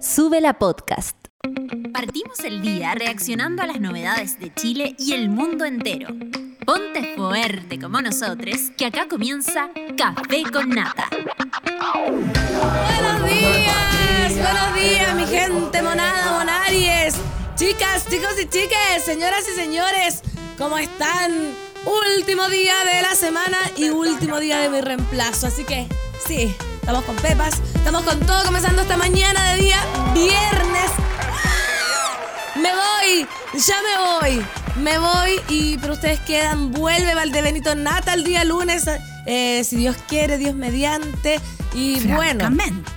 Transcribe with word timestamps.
Sube 0.00 0.40
la 0.40 0.58
podcast. 0.58 1.14
Partimos 1.92 2.40
el 2.44 2.62
día 2.62 2.94
reaccionando 2.94 3.62
a 3.62 3.66
las 3.66 3.80
novedades 3.80 4.40
de 4.40 4.50
Chile 4.54 4.96
y 4.98 5.12
el 5.12 5.28
mundo 5.28 5.66
entero. 5.66 6.08
Ponte 6.64 7.14
fuerte 7.14 7.78
como 7.78 8.00
nosotros, 8.00 8.56
que 8.78 8.86
acá 8.86 9.08
comienza 9.08 9.68
Café 9.98 10.44
con 10.50 10.70
Nata. 10.70 11.06
Buenos 12.06 13.28
días, 13.28 14.32
buenos 14.36 14.74
días, 14.74 15.14
mi 15.14 15.26
gente 15.26 15.82
monada, 15.82 16.32
monaries. 16.32 17.16
Chicas, 17.56 18.08
chicos 18.08 18.40
y 18.40 18.48
chiques, 18.48 19.04
señoras 19.04 19.46
y 19.52 19.54
señores, 19.54 20.22
¿cómo 20.56 20.78
están? 20.78 21.30
Último 22.16 22.48
día 22.48 22.74
de 22.86 23.02
la 23.02 23.14
semana 23.14 23.58
y 23.76 23.90
último 23.90 24.40
día 24.40 24.60
de 24.60 24.70
mi 24.70 24.80
reemplazo. 24.80 25.48
Así 25.48 25.64
que, 25.64 25.86
sí, 26.26 26.54
estamos 26.90 27.04
con 27.06 27.16
Pepas, 27.22 27.62
estamos 27.76 28.02
con 28.02 28.18
todo 28.26 28.42
comenzando 28.42 28.82
esta 28.82 28.96
mañana 28.96 29.52
de 29.52 29.62
día 29.62 29.78
viernes. 30.12 30.90
Me 32.56 32.70
voy, 32.72 33.28
ya 33.54 33.76
me 33.80 34.36
voy, 34.36 34.46
me 34.82 34.98
voy 34.98 35.40
y 35.48 35.78
pero 35.78 35.92
ustedes 35.92 36.18
quedan, 36.18 36.72
vuelve 36.72 37.14
Valdebenito 37.14 37.76
Nata 37.76 38.14
el 38.14 38.24
día 38.24 38.42
lunes, 38.42 38.90
eh, 39.26 39.62
si 39.62 39.76
Dios 39.76 39.94
quiere, 40.08 40.36
Dios 40.36 40.56
mediante 40.56 41.38
y 41.74 42.00
bueno. 42.08 42.46
Francamente. 42.46 42.90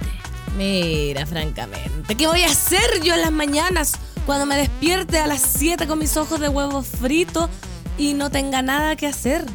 Mira, 0.57 1.27
francamente, 1.27 2.15
¿qué 2.15 2.25
voy 2.25 2.41
a 2.41 2.47
hacer 2.47 2.99
yo 3.03 3.13
en 3.13 3.21
las 3.21 3.31
mañanas 3.31 3.91
cuando 4.25 4.47
me 4.47 4.57
despierte 4.57 5.19
a 5.19 5.27
las 5.27 5.41
7 5.41 5.85
con 5.85 5.99
mis 5.99 6.17
ojos 6.17 6.39
de 6.39 6.49
huevo 6.49 6.81
frito 6.81 7.47
y 7.99 8.13
no 8.13 8.31
tenga 8.31 8.63
nada 8.63 8.95
que 8.95 9.05
hacer? 9.05 9.45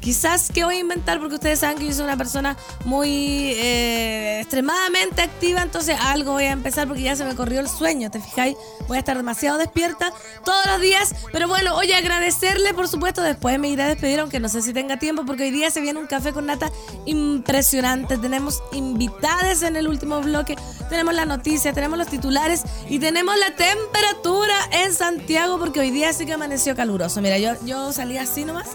Quizás 0.00 0.50
que 0.50 0.64
voy 0.64 0.76
a 0.76 0.80
inventar 0.80 1.20
porque 1.20 1.34
ustedes 1.34 1.58
saben 1.58 1.78
que 1.78 1.86
yo 1.86 1.92
soy 1.92 2.04
una 2.04 2.16
persona 2.16 2.56
muy 2.84 3.52
eh, 3.56 4.40
extremadamente 4.40 5.20
activa, 5.20 5.62
entonces 5.62 5.96
algo 6.00 6.32
voy 6.32 6.44
a 6.44 6.52
empezar 6.52 6.88
porque 6.88 7.02
ya 7.02 7.14
se 7.16 7.24
me 7.24 7.34
corrió 7.34 7.60
el 7.60 7.68
sueño, 7.68 8.10
¿te 8.10 8.18
fijáis? 8.18 8.56
Voy 8.88 8.96
a 8.96 9.00
estar 9.00 9.16
demasiado 9.16 9.58
despierta 9.58 10.10
todos 10.42 10.64
los 10.66 10.80
días, 10.80 11.14
pero 11.32 11.48
bueno, 11.48 11.76
oye, 11.76 11.94
agradecerle 11.94 12.72
por 12.72 12.88
supuesto, 12.88 13.20
después 13.22 13.58
me 13.58 13.68
iré 13.68 13.82
a 13.82 13.88
despedir, 13.88 14.20
aunque 14.20 14.40
no 14.40 14.48
sé 14.48 14.62
si 14.62 14.72
tenga 14.72 14.98
tiempo 14.98 15.26
porque 15.26 15.44
hoy 15.44 15.50
día 15.50 15.70
se 15.70 15.82
viene 15.82 16.00
un 16.00 16.06
café 16.06 16.32
con 16.32 16.46
nata 16.46 16.70
impresionante, 17.04 18.16
tenemos 18.16 18.62
invitadas 18.72 19.62
en 19.62 19.76
el 19.76 19.86
último 19.86 20.22
bloque, 20.22 20.56
tenemos 20.88 21.14
la 21.14 21.26
noticia, 21.26 21.74
tenemos 21.74 21.98
los 21.98 22.08
titulares 22.08 22.62
y 22.88 22.98
tenemos 22.98 23.36
la 23.38 23.54
temperatura 23.54 24.54
en 24.72 24.94
Santiago 24.94 25.58
porque 25.58 25.80
hoy 25.80 25.90
día 25.90 26.12
sí 26.14 26.24
que 26.24 26.32
amaneció 26.32 26.74
caluroso. 26.74 27.20
Mira, 27.20 27.38
yo, 27.38 27.52
yo 27.64 27.92
salí 27.92 28.16
así 28.16 28.44
nomás 28.44 28.68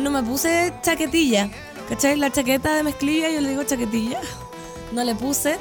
no 0.00 0.10
me 0.10 0.22
puse 0.22 0.72
chaquetilla. 0.82 1.48
¿Cachai? 1.88 2.16
La 2.16 2.30
chaqueta 2.30 2.74
de 2.74 2.82
mezclilla, 2.82 3.30
yo 3.30 3.40
le 3.40 3.50
digo 3.50 3.64
chaquetilla. 3.64 4.20
No 4.92 5.04
le 5.04 5.14
puse 5.14 5.56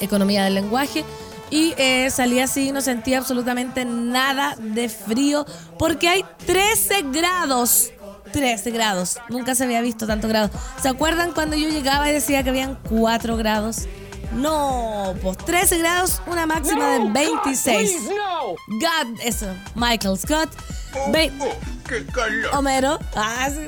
economía 0.00 0.44
del 0.44 0.54
lenguaje. 0.54 1.04
Y 1.50 1.74
eh, 1.76 2.10
salí 2.10 2.40
así, 2.40 2.72
no 2.72 2.80
sentía 2.80 3.18
absolutamente 3.18 3.84
nada 3.84 4.56
de 4.58 4.88
frío. 4.88 5.46
Porque 5.78 6.08
hay 6.08 6.24
13 6.46 7.02
grados. 7.12 7.92
13 8.32 8.70
grados. 8.72 9.18
Nunca 9.28 9.54
se 9.54 9.64
había 9.64 9.80
visto 9.80 10.06
tanto 10.06 10.28
grado. 10.28 10.50
¿Se 10.82 10.88
acuerdan 10.88 11.32
cuando 11.32 11.56
yo 11.56 11.68
llegaba 11.68 12.10
y 12.10 12.12
decía 12.12 12.42
que 12.42 12.50
habían 12.50 12.78
4 12.88 13.36
grados? 13.36 13.86
No, 14.36 15.14
pues 15.22 15.38
13 15.38 15.78
grados, 15.78 16.20
una 16.26 16.46
máxima 16.46 16.88
de 16.90 16.98
26. 17.10 17.90
God, 18.68 19.20
eso, 19.22 19.46
Michael 19.74 20.18
Scott. 20.18 20.50
Ve- 21.10 21.32
Homero. 22.52 22.98
Ah, 23.14 23.48
sí. 23.50 23.66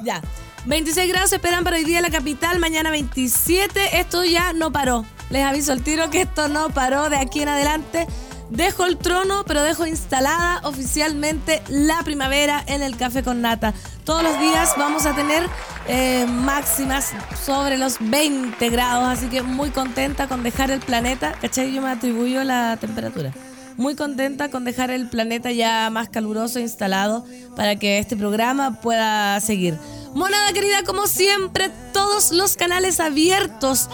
Ya. 0.00 0.22
26 0.66 1.08
grados 1.08 1.30
se 1.30 1.36
esperan 1.36 1.62
para 1.64 1.76
hoy 1.76 1.84
día 1.84 1.98
en 1.98 2.04
la 2.04 2.10
capital, 2.10 2.58
mañana 2.58 2.90
27. 2.90 3.98
Esto 4.00 4.24
ya 4.24 4.52
no 4.52 4.72
paró. 4.72 5.04
Les 5.30 5.44
aviso 5.44 5.72
al 5.72 5.82
tiro 5.82 6.08
que 6.10 6.22
esto 6.22 6.48
no 6.48 6.70
paró 6.70 7.10
de 7.10 7.16
aquí 7.16 7.40
en 7.42 7.48
adelante. 7.48 8.06
Dejo 8.50 8.84
el 8.84 8.98
trono, 8.98 9.44
pero 9.46 9.62
dejo 9.62 9.86
instalada 9.86 10.60
oficialmente 10.64 11.62
la 11.68 12.02
primavera 12.04 12.62
en 12.66 12.82
el 12.82 12.96
café 12.96 13.22
con 13.22 13.40
nata. 13.40 13.74
Todos 14.04 14.22
los 14.22 14.38
días 14.38 14.74
vamos 14.76 15.06
a 15.06 15.14
tener 15.14 15.48
eh, 15.88 16.26
máximas 16.28 17.12
sobre 17.44 17.78
los 17.78 17.96
20 18.00 18.68
grados, 18.70 19.08
así 19.08 19.28
que 19.28 19.42
muy 19.42 19.70
contenta 19.70 20.28
con 20.28 20.42
dejar 20.42 20.70
el 20.70 20.80
planeta. 20.80 21.32
¿Cachai? 21.40 21.72
Yo 21.72 21.82
me 21.82 21.90
atribuyo 21.90 22.44
la 22.44 22.76
temperatura 22.76 23.32
muy 23.76 23.96
contenta 23.96 24.50
con 24.50 24.64
dejar 24.64 24.90
el 24.90 25.08
planeta 25.08 25.50
ya 25.50 25.90
más 25.90 26.08
caluroso 26.08 26.60
instalado 26.60 27.24
para 27.56 27.76
que 27.76 27.98
este 27.98 28.16
programa 28.16 28.80
pueda 28.80 29.40
seguir. 29.40 29.76
Monada 30.14 30.52
querida, 30.52 30.84
como 30.84 31.06
siempre, 31.06 31.70
todos 31.92 32.30
los 32.30 32.56
canales 32.56 33.00
abiertos. 33.00 33.88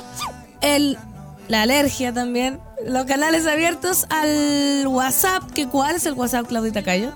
El, 0.61 0.99
la 1.49 1.63
alergia 1.63 2.13
también. 2.13 2.61
Los 2.87 3.05
canales 3.05 3.47
abiertos 3.47 4.07
al 4.09 4.87
WhatsApp. 4.87 5.51
que 5.53 5.69
¿Cuál 5.69 5.97
es 5.97 6.07
el 6.07 6.15
WhatsApp, 6.15 6.47
Claudita 6.47 6.83
Cayo? 6.83 7.13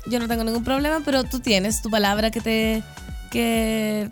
yo 0.07 0.21
no 0.21 0.29
tengo 0.29 0.45
ningún 0.45 0.65
problema, 0.65 1.01
pero 1.05 1.25
tú 1.25 1.41
tienes 1.41 1.83
tu 1.83 1.91
palabra 1.91 2.31
que 2.31 2.41
te 2.41 2.83
que 3.31 4.11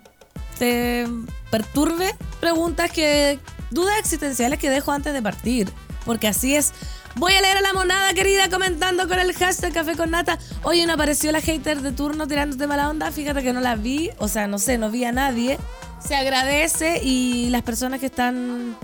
te 0.59 1.07
perturbe, 1.49 2.15
preguntas 2.39 2.91
que 2.91 3.39
dudas 3.71 3.97
existenciales 3.99 4.59
que 4.59 4.69
dejo 4.69 4.91
antes 4.91 5.13
de 5.13 5.21
partir, 5.21 5.71
porque 6.05 6.27
así 6.27 6.55
es. 6.55 6.73
Voy 7.15 7.33
a 7.33 7.41
leer 7.41 7.57
a 7.57 7.61
la 7.61 7.73
monada 7.73 8.13
querida 8.13 8.47
comentando 8.47 9.07
con 9.07 9.17
el 9.19 9.33
hashtag 9.33 9.73
Café 9.73 9.95
con 9.95 10.11
Nata. 10.11 10.37
Oye, 10.61 10.85
no 10.85 10.93
apareció 10.93 11.31
la 11.31 11.41
hater 11.41 11.81
de 11.81 11.91
turno 11.91 12.27
tirándote 12.27 12.67
mala 12.67 12.89
onda. 12.89 13.11
Fíjate 13.11 13.41
que 13.41 13.53
no 13.53 13.59
la 13.59 13.75
vi, 13.75 14.11
o 14.19 14.27
sea, 14.27 14.45
no 14.45 14.59
sé, 14.59 14.77
no 14.77 14.91
vi 14.91 15.03
a 15.03 15.11
nadie. 15.11 15.57
Se 15.99 16.15
agradece 16.15 17.01
y 17.03 17.49
las 17.49 17.63
personas 17.63 17.99
que 17.99 18.05
están 18.05 18.77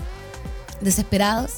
desesperados 0.80 1.52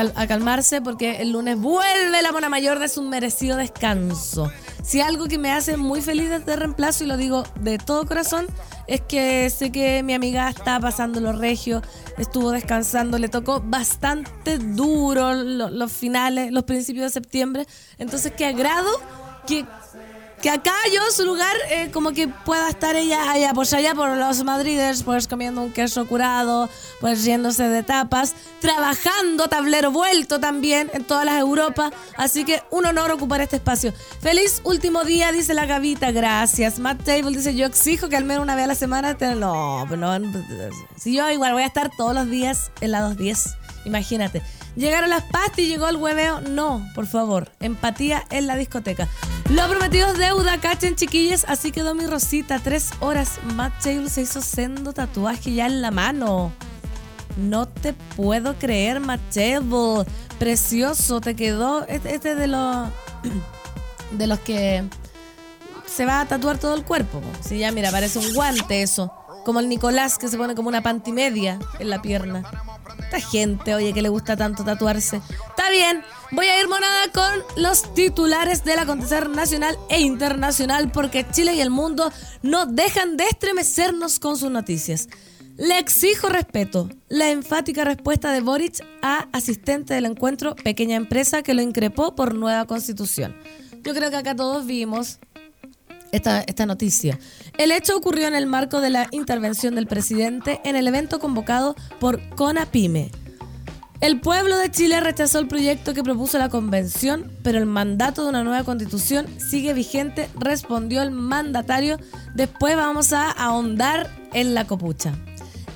a 0.00 0.26
calmarse 0.26 0.80
porque 0.80 1.20
el 1.22 1.32
lunes 1.32 1.58
vuelve 1.58 2.22
la 2.22 2.32
mona 2.32 2.48
mayor 2.48 2.78
de 2.78 2.88
su 2.88 3.02
merecido 3.02 3.56
descanso. 3.56 4.50
Si 4.82 5.00
algo 5.00 5.26
que 5.26 5.38
me 5.38 5.52
hace 5.52 5.76
muy 5.76 6.02
feliz 6.02 6.28
desde 6.30 6.56
reemplazo 6.56 7.04
y 7.04 7.06
lo 7.06 7.16
digo 7.16 7.44
de 7.60 7.78
todo 7.78 8.04
corazón 8.06 8.46
es 8.88 9.00
que 9.00 9.48
sé 9.50 9.70
que 9.70 10.02
mi 10.02 10.12
amiga 10.14 10.48
está 10.48 10.80
pasando 10.80 11.20
los 11.20 11.38
regios, 11.38 11.82
estuvo 12.18 12.50
descansando, 12.50 13.18
le 13.18 13.28
tocó 13.28 13.60
bastante 13.64 14.58
duro 14.58 15.34
lo- 15.34 15.70
los 15.70 15.92
finales, 15.92 16.50
los 16.52 16.64
principios 16.64 17.04
de 17.06 17.10
septiembre. 17.10 17.66
Entonces, 17.98 18.32
qué 18.36 18.46
agrado 18.46 18.88
que 19.46 19.64
que 20.42 20.50
acá 20.50 20.74
yo 20.92 21.00
su 21.12 21.24
lugar 21.24 21.54
eh, 21.70 21.90
como 21.92 22.10
que 22.12 22.26
pueda 22.28 22.68
estar 22.68 22.96
ella 22.96 23.30
allá 23.30 23.52
pues 23.54 23.72
allá 23.72 23.94
por 23.94 24.08
los 24.16 24.42
madrides 24.44 25.02
pues 25.04 25.28
comiendo 25.28 25.62
un 25.62 25.72
queso 25.72 26.06
curado 26.06 26.68
pues 27.00 27.24
riéndose 27.24 27.68
de 27.68 27.82
tapas 27.82 28.34
trabajando 28.60 29.48
tablero 29.48 29.90
vuelto 29.92 30.40
también 30.40 30.90
en 30.94 31.04
todas 31.04 31.24
las 31.24 31.38
Europas 31.38 31.92
así 32.16 32.44
que 32.44 32.60
un 32.70 32.84
honor 32.86 33.10
ocupar 33.12 33.40
este 33.40 33.56
espacio. 33.56 33.92
Feliz 34.20 34.60
último 34.64 35.04
día 35.04 35.30
dice 35.32 35.54
la 35.54 35.66
Gavita. 35.66 36.10
Gracias. 36.10 36.78
Matt 36.78 37.04
Table 37.04 37.30
dice 37.36 37.54
yo 37.54 37.66
exijo 37.66 38.08
que 38.08 38.16
al 38.16 38.24
menos 38.24 38.42
una 38.42 38.54
vez 38.56 38.64
a 38.64 38.68
la 38.68 38.74
semana 38.74 39.16
te- 39.16 39.34
no 39.36 39.86
pero 39.88 40.18
no 40.18 40.32
si 40.96 41.14
yo 41.14 41.30
igual 41.30 41.52
voy 41.52 41.62
a 41.62 41.66
estar 41.66 41.90
todos 41.96 42.14
los 42.14 42.28
días 42.28 42.70
en 42.80 42.90
la 42.90 43.00
210 43.02 43.54
imagínate 43.84 44.42
Llegaron 44.74 45.10
las 45.10 45.24
pastas 45.24 45.58
y 45.58 45.66
llegó 45.68 45.88
el 45.88 45.96
hueveo. 45.96 46.40
No, 46.40 46.86
por 46.94 47.06
favor. 47.06 47.50
Empatía 47.60 48.24
en 48.30 48.46
la 48.46 48.56
discoteca. 48.56 49.08
Lo 49.50 49.68
prometido 49.68 50.08
es 50.08 50.18
deuda, 50.18 50.58
cachen 50.60 50.96
chiquillas. 50.96 51.44
Así 51.46 51.72
quedó 51.72 51.94
mi 51.94 52.06
Rosita. 52.06 52.58
Tres 52.58 52.90
horas. 53.00 53.38
Matt 53.54 53.82
Taylor 53.82 54.08
se 54.08 54.22
hizo 54.22 54.40
sendo 54.40 54.92
tatuaje 54.92 55.52
ya 55.52 55.66
en 55.66 55.82
la 55.82 55.90
mano. 55.90 56.52
No 57.36 57.66
te 57.68 57.92
puedo 57.92 58.54
creer, 58.54 59.00
Taylor. 59.32 60.06
Precioso, 60.38 61.20
te 61.20 61.36
quedó. 61.36 61.86
Este, 61.86 62.14
este 62.14 62.34
de 62.34 62.46
los. 62.46 62.88
De 64.12 64.26
los 64.26 64.40
que 64.40 64.84
se 65.86 66.04
va 66.04 66.20
a 66.20 66.26
tatuar 66.26 66.58
todo 66.58 66.74
el 66.74 66.84
cuerpo. 66.84 67.20
po. 67.20 67.28
Sí, 67.40 67.58
ya, 67.58 67.72
mira, 67.72 67.90
parece 67.90 68.18
un 68.18 68.34
guante 68.34 68.82
eso. 68.82 69.10
Como 69.46 69.58
el 69.58 69.70
Nicolás 69.70 70.18
que 70.18 70.28
se 70.28 70.36
pone 70.36 70.54
como 70.54 70.68
una 70.68 70.82
pantimedia 70.82 71.58
en 71.78 71.88
la 71.88 72.02
pierna. 72.02 72.42
Esta 73.12 73.28
gente, 73.28 73.74
oye, 73.74 73.92
que 73.92 74.00
le 74.00 74.08
gusta 74.08 74.38
tanto 74.38 74.64
tatuarse. 74.64 75.18
Está 75.18 75.70
bien, 75.70 76.02
voy 76.30 76.46
a 76.46 76.58
ir 76.58 76.66
monada 76.66 77.12
con 77.12 77.62
los 77.62 77.92
titulares 77.92 78.64
del 78.64 78.78
acontecer 78.78 79.28
nacional 79.28 79.76
e 79.90 80.00
internacional 80.00 80.90
porque 80.90 81.26
Chile 81.30 81.52
y 81.52 81.60
el 81.60 81.68
mundo 81.68 82.10
no 82.40 82.64
dejan 82.64 83.18
de 83.18 83.24
estremecernos 83.24 84.18
con 84.18 84.38
sus 84.38 84.50
noticias. 84.50 85.10
Le 85.58 85.78
exijo 85.78 86.30
respeto. 86.30 86.88
La 87.10 87.28
enfática 87.28 87.84
respuesta 87.84 88.32
de 88.32 88.40
Boric 88.40 88.82
a 89.02 89.28
asistente 89.34 89.92
del 89.92 90.06
encuentro 90.06 90.56
Pequeña 90.56 90.96
Empresa 90.96 91.42
que 91.42 91.52
lo 91.52 91.60
increpó 91.60 92.16
por 92.16 92.34
nueva 92.34 92.64
constitución. 92.64 93.36
Yo 93.82 93.92
creo 93.92 94.08
que 94.08 94.16
acá 94.16 94.34
todos 94.34 94.64
vimos 94.64 95.18
esta, 96.12 96.40
esta 96.42 96.66
noticia. 96.66 97.18
El 97.58 97.72
hecho 97.72 97.96
ocurrió 97.96 98.28
en 98.28 98.34
el 98.34 98.46
marco 98.46 98.80
de 98.80 98.90
la 98.90 99.08
intervención 99.10 99.74
del 99.74 99.86
presidente 99.86 100.60
en 100.64 100.76
el 100.76 100.86
evento 100.86 101.18
convocado 101.18 101.74
por 101.98 102.20
CONAPYME. 102.36 103.10
El 104.02 104.20
pueblo 104.20 104.56
de 104.56 104.68
Chile 104.68 104.98
rechazó 104.98 105.38
el 105.38 105.46
proyecto 105.46 105.94
que 105.94 106.02
propuso 106.02 106.36
la 106.36 106.48
convención, 106.48 107.30
pero 107.44 107.58
el 107.58 107.66
mandato 107.66 108.24
de 108.24 108.30
una 108.30 108.42
nueva 108.42 108.64
constitución 108.64 109.26
sigue 109.38 109.74
vigente, 109.74 110.28
respondió 110.36 111.02
el 111.02 111.12
mandatario. 111.12 112.00
Después 112.34 112.74
vamos 112.74 113.12
a 113.12 113.30
ahondar 113.30 114.10
en 114.32 114.54
la 114.54 114.66
copucha. 114.66 115.14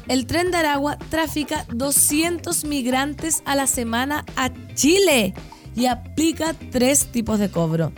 El 0.08 0.26
tren 0.26 0.50
de 0.50 0.56
Aragua 0.56 0.98
trafica 1.08 1.66
200 1.72 2.64
migrantes 2.64 3.42
a 3.44 3.54
la 3.54 3.68
semana 3.68 4.24
a 4.34 4.50
Chile 4.74 5.32
y 5.76 5.86
aplica 5.86 6.52
tres 6.72 7.06
tipos 7.12 7.38
de 7.38 7.48
cobro. 7.48 7.92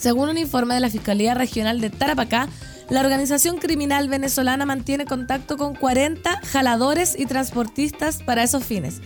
Según 0.00 0.30
un 0.30 0.38
informe 0.38 0.72
de 0.72 0.80
la 0.80 0.88
Fiscalía 0.88 1.34
Regional 1.34 1.78
de 1.82 1.90
Tarapacá, 1.90 2.48
la 2.88 3.00
organización 3.00 3.58
criminal 3.58 4.08
venezolana 4.08 4.64
mantiene 4.64 5.04
contacto 5.04 5.58
con 5.58 5.74
40 5.74 6.40
jaladores 6.40 7.14
y 7.18 7.26
transportistas 7.26 8.22
para 8.22 8.42
esos 8.42 8.64
fines. 8.64 9.02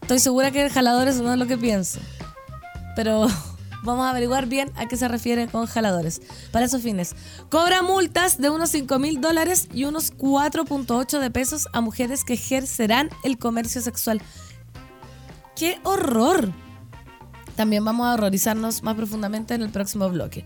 Estoy 0.00 0.20
segura 0.20 0.50
que 0.50 0.70
jaladores 0.70 1.20
no 1.20 1.34
es 1.34 1.38
lo 1.38 1.46
que 1.46 1.58
pienso, 1.58 2.00
pero 2.96 3.26
vamos 3.84 4.06
a 4.06 4.10
averiguar 4.10 4.46
bien 4.46 4.72
a 4.76 4.88
qué 4.88 4.96
se 4.96 5.06
refiere 5.06 5.48
con 5.48 5.66
jaladores. 5.66 6.22
Para 6.50 6.64
esos 6.64 6.80
fines, 6.80 7.14
cobra 7.50 7.82
multas 7.82 8.38
de 8.38 8.48
unos 8.48 8.70
5 8.70 8.98
mil 8.98 9.20
dólares 9.20 9.68
y 9.74 9.84
unos 9.84 10.16
4.8 10.16 11.18
de 11.18 11.30
pesos 11.30 11.68
a 11.74 11.82
mujeres 11.82 12.24
que 12.24 12.32
ejercerán 12.32 13.10
el 13.22 13.36
comercio 13.36 13.82
sexual. 13.82 14.22
¡Qué 15.54 15.78
horror! 15.82 16.54
También 17.56 17.84
vamos 17.84 18.06
a 18.06 18.14
horrorizarnos 18.14 18.82
más 18.82 18.94
profundamente 18.94 19.54
en 19.54 19.62
el 19.62 19.70
próximo 19.70 20.08
bloque. 20.08 20.44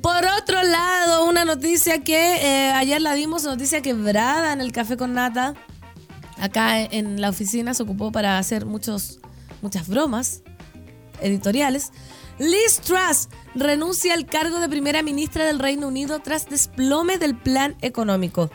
Por 0.00 0.24
otro 0.40 0.62
lado, 0.62 1.26
una 1.28 1.44
noticia 1.44 2.04
que 2.04 2.36
eh, 2.36 2.70
ayer 2.70 3.00
la 3.00 3.14
dimos, 3.14 3.44
noticia 3.44 3.82
quebrada 3.82 4.52
en 4.52 4.60
el 4.60 4.72
café 4.72 4.96
con 4.96 5.14
nata. 5.14 5.54
Acá 6.38 6.80
en 6.80 7.20
la 7.20 7.30
oficina 7.30 7.74
se 7.74 7.82
ocupó 7.82 8.12
para 8.12 8.38
hacer 8.38 8.66
muchos, 8.66 9.20
muchas 9.62 9.88
bromas 9.88 10.42
editoriales. 11.20 11.92
Liz 12.38 12.80
Truss 12.84 13.28
renuncia 13.54 14.12
al 14.14 14.26
cargo 14.26 14.60
de 14.60 14.68
primera 14.68 15.02
ministra 15.02 15.46
del 15.46 15.58
Reino 15.58 15.88
Unido 15.88 16.20
tras 16.20 16.48
desplome 16.48 17.18
del 17.18 17.36
plan 17.36 17.76
económico. 17.80 18.50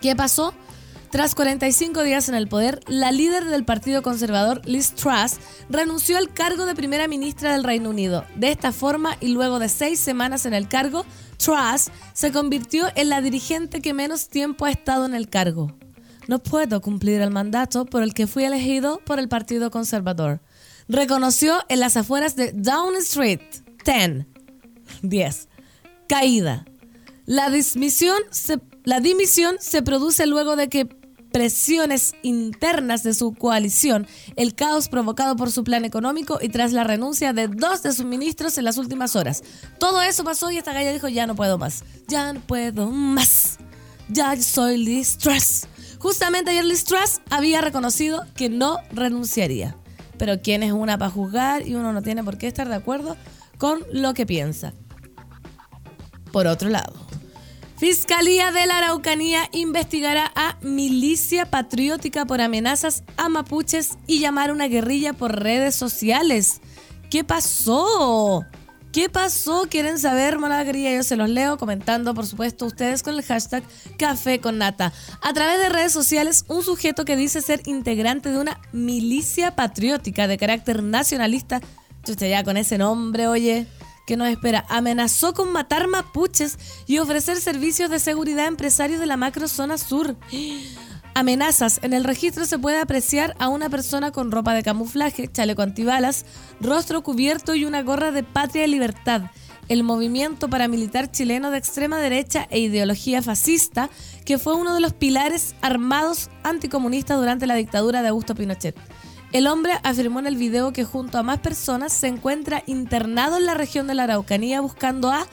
¿Qué 0.00 0.16
pasó? 0.16 0.52
Tras 1.10 1.34
45 1.34 2.04
días 2.04 2.28
en 2.28 2.36
el 2.36 2.46
poder, 2.46 2.80
la 2.86 3.10
líder 3.10 3.44
del 3.46 3.64
Partido 3.64 4.00
Conservador, 4.00 4.62
Liz 4.64 4.92
Truss, 4.94 5.38
renunció 5.68 6.16
al 6.16 6.32
cargo 6.32 6.66
de 6.66 6.76
primera 6.76 7.08
ministra 7.08 7.52
del 7.52 7.64
Reino 7.64 7.90
Unido. 7.90 8.24
De 8.36 8.52
esta 8.52 8.70
forma, 8.70 9.16
y 9.20 9.28
luego 9.28 9.58
de 9.58 9.68
seis 9.68 9.98
semanas 9.98 10.46
en 10.46 10.54
el 10.54 10.68
cargo, 10.68 11.04
Truss 11.36 11.90
se 12.12 12.30
convirtió 12.30 12.86
en 12.94 13.08
la 13.08 13.20
dirigente 13.20 13.82
que 13.82 13.92
menos 13.92 14.28
tiempo 14.28 14.66
ha 14.66 14.70
estado 14.70 15.04
en 15.04 15.16
el 15.16 15.28
cargo. 15.28 15.76
No 16.28 16.38
puedo 16.38 16.80
cumplir 16.80 17.20
el 17.22 17.32
mandato 17.32 17.86
por 17.86 18.04
el 18.04 18.14
que 18.14 18.28
fui 18.28 18.44
elegido 18.44 19.00
por 19.04 19.18
el 19.18 19.28
Partido 19.28 19.72
Conservador. 19.72 20.40
Reconoció 20.88 21.58
en 21.68 21.80
las 21.80 21.96
afueras 21.96 22.36
de 22.36 22.52
Down 22.52 22.94
Street 23.00 23.40
10. 23.84 24.26
10. 25.02 25.48
Caída. 26.08 26.66
La 27.26 27.50
dimisión 27.50 28.18
se, 28.30 28.60
la 28.84 29.00
dimisión 29.00 29.56
se 29.58 29.82
produce 29.82 30.26
luego 30.26 30.54
de 30.54 30.68
que 30.68 30.99
presiones 31.32 32.14
internas 32.22 33.02
de 33.02 33.14
su 33.14 33.34
coalición, 33.34 34.06
el 34.36 34.54
caos 34.54 34.88
provocado 34.88 35.36
por 35.36 35.50
su 35.50 35.64
plan 35.64 35.84
económico 35.84 36.38
y 36.40 36.48
tras 36.48 36.72
la 36.72 36.84
renuncia 36.84 37.32
de 37.32 37.48
dos 37.48 37.82
de 37.82 37.92
sus 37.92 38.04
ministros 38.04 38.58
en 38.58 38.64
las 38.64 38.78
últimas 38.78 39.16
horas. 39.16 39.42
Todo 39.78 40.02
eso 40.02 40.24
pasó 40.24 40.50
y 40.50 40.58
esta 40.58 40.72
galla 40.72 40.92
dijo, 40.92 41.08
ya 41.08 41.26
no 41.26 41.34
puedo 41.34 41.58
más, 41.58 41.84
ya 42.08 42.32
no 42.32 42.40
puedo 42.40 42.90
más, 42.90 43.58
ya 44.08 44.36
soy 44.40 44.76
Liz 44.76 45.18
Truss. 45.18 45.66
Justamente 45.98 46.50
ayer 46.50 46.64
Liz 46.64 46.84
Truss 46.84 47.20
había 47.30 47.60
reconocido 47.60 48.24
que 48.34 48.48
no 48.48 48.78
renunciaría. 48.92 49.76
Pero 50.18 50.42
quién 50.42 50.62
es 50.62 50.72
una 50.72 50.98
para 50.98 51.10
juzgar 51.10 51.66
y 51.66 51.74
uno 51.74 51.92
no 51.92 52.02
tiene 52.02 52.22
por 52.22 52.36
qué 52.36 52.46
estar 52.46 52.68
de 52.68 52.74
acuerdo 52.74 53.16
con 53.56 53.84
lo 53.92 54.12
que 54.14 54.26
piensa. 54.26 54.74
Por 56.32 56.46
otro 56.46 56.68
lado, 56.68 56.92
Fiscalía 57.80 58.52
de 58.52 58.66
la 58.66 58.76
Araucanía 58.76 59.48
investigará 59.52 60.30
a 60.34 60.58
milicia 60.60 61.46
patriótica 61.46 62.26
por 62.26 62.42
amenazas 62.42 63.04
a 63.16 63.30
mapuches 63.30 63.96
y 64.06 64.18
llamar 64.18 64.52
una 64.52 64.68
guerrilla 64.68 65.14
por 65.14 65.42
redes 65.42 65.76
sociales. 65.76 66.60
¿Qué 67.08 67.24
pasó? 67.24 68.44
¿Qué 68.92 69.08
pasó? 69.08 69.66
¿Quieren 69.70 69.98
saber, 69.98 70.36
Guerrilla? 70.38 70.94
Yo 70.94 71.02
se 71.02 71.16
los 71.16 71.30
leo 71.30 71.56
comentando, 71.56 72.12
por 72.12 72.26
supuesto, 72.26 72.66
ustedes 72.66 73.02
con 73.02 73.14
el 73.14 73.22
hashtag 73.22 73.62
Café 73.96 74.40
con 74.40 74.58
Nata. 74.58 74.92
A 75.22 75.32
través 75.32 75.58
de 75.58 75.70
redes 75.70 75.94
sociales, 75.94 76.44
un 76.48 76.62
sujeto 76.62 77.06
que 77.06 77.16
dice 77.16 77.40
ser 77.40 77.62
integrante 77.64 78.30
de 78.30 78.40
una 78.40 78.60
milicia 78.72 79.56
patriótica 79.56 80.28
de 80.28 80.36
carácter 80.36 80.82
nacionalista, 80.82 81.62
usted 82.06 82.28
ya 82.28 82.44
con 82.44 82.58
ese 82.58 82.76
nombre, 82.76 83.26
oye, 83.26 83.66
que 84.10 84.16
nos 84.16 84.28
espera. 84.28 84.64
Amenazó 84.68 85.34
con 85.34 85.52
matar 85.52 85.86
mapuches 85.86 86.58
y 86.88 86.98
ofrecer 86.98 87.40
servicios 87.40 87.90
de 87.90 88.00
seguridad 88.00 88.46
a 88.46 88.48
empresarios 88.48 88.98
de 88.98 89.06
la 89.06 89.16
macro 89.16 89.46
zona 89.46 89.78
sur. 89.78 90.16
Amenazas. 91.14 91.78
En 91.84 91.92
el 91.92 92.02
registro 92.02 92.44
se 92.44 92.58
puede 92.58 92.80
apreciar 92.80 93.36
a 93.38 93.48
una 93.48 93.70
persona 93.70 94.10
con 94.10 94.32
ropa 94.32 94.52
de 94.52 94.64
camuflaje, 94.64 95.28
chaleco 95.28 95.62
antibalas, 95.62 96.24
rostro 96.60 97.04
cubierto 97.04 97.54
y 97.54 97.64
una 97.64 97.84
gorra 97.84 98.10
de 98.10 98.24
patria 98.24 98.64
y 98.64 98.70
libertad. 98.72 99.30
El 99.68 99.84
movimiento 99.84 100.50
paramilitar 100.50 101.12
chileno 101.12 101.52
de 101.52 101.58
extrema 101.58 102.00
derecha 102.00 102.48
e 102.50 102.58
ideología 102.58 103.22
fascista, 103.22 103.90
que 104.24 104.38
fue 104.38 104.56
uno 104.56 104.74
de 104.74 104.80
los 104.80 104.92
pilares 104.92 105.54
armados 105.62 106.30
anticomunistas 106.42 107.16
durante 107.16 107.46
la 107.46 107.54
dictadura 107.54 108.02
de 108.02 108.08
Augusto 108.08 108.34
Pinochet. 108.34 108.74
El 109.32 109.46
hombre 109.46 109.74
afirmó 109.84 110.18
en 110.18 110.26
el 110.26 110.36
video 110.36 110.72
que 110.72 110.82
junto 110.82 111.16
a 111.16 111.22
más 111.22 111.38
personas 111.38 111.92
se 111.92 112.08
encuentra 112.08 112.64
internado 112.66 113.36
en 113.36 113.46
la 113.46 113.54
región 113.54 113.86
de 113.86 113.94
la 113.94 114.02
Araucanía 114.04 114.60
buscando 114.60 115.12
a 115.12 115.24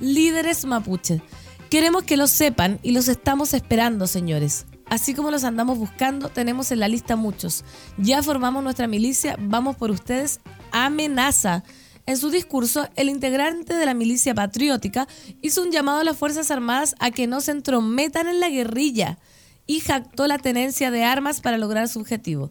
líderes 0.00 0.64
mapuches. 0.64 1.22
Queremos 1.70 2.02
que 2.02 2.16
lo 2.16 2.26
sepan 2.26 2.80
y 2.82 2.90
los 2.90 3.06
estamos 3.06 3.54
esperando, 3.54 4.08
señores. 4.08 4.66
Así 4.86 5.14
como 5.14 5.30
los 5.30 5.44
andamos 5.44 5.78
buscando, 5.78 6.30
tenemos 6.30 6.72
en 6.72 6.80
la 6.80 6.88
lista 6.88 7.14
muchos. 7.14 7.64
Ya 7.96 8.24
formamos 8.24 8.64
nuestra 8.64 8.88
milicia, 8.88 9.36
vamos 9.38 9.76
por 9.76 9.92
ustedes. 9.92 10.40
Amenaza. 10.72 11.62
En 12.06 12.16
su 12.16 12.30
discurso, 12.30 12.88
el 12.96 13.08
integrante 13.08 13.74
de 13.74 13.86
la 13.86 13.94
milicia 13.94 14.34
patriótica 14.34 15.06
hizo 15.42 15.62
un 15.62 15.70
llamado 15.70 16.00
a 16.00 16.04
las 16.04 16.18
Fuerzas 16.18 16.50
Armadas 16.50 16.96
a 16.98 17.12
que 17.12 17.28
no 17.28 17.40
se 17.40 17.52
entrometan 17.52 18.26
en 18.26 18.40
la 18.40 18.48
guerrilla 18.48 19.18
y 19.64 19.78
jactó 19.78 20.26
la 20.26 20.38
tenencia 20.38 20.90
de 20.90 21.04
armas 21.04 21.40
para 21.40 21.56
lograr 21.56 21.88
su 21.88 22.00
objetivo. 22.00 22.50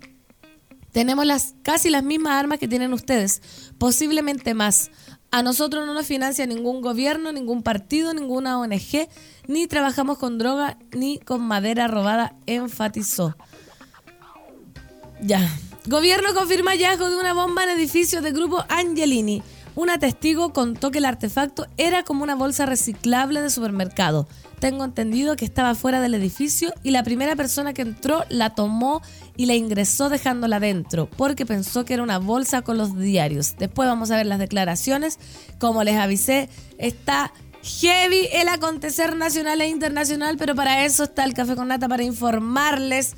Tenemos 0.94 1.26
las, 1.26 1.56
casi 1.64 1.90
las 1.90 2.04
mismas 2.04 2.34
armas 2.34 2.60
que 2.60 2.68
tienen 2.68 2.94
ustedes, 2.94 3.42
posiblemente 3.78 4.54
más. 4.54 4.92
A 5.32 5.42
nosotros 5.42 5.88
no 5.88 5.96
nos 5.96 6.06
financia 6.06 6.46
ningún 6.46 6.82
gobierno, 6.82 7.32
ningún 7.32 7.64
partido, 7.64 8.14
ninguna 8.14 8.60
ONG, 8.60 9.10
ni 9.48 9.66
trabajamos 9.66 10.20
con 10.20 10.38
droga 10.38 10.78
ni 10.92 11.18
con 11.18 11.42
madera 11.42 11.88
robada, 11.88 12.36
enfatizó. 12.46 13.36
Ya. 15.22 15.50
Gobierno 15.88 16.36
confirma 16.36 16.72
hallazgo 16.72 17.10
de 17.10 17.18
una 17.18 17.34
bomba 17.34 17.64
en 17.64 17.72
edificio 17.72 18.22
del 18.22 18.34
grupo 18.34 18.64
Angelini. 18.70 19.42
Una 19.76 19.98
testigo 19.98 20.54
contó 20.54 20.92
que 20.92 21.00
el 21.00 21.06
artefacto 21.06 21.66
era 21.78 22.04
como 22.04 22.24
una 22.24 22.36
bolsa 22.36 22.68
reciclable 22.68 23.42
de 23.42 23.50
supermercado. 23.50 24.28
Tengo 24.64 24.86
entendido 24.86 25.36
que 25.36 25.44
estaba 25.44 25.76
fuera 25.76 26.00
del 26.00 26.14
edificio 26.14 26.74
y 26.84 26.92
la 26.92 27.04
primera 27.04 27.36
persona 27.36 27.74
que 27.74 27.82
entró 27.82 28.24
la 28.30 28.52
tomó 28.52 29.02
y 29.36 29.46
la 29.46 29.56
ingresó 29.56 30.08
dejándola 30.08 30.62
dentro 30.62 31.10
porque 31.10 31.46
pensó 31.46 31.84
que 31.84 31.96
era 31.96 32.02
una 32.02 32.18
bolsa 32.18 32.62
con 32.62 32.78
los 32.78 32.98
diarios. 32.98 33.56
Después 33.58 33.90
vamos 33.90 34.10
a 34.10 34.16
ver 34.16 34.26
las 34.26 34.40
declaraciones. 34.40 35.20
Como 35.60 35.84
les 35.84 35.98
avisé, 35.98 36.48
está 36.78 37.34
heavy 37.62 38.30
el 38.32 38.48
acontecer 38.48 39.18
nacional 39.18 39.60
e 39.60 39.68
internacional, 39.68 40.38
pero 40.38 40.56
para 40.56 40.86
eso 40.86 41.04
está 41.04 41.26
el 41.26 41.34
Café 41.34 41.58
con 41.58 41.68
Nata 41.68 41.90
para 41.90 42.04
informarles 42.04 43.18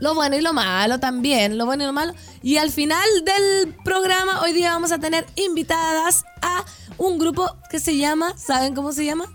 lo 0.00 0.14
bueno 0.14 0.36
y 0.36 0.40
lo 0.40 0.54
malo 0.54 1.00
también, 1.00 1.58
lo 1.58 1.66
bueno 1.66 1.82
y 1.82 1.86
lo 1.86 1.92
malo. 1.92 2.14
Y 2.42 2.56
al 2.56 2.70
final 2.70 3.06
del 3.26 3.74
programa, 3.84 4.40
hoy 4.40 4.54
día 4.54 4.72
vamos 4.72 4.90
a 4.90 4.98
tener 4.98 5.26
invitadas 5.36 6.24
a 6.40 6.64
un 6.96 7.18
grupo 7.18 7.58
que 7.68 7.78
se 7.78 7.98
llama, 7.98 8.32
¿saben 8.38 8.74
cómo 8.74 8.92
se 8.92 9.04
llama? 9.04 9.26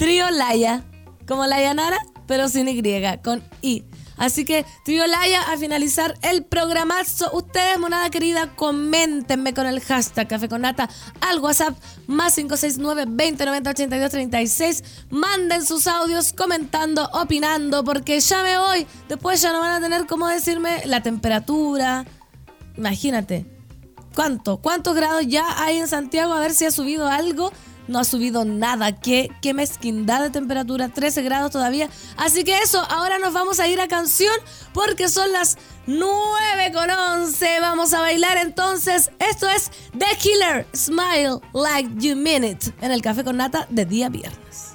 Trio 0.00 0.30
Laya. 0.30 0.82
como 1.28 1.44
la 1.44 1.60
Yanara, 1.60 1.98
pero 2.26 2.48
sin 2.48 2.66
Y, 2.68 2.82
con 3.22 3.42
I. 3.60 3.84
Así 4.16 4.46
que, 4.46 4.64
tío 4.82 5.06
Laya, 5.06 5.42
a 5.52 5.58
finalizar 5.58 6.14
el 6.22 6.42
programazo, 6.42 7.30
ustedes, 7.34 7.78
monada 7.78 8.08
querida, 8.08 8.50
coméntenme 8.56 9.52
con 9.52 9.66
el 9.66 9.78
hashtag 9.80 10.26
Café 10.26 10.48
con 10.48 10.62
Nata 10.62 10.88
al 11.20 11.40
WhatsApp 11.40 11.78
más 12.06 12.34
569 12.34 13.04
2090 13.04 13.70
8236 13.70 14.84
Manden 15.10 15.66
sus 15.66 15.86
audios 15.86 16.32
comentando, 16.32 17.06
opinando, 17.12 17.84
porque 17.84 18.20
ya 18.20 18.42
me 18.42 18.56
voy. 18.56 18.86
Después 19.06 19.42
ya 19.42 19.52
no 19.52 19.60
van 19.60 19.72
a 19.72 19.80
tener 19.82 20.06
cómo 20.06 20.28
decirme 20.28 20.80
la 20.86 21.02
temperatura. 21.02 22.06
Imagínate. 22.78 23.44
¿Cuánto? 24.14 24.56
¿Cuántos 24.62 24.96
grados 24.96 25.26
ya 25.26 25.62
hay 25.62 25.76
en 25.76 25.88
Santiago? 25.88 26.32
A 26.32 26.40
ver 26.40 26.54
si 26.54 26.64
ha 26.64 26.70
subido 26.70 27.06
algo 27.06 27.52
no 27.90 27.98
ha 27.98 28.04
subido 28.04 28.44
nada. 28.44 28.92
Qué, 28.92 29.30
qué 29.42 29.52
mezquindad 29.52 30.22
de 30.22 30.30
temperatura, 30.30 30.88
13 30.88 31.22
grados 31.22 31.50
todavía. 31.50 31.90
Así 32.16 32.44
que 32.44 32.58
eso, 32.58 32.80
ahora 32.88 33.18
nos 33.18 33.32
vamos 33.32 33.60
a 33.60 33.68
ir 33.68 33.80
a 33.80 33.88
canción 33.88 34.34
porque 34.72 35.08
son 35.08 35.32
las 35.32 35.58
9 35.86 36.72
con 36.72 36.90
11. 36.90 37.60
Vamos 37.60 37.92
a 37.92 38.00
bailar 38.00 38.38
entonces. 38.38 39.10
Esto 39.18 39.48
es 39.48 39.70
The 39.98 40.16
Killer, 40.18 40.66
Smile 40.74 41.40
Like 41.52 41.90
You 41.96 42.16
Mean 42.16 42.44
It, 42.44 42.68
en 42.80 42.92
el 42.92 43.02
Café 43.02 43.24
con 43.24 43.36
Nata 43.36 43.66
de 43.68 43.84
día 43.84 44.08
viernes. 44.08 44.69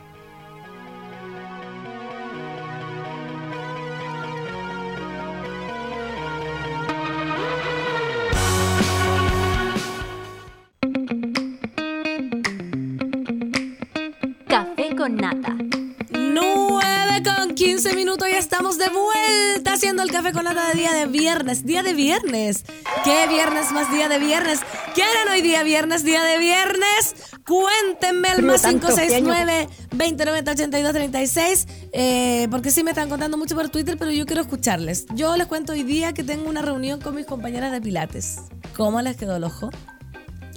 Nata. 15.48 15.86
9 16.12 17.24
con 17.24 17.56
15 17.56 17.96
minutos 17.96 18.28
y 18.30 18.34
estamos 18.34 18.78
de 18.78 18.90
vuelta 18.90 19.74
haciendo 19.74 20.04
el 20.04 20.12
café 20.12 20.32
con 20.32 20.46
nata 20.46 20.70
de 20.70 20.76
día 20.76 20.94
de 20.94 21.06
viernes. 21.08 21.66
Día 21.66 21.84
de 21.84 21.94
viernes. 21.94 22.64
¿Qué 23.04 23.28
viernes 23.28 23.72
más 23.72 23.92
día 23.92 24.10
de 24.10 24.20
viernes? 24.20 24.60
¿Qué 24.94 25.04
harán 25.04 25.34
hoy 25.34 25.42
día 25.42 25.64
viernes? 25.64 26.04
Día 26.04 26.24
de 26.24 26.38
viernes. 26.38 27.16
Cuéntenme 27.46 28.30
el 28.36 28.44
más 28.44 28.62
569 28.62 29.70
2090 29.92 30.52
8236 30.52 31.68
eh, 31.94 32.48
porque 32.50 32.72
sí 32.72 32.84
me 32.84 32.92
están 32.92 33.08
contando 33.08 33.38
mucho 33.38 33.56
por 33.56 33.70
Twitter, 33.70 33.98
pero 33.98 34.12
yo 34.12 34.26
quiero 34.26 34.42
escucharles. 34.42 35.06
Yo 35.14 35.36
les 35.38 35.48
cuento 35.48 35.74
hoy 35.74 35.84
día 35.84 36.14
que 36.14 36.24
tengo 36.24 36.50
una 36.50 36.62
reunión 36.62 37.00
con 37.00 37.16
mis 37.16 37.26
compañeras 37.26 37.72
de 37.72 37.82
Pilates. 37.82 38.38
¿Cómo 38.76 39.02
les 39.02 39.16
quedó 39.16 39.36
el 39.36 39.44
ojo? 39.44 39.70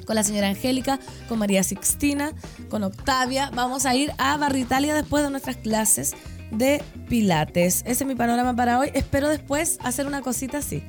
Con 0.09 0.15
la 0.17 0.25
señora 0.25 0.49
Angélica, 0.49 0.99
con 1.29 1.39
María 1.39 1.63
Sixtina, 1.63 2.33
con 2.71 2.83
Octavia. 2.83 3.51
Vamos 3.55 3.85
a 3.85 3.95
ir 3.95 4.11
a 4.17 4.39
Barritalia 4.39 4.95
después 4.95 5.23
de 5.23 5.29
nuestras 5.29 5.59
clases 5.59 6.15
de 6.51 6.83
Pilates. 7.11 7.83
Ese 7.85 8.05
es 8.05 8.07
mi 8.07 8.15
panorama 8.15 8.57
para 8.57 8.79
hoy. 8.79 8.91
Espero 8.95 9.29
después 9.29 9.79
hacer 9.85 10.07
una 10.07 10.23
cosita 10.23 10.59
así. 10.59 10.83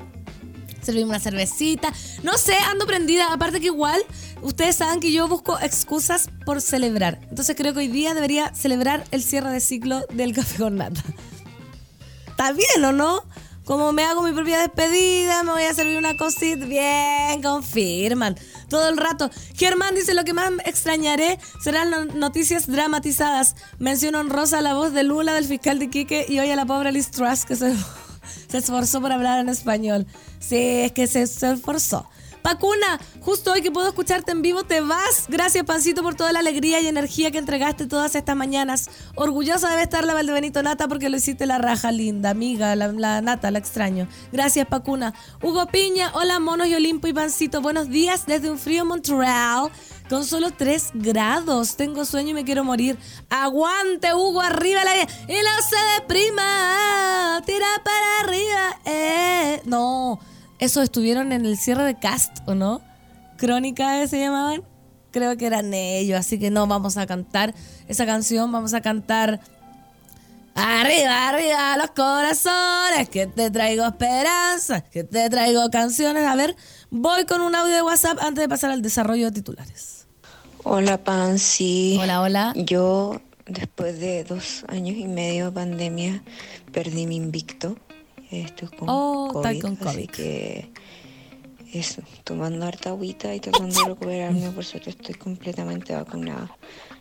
Servirme 0.81 1.09
una 1.09 1.19
cervecita. 1.19 1.91
No 2.23 2.37
sé, 2.37 2.55
ando 2.71 2.87
prendida. 2.87 3.33
Aparte 3.33 3.59
que 3.59 3.65
igual, 3.65 4.01
ustedes 4.41 4.77
saben 4.77 5.01
que 5.01 5.11
yo 5.11 5.27
busco 5.27 5.59
excusas 5.59 6.29
por 6.45 6.61
celebrar. 6.61 7.19
Entonces 7.29 7.57
creo 7.57 7.73
que 7.73 7.79
hoy 7.79 7.87
día 7.89 8.13
debería 8.13 8.55
celebrar 8.55 9.03
el 9.11 9.21
cierre 9.21 9.51
de 9.51 9.59
ciclo 9.59 10.05
del 10.13 10.33
Café 10.33 10.59
con 10.59 10.77
Nata. 10.77 11.03
¿Está 12.25 12.53
bien 12.53 12.85
o 12.85 12.93
no? 12.93 13.25
Como 13.65 13.91
me 13.91 14.03
hago 14.03 14.23
mi 14.23 14.31
propia 14.31 14.57
despedida, 14.59 15.43
me 15.43 15.51
voy 15.51 15.61
a 15.63 15.73
servir 15.75 15.97
una 15.97 16.17
cosita. 16.17 16.65
Bien, 16.65 17.39
confirman. 17.43 18.35
Todo 18.69 18.89
el 18.89 18.97
rato. 18.97 19.29
Germán 19.55 19.95
dice: 19.95 20.13
Lo 20.13 20.23
que 20.23 20.33
más 20.33 20.51
extrañaré 20.65 21.39
serán 21.63 21.91
las 21.91 22.15
noticias 22.15 22.67
dramatizadas. 22.67 23.55
Menciono 23.79 24.19
honrosa 24.19 24.61
la 24.61 24.73
voz 24.73 24.93
de 24.93 25.03
Lula, 25.03 25.33
del 25.33 25.45
fiscal 25.45 25.79
de 25.79 25.89
Quique, 25.89 26.25
y 26.29 26.39
hoy 26.39 26.51
a 26.51 26.55
la 26.55 26.65
pobre 26.65 26.91
Liz 26.91 27.11
Truss 27.11 27.45
que 27.45 27.55
se, 27.55 27.75
se 28.49 28.57
esforzó 28.57 29.01
por 29.01 29.11
hablar 29.11 29.39
en 29.39 29.49
español. 29.49 30.05
Sí, 30.39 30.57
es 30.57 30.91
que 30.91 31.07
se 31.07 31.23
esforzó. 31.23 32.07
Pacuna, 32.49 32.99
justo 33.21 33.51
hoy 33.51 33.61
que 33.61 33.69
puedo 33.69 33.87
escucharte 33.87 34.31
en 34.31 34.41
vivo, 34.41 34.63
te 34.63 34.81
vas. 34.81 35.25
Gracias, 35.27 35.63
Pancito, 35.65 36.01
por 36.01 36.15
toda 36.15 36.33
la 36.33 36.39
alegría 36.39 36.81
y 36.81 36.87
energía 36.87 37.29
que 37.29 37.37
entregaste 37.37 37.85
todas 37.85 38.15
estas 38.15 38.35
mañanas. 38.35 38.89
Orgullosa 39.13 39.69
debe 39.69 39.83
estar 39.83 40.03
la 40.03 40.15
Valdebenito 40.15 40.63
Nata 40.63 40.87
porque 40.87 41.09
lo 41.09 41.17
hiciste 41.17 41.45
la 41.45 41.59
raja 41.59 41.91
linda, 41.91 42.31
amiga, 42.31 42.75
la, 42.75 43.21
Nata, 43.21 43.51
la 43.51 43.59
extraño. 43.59 44.07
Gracias, 44.31 44.65
Pacuna. 44.65 45.13
Hugo 45.43 45.67
Piña, 45.67 46.11
hola, 46.15 46.39
monos 46.39 46.65
y 46.65 46.73
Olimpo 46.73 47.05
y 47.05 47.13
Pancito. 47.13 47.61
Buenos 47.61 47.87
días 47.89 48.25
desde 48.25 48.49
un 48.49 48.57
frío 48.57 48.83
Montreal. 48.83 49.69
Con 50.09 50.25
solo 50.25 50.49
3 50.49 50.93
grados. 50.95 51.75
Tengo 51.75 52.03
sueño 52.03 52.31
y 52.31 52.33
me 52.33 52.45
quiero 52.45 52.63
morir. 52.63 52.97
Aguante, 53.29 54.11
Hugo, 54.15 54.41
arriba 54.41 54.83
la... 54.83 54.95
Y 54.97 55.05
no 55.05 55.61
se 55.69 56.01
deprima. 56.01 57.43
Tira 57.45 57.67
para 57.83 58.19
arriba. 58.21 58.79
Eh. 58.85 59.61
No. 59.65 60.19
Esos 60.59 60.83
estuvieron 60.83 61.31
en 61.31 61.45
el 61.45 61.57
cierre 61.57 61.83
de 61.83 61.97
cast, 61.97 62.37
¿o 62.45 62.55
no? 62.55 62.81
Crónica 63.37 64.05
se 64.07 64.19
llamaban. 64.19 64.63
Creo 65.11 65.37
que 65.37 65.47
eran 65.47 65.73
ellos, 65.73 66.19
así 66.19 66.37
que 66.37 66.51
no 66.51 66.67
vamos 66.67 66.97
a 66.97 67.07
cantar 67.07 67.55
esa 67.87 68.05
canción, 68.05 68.51
vamos 68.51 68.73
a 68.75 68.81
cantar 68.81 69.39
Arriba, 70.61 71.29
arriba 71.29 71.77
los 71.77 71.91
corazones, 71.91 73.07
que 73.09 73.27
te 73.27 73.49
traigo 73.49 73.85
esperanza, 73.85 74.81
que 74.81 75.05
te 75.05 75.29
traigo 75.29 75.69
canciones. 75.69 76.27
A 76.27 76.35
ver, 76.35 76.53
voy 76.89 77.23
con 77.25 77.41
un 77.41 77.55
audio 77.55 77.75
de 77.75 77.81
WhatsApp 77.81 78.17
antes 78.21 78.41
de 78.41 78.49
pasar 78.49 78.71
al 78.71 78.81
desarrollo 78.81 79.27
de 79.27 79.31
titulares. 79.31 80.05
Hola, 80.63 80.97
Pansy. 80.97 81.97
Hola, 82.01 82.21
hola. 82.21 82.53
Yo, 82.57 83.21
después 83.45 83.99
de 84.01 84.25
dos 84.25 84.65
años 84.67 84.97
y 84.97 85.07
medio 85.07 85.45
de 85.45 85.51
pandemia, 85.53 86.23
perdí 86.73 87.07
mi 87.07 87.15
invicto. 87.15 87.77
Estoy 88.31 88.67
con 88.69 88.87
oh, 88.89 89.29
COVID, 89.33 89.61
con 89.61 89.75
COVID. 89.75 89.89
Así 89.89 90.07
que 90.07 90.71
eso, 91.73 92.01
tomando 92.23 92.65
harta 92.65 92.89
agüita 92.89 93.33
y 93.33 93.39
tratando 93.39 93.79
de 93.79 93.85
recuperarme, 93.89 94.51
por 94.51 94.65
suerte 94.65 94.91
estoy 94.91 95.15
completamente 95.15 95.93
vacunada. 95.95 96.49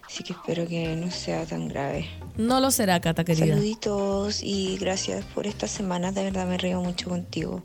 Así 0.06 0.24
que 0.24 0.32
espero 0.32 0.66
que 0.66 0.96
no 0.96 1.10
sea 1.10 1.44
tan 1.44 1.68
grave. 1.68 2.08
No 2.36 2.60
lo 2.60 2.70
será, 2.70 3.00
Cata 3.00 3.24
querida. 3.24 3.46
Saluditos 3.46 4.42
y 4.42 4.78
gracias 4.78 5.24
por 5.26 5.46
estas 5.46 5.70
semanas, 5.70 6.14
de 6.14 6.24
verdad 6.24 6.46
me 6.46 6.56
río 6.56 6.80
mucho 6.80 7.10
contigo. 7.10 7.62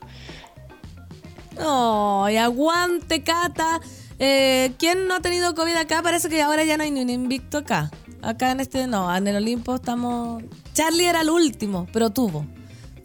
¡Ay, 1.58 2.38
aguante, 2.38 3.24
Cata! 3.24 3.80
Eh, 4.20 4.74
¿Quién 4.78 5.08
no 5.08 5.16
ha 5.16 5.20
tenido 5.22 5.56
COVID 5.56 5.76
acá? 5.76 6.02
Parece 6.02 6.30
que 6.30 6.42
ahora 6.42 6.64
ya 6.64 6.78
no 6.78 6.84
hay 6.84 6.92
ni 6.92 7.02
un 7.02 7.10
invicto 7.10 7.60
acá. 7.60 7.92
Acá 8.22 8.52
en 8.52 8.60
este, 8.60 8.88
no, 8.88 9.14
en 9.16 9.28
el 9.28 9.38
Olimpo 9.38 9.76
estamos... 9.76 10.44
Charlie 10.74 11.06
era 11.06 11.22
el 11.22 11.30
último, 11.30 11.88
pero 11.92 12.10
tuvo 12.10 12.46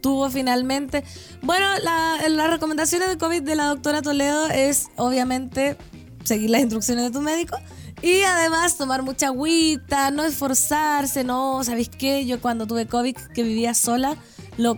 tuvo 0.01 0.29
finalmente. 0.29 1.03
Bueno, 1.41 1.65
las 1.79 2.49
recomendaciones 2.49 3.09
de 3.09 3.17
COVID 3.17 3.41
de 3.41 3.55
la 3.55 3.65
doctora 3.65 4.01
Toledo 4.01 4.47
es 4.47 4.87
obviamente 4.95 5.77
seguir 6.23 6.49
las 6.49 6.61
instrucciones 6.61 7.05
de 7.05 7.11
tu 7.11 7.21
médico 7.21 7.57
y 8.01 8.21
además 8.21 8.77
tomar 8.77 9.03
mucha 9.03 9.27
agüita, 9.27 10.11
no 10.11 10.23
esforzarse, 10.23 11.23
no, 11.23 11.63
¿sabéis 11.63 11.89
qué? 11.89 12.25
Yo 12.25 12.39
cuando 12.41 12.65
tuve 12.65 12.87
COVID 12.87 13.15
que 13.33 13.43
vivía 13.43 13.73
sola, 13.73 14.15
lo 14.57 14.77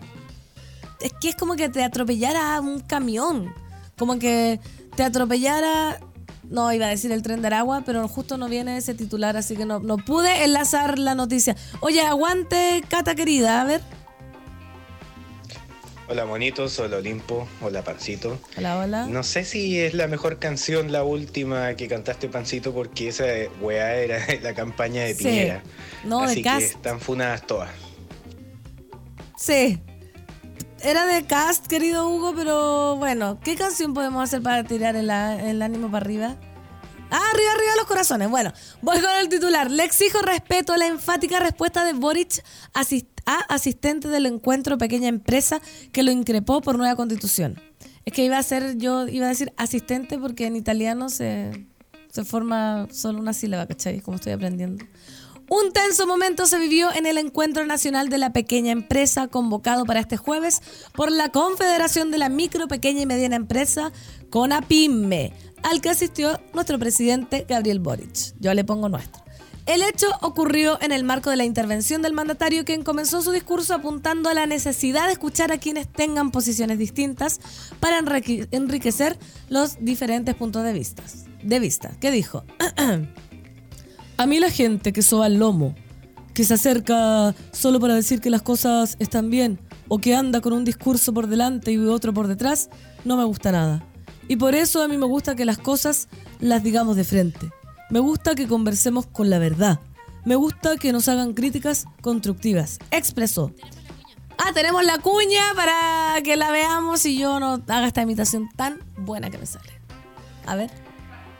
es 1.02 1.14
que 1.20 1.30
es 1.30 1.36
como 1.36 1.56
que 1.56 1.70
te 1.70 1.84
atropellara 1.84 2.60
un 2.62 2.80
camión, 2.80 3.54
como 3.98 4.20
que 4.20 4.60
te 4.96 5.04
atropellara 5.04 6.00
no 6.52 6.72
iba 6.74 6.86
a 6.86 6.90
decir 6.90 7.12
el 7.12 7.22
tren 7.24 7.42
de 7.42 7.48
Aragua, 7.48 7.82
pero 7.86 8.08
justo 8.08 8.38
no 8.38 8.50
viene 8.50 8.78
ese 8.78 8.94
titular, 8.94 9.38
así 9.38 9.56
que 9.56 9.66
no, 9.66 9.80
no 9.80 9.98
pude 9.98 10.44
enlazar 10.44 11.00
la 11.00 11.16
noticia. 11.16 11.56
Oye, 11.80 12.02
aguante, 12.02 12.84
Cata 12.90 13.16
querida, 13.16 13.62
a 13.62 13.64
ver. 13.64 13.82
Hola 16.12 16.26
monitos, 16.26 16.78
hola 16.78 16.98
Olimpo, 16.98 17.48
hola 17.62 17.86
Pancito. 17.86 18.38
Hola, 18.58 18.80
hola. 18.80 19.06
No 19.06 19.24
sé 19.24 19.46
si 19.46 19.80
es 19.80 19.94
la 19.94 20.10
mejor 20.10 20.40
canción 20.40 20.92
la 20.92 21.06
última 21.06 21.74
que 21.76 21.88
cantaste 21.88 22.28
Pancito 22.28 22.74
porque 22.74 23.08
esa 23.08 23.24
weá 23.62 23.96
era 23.96 24.20
la 24.42 24.54
campaña 24.54 25.04
de 25.06 25.16
Piñera. 25.16 25.64
No, 26.04 26.24
Así 26.24 26.36
de 26.36 26.42
Cast. 26.42 26.60
que 26.60 26.66
están 26.66 27.00
funadas 27.00 27.48
todas. 27.48 27.70
Sí. 29.38 29.80
Era 30.84 31.06
de 31.06 31.24
Cast, 31.24 31.68
querido 31.68 32.10
Hugo, 32.10 32.34
pero 32.36 32.98
bueno, 32.98 33.40
¿qué 33.42 33.56
canción 33.56 33.94
podemos 33.94 34.22
hacer 34.22 34.42
para 34.42 34.66
tirar 34.66 34.98
el, 34.98 35.10
el 35.10 35.62
ánimo 35.62 35.90
para 35.90 36.04
arriba? 36.04 36.36
Ah, 37.12 37.22
arriba, 37.34 37.52
arriba 37.52 37.76
los 37.76 37.86
corazones. 37.86 38.30
Bueno, 38.30 38.54
voy 38.82 39.00
con 39.02 39.12
el 39.20 39.28
titular. 39.28 39.70
Le 39.70 39.84
exijo 39.84 40.22
respeto 40.22 40.72
a 40.74 40.78
la 40.78 40.88
enfática 40.88 41.40
respuesta 41.42 41.84
de 41.84 41.94
Boric 41.94 42.42
asist 42.74 43.08
a 43.26 43.38
asistente 43.54 44.08
del 44.08 44.26
encuentro 44.26 44.78
pequeña 44.78 45.08
empresa 45.08 45.62
que 45.92 46.04
lo 46.04 46.12
increpó 46.12 46.62
por 46.62 46.78
nueva 46.78 46.96
constitución. 46.96 47.62
Es 48.06 48.14
que 48.14 48.26
iba 48.26 48.38
a 48.38 48.44
ser, 48.44 48.78
yo 48.78 49.08
iba 49.08 49.28
a 49.28 49.30
decir 49.30 49.54
asistente 49.58 50.18
porque 50.18 50.48
en 50.48 50.56
italiano 50.56 51.10
se, 51.10 51.68
se 52.10 52.24
forma 52.24 52.88
solo 52.92 53.20
una 53.20 53.34
sílaba, 53.34 53.68
¿cachai? 53.68 54.00
Como 54.00 54.16
estoy 54.16 54.32
aprendiendo. 54.34 54.86
Un 55.54 55.74
tenso 55.74 56.08
momento 56.08 56.46
se 56.46 56.58
vivió 56.60 56.94
en 56.94 57.06
el 57.06 57.18
Encuentro 57.18 57.66
Nacional 57.66 58.08
de 58.08 58.18
la 58.18 58.32
Pequeña 58.32 58.72
Empresa 58.72 59.28
convocado 59.28 59.84
para 59.84 60.00
este 60.00 60.16
jueves 60.16 60.62
por 60.94 61.12
la 61.12 61.28
Confederación 61.28 62.10
de 62.10 62.18
la 62.20 62.30
Micro, 62.30 62.70
Pequeña 62.70 63.02
y 63.02 63.06
Mediana 63.06 63.36
Empresa, 63.36 63.92
CONAPIME, 64.30 65.34
al 65.64 65.82
que 65.82 65.90
asistió 65.90 66.40
nuestro 66.54 66.78
presidente 66.80 67.46
Gabriel 67.48 67.80
Boric. 67.80 68.34
Yo 68.40 68.54
le 68.54 68.64
pongo 68.64 68.90
nuestro. 68.90 69.24
El 69.68 69.84
hecho 69.84 70.08
ocurrió 70.22 70.82
en 70.82 70.92
el 70.92 71.04
marco 71.04 71.30
de 71.30 71.36
la 71.36 71.46
intervención 71.46 72.02
del 72.02 72.14
mandatario, 72.14 72.66
quien 72.66 72.84
comenzó 72.84 73.22
su 73.22 73.32
discurso 73.32 73.76
apuntando 73.76 74.28
a 74.28 74.34
la 74.34 74.48
necesidad 74.48 75.06
de 75.06 75.14
escuchar 75.14 75.52
a 75.52 75.60
quienes 75.60 75.88
tengan 75.88 76.32
posiciones 76.32 76.80
distintas 76.80 77.40
para 77.80 78.00
enrique- 78.00 78.48
enriquecer 78.52 79.20
los 79.50 79.78
diferentes 79.80 80.34
puntos 80.34 80.64
de 80.64 80.74
vista. 80.74 81.04
De 81.44 81.60
vista. 81.60 81.92
¿Qué 82.00 82.10
dijo? 82.10 82.44
a 84.18 84.26
mí 84.26 84.40
la 84.40 84.50
gente 84.50 84.94
que 84.94 85.04
soba 85.04 85.28
el 85.28 85.36
lomo, 85.36 85.76
que 86.34 86.44
se 86.44 86.56
acerca 86.56 87.36
solo 87.52 87.80
para 87.80 87.94
decir 87.96 88.20
que 88.20 88.30
las 88.32 88.42
cosas 88.42 88.96
están 89.00 89.30
bien, 89.30 89.60
o 89.88 90.00
que 90.00 90.16
anda 90.16 90.42
con 90.42 90.54
un 90.54 90.66
discurso 90.66 91.14
por 91.14 91.28
delante 91.28 91.72
y 91.72 91.78
otro 91.78 92.14
por 92.14 92.28
detrás, 92.28 92.70
no 93.06 93.16
me 93.16 93.26
gusta 93.26 93.52
nada. 93.52 93.86
Y 94.32 94.38
por 94.38 94.56
eso 94.56 94.82
a 94.82 94.88
mí 94.88 94.98
me 94.98 95.08
gusta 95.08 95.36
que 95.36 95.44
las 95.44 95.58
cosas 95.58 96.08
las 96.40 96.64
digamos 96.64 96.96
de 96.96 97.04
frente. 97.04 97.50
Me 97.90 98.00
gusta 98.00 98.34
que 98.34 98.48
conversemos 98.48 99.06
con 99.06 99.30
la 99.30 99.40
verdad. 99.40 99.82
Me 100.24 100.36
gusta 100.36 100.78
que 100.78 100.94
nos 100.94 101.10
hagan 101.10 101.34
críticas 101.34 101.84
constructivas. 102.00 102.80
Expresó. 102.92 103.52
Ah, 104.38 104.54
tenemos 104.54 104.86
la 104.86 105.00
cuña 105.00 105.42
para 105.54 106.22
que 106.24 106.38
la 106.38 106.50
veamos 106.50 107.06
y 107.06 107.20
yo 107.20 107.42
no 107.42 107.62
haga 107.68 107.88
esta 107.88 108.04
imitación 108.04 108.48
tan 108.56 108.80
buena 108.96 109.30
que 109.30 109.38
me 109.38 109.46
sale. 109.46 109.74
A 110.46 110.56
ver, 110.56 110.72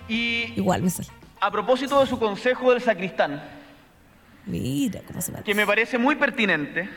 Y 0.10 0.52
igual 0.58 0.82
me 0.82 0.90
sale. 0.90 1.08
a 1.40 1.50
propósito 1.50 1.98
de 2.02 2.08
su 2.08 2.20
consejo 2.20 2.74
del 2.74 2.82
sacristán, 2.82 3.42
Mira 4.46 5.00
cómo 5.08 5.22
se 5.22 5.32
me 5.32 5.44
que 5.44 5.56
me 5.56 5.66
parece 5.66 5.98
muy 5.98 6.18
pertinente, 6.18 6.90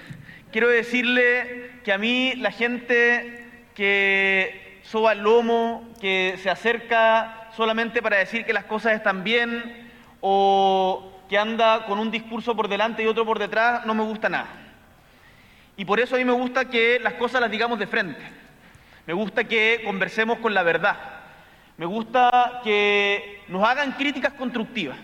quiero 0.50 0.68
decirle 0.68 1.70
que 1.84 1.92
a 1.92 1.98
mí 1.98 2.34
la 2.34 2.50
gente 2.50 3.68
que 3.76 4.63
soba 4.84 5.12
el 5.12 5.20
lomo, 5.20 5.82
que 6.00 6.38
se 6.42 6.50
acerca 6.50 7.48
solamente 7.56 8.02
para 8.02 8.18
decir 8.18 8.44
que 8.44 8.52
las 8.52 8.64
cosas 8.64 8.92
están 8.92 9.24
bien 9.24 9.90
o 10.20 11.10
que 11.28 11.38
anda 11.38 11.86
con 11.86 11.98
un 11.98 12.10
discurso 12.10 12.54
por 12.54 12.68
delante 12.68 13.02
y 13.02 13.06
otro 13.06 13.24
por 13.24 13.38
detrás, 13.38 13.86
no 13.86 13.94
me 13.94 14.02
gusta 14.02 14.28
nada. 14.28 14.48
Y 15.76 15.84
por 15.84 15.98
eso 15.98 16.14
a 16.14 16.18
mí 16.18 16.24
me 16.24 16.32
gusta 16.32 16.66
que 16.66 17.00
las 17.00 17.14
cosas 17.14 17.40
las 17.40 17.50
digamos 17.50 17.78
de 17.78 17.86
frente. 17.86 18.20
Me 19.06 19.14
gusta 19.14 19.44
que 19.44 19.80
conversemos 19.84 20.38
con 20.38 20.54
la 20.54 20.62
verdad. 20.62 20.96
Me 21.76 21.86
gusta 21.86 22.60
que 22.62 23.42
nos 23.48 23.66
hagan 23.66 23.92
críticas 23.92 24.34
constructivas. 24.34 24.96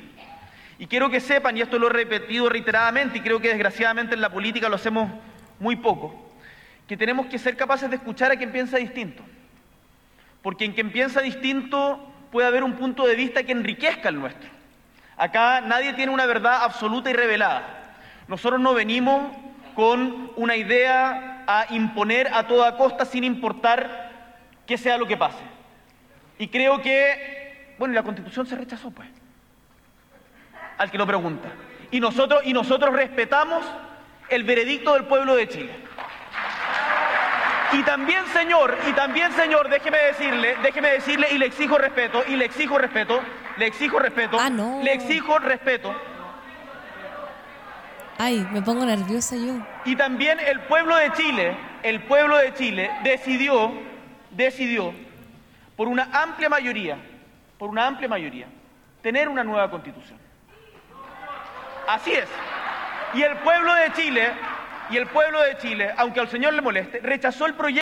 Y 0.78 0.86
quiero 0.86 1.10
que 1.10 1.20
sepan, 1.20 1.56
y 1.56 1.62
esto 1.62 1.78
lo 1.78 1.88
he 1.88 1.92
repetido 1.92 2.48
reiteradamente, 2.48 3.18
y 3.18 3.20
creo 3.20 3.40
que 3.40 3.48
desgraciadamente 3.48 4.14
en 4.14 4.20
la 4.20 4.30
política 4.30 4.68
lo 4.68 4.76
hacemos 4.76 5.10
muy 5.58 5.76
poco, 5.76 6.30
que 6.86 6.96
tenemos 6.96 7.26
que 7.26 7.38
ser 7.38 7.56
capaces 7.56 7.90
de 7.90 7.96
escuchar 7.96 8.30
a 8.30 8.36
quien 8.36 8.52
piensa 8.52 8.78
distinto. 8.78 9.22
Porque 10.42 10.64
en 10.64 10.72
quien 10.72 10.90
piensa 10.90 11.20
distinto 11.20 12.12
puede 12.30 12.48
haber 12.48 12.64
un 12.64 12.74
punto 12.74 13.06
de 13.06 13.14
vista 13.14 13.42
que 13.42 13.52
enriquezca 13.52 14.08
el 14.08 14.20
nuestro. 14.20 14.48
Acá 15.16 15.60
nadie 15.60 15.92
tiene 15.92 16.12
una 16.12 16.26
verdad 16.26 16.62
absoluta 16.62 17.10
y 17.10 17.12
revelada. 17.12 17.96
Nosotros 18.28 18.60
no 18.60 18.72
venimos 18.74 19.36
con 19.74 20.32
una 20.36 20.56
idea 20.56 21.44
a 21.46 21.66
imponer 21.74 22.32
a 22.32 22.46
toda 22.46 22.76
costa 22.76 23.04
sin 23.04 23.24
importar 23.24 24.10
qué 24.66 24.78
sea 24.78 24.96
lo 24.96 25.06
que 25.06 25.16
pase. 25.16 25.42
Y 26.38 26.48
creo 26.48 26.80
que, 26.80 27.74
bueno, 27.78 27.94
la 27.94 28.02
constitución 28.02 28.46
se 28.46 28.56
rechazó, 28.56 28.90
pues, 28.90 29.08
al 30.78 30.90
que 30.90 30.96
lo 30.96 31.06
pregunta. 31.06 31.48
Y 31.90 32.00
nosotros, 32.00 32.42
y 32.44 32.52
nosotros 32.52 32.94
respetamos 32.94 33.64
el 34.28 34.44
veredicto 34.44 34.94
del 34.94 35.04
pueblo 35.04 35.34
de 35.34 35.48
Chile. 35.48 35.72
Y 37.72 37.82
también, 37.84 38.24
señor, 38.26 38.76
y 38.88 38.92
también, 38.92 39.32
señor, 39.32 39.68
déjeme 39.68 39.98
decirle, 39.98 40.56
déjeme 40.62 40.90
decirle, 40.90 41.28
y 41.30 41.38
le 41.38 41.46
exijo 41.46 41.78
respeto, 41.78 42.22
y 42.26 42.34
le 42.36 42.44
exijo 42.46 42.78
respeto, 42.78 43.20
le 43.58 43.66
exijo 43.66 43.98
respeto, 44.00 44.38
Ah, 44.40 44.50
no. 44.50 44.80
le 44.82 44.92
exijo 44.92 45.38
respeto. 45.38 45.94
Ay, 48.18 48.46
me 48.50 48.60
pongo 48.60 48.84
nerviosa 48.84 49.36
yo. 49.36 49.54
Y 49.84 49.96
también 49.96 50.38
el 50.40 50.60
pueblo 50.60 50.96
de 50.96 51.12
Chile, 51.12 51.56
el 51.82 52.02
pueblo 52.02 52.36
de 52.36 52.52
Chile 52.54 52.90
decidió, 53.02 53.72
decidió, 54.32 54.92
por 55.76 55.88
una 55.88 56.08
amplia 56.12 56.48
mayoría, 56.48 56.98
por 57.58 57.70
una 57.70 57.86
amplia 57.86 58.08
mayoría, 58.08 58.46
tener 59.00 59.28
una 59.28 59.44
nueva 59.44 59.70
constitución. 59.70 60.18
Así 61.88 62.12
es. 62.12 62.28
Y 63.14 63.22
el 63.22 63.36
pueblo 63.38 63.72
de 63.74 63.92
Chile, 63.92 64.32
y 64.90 64.96
el 64.96 65.06
pueblo 65.06 65.40
de 65.42 65.56
Chile, 65.58 65.90
aunque 65.96 66.20
al 66.20 66.30
señor 66.30 66.52
le 66.54 66.62
moleste, 66.62 67.00
rechazó 67.00 67.46
el 67.46 67.54
proyecto. 67.54 67.80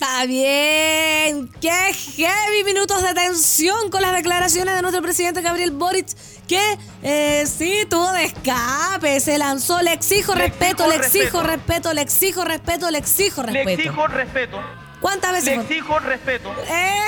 Está 0.00 0.26
bien. 0.26 1.50
Qué 1.60 1.70
heavy 1.92 2.62
minutos 2.64 3.02
de 3.02 3.14
tensión 3.14 3.90
con 3.90 4.00
las 4.00 4.12
declaraciones 4.14 4.76
de 4.76 4.82
nuestro 4.82 5.02
presidente 5.02 5.42
Gabriel 5.42 5.72
Boric, 5.72 6.06
que 6.46 6.78
eh, 7.02 7.44
sí 7.46 7.84
tuvo 7.90 8.12
de 8.12 8.24
escape, 8.24 9.18
se 9.18 9.38
lanzó. 9.38 9.82
Le 9.82 9.92
exijo 9.92 10.34
Le 10.36 10.42
respeto, 10.42 10.84
exijo 10.84 10.88
le 10.88 10.96
exijo 11.04 11.42
respeto. 11.42 11.92
le 11.94 12.02
exijo 12.02 12.44
respeto, 12.44 12.90
le 12.92 12.98
exijo 12.98 13.42
Le 13.42 13.52
respeto. 13.52 13.70
exijo 13.82 14.06
respeto. 14.06 14.60
¿Cuántas 15.00 15.30
Le 15.32 15.38
veces? 15.38 15.54
fue? 15.54 15.62
exijo 15.64 15.98
respeto. 16.00 16.52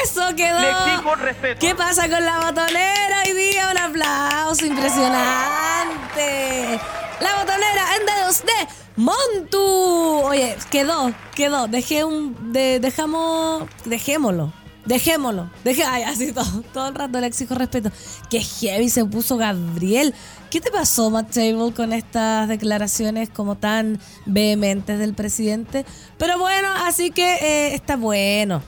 Eso 0.02 0.22
quedó. 0.36 0.60
Le 0.60 0.70
exijo 0.70 1.14
respeto. 1.16 1.60
¿Qué 1.60 1.74
pasa 1.74 2.08
con 2.08 2.24
la 2.24 2.38
botonera 2.38 3.22
hoy 3.26 3.32
día? 3.32 3.68
Un 3.70 3.78
aplauso 3.78 4.64
impresionante. 4.66 6.80
La 7.20 7.34
botonera 7.36 7.96
en 7.98 8.06
dedos 8.06 8.42
de 8.42 8.68
Montu. 8.96 10.22
Oye, 10.24 10.56
quedó, 10.70 11.12
quedó. 11.34 11.66
Dejé 11.68 12.04
un. 12.04 12.52
de- 12.52 12.80
dejamos. 12.80 13.64
Dejémoslo. 13.84 14.52
Dejémoslo. 14.90 15.48
Dejé, 15.62 15.84
ay, 15.84 16.02
así 16.02 16.32
todo, 16.32 16.64
todo 16.72 16.88
el 16.88 16.96
rato 16.96 17.20
le 17.20 17.28
exijo 17.28 17.54
respeto. 17.54 17.92
Qué 18.28 18.40
heavy 18.40 18.90
se 18.90 19.04
puso 19.04 19.36
Gabriel. 19.36 20.12
¿Qué 20.50 20.60
te 20.60 20.72
pasó, 20.72 21.10
Matt 21.10 21.30
Table, 21.30 21.72
con 21.72 21.92
estas 21.92 22.48
declaraciones 22.48 23.30
como 23.30 23.56
tan 23.56 24.00
vehementes 24.26 24.98
del 24.98 25.14
presidente? 25.14 25.86
Pero 26.18 26.40
bueno, 26.40 26.66
así 26.86 27.12
que 27.12 27.34
eh, 27.34 27.74
está 27.76 27.94
bueno. 27.94 28.64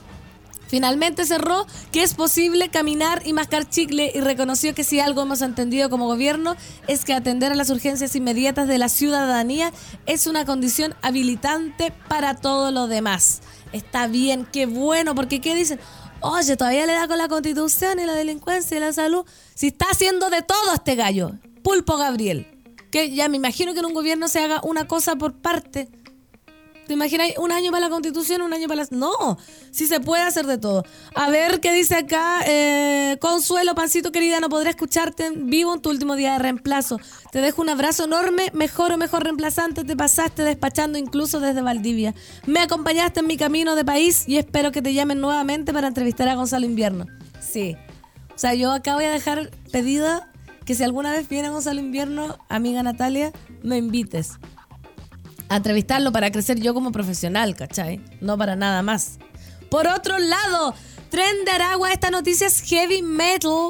Finalmente 0.67 1.25
cerró 1.25 1.67
que 1.91 2.03
es 2.03 2.13
posible 2.13 2.69
caminar 2.69 3.21
y 3.25 3.33
mascar 3.33 3.69
chicle 3.69 4.11
y 4.15 4.21
reconoció 4.21 4.73
que 4.73 4.85
si 4.85 5.01
algo 5.01 5.23
hemos 5.23 5.41
entendido 5.41 5.89
como 5.89 6.07
gobierno 6.07 6.55
es 6.87 7.03
que 7.03 7.13
atender 7.13 7.51
a 7.51 7.55
las 7.55 7.69
urgencias 7.69 8.15
inmediatas 8.15 8.69
de 8.69 8.77
la 8.77 8.87
ciudadanía 8.87 9.73
es 10.05 10.25
una 10.25 10.45
condición 10.45 10.95
habilitante 11.01 11.93
para 12.07 12.33
todo 12.35 12.71
lo 12.71 12.87
demás. 12.87 13.41
Está 13.73 14.07
bien, 14.07 14.47
qué 14.51 14.67
bueno, 14.67 15.15
porque 15.15 15.41
¿qué 15.41 15.53
dicen? 15.53 15.79
Oye, 16.25 16.55
todavía 16.55 16.85
le 16.85 16.93
da 16.93 17.05
con 17.05 17.17
la 17.17 17.27
constitución 17.27 17.99
y 17.99 18.05
la 18.05 18.13
delincuencia 18.13 18.77
y 18.77 18.79
la 18.79 18.93
salud. 18.93 19.25
Si 19.55 19.67
está 19.67 19.87
haciendo 19.91 20.29
de 20.29 20.41
todo 20.41 20.73
este 20.73 20.95
gallo, 20.95 21.33
pulpo 21.63 21.97
Gabriel. 21.97 22.47
Que 22.91 23.13
ya 23.13 23.27
me 23.27 23.35
imagino 23.35 23.73
que 23.73 23.79
en 23.79 23.87
un 23.87 23.93
gobierno 23.93 24.29
se 24.29 24.39
haga 24.39 24.61
una 24.63 24.87
cosa 24.87 25.17
por 25.17 25.33
parte. 25.33 25.89
¿Te 26.87 26.93
imaginas 26.93 27.29
un 27.37 27.51
año 27.51 27.71
para 27.71 27.85
la 27.85 27.89
constitución, 27.89 28.41
un 28.41 28.53
año 28.53 28.67
para 28.67 28.81
las... 28.81 28.91
No, 28.91 29.37
sí 29.71 29.87
se 29.87 29.99
puede 29.99 30.23
hacer 30.23 30.45
de 30.45 30.57
todo. 30.57 30.83
A 31.15 31.29
ver 31.29 31.59
qué 31.59 31.71
dice 31.73 31.95
acá. 31.95 32.41
eh, 32.45 33.17
Consuelo, 33.19 33.73
pancito 33.75 34.11
querida, 34.11 34.39
no 34.39 34.49
podré 34.49 34.69
escucharte 34.71 35.25
en 35.27 35.49
vivo 35.49 35.73
en 35.73 35.81
tu 35.81 35.89
último 35.89 36.15
día 36.15 36.33
de 36.33 36.39
reemplazo. 36.39 36.99
Te 37.31 37.39
dejo 37.41 37.61
un 37.61 37.69
abrazo 37.69 38.05
enorme, 38.05 38.51
mejor 38.53 38.91
o 38.91 38.97
mejor 38.97 39.23
reemplazante. 39.23 39.83
Te 39.83 39.95
pasaste 39.95 40.43
despachando 40.43 40.97
incluso 40.97 41.39
desde 41.39 41.61
Valdivia. 41.61 42.13
Me 42.45 42.59
acompañaste 42.59 43.21
en 43.21 43.27
mi 43.27 43.37
camino 43.37 43.75
de 43.75 43.85
país 43.85 44.25
y 44.27 44.37
espero 44.37 44.71
que 44.71 44.81
te 44.81 44.93
llamen 44.93 45.21
nuevamente 45.21 45.73
para 45.73 45.87
entrevistar 45.87 46.27
a 46.27 46.35
Gonzalo 46.35 46.65
Invierno. 46.65 47.07
Sí. 47.39 47.77
O 48.35 48.37
sea, 48.37 48.53
yo 48.55 48.71
acá 48.71 48.95
voy 48.95 49.05
a 49.05 49.11
dejar 49.11 49.51
pedida 49.71 50.29
que 50.65 50.75
si 50.75 50.83
alguna 50.83 51.11
vez 51.11 51.29
viene 51.29 51.49
Gonzalo 51.49 51.79
Invierno, 51.79 52.37
amiga 52.49 52.83
Natalia, 52.83 53.31
me 53.61 53.77
invites 53.77 54.39
a 55.53 55.57
entrevistarlo 55.57 56.11
para 56.11 56.31
crecer 56.31 56.59
yo 56.59 56.73
como 56.73 56.91
profesional, 56.91 57.55
¿cachai? 57.55 58.01
No 58.21 58.37
para 58.39 58.55
nada 58.55 58.81
más. 58.81 59.19
Por 59.69 59.87
otro 59.87 60.17
lado, 60.17 60.73
Tren 61.09 61.45
de 61.45 61.51
Aragua, 61.51 61.91
esta 61.91 62.09
noticia 62.09 62.47
es 62.47 62.61
heavy 62.61 63.03
metal, 63.03 63.69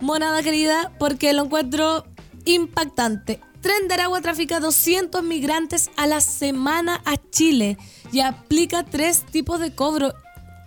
monada 0.00 0.42
querida, 0.42 0.90
porque 0.98 1.34
lo 1.34 1.44
encuentro 1.44 2.06
impactante. 2.46 3.40
Tren 3.60 3.88
de 3.88 3.94
Aragua 3.94 4.22
trafica 4.22 4.58
200 4.58 5.22
migrantes 5.22 5.90
a 5.98 6.06
la 6.06 6.22
semana 6.22 7.02
a 7.04 7.16
Chile 7.30 7.76
y 8.10 8.20
aplica 8.20 8.84
tres 8.84 9.26
tipos 9.26 9.60
de 9.60 9.74
cobro. 9.74 10.14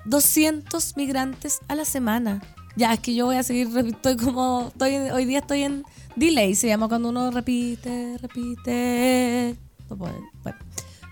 200 0.06 0.96
migrantes 0.96 1.62
a 1.70 1.76
la 1.76 1.86
semana. 1.86 2.42
Ya, 2.76 2.94
es 2.94 3.00
que 3.00 3.16
yo 3.16 3.26
voy 3.26 3.38
a 3.38 3.44
seguir, 3.44 3.68
estoy 3.88 4.16
como, 4.16 4.68
estoy, 4.68 4.96
hoy 4.96 5.26
día 5.26 5.40
estoy 5.40 5.64
en 5.64 5.84
delay, 6.16 6.54
se 6.54 6.68
llama 6.68 6.88
cuando 6.88 7.10
uno 7.10 7.32
repite, 7.32 8.20
repite. 8.20 9.71
Bueno, 9.96 10.20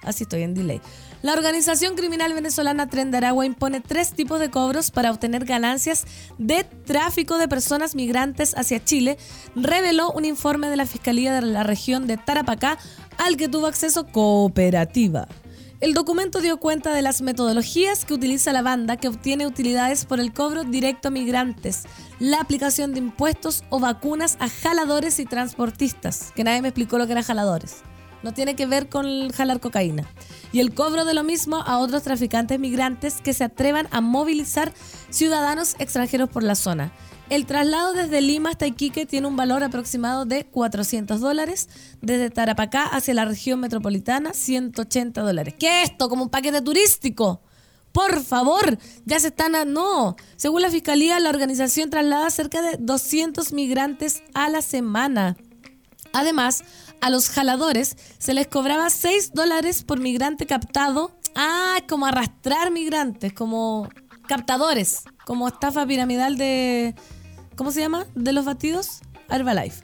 así 0.03 0.23
estoy 0.23 0.43
en 0.43 0.53
delay. 0.53 0.81
La 1.21 1.33
organización 1.33 1.95
criminal 1.95 2.33
venezolana 2.33 2.87
Tren 2.87 3.13
Aragua 3.13 3.45
impone 3.45 3.81
tres 3.81 4.13
tipos 4.13 4.39
de 4.39 4.49
cobros 4.49 4.91
para 4.91 5.11
obtener 5.11 5.45
ganancias 5.45 6.05
de 6.37 6.63
tráfico 6.63 7.37
de 7.37 7.47
personas 7.47 7.95
migrantes 7.95 8.57
hacia 8.57 8.83
Chile, 8.83 9.17
reveló 9.55 10.11
un 10.11 10.25
informe 10.25 10.69
de 10.69 10.77
la 10.77 10.85
Fiscalía 10.85 11.33
de 11.33 11.41
la 11.41 11.63
región 11.63 12.07
de 12.07 12.17
Tarapacá 12.17 12.77
al 13.17 13.35
que 13.35 13.49
tuvo 13.49 13.67
acceso 13.67 14.07
cooperativa. 14.07 15.27
El 15.81 15.93
documento 15.93 16.41
dio 16.41 16.57
cuenta 16.57 16.93
de 16.93 17.01
las 17.01 17.21
metodologías 17.21 18.03
que 18.03 18.13
utiliza 18.13 18.51
la 18.51 18.61
banda 18.61 18.97
que 18.97 19.07
obtiene 19.07 19.47
utilidades 19.47 20.03
por 20.05 20.19
el 20.19 20.33
cobro 20.33 20.65
directo 20.65 21.07
a 21.07 21.11
migrantes, 21.11 21.83
la 22.19 22.41
aplicación 22.41 22.91
de 22.91 22.99
impuestos 22.99 23.63
o 23.69 23.79
vacunas 23.79 24.35
a 24.41 24.49
jaladores 24.49 25.19
y 25.19 25.25
transportistas, 25.25 26.33
que 26.35 26.43
nadie 26.43 26.61
me 26.61 26.67
explicó 26.67 26.97
lo 26.97 27.05
que 27.05 27.13
eran 27.13 27.23
jaladores. 27.23 27.77
No 28.23 28.33
tiene 28.33 28.55
que 28.55 28.65
ver 28.65 28.89
con 28.89 29.29
jalar 29.29 29.59
cocaína. 29.59 30.07
Y 30.51 30.59
el 30.59 30.73
cobro 30.73 31.05
de 31.05 31.13
lo 31.13 31.23
mismo 31.23 31.61
a 31.61 31.77
otros 31.77 32.03
traficantes 32.03 32.59
migrantes 32.59 33.21
que 33.21 33.33
se 33.33 33.43
atrevan 33.43 33.87
a 33.91 34.01
movilizar 34.01 34.73
ciudadanos 35.09 35.75
extranjeros 35.79 36.29
por 36.29 36.43
la 36.43 36.55
zona. 36.55 36.91
El 37.29 37.45
traslado 37.45 37.93
desde 37.93 38.21
Lima 38.21 38.49
hasta 38.49 38.65
Iquique 38.65 39.05
tiene 39.05 39.27
un 39.27 39.35
valor 39.35 39.63
aproximado 39.63 40.25
de 40.25 40.45
400 40.45 41.21
dólares. 41.21 41.69
Desde 42.01 42.31
Tarapacá 42.31 42.85
hacia 42.85 43.13
la 43.13 43.25
región 43.25 43.59
metropolitana, 43.59 44.33
180 44.33 45.21
dólares. 45.21 45.53
¿Qué 45.59 45.83
es 45.83 45.91
esto? 45.91 46.09
¿Como 46.09 46.23
un 46.23 46.29
paquete 46.29 46.61
turístico? 46.63 47.41
Por 47.91 48.23
favor, 48.23 48.79
ya 49.05 49.19
se 49.19 49.27
están... 49.27 49.55
A... 49.55 49.65
No, 49.65 50.15
según 50.37 50.63
la 50.63 50.71
Fiscalía, 50.71 51.19
la 51.19 51.29
organización 51.29 51.91
traslada 51.91 52.29
cerca 52.31 52.63
de 52.63 52.77
200 52.79 53.53
migrantes 53.53 54.23
a 54.33 54.49
la 54.49 54.63
semana. 54.63 55.37
Además, 56.13 56.63
a 57.01 57.09
los 57.09 57.29
jaladores 57.29 57.95
se 58.17 58.33
les 58.33 58.47
cobraba 58.47 58.89
6 58.89 59.31
dólares 59.33 59.83
por 59.83 59.99
migrante 59.99 60.45
captado. 60.45 61.11
Ah, 61.35 61.77
como 61.87 62.05
arrastrar 62.05 62.71
migrantes, 62.71 63.33
como 63.33 63.89
captadores, 64.27 65.03
como 65.25 65.47
estafa 65.47 65.85
piramidal 65.85 66.37
de, 66.37 66.95
¿Cómo 67.59 67.71
se 67.71 67.81
llama? 67.81 68.05
De 68.15 68.31
los 68.31 68.45
batidos. 68.45 69.01
Herbalife. 69.29 69.81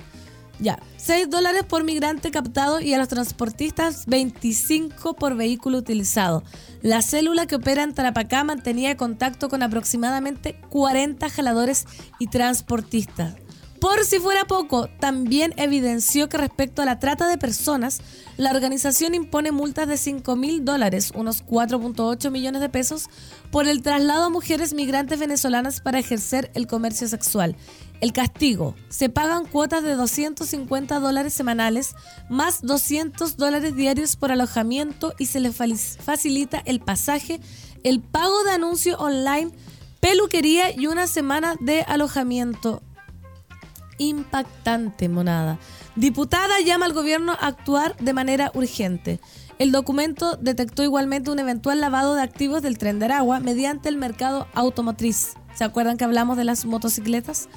Ya, 0.61 0.79
6 0.95 1.29
dólares 1.29 1.65
por 1.65 1.83
migrante 1.83 2.31
captado 2.31 2.79
y 2.79 2.93
a 2.93 2.97
los 2.97 3.09
transportistas 3.09 4.05
25 4.05 5.15
por 5.15 5.35
vehículo 5.35 5.79
utilizado. 5.79 6.41
La 6.81 7.01
célula 7.01 7.47
que 7.47 7.55
opera 7.55 7.83
en 7.83 7.93
Tarapacá 7.93 8.45
mantenía 8.45 8.95
contacto 8.95 9.49
con 9.49 9.61
aproximadamente 9.61 10.57
40 10.69 11.29
jaladores 11.29 11.85
y 12.17 12.27
transportistas. 12.27 13.35
Por 13.79 14.05
si 14.05 14.19
fuera 14.19 14.45
poco, 14.45 14.87
también 14.99 15.53
evidenció 15.57 16.29
que 16.29 16.37
respecto 16.37 16.81
a 16.81 16.85
la 16.85 16.99
trata 16.99 17.27
de 17.27 17.37
personas, 17.37 17.99
la 18.37 18.51
organización 18.51 19.13
impone 19.13 19.51
multas 19.51 19.87
de 19.87 19.97
5 19.97 20.35
mil 20.37 20.63
dólares, 20.63 21.11
unos 21.13 21.45
4.8 21.45 22.31
millones 22.31 22.61
de 22.61 22.69
pesos, 22.69 23.09
por 23.51 23.67
el 23.67 23.81
traslado 23.81 24.25
a 24.25 24.29
mujeres 24.29 24.73
migrantes 24.73 25.19
venezolanas 25.19 25.81
para 25.81 25.99
ejercer 25.99 26.51
el 26.53 26.67
comercio 26.67 27.07
sexual. 27.07 27.57
El 27.99 28.13
castigo, 28.13 28.75
se 28.89 29.09
pagan 29.09 29.45
cuotas 29.45 29.83
de 29.83 29.95
250 29.95 30.99
dólares 30.99 31.33
semanales 31.33 31.95
más 32.29 32.61
200 32.61 33.35
dólares 33.35 33.75
diarios 33.75 34.15
por 34.15 34.31
alojamiento 34.31 35.13
y 35.19 35.25
se 35.25 35.39
les 35.39 35.55
facilita 35.55 36.61
el 36.65 36.79
pasaje, 36.79 37.39
el 37.83 38.01
pago 38.01 38.43
de 38.43 38.51
anuncio 38.51 38.97
online, 38.97 39.51
peluquería 39.99 40.71
y 40.71 40.87
una 40.87 41.07
semana 41.07 41.55
de 41.59 41.81
alojamiento 41.83 42.81
impactante, 43.97 45.09
monada. 45.09 45.59
Diputada 45.95 46.59
llama 46.65 46.85
al 46.85 46.93
gobierno 46.93 47.33
a 47.33 47.47
actuar 47.47 47.95
de 47.97 48.13
manera 48.13 48.51
urgente. 48.53 49.19
El 49.57 49.71
documento 49.71 50.35
detectó 50.35 50.83
igualmente 50.83 51.31
un 51.31 51.39
eventual 51.39 51.79
lavado 51.79 52.15
de 52.15 52.21
activos 52.21 52.61
del 52.61 52.77
tren 52.77 52.99
de 52.99 53.05
Aragua 53.05 53.39
mediante 53.39 53.87
el 53.87 53.97
mercado 53.97 54.47
automotriz. 54.53 55.35
¿Se 55.55 55.63
acuerdan 55.63 55.97
que 55.97 56.03
hablamos 56.03 56.35
de 56.35 56.43
las 56.43 56.65
motocicletas? 56.65 57.47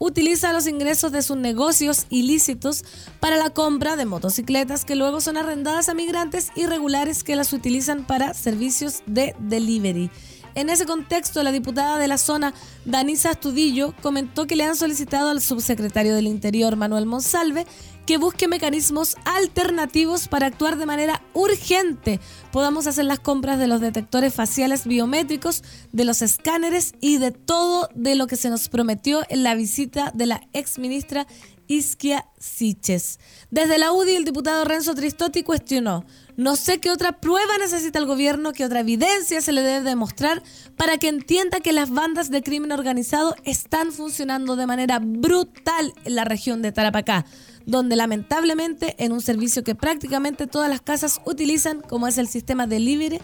Utiliza 0.00 0.52
los 0.52 0.66
ingresos 0.66 1.12
de 1.12 1.22
sus 1.22 1.36
negocios 1.36 2.06
ilícitos 2.10 2.84
para 3.20 3.36
la 3.36 3.50
compra 3.50 3.94
de 3.94 4.04
motocicletas 4.04 4.84
que 4.84 4.96
luego 4.96 5.20
son 5.20 5.36
arrendadas 5.36 5.88
a 5.88 5.94
migrantes 5.94 6.50
irregulares 6.56 7.22
que 7.22 7.36
las 7.36 7.52
utilizan 7.52 8.04
para 8.04 8.34
servicios 8.34 9.02
de 9.06 9.36
delivery. 9.38 10.10
En 10.54 10.70
ese 10.70 10.86
contexto, 10.86 11.42
la 11.42 11.50
diputada 11.50 11.98
de 11.98 12.06
la 12.06 12.18
zona, 12.18 12.54
Danisa 12.84 13.30
Astudillo, 13.30 13.94
comentó 14.02 14.46
que 14.46 14.54
le 14.54 14.64
han 14.64 14.76
solicitado 14.76 15.30
al 15.30 15.40
subsecretario 15.40 16.14
del 16.14 16.28
Interior, 16.28 16.76
Manuel 16.76 17.06
Monsalve, 17.06 17.66
que 18.06 18.18
busque 18.18 18.48
mecanismos 18.48 19.16
alternativos 19.24 20.28
para 20.28 20.46
actuar 20.46 20.76
de 20.76 20.86
manera 20.86 21.22
urgente. 21.32 22.20
Podamos 22.52 22.86
hacer 22.86 23.06
las 23.06 23.18
compras 23.18 23.58
de 23.58 23.66
los 23.66 23.80
detectores 23.80 24.32
faciales 24.32 24.86
biométricos, 24.86 25.64
de 25.92 26.04
los 26.04 26.22
escáneres 26.22 26.92
y 27.00 27.18
de 27.18 27.32
todo 27.32 27.88
de 27.94 28.14
lo 28.14 28.26
que 28.26 28.36
se 28.36 28.50
nos 28.50 28.68
prometió 28.68 29.22
en 29.28 29.42
la 29.42 29.54
visita 29.54 30.12
de 30.14 30.26
la 30.26 30.42
ex 30.52 30.78
ministra 30.78 31.26
Isquia 31.66 32.26
Siches. 32.38 33.18
Desde 33.50 33.78
la 33.78 33.92
UDI, 33.92 34.16
el 34.16 34.24
diputado 34.24 34.64
Renzo 34.64 34.94
Tristotti 34.94 35.42
cuestionó 35.42 36.04
no 36.36 36.56
sé 36.56 36.80
qué 36.80 36.90
otra 36.90 37.20
prueba 37.20 37.58
necesita 37.58 37.98
el 37.98 38.06
gobierno, 38.06 38.52
qué 38.52 38.64
otra 38.64 38.80
evidencia 38.80 39.40
se 39.40 39.52
le 39.52 39.62
debe 39.62 39.88
demostrar 39.88 40.42
para 40.76 40.98
que 40.98 41.08
entienda 41.08 41.60
que 41.60 41.72
las 41.72 41.90
bandas 41.90 42.30
de 42.30 42.42
crimen 42.42 42.72
organizado 42.72 43.36
están 43.44 43.92
funcionando 43.92 44.56
de 44.56 44.66
manera 44.66 44.98
brutal 45.00 45.92
en 46.04 46.16
la 46.16 46.24
región 46.24 46.60
de 46.60 46.72
Tarapacá, 46.72 47.24
donde 47.66 47.94
lamentablemente 47.94 48.96
en 48.98 49.12
un 49.12 49.20
servicio 49.20 49.62
que 49.62 49.76
prácticamente 49.76 50.46
todas 50.48 50.68
las 50.68 50.80
casas 50.80 51.20
utilizan, 51.24 51.80
como 51.80 52.08
es 52.08 52.18
el 52.18 52.26
sistema 52.26 52.66
delivery, 52.66 53.20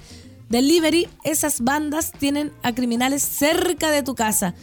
delivery 0.48 1.08
esas 1.24 1.62
bandas 1.62 2.12
tienen 2.12 2.52
a 2.62 2.72
criminales 2.74 3.22
cerca 3.22 3.90
de 3.90 4.02
tu 4.02 4.14
casa. 4.14 4.54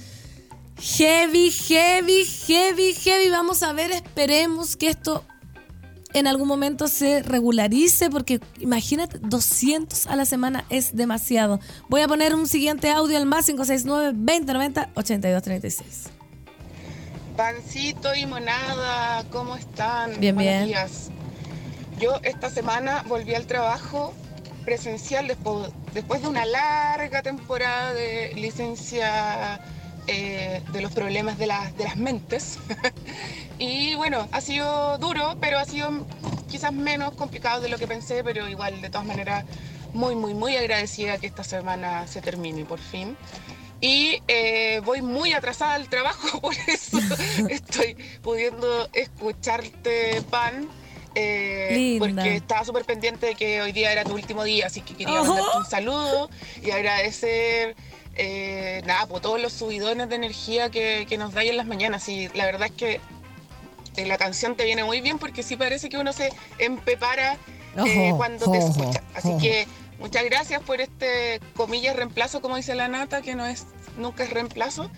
Heavy, 0.80 1.50
heavy, 1.50 2.24
heavy, 2.24 2.94
heavy. 2.94 3.30
Vamos 3.30 3.64
a 3.64 3.74
ver, 3.74 3.92
esperemos 3.92 4.78
que 4.78 4.90
esto 4.90 5.26
en 6.18 6.28
algún 6.28 6.48
momento 6.48 6.88
se 6.88 7.24
regularice, 7.24 8.10
porque 8.10 8.40
imagínate, 8.60 9.20
200 9.20 10.08
a 10.08 10.16
la 10.16 10.24
semana 10.26 10.64
es 10.70 10.96
demasiado. 10.96 11.60
Voy 11.90 12.02
a 12.02 12.08
poner 12.08 12.34
un 12.36 12.48
siguiente 12.48 12.92
audio 12.92 13.18
al 13.18 13.26
más 13.26 13.50
569-2090-8236. 13.50 16.10
Pancito 17.36 18.16
y 18.16 18.26
monada, 18.26 19.26
¿cómo 19.32 19.56
están? 19.56 20.20
Bien, 20.20 20.36
bien. 20.36 20.74
Yo 22.00 22.20
esta 22.24 22.50
semana 22.50 23.04
volví 23.08 23.36
al 23.36 23.46
trabajo 23.46 24.14
presencial 24.66 25.28
después, 25.28 25.70
después 25.94 26.22
de 26.22 26.28
una 26.28 26.46
larga 26.46 27.22
temporada 27.22 27.94
de 27.94 28.34
licencia 28.36 29.62
eh, 30.08 30.62
de 30.72 30.82
los 30.82 30.92
problemas 30.92 31.38
de, 31.38 31.48
de 31.78 31.84
las 31.84 31.98
mentes. 31.98 32.60
y 33.60 33.96
bueno, 33.96 34.28
ha 34.32 34.42
sido 34.42 34.98
duro, 34.98 35.38
pero 35.40 35.60
ha 35.60 35.66
sido 35.66 36.06
quizás 36.50 36.74
menos 36.74 37.14
complicado 37.14 37.62
de 37.62 37.70
lo 37.70 37.78
que 37.78 37.88
pensé, 37.88 38.24
pero 38.24 38.48
igual 38.48 38.82
de 38.82 38.90
todas 38.90 39.06
maneras 39.06 39.46
muy, 39.94 40.16
muy, 40.16 40.34
muy 40.34 40.56
agradecida 40.56 41.18
que 41.18 41.28
esta 41.28 41.44
semana 41.44 42.08
se 42.08 42.22
termine 42.22 42.66
por 42.66 42.80
fin. 42.80 43.18
Y 43.80 44.22
eh, 44.28 44.82
voy 44.84 45.02
muy 45.02 45.34
atrasada 45.34 45.76
al 45.76 45.88
trabajo, 45.88 46.42
por 46.42 46.56
eso 46.68 47.00
estoy 47.50 47.96
pudiendo 48.22 48.90
escucharte, 48.94 50.22
Pan. 50.30 50.68
Eh, 51.20 51.96
porque 51.98 52.36
estaba 52.36 52.64
súper 52.64 52.86
pendiente 52.86 53.26
de 53.26 53.36
que 53.36 53.60
hoy 53.64 53.72
día 53.72 53.92
era 53.92 54.04
tu 54.04 54.14
último 54.14 54.44
día, 54.44 54.68
así 54.68 54.82
que 54.82 54.94
quería 54.94 55.24
mandarte 55.24 55.58
un 55.58 55.66
saludo 55.66 56.30
y 56.62 56.70
agradecer 56.70 57.76
eh, 58.18 58.82
nada, 58.86 59.06
por 59.06 59.22
todos 59.22 59.40
los 59.40 59.54
subidones 59.54 60.10
de 60.10 60.16
energía 60.16 60.70
que, 60.70 61.06
nos 61.18 61.34
da 61.34 61.44
en 61.44 61.58
las 61.58 61.68
mañanas. 61.68 62.10
Y 62.10 62.28
la 62.30 62.46
verdad 62.46 62.68
es 62.68 62.74
que 62.74 63.00
eh, 63.96 64.06
la 64.06 64.18
canción 64.18 64.56
te 64.56 64.66
viene 64.66 64.84
muy 64.84 65.02
bien 65.02 65.20
porque 65.20 65.44
sí 65.44 65.56
parece 65.56 65.90
que 65.90 65.98
uno 65.98 66.14
se 66.14 66.32
empepara 66.58 67.38
eh, 67.86 68.14
cuando 68.18 68.52
te 68.52 68.58
escucha. 68.58 69.04
Así 69.14 69.38
que 69.38 69.68
muchas 70.00 70.24
gracias 70.26 70.62
por 70.64 70.82
este 70.82 71.40
comillas 71.56 71.96
reemplazo, 71.96 72.42
como 72.42 72.56
dice 72.56 72.76
la 72.76 72.88
nata, 72.88 73.22
que 73.22 73.36
no 73.36 73.46
es 73.46 73.68
nunca 73.98 74.24
es 74.24 74.32
reemplazo. 74.32 74.90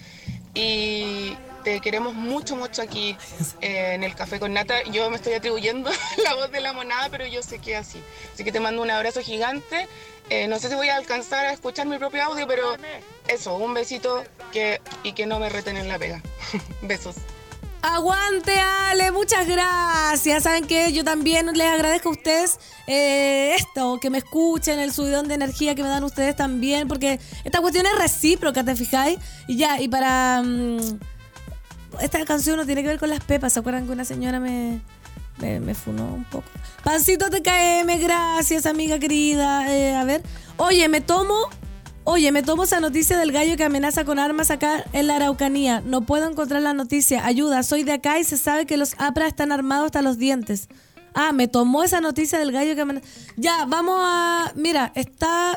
Y 0.53 1.35
te 1.63 1.79
queremos 1.79 2.13
mucho, 2.13 2.55
mucho 2.55 2.81
aquí 2.81 3.15
en 3.61 4.03
el 4.03 4.15
Café 4.15 4.39
con 4.39 4.53
Nata. 4.53 4.83
Yo 4.91 5.09
me 5.09 5.17
estoy 5.17 5.33
atribuyendo 5.33 5.91
la 6.23 6.35
voz 6.35 6.51
de 6.51 6.61
la 6.61 6.73
monada, 6.73 7.09
pero 7.09 7.25
yo 7.25 7.41
sé 7.41 7.59
que 7.59 7.75
así. 7.75 8.01
Así 8.33 8.43
que 8.43 8.51
te 8.51 8.59
mando 8.59 8.81
un 8.81 8.91
abrazo 8.91 9.21
gigante 9.21 9.87
eh, 10.29 10.47
no 10.47 10.59
sé 10.59 10.69
si 10.69 10.75
voy 10.75 10.89
a 10.89 10.95
alcanzar 10.95 11.45
a 11.45 11.53
escuchar 11.53 11.87
mi 11.87 11.97
propio 11.97 12.23
audio, 12.23 12.45
pero 12.47 12.75
eso, 13.27 13.55
un 13.55 13.73
besito 13.73 14.23
que, 14.51 14.79
y 15.03 15.13
que 15.13 15.25
no 15.25 15.39
me 15.39 15.49
retenen 15.49 15.87
la 15.87 15.97
pega. 15.97 16.21
Besos. 16.81 17.15
Aguante, 17.81 18.59
Ale, 18.59 19.11
muchas 19.11 19.47
gracias. 19.47 20.43
Saben 20.43 20.65
que 20.65 20.91
yo 20.91 21.05
también 21.05 21.45
les 21.53 21.67
agradezco 21.67 22.09
a 22.09 22.11
ustedes 22.11 22.59
eh, 22.87 23.55
esto, 23.55 23.99
que 24.01 24.09
me 24.09 24.17
escuchen, 24.17 24.79
el 24.79 24.91
subidón 24.91 25.29
de 25.29 25.35
energía 25.35 25.75
que 25.75 25.83
me 25.83 25.89
dan 25.89 26.03
ustedes 26.03 26.35
también, 26.35 26.89
porque 26.89 27.19
esta 27.45 27.61
cuestión 27.61 27.85
es 27.85 27.97
recíproca, 27.97 28.63
¿te 28.63 28.75
fijáis? 28.75 29.19
Y 29.47 29.55
ya, 29.55 29.79
y 29.81 29.87
para. 29.87 30.41
Mm, 30.43 30.99
esta 32.01 32.23
canción 32.25 32.57
no 32.57 32.65
tiene 32.65 32.81
que 32.81 32.89
ver 32.89 32.99
con 32.99 33.09
las 33.09 33.23
pepas. 33.23 33.53
¿Se 33.53 33.59
acuerdan 33.59 33.85
que 33.85 33.93
una 33.93 34.05
señora 34.05 34.39
me, 34.39 34.81
me, 35.39 35.73
funó 35.73 36.13
un 36.15 36.25
poco? 36.25 36.47
Pancito 36.83 37.29
TKM, 37.29 37.99
gracias, 38.01 38.65
amiga 38.65 38.99
querida. 38.99 39.73
Eh, 39.73 39.95
a 39.95 40.03
ver. 40.03 40.21
Oye, 40.57 40.89
me 40.89 40.99
tomo. 40.99 41.49
Oye, 42.05 42.31
me 42.31 42.41
tomo 42.41 42.63
esa 42.63 42.79
noticia 42.79 43.17
del 43.17 43.31
gallo 43.31 43.55
que 43.55 43.63
amenaza 43.63 44.03
con 44.03 44.19
armas 44.19 44.49
acá 44.51 44.83
en 44.93 45.07
la 45.07 45.17
Araucanía. 45.17 45.81
No 45.81 46.01
puedo 46.01 46.27
encontrar 46.27 46.61
la 46.61 46.73
noticia. 46.73 47.25
Ayuda, 47.25 47.61
soy 47.63 47.83
de 47.83 47.93
acá 47.93 48.19
y 48.19 48.23
se 48.23 48.37
sabe 48.37 48.65
que 48.65 48.77
los 48.77 48.95
APRA 48.97 49.27
están 49.27 49.51
armados 49.51 49.87
hasta 49.87 50.01
los 50.01 50.17
dientes. 50.17 50.69
Ah, 51.13 51.31
me 51.33 51.47
tomó 51.47 51.83
esa 51.83 52.01
noticia 52.01 52.39
del 52.39 52.51
gallo 52.51 52.75
que 52.75 52.85
me... 52.85 53.01
Ya, 53.35 53.65
vamos 53.65 53.99
a... 54.01 54.51
Mira, 54.55 54.91
está 54.95 55.51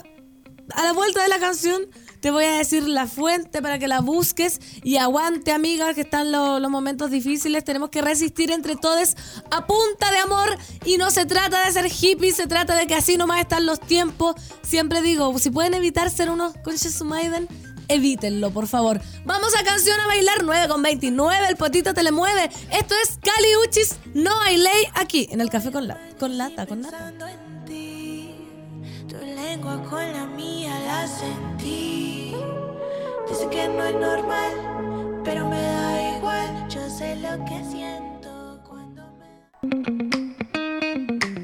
a 0.74 0.82
la 0.82 0.92
vuelta 0.92 1.22
de 1.22 1.28
la 1.28 1.38
canción. 1.38 1.82
Te 2.22 2.30
voy 2.30 2.44
a 2.44 2.52
decir 2.52 2.86
la 2.88 3.08
fuente 3.08 3.60
para 3.60 3.80
que 3.80 3.88
la 3.88 4.00
busques 4.00 4.60
y 4.84 4.96
aguante, 4.96 5.50
amiga, 5.50 5.92
que 5.92 6.02
están 6.02 6.30
lo- 6.30 6.60
los 6.60 6.70
momentos 6.70 7.10
difíciles. 7.10 7.64
Tenemos 7.64 7.90
que 7.90 8.00
resistir 8.00 8.52
entre 8.52 8.76
todos 8.76 9.16
a 9.50 9.66
punta 9.66 10.10
de 10.12 10.18
amor. 10.18 10.56
Y 10.84 10.98
no 10.98 11.10
se 11.10 11.26
trata 11.26 11.64
de 11.66 11.72
ser 11.72 11.86
hippie, 11.92 12.32
se 12.32 12.46
trata 12.46 12.76
de 12.76 12.86
que 12.86 12.94
así 12.94 13.16
nomás 13.16 13.40
están 13.40 13.66
los 13.66 13.80
tiempos. 13.80 14.36
Siempre 14.62 15.02
digo, 15.02 15.36
si 15.40 15.50
pueden 15.50 15.74
evitar 15.74 16.10
ser 16.10 16.30
unos 16.30 16.54
conches 16.62 16.94
su 16.94 17.04
Maiden, 17.04 17.48
evítenlo, 17.88 18.52
por 18.52 18.68
favor. 18.68 19.00
Vamos 19.24 19.52
a 19.60 19.64
canción 19.64 19.98
a 19.98 20.06
bailar 20.06 20.44
9 20.44 20.68
con 20.68 20.80
29. 20.80 21.48
El 21.48 21.56
potito 21.56 21.92
te 21.92 22.04
le 22.04 22.12
mueve. 22.12 22.44
Esto 22.70 22.94
es 23.02 23.18
Cali 23.20 23.48
Uchis, 23.66 23.96
no 24.14 24.30
hay 24.42 24.58
ley 24.58 24.84
aquí, 24.94 25.26
en 25.32 25.40
el 25.40 25.50
café 25.50 25.72
con, 25.72 25.88
la, 25.88 25.98
con 26.20 26.38
lata, 26.38 26.66
con 26.66 26.82
ti, 27.66 28.30
tu 29.08 29.16
lengua 29.16 29.82
con 29.90 30.12
la 30.12 30.24
mía 30.26 30.78
la 30.86 31.08
sentí. 31.08 31.91
Dice 33.32 33.48
que 33.48 33.66
no 33.66 33.82
es 33.82 33.94
normal, 33.94 35.22
pero 35.24 35.48
me 35.48 35.56
da 35.56 36.16
igual. 36.18 36.68
Yo 36.68 36.90
sé 36.90 37.16
lo 37.16 37.42
que 37.46 37.64
siento 37.64 38.60
cuando 38.68 39.02
me. 39.18 39.30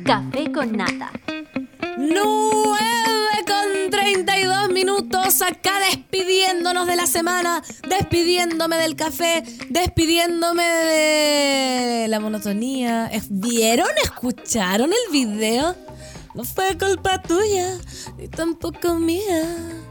Café 0.05 0.53
con 0.53 0.77
nata. 0.77 1.11
9 1.97 2.77
con 3.47 3.91
32 3.91 4.69
minutos 4.69 5.41
acá 5.41 5.81
despidiéndonos 5.91 6.87
de 6.87 6.97
la 6.97 7.07
semana, 7.07 7.63
despidiéndome 7.89 8.77
del 8.77 8.95
café, 8.95 9.43
despidiéndome 9.71 10.65
de 10.65 12.07
la 12.09 12.21
monotonía. 12.21 13.11
¿Vieron? 13.31 13.89
¿Escucharon 14.05 14.91
el 14.93 15.11
video? 15.11 15.75
No 16.35 16.45
fue 16.45 16.77
culpa 16.77 17.23
tuya, 17.23 17.79
ni 18.19 18.29
tampoco 18.29 18.97
mía. 18.97 19.88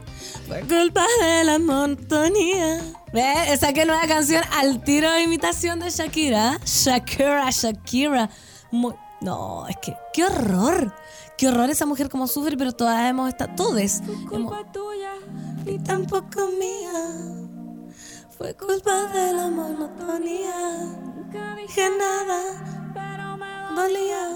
Fue 0.48 0.60
culpa 0.62 1.04
de 1.20 1.44
la 1.44 1.58
monotonía. 1.58 2.80
¿Ve? 3.12 3.56
Saqué 3.58 3.84
nueva 3.84 4.06
canción 4.06 4.42
al 4.52 4.82
tiro 4.82 5.10
de 5.12 5.22
imitación 5.22 5.78
de 5.80 5.90
Shakira. 5.90 6.58
Shakira, 6.64 7.50
Shakira. 7.50 8.30
Muy- 8.70 8.94
no, 9.20 9.66
es 9.68 9.76
que, 9.82 9.94
qué 10.12 10.24
horror. 10.24 10.94
Qué 11.36 11.48
horror 11.48 11.70
esa 11.70 11.86
mujer 11.86 12.08
como 12.08 12.26
sufre, 12.26 12.56
pero 12.56 12.72
todas 12.72 13.08
hemos 13.08 13.28
estado, 13.28 13.54
todes. 13.56 14.00
hemos- 14.32 14.72
tuya. 14.72 15.12
y 15.66 15.78
tampoco 15.80 16.48
mía. 16.58 17.92
Fue 18.36 18.54
culpa 18.54 19.04
de 19.12 19.32
la 19.34 19.48
monotonía. 19.48 20.78
Nunca 21.14 21.54
dije 21.56 21.88
nada, 21.98 22.40
pero 22.94 23.36
me 23.36 23.80
dolía. 23.82 24.30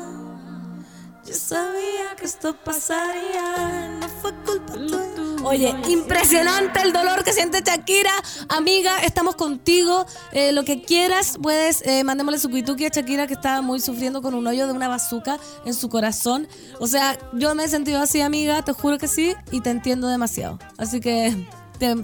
Yo 1.25 1.35
sabía 1.35 1.92
que 2.23 2.29
esto 2.29 2.55
pasaría, 2.65 3.99
no 4.01 4.09
fue 4.09 4.33
culpa 4.47 4.73
tuya. 4.75 5.45
Oye, 5.45 5.75
impresionante 5.89 6.81
el 6.83 6.93
dolor 6.93 7.25
que 7.25 7.33
siente 7.33 7.63
Shakira. 7.67 8.13
Amiga, 8.49 8.99
estamos 9.03 9.35
contigo. 9.35 10.07
Eh, 10.31 10.53
lo 10.53 10.63
que 10.63 10.83
quieras, 10.85 11.37
puedes, 11.43 11.85
eh, 11.85 12.05
mandémosle 12.05 12.39
su 12.39 12.49
cuituki 12.49 12.87
a 12.87 12.91
Shakira 12.91 13.27
que 13.27 13.35
está 13.35 13.61
muy 13.61 13.81
sufriendo 13.81 14.23
con 14.23 14.35
un 14.35 14.47
hoyo 14.47 14.69
de 14.69 14.73
una 14.73 14.87
bazuca 14.87 15.37
en 15.65 15.75
su 15.75 15.89
corazón. 15.89 16.47
O 16.79 16.87
sea, 16.87 17.19
yo 17.33 17.57
me 17.57 17.65
he 17.65 17.69
sentido 17.69 18.01
así, 18.01 18.21
amiga, 18.21 18.63
te 18.63 18.73
juro 18.73 18.99
que 18.99 19.09
sí, 19.09 19.35
y 19.51 19.61
te 19.61 19.71
entiendo 19.71 20.07
demasiado. 20.07 20.61
Así 20.79 21.01
que 21.01 21.35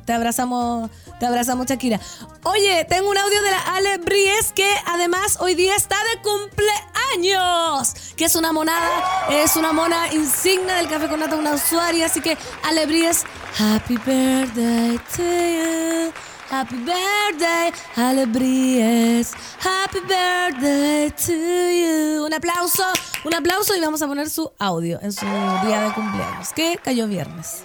te, 0.04 0.12
abrazamos, 0.12 0.90
te 1.20 1.26
abrazamos, 1.26 1.66
Shakira. 1.66 2.00
Oye, 2.44 2.84
tengo 2.88 3.10
un 3.10 3.18
audio 3.18 3.42
de 3.42 3.50
la 3.50 3.60
Ale 3.74 3.98
Bries 3.98 4.52
que 4.52 4.68
además 4.86 5.38
hoy 5.40 5.54
día 5.54 5.76
está 5.76 5.96
de 6.14 6.22
cumpleaños. 6.22 7.94
Que 8.16 8.24
es 8.24 8.34
una 8.34 8.52
monada, 8.52 9.28
es 9.30 9.56
una 9.56 9.72
mona 9.72 10.12
insignia 10.12 10.76
del 10.76 10.88
Café 10.88 11.08
con 11.08 11.20
Nata, 11.20 11.36
una 11.36 11.54
usuaria. 11.54 12.06
Así 12.06 12.20
que 12.20 12.36
Ale 12.64 12.86
Bries, 12.86 13.24
happy 13.58 13.96
birthday 13.98 14.98
to 15.16 15.22
you. 15.22 16.12
Happy 16.50 16.76
birthday, 16.76 17.70
Ale 17.96 18.26
Bries. 18.26 19.34
Happy 19.60 20.00
birthday 20.00 21.10
to 21.10 21.32
you. 21.32 22.24
Un 22.24 22.32
aplauso, 22.32 22.84
un 23.24 23.34
aplauso 23.34 23.76
y 23.76 23.80
vamos 23.80 24.00
a 24.00 24.06
poner 24.06 24.30
su 24.30 24.50
audio 24.58 24.98
en 25.02 25.12
su 25.12 25.26
día 25.26 25.82
de 25.82 25.92
cumpleaños, 25.92 26.52
que 26.54 26.78
cayó 26.82 27.06
viernes. 27.06 27.64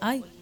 Ay. 0.00 0.35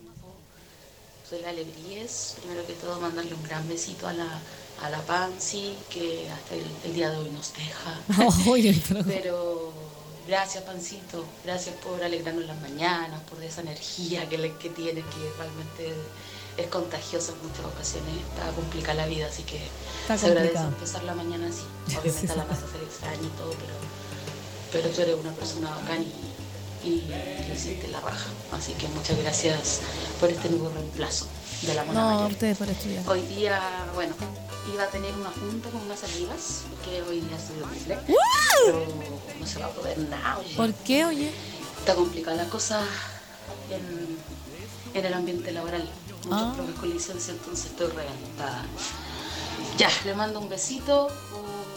Soy 1.35 1.43
la 1.43 1.53
Lebríes. 1.53 2.37
Primero 2.41 2.65
que 2.67 2.75
todo, 2.75 3.01
mandarle 3.01 3.35
un 3.35 3.43
gran 3.43 3.67
besito 3.69 4.07
a 4.07 4.13
la, 4.13 4.39
a 4.83 4.91
la 4.91 5.01
Pansy, 5.03 5.77
que 5.91 6.29
hasta 6.31 6.55
el, 6.55 6.65
el 6.85 6.95
día 6.95 7.11
de 7.11 7.17
hoy 7.17 7.31
nos 7.31 7.53
deja. 7.55 8.01
Pero- 9.05 9.73
gracias, 10.29 10.63
Pancito. 10.65 11.25
Gracias 11.45 11.75
por 11.77 12.03
alegrarnos 12.03 12.47
las 12.47 12.61
mañanas, 12.61 13.21
por 13.29 13.43
esa 13.43 13.63
energía 13.63 14.29
que, 14.29 14.39
le- 14.39 14.57
que 14.59 14.71
tiene, 14.71 15.01
que 15.01 15.33
realmente 15.37 15.93
es 16.57 16.67
contagiosa 16.69 17.33
en 17.33 17.49
muchas 17.49 17.65
ocasiones. 17.67 18.15
Está 18.33 18.51
complicada 18.53 18.95
la 18.95 19.07
vida, 19.07 19.27
así 19.27 19.43
que 19.43 19.61
Está 20.03 20.17
se 20.17 20.27
agradece 20.27 20.55
empezar 20.69 21.03
la 21.03 21.15
mañana 21.15 21.49
así. 21.49 21.65
Obviamente 22.01 22.33
a 22.33 22.37
la 22.37 22.47
casa 22.47 22.63
se 22.71 22.79
le 22.79 22.85
extraña 22.85 23.23
y 23.27 23.37
todo, 23.39 23.51
pero, 23.51 23.75
pero 24.85 24.89
tú 24.95 25.01
eres 25.03 25.17
una 25.17 25.33
persona 25.33 25.71
bacán 25.71 26.03
y, 26.03 26.13
y 26.85 27.05
lo 27.49 27.55
hiciste 27.55 27.89
la 27.89 28.01
raja. 28.01 28.27
Así 28.53 28.73
que 28.75 28.87
muchas 28.89 29.19
gracias 29.19 29.81
por 30.21 30.31
este 30.31 30.49
nuevo 30.51 30.71
reemplazo 30.75 31.27
de 31.63 31.75
la 31.75 31.85
Mona 31.85 32.01
No, 32.01 32.15
Mayor. 32.17 32.33
ustedes 32.33 32.59
por 32.59 32.69
estudiar. 32.69 33.09
Hoy 33.09 33.23
día, 33.23 33.61
bueno, 33.95 34.15
iba 34.73 34.85
a 34.85 34.89
tener 34.89 35.13
una 35.15 35.31
junta 35.31 35.71
con 35.71 35.81
unas 35.83 36.05
amigas, 36.05 36.63
porque 36.71 37.03
hoy 37.03 37.21
día 37.21 37.37
estoy 37.37 37.57
de 37.57 37.63
cumple. 37.63 37.99
Pero 38.65 38.87
no 39.41 39.47
se 39.47 39.59
va 39.61 39.67
a 39.67 39.71
poder 39.71 39.99
nada, 39.99 40.39
oye. 40.39 40.55
¿Por 40.57 40.73
qué, 40.75 41.05
oye? 41.05 41.33
Está 41.79 41.95
complicada 41.95 42.37
la 42.37 42.49
cosa 42.49 42.81
en, 43.71 44.19
en 44.99 45.05
el 45.07 45.15
ambiente 45.15 45.53
laboral. 45.53 45.89
Muchos 46.25 46.41
Ah. 46.41 46.53
profes 46.57 46.75
con 46.77 46.91
licencia, 46.91 47.33
entonces 47.35 47.67
estoy 47.67 47.89
reventada. 47.89 48.65
Ya, 49.77 49.91
le 50.05 50.15
mando 50.15 50.41
un 50.41 50.49
besito. 50.49 51.09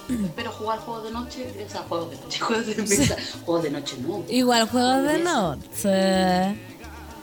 o 0.10 0.26
Espero 0.26 0.52
jugar 0.52 0.80
juegos 0.80 1.04
de 1.04 1.12
noche. 1.12 1.66
O 1.66 1.70
sea, 1.70 1.82
juegos 1.84 2.12
de 2.12 2.18
noche, 2.18 2.40
juegos 2.42 2.66
de 2.66 2.76
mesa. 2.76 3.16
Juegos 3.46 3.64
de 3.64 3.72
noche 3.72 3.98
no. 4.00 4.24
Igual 4.30 4.70
juegos 4.70 5.04
de 5.04 5.20
noche. 5.20 6.58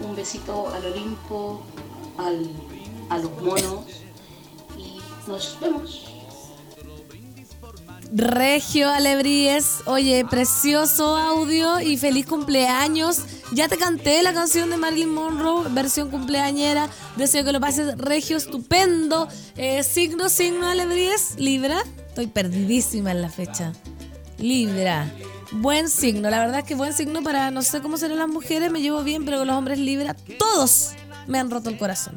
Un 0.01 0.16
besito 0.16 0.68
al 0.75 0.85
Olimpo, 0.87 1.62
al, 2.18 2.51
a 3.11 3.18
los 3.18 3.31
monos. 3.42 3.85
Y 4.77 5.01
nos 5.29 5.59
vemos. 5.61 6.11
Regio 8.16 8.90
Alebríes, 8.90 9.81
oye, 9.87 10.25
precioso 10.25 11.16
audio 11.16 11.81
y 11.81 11.97
feliz 11.97 12.27
cumpleaños. 12.27 13.23
Ya 13.51 13.68
te 13.68 13.77
canté 13.77 14.23
la 14.23 14.33
canción 14.33 14.70
de 14.70 14.77
Marilyn 14.77 15.12
Monroe, 15.12 15.68
versión 15.70 16.11
cumpleañera. 16.11 16.88
Deseo 17.16 17.44
que 17.44 17.51
lo 17.51 17.61
pases 17.61 17.99
regio, 17.99 18.37
estupendo. 18.37 19.27
Eh, 19.57 19.83
signo, 19.83 20.29
signo 20.29 20.66
Alebríes, 20.68 21.35
Libra. 21.38 21.83
Estoy 22.14 22.29
perdidísima 22.29 23.11
en 23.11 23.22
la 23.22 23.29
fecha. 23.29 23.72
Libra. 24.38 25.12
Buen 25.50 25.90
signo, 25.90 26.31
la 26.31 26.38
verdad 26.38 26.61
es 26.61 26.64
que 26.64 26.77
buen 26.77 26.92
signo 26.92 27.24
para, 27.24 27.50
no 27.50 27.61
sé 27.62 27.83
cómo 27.83 27.96
serán 27.96 28.18
las 28.18 28.29
mujeres, 28.29 28.70
me 28.70 28.81
llevo 28.81 29.03
bien, 29.03 29.24
pero 29.24 29.38
con 29.38 29.48
los 29.48 29.57
hombres 29.57 29.81
Libra, 29.81 30.14
todos 30.38 30.92
me 31.27 31.40
han 31.40 31.50
roto 31.50 31.70
el 31.70 31.77
corazón. 31.77 32.16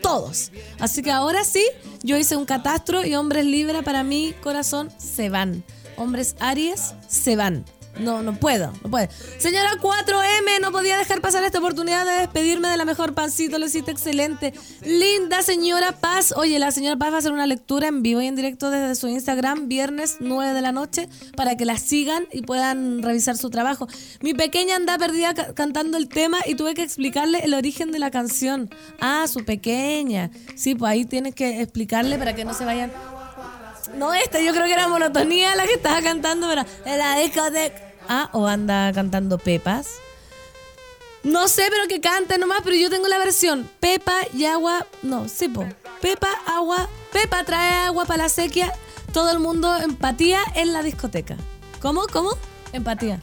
Todos. 0.00 0.50
Así 0.78 1.02
que 1.02 1.10
ahora 1.10 1.44
sí, 1.44 1.62
yo 2.02 2.16
hice 2.16 2.36
un 2.36 2.46
catastro 2.46 3.04
y 3.04 3.16
hombres 3.16 3.44
Libra 3.44 3.82
para 3.82 4.02
mi 4.02 4.32
corazón 4.42 4.88
se 4.96 5.28
van. 5.28 5.62
Hombres 5.98 6.36
Aries 6.40 6.94
se 7.06 7.36
van. 7.36 7.66
No, 8.00 8.22
no 8.22 8.34
puedo, 8.34 8.72
no 8.82 8.90
puedo. 8.90 9.06
Señora 9.38 9.70
4M, 9.80 10.60
no 10.60 10.72
podía 10.72 10.98
dejar 10.98 11.20
pasar 11.20 11.44
esta 11.44 11.58
oportunidad 11.60 12.04
de 12.04 12.12
despedirme 12.22 12.68
de 12.68 12.76
la 12.76 12.84
mejor 12.84 13.14
pancito, 13.14 13.58
lo 13.58 13.66
hiciste 13.66 13.92
excelente. 13.92 14.52
Linda 14.84 15.42
señora 15.42 15.92
Paz. 15.92 16.34
Oye, 16.36 16.58
la 16.58 16.72
señora 16.72 16.96
Paz 16.96 17.12
va 17.12 17.16
a 17.16 17.18
hacer 17.18 17.32
una 17.32 17.46
lectura 17.46 17.86
en 17.88 18.02
vivo 18.02 18.20
y 18.20 18.26
en 18.26 18.34
directo 18.34 18.70
desde 18.70 18.96
su 18.96 19.06
Instagram, 19.08 19.68
viernes 19.68 20.16
9 20.20 20.54
de 20.54 20.60
la 20.60 20.72
noche, 20.72 21.08
para 21.36 21.56
que 21.56 21.64
la 21.64 21.76
sigan 21.78 22.26
y 22.32 22.42
puedan 22.42 23.02
revisar 23.02 23.36
su 23.36 23.48
trabajo. 23.50 23.86
Mi 24.20 24.34
pequeña 24.34 24.74
anda 24.76 24.98
perdida 24.98 25.32
ca- 25.34 25.54
cantando 25.54 25.96
el 25.96 26.08
tema 26.08 26.38
y 26.46 26.56
tuve 26.56 26.74
que 26.74 26.82
explicarle 26.82 27.40
el 27.44 27.54
origen 27.54 27.92
de 27.92 28.00
la 28.00 28.10
canción. 28.10 28.70
Ah, 29.00 29.26
su 29.28 29.44
pequeña. 29.44 30.30
Sí, 30.56 30.74
pues 30.74 30.90
ahí 30.90 31.04
tienes 31.04 31.34
que 31.34 31.60
explicarle 31.62 32.18
para 32.18 32.34
que 32.34 32.44
no 32.44 32.54
se 32.54 32.64
vayan 32.64 32.90
no, 33.96 34.14
esta, 34.14 34.40
yo 34.40 34.52
creo 34.52 34.66
que 34.66 34.72
era 34.72 34.88
monotonía 34.88 35.54
la 35.56 35.66
que 35.66 35.74
estaba 35.74 36.02
cantando, 36.02 36.48
pero 36.48 36.64
en 36.84 36.98
la 36.98 37.18
discoteca. 37.18 37.92
Ah, 38.08 38.28
o 38.32 38.46
anda 38.46 38.92
cantando 38.92 39.38
Pepas. 39.38 39.88
No 41.22 41.48
sé, 41.48 41.64
pero 41.70 41.88
que 41.88 42.00
cante 42.02 42.36
nomás, 42.36 42.60
pero 42.62 42.76
yo 42.76 42.90
tengo 42.90 43.08
la 43.08 43.18
versión. 43.18 43.68
Pepa 43.80 44.14
y 44.34 44.44
agua. 44.44 44.86
No, 45.02 45.26
sí. 45.28 45.50
Pepa, 46.02 46.28
agua. 46.46 46.88
Pepa 47.12 47.44
trae 47.44 47.86
agua 47.86 48.04
para 48.04 48.24
la 48.24 48.28
sequía. 48.28 48.70
Todo 49.12 49.30
el 49.30 49.38
mundo 49.38 49.74
empatía 49.76 50.40
en 50.54 50.74
la 50.74 50.82
discoteca. 50.82 51.36
¿Cómo? 51.80 52.06
¿Cómo? 52.12 52.30
Empatía. 52.74 53.20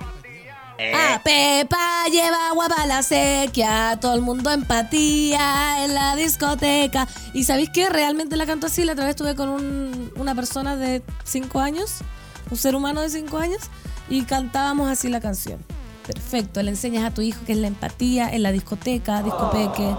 Ah, 0.94 1.22
Pepa 1.24 2.06
lleva 2.12 2.50
agua 2.50 2.68
para 2.70 2.86
la 2.86 3.04
sequía, 3.04 3.98
todo 4.02 4.14
el 4.16 4.22
mundo 4.22 4.50
empatía 4.52 5.84
en 5.86 5.94
la 5.94 6.16
discoteca. 6.16 7.08
¿Y 7.34 7.44
sabéis 7.44 7.70
qué? 7.74 7.90
Realmente 7.90 8.36
la 8.36 8.46
canto 8.46 8.68
así. 8.68 8.84
La 8.84 8.94
otra 8.94 9.06
vez 9.06 9.12
estuve 9.12 9.36
con 9.36 9.50
un- 9.50 10.12
una 10.16 10.34
persona 10.36 10.76
de 10.76 11.02
5 11.24 11.60
años, 11.60 11.98
un 12.50 12.58
ser 12.58 12.76
humano 12.76 13.02
de 13.02 13.10
5 13.10 13.38
años, 13.38 13.60
y 14.10 14.24
cantábamos 14.24 14.90
así 14.90 15.10
la 15.10 15.20
canción. 15.22 15.64
Perfecto, 16.08 16.62
le 16.64 16.72
enseñas 16.72 17.06
a 17.06 17.14
tu 17.14 17.22
hijo 17.22 17.46
que 17.46 17.52
es 17.54 17.58
la 17.60 17.68
empatía 17.68 18.30
en 18.30 18.42
la 18.44 18.52
discoteca, 18.52 19.22
discopeque. 19.24 19.96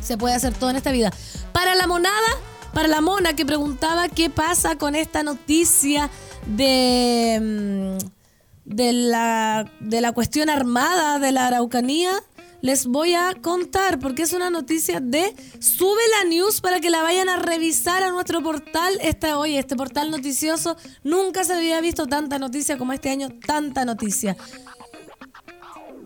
Se 0.00 0.16
puede 0.16 0.34
hacer 0.34 0.54
todo 0.54 0.70
en 0.70 0.76
esta 0.76 0.92
vida. 0.92 1.12
Para 1.52 1.74
la 1.74 1.86
monada, 1.86 2.14
para 2.72 2.88
la 2.88 3.00
mona 3.02 3.34
que 3.34 3.44
preguntaba 3.44 4.08
qué 4.08 4.30
pasa 4.30 4.76
con 4.76 4.94
esta 4.94 5.22
noticia 5.22 6.08
de, 6.46 7.98
mm, 8.00 8.19
de, 8.70 8.92
la, 8.92 9.70
de 9.80 10.00
la 10.00 10.12
cuestión 10.12 10.48
armada 10.48 11.18
de 11.18 11.32
la 11.32 11.48
Araucanía, 11.48 12.12
les 12.62 12.86
voy 12.86 13.14
a 13.14 13.34
contar 13.40 13.98
porque 13.98 14.22
es 14.22 14.32
una 14.32 14.48
noticia 14.50 15.00
de 15.00 15.34
Sube 15.58 16.00
la 16.18 16.28
News 16.28 16.60
para 16.60 16.80
que 16.80 16.88
la 16.88 17.02
vayan 17.02 17.28
a 17.28 17.36
revisar 17.36 18.02
a 18.02 18.10
nuestro 18.10 18.42
portal. 18.42 18.98
Esta, 19.02 19.38
oye, 19.38 19.58
este 19.58 19.76
portal 19.76 20.10
noticioso 20.10 20.76
nunca 21.02 21.42
se 21.42 21.54
había 21.54 21.80
visto 21.80 22.06
tanta 22.06 22.38
noticia 22.38 22.78
como 22.78 22.92
este 22.92 23.10
año, 23.10 23.30
tanta 23.44 23.84
noticia. 23.84 24.36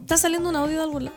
¿Está 0.01 0.17
saliendo 0.17 0.49
un 0.49 0.57
audio 0.57 0.77
de 0.77 0.83
algún 0.83 1.05
lado? 1.07 1.17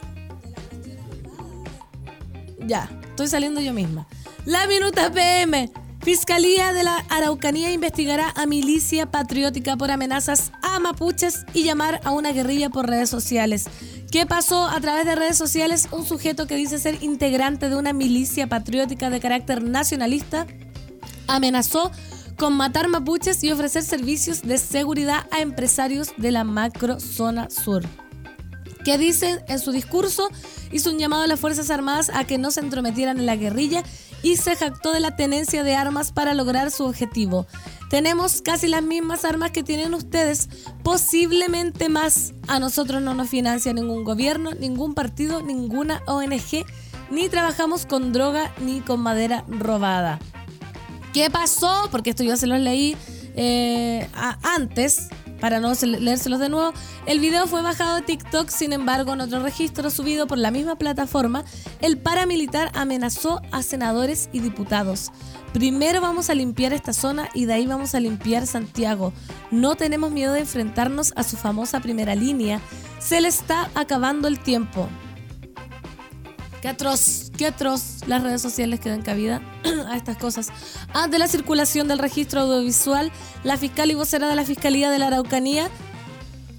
Ya, 2.65 2.89
estoy 3.09 3.27
saliendo 3.27 3.61
yo 3.61 3.73
misma. 3.73 4.07
La 4.45 4.67
Minuta 4.67 5.11
PM. 5.11 5.86
Fiscalía 6.07 6.71
de 6.71 6.85
la 6.85 7.03
Araucanía 7.09 7.73
investigará 7.73 8.31
a 8.37 8.45
milicia 8.45 9.11
patriótica 9.11 9.75
por 9.75 9.91
amenazas 9.91 10.53
a 10.61 10.79
mapuches 10.79 11.43
y 11.53 11.65
llamar 11.65 11.99
a 12.05 12.11
una 12.11 12.31
guerrilla 12.31 12.69
por 12.69 12.87
redes 12.87 13.09
sociales. 13.09 13.65
¿Qué 14.09 14.25
pasó 14.25 14.67
a 14.67 14.79
través 14.79 15.05
de 15.05 15.15
redes 15.15 15.37
sociales? 15.37 15.89
Un 15.91 16.05
sujeto 16.05 16.47
que 16.47 16.55
dice 16.55 16.79
ser 16.79 17.03
integrante 17.03 17.67
de 17.67 17.75
una 17.75 17.91
milicia 17.91 18.47
patriótica 18.47 19.09
de 19.09 19.19
carácter 19.19 19.61
nacionalista 19.61 20.47
amenazó 21.27 21.91
con 22.37 22.53
matar 22.53 22.87
mapuches 22.87 23.43
y 23.43 23.51
ofrecer 23.51 23.83
servicios 23.83 24.43
de 24.43 24.59
seguridad 24.59 25.27
a 25.31 25.41
empresarios 25.41 26.13
de 26.15 26.31
la 26.31 26.45
macro 26.45 27.01
zona 27.01 27.49
sur. 27.49 27.83
¿Qué 28.85 28.97
dice 28.97 29.43
en 29.49 29.59
su 29.59 29.73
discurso? 29.73 30.29
Hizo 30.71 30.91
un 30.91 30.99
llamado 30.99 31.23
a 31.23 31.27
las 31.27 31.41
Fuerzas 31.41 31.69
Armadas 31.69 32.09
a 32.13 32.23
que 32.23 32.37
no 32.37 32.51
se 32.51 32.61
entrometieran 32.61 33.19
en 33.19 33.25
la 33.25 33.35
guerrilla 33.35 33.83
y 34.23 34.37
se 34.37 34.55
jactó 34.55 34.91
de 34.91 34.99
la 34.99 35.15
tenencia 35.15 35.63
de 35.63 35.75
armas 35.75 36.11
para 36.11 36.33
lograr 36.33 36.71
su 36.71 36.85
objetivo. 36.85 37.47
Tenemos 37.89 38.41
casi 38.41 38.67
las 38.67 38.83
mismas 38.83 39.23
armas 39.23 39.51
que 39.51 39.63
tienen 39.63 39.93
ustedes, 39.93 40.49
posiblemente 40.83 41.87
más. 41.87 42.33
A 42.47 42.59
nosotros 42.59 43.01
no 43.01 43.13
nos 43.13 43.29
financia 43.29 43.73
ningún 43.73 44.03
gobierno, 44.03 44.51
ningún 44.51 44.93
partido, 44.93 45.41
ninguna 45.41 46.01
ONG, 46.05 46.65
ni 47.09 47.29
trabajamos 47.29 47.85
con 47.85 48.11
droga 48.11 48.53
ni 48.59 48.81
con 48.81 48.99
madera 48.99 49.45
robada. 49.47 50.19
¿Qué 51.13 51.29
pasó? 51.29 51.87
Porque 51.91 52.09
esto 52.09 52.23
yo 52.23 52.35
se 52.35 52.47
los 52.47 52.59
leí 52.59 52.97
eh, 53.35 54.09
antes, 54.43 55.07
para 55.39 55.59
no 55.59 55.75
se- 55.75 55.87
leérselos 55.87 56.39
de 56.39 56.49
nuevo. 56.49 56.73
El 57.05 57.19
video 57.19 57.47
fue 57.47 57.61
bajado 57.61 57.95
de 57.95 58.01
TikTok, 58.01 58.49
sin 58.49 58.73
embargo, 58.73 59.13
en 59.13 59.21
otro 59.21 59.41
registro 59.41 59.89
subido 59.89 60.27
por 60.27 60.37
la 60.37 60.51
misma 60.51 60.75
plataforma, 60.75 61.43
el 61.81 61.97
paramilitar 61.97 62.71
amenazó 62.73 63.41
a 63.51 63.61
senadores 63.63 64.29
y 64.31 64.39
diputados. 64.39 65.11
Primero 65.53 66.01
vamos 66.01 66.29
a 66.29 66.35
limpiar 66.35 66.73
esta 66.73 66.93
zona 66.93 67.29
y 67.33 67.45
de 67.45 67.53
ahí 67.53 67.65
vamos 67.65 67.95
a 67.95 67.99
limpiar 67.99 68.45
Santiago. 68.45 69.13
No 69.49 69.75
tenemos 69.75 70.11
miedo 70.11 70.33
de 70.33 70.41
enfrentarnos 70.41 71.13
a 71.15 71.23
su 71.23 71.37
famosa 71.37 71.79
primera 71.79 72.15
línea. 72.15 72.59
Se 72.99 73.21
le 73.21 73.27
está 73.29 73.69
acabando 73.73 74.27
el 74.27 74.39
tiempo. 74.39 74.87
Qué 76.61 76.69
atroz, 76.69 77.31
qué 77.37 77.45
atroz 77.45 78.07
las 78.07 78.23
redes 78.23 78.41
sociales 78.41 78.79
que 78.79 78.89
dan 78.89 79.03
cabida 79.03 79.41
a 79.87 79.95
estas 79.95 80.17
cosas. 80.17 80.47
Ante 80.91 81.19
la 81.19 81.27
circulación 81.27 81.87
del 81.87 81.99
registro 81.99 82.41
audiovisual, 82.41 83.11
la 83.43 83.57
fiscal 83.57 83.91
y 83.91 83.93
vocera 83.93 84.27
de 84.27 84.35
la 84.35 84.43
Fiscalía 84.43 84.89
de 84.89 84.97
la 84.97 85.07
Araucanía, 85.07 85.69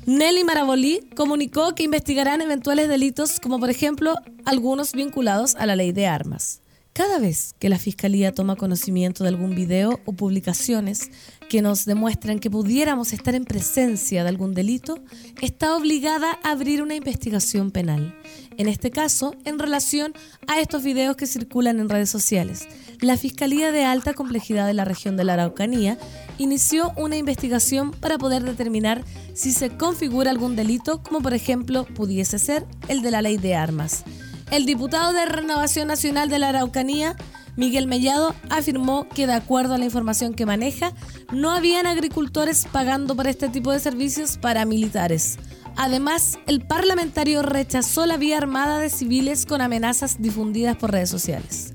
Nelly 0.07 0.45
Marabolí, 0.45 1.01
comunicó 1.17 1.75
que 1.75 1.83
investigarán 1.83 2.41
eventuales 2.41 2.89
delitos 2.89 3.41
como 3.41 3.59
por 3.59 3.71
ejemplo 3.71 4.15
algunos 4.45 4.93
vinculados 4.93 5.57
a 5.57 5.67
la 5.67 5.75
ley 5.75 5.93
de 5.93 6.07
armas. 6.07 6.63
Cada 6.99 7.21
vez 7.21 7.55
que 7.61 7.69
la 7.69 7.79
Fiscalía 7.79 8.33
toma 8.33 8.57
conocimiento 8.57 9.23
de 9.23 9.29
algún 9.29 9.55
video 9.55 10.01
o 10.05 10.15
publicaciones 10.15 11.11
que 11.49 11.63
nos 11.63 11.85
demuestran 11.85 12.41
que 12.41 12.51
pudiéramos 12.51 13.13
estar 13.13 13.37
en 13.37 13.45
presencia 13.45 14.25
de 14.25 14.29
algún 14.29 14.53
delito, 14.53 14.99
está 15.41 15.77
obligada 15.77 16.39
a 16.43 16.51
abrir 16.51 16.83
una 16.83 16.97
investigación 16.97 17.71
penal. 17.71 18.17
En 18.59 18.67
este 18.67 18.91
caso, 18.91 19.37
en 19.45 19.61
relación 19.61 20.15
a 20.49 20.61
estos 20.61 20.83
videos 20.83 21.15
que 21.15 21.29
circulan 21.29 21.79
en 21.79 21.89
redes 21.89 22.11
sociales, 22.11 22.67
la 23.01 23.17
Fiscalía 23.17 23.71
de 23.71 23.85
Alta 23.85 24.15
Complejidad 24.15 24.67
de 24.67 24.75
la 24.75 24.85
región 24.85 25.17
de 25.17 25.23
la 25.23 25.35
Araucanía 25.35 25.97
inició 26.39 26.93
una 26.97 27.17
investigación 27.17 27.93
para 27.93 28.19
poder 28.19 28.43
determinar 28.43 29.05
si 29.33 29.53
se 29.53 29.77
configura 29.77 30.33
algún 30.33 30.57
delito, 30.57 31.05
como 31.05 31.21
por 31.21 31.35
ejemplo 31.35 31.85
pudiese 31.85 32.41
ser 32.41 32.67
el 32.89 33.01
de 33.01 33.13
la 33.13 33.23
ley 33.23 33.37
de 33.37 33.55
armas. 33.55 34.03
El 34.51 34.67
diputado 34.67 35.13
de 35.13 35.25
Renovación 35.25 35.87
Nacional 35.87 36.29
de 36.29 36.41
la 36.41 36.49
Araucanía, 36.49 37.17
Miguel 37.57 37.87
Mellado, 37.87 38.35
afirmó 38.51 39.09
que 39.09 39.27
de 39.27 39.35
acuerdo 39.35 39.75
a 39.75 39.79
la 39.79 39.85
información 39.85 40.35
que 40.35 40.47
maneja, 40.47 40.93
no 41.33 41.51
habían 41.51 41.87
agricultores 41.87 42.67
pagando 42.71 43.17
por 43.17 43.27
este 43.27 43.49
tipo 43.49 43.73
de 43.73 43.81
servicios 43.81 44.39
para 44.39 44.65
militares. 44.65 45.39
Además, 45.77 46.39
el 46.47 46.61
parlamentario 46.61 47.43
rechazó 47.43 48.05
la 48.07 48.17
vía 48.17 48.39
armada 48.39 48.79
de 48.79 48.91
civiles 48.91 49.47
con 49.47 49.61
amenazas 49.61 50.21
difundidas 50.21 50.77
por 50.77 50.91
redes 50.91 51.11
sociales. 51.11 51.75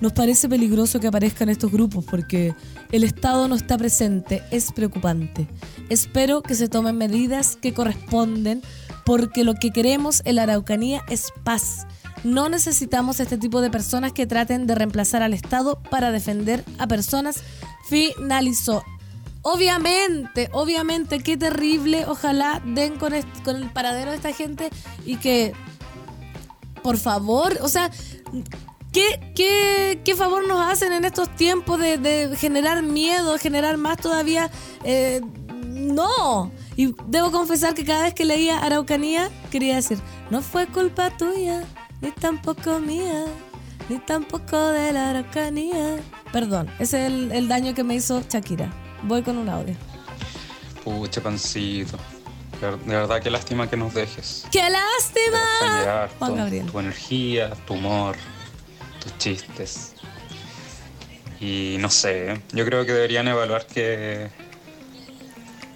Nos 0.00 0.12
parece 0.12 0.48
peligroso 0.48 1.00
que 1.00 1.08
aparezcan 1.08 1.48
estos 1.48 1.72
grupos 1.72 2.04
porque 2.04 2.54
el 2.92 3.02
Estado 3.02 3.48
no 3.48 3.56
está 3.56 3.76
presente, 3.76 4.42
es 4.50 4.70
preocupante. 4.70 5.48
Espero 5.88 6.42
que 6.42 6.54
se 6.54 6.68
tomen 6.68 6.96
medidas 6.96 7.56
que 7.56 7.74
corresponden 7.74 8.62
porque 9.04 9.42
lo 9.42 9.54
que 9.54 9.70
queremos 9.70 10.22
en 10.24 10.36
la 10.36 10.44
Araucanía 10.44 11.02
es 11.08 11.32
paz. 11.42 11.86
No 12.24 12.48
necesitamos 12.48 13.20
este 13.20 13.38
tipo 13.38 13.60
de 13.60 13.70
personas 13.70 14.12
que 14.12 14.26
traten 14.26 14.66
de 14.66 14.74
reemplazar 14.74 15.22
al 15.22 15.34
Estado 15.34 15.80
para 15.90 16.10
defender 16.10 16.64
a 16.78 16.86
personas. 16.86 17.42
Finalizó. 17.88 18.84
Obviamente, 19.42 20.48
obviamente, 20.52 21.20
qué 21.20 21.36
terrible. 21.36 22.04
Ojalá 22.06 22.60
den 22.64 22.96
con, 22.96 23.14
el 23.14 23.24
paradero 23.72 24.10
de 24.10 24.16
esta 24.16 24.32
gente 24.32 24.70
y 25.06 25.16
que, 25.16 25.52
por 26.82 26.98
favor, 26.98 27.56
o 27.62 27.68
sea, 27.68 27.90
¿qué, 28.92 29.32
qué, 29.34 30.00
qué 30.04 30.14
favor 30.16 30.46
nos 30.46 30.60
hacen 30.68 30.92
en 30.92 31.04
estos 31.04 31.34
tiempos 31.36 31.78
de, 31.78 31.98
de 31.98 32.36
generar 32.36 32.82
miedo, 32.82 33.38
generar 33.38 33.76
más 33.76 33.96
todavía? 33.98 34.50
Eh, 34.84 35.20
no. 35.64 36.50
Y 36.76 36.94
debo 37.06 37.30
confesar 37.30 37.74
que 37.74 37.84
cada 37.84 38.02
vez 38.02 38.14
que 38.14 38.24
leía 38.24 38.58
Araucanía, 38.58 39.30
quería 39.50 39.76
decir, 39.76 39.98
no 40.30 40.42
fue 40.42 40.66
culpa 40.66 41.16
tuya, 41.16 41.64
ni 42.00 42.10
tampoco 42.12 42.78
mía, 42.80 43.26
ni 43.88 43.98
tampoco 43.98 44.56
de 44.68 44.92
la 44.92 45.10
Araucanía. 45.10 45.98
Perdón, 46.32 46.68
ese 46.78 47.06
es 47.06 47.12
el, 47.12 47.32
el 47.32 47.48
daño 47.48 47.74
que 47.74 47.84
me 47.84 47.94
hizo 47.94 48.22
Shakira. 48.28 48.70
Voy 49.02 49.22
con 49.22 49.38
un 49.38 49.48
audio. 49.48 49.74
Pucha, 50.84 51.20
pancito. 51.20 51.96
De 52.60 52.66
ver- 52.70 52.78
de 52.80 52.96
verdad, 52.96 53.22
qué 53.22 53.30
lástima 53.30 53.68
que 53.70 53.76
nos 53.76 53.94
dejes. 53.94 54.44
¡Qué 54.50 54.62
lástima! 54.68 56.08
Juan 56.18 56.36
Gabriel. 56.36 56.66
Tu 56.66 56.78
energía, 56.80 57.50
tu 57.66 57.74
humor, 57.74 58.16
tus 59.00 59.16
chistes. 59.18 59.92
Y 61.40 61.76
no 61.78 61.88
sé, 61.88 62.32
¿eh? 62.32 62.40
yo 62.52 62.64
creo 62.64 62.84
que 62.84 62.92
deberían 62.92 63.28
evaluar 63.28 63.64
que, 63.66 64.28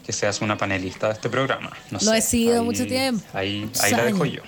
que 0.05 0.13
seas 0.13 0.41
una 0.41 0.57
panelista 0.57 1.07
de 1.07 1.13
este 1.13 1.31
programa. 1.31 1.71
No 1.93 1.99
Lo 2.03 2.11
sé, 2.11 2.19
he 2.19 2.21
sido 2.23 2.59
ahí- 2.61 2.65
mucho 2.65 2.85
tiempo. 2.87 3.25
Ahí, 3.33 3.71
ahí 3.81 3.93
la 3.93 4.05
dejo 4.05 4.25
yo. 4.25 4.43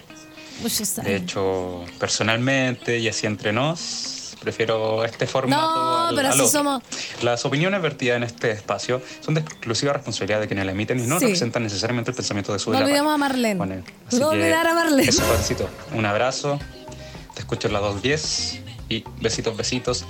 Muchos 0.63 0.97
De 0.97 1.17
hecho, 1.17 1.85
personalmente 1.99 2.99
y 2.99 3.09
así 3.09 3.27
entre 3.27 3.53
nos, 3.53 4.37
prefiero 4.41 5.05
este 5.05 5.27
formato. 5.27 5.61
No, 5.63 6.07
al- 6.09 6.15
pero 6.17 6.29
así 6.29 6.47
somos. 6.47 6.83
Las 7.23 7.45
opiniones 7.45 7.83
vertidas 7.83 8.17
en 8.19 8.23
este 8.25 8.51
espacio 8.53 9.03
son 9.21 9.35
de 9.35 9.41
exclusiva 9.41 9.93
responsabilidad 9.95 10.41
de 10.41 10.47
quienes 10.47 10.65
la 10.67 10.73
emiten 10.73 10.99
y 11.01 11.07
no 11.07 11.19
Sí. 11.19 11.27
representan 11.27 11.63
necesariamente 11.65 12.11
el 12.11 12.17
pensamiento 12.17 12.53
de 12.53 12.59
su 12.59 12.71
No 12.71 12.79
olvidemos 12.79 13.13
a 13.15 13.17
Marlene. 13.19 13.55
Bueno, 13.57 13.83
no 14.13 14.29
olvidar 14.29 14.67
a 14.67 14.75
Marlene. 14.75 15.09
Eso, 15.09 15.23
Juancito. 15.25 15.69
Un 15.95 16.07
abrazo. 16.07 16.59
Te 17.35 17.41
escucho 17.41 17.67
en 17.69 17.73
las 17.75 17.83
2.10 17.83 18.61
y 18.89 19.05
besitos, 19.21 19.57
besitos. 19.57 20.05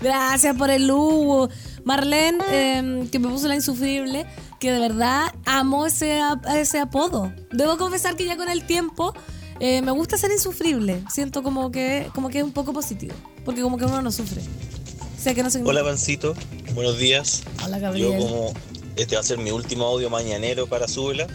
Gracias 0.00 0.56
por 0.56 0.70
el 0.70 0.90
Hugo. 0.90 1.48
Marlene, 1.84 2.38
eh, 2.50 3.08
que 3.12 3.18
me 3.18 3.28
puso 3.28 3.48
la 3.48 3.54
insufrible, 3.54 4.24
que 4.64 4.72
de 4.72 4.80
verdad 4.80 5.30
amo 5.44 5.84
ese, 5.84 6.22
ese 6.56 6.78
apodo. 6.78 7.30
Debo 7.52 7.76
confesar 7.76 8.16
que 8.16 8.24
ya 8.24 8.38
con 8.38 8.48
el 8.48 8.64
tiempo 8.64 9.12
eh, 9.60 9.82
me 9.82 9.90
gusta 9.90 10.16
ser 10.16 10.32
insufrible. 10.32 11.04
Siento 11.12 11.42
como 11.42 11.70
que, 11.70 12.08
como 12.14 12.30
que 12.30 12.38
es 12.38 12.44
un 12.44 12.52
poco 12.52 12.72
positivo. 12.72 13.14
Porque 13.44 13.60
como 13.60 13.76
que 13.76 13.84
uno 13.84 14.00
no 14.00 14.10
sufre. 14.10 14.40
Sé 15.18 15.34
que 15.34 15.42
no. 15.42 15.50
Hola 15.66 15.84
Pancito, 15.84 16.34
buenos 16.72 16.96
días. 16.96 17.42
Hola, 17.62 17.76
Yo 17.76 17.82
Gabriel. 17.82 18.16
como 18.16 18.54
este 18.96 19.16
va 19.16 19.20
a 19.20 19.24
ser 19.24 19.36
mi 19.36 19.50
último 19.50 19.84
audio 19.84 20.08
mañanero 20.08 20.66
para 20.66 20.88
Súbela, 20.88 21.26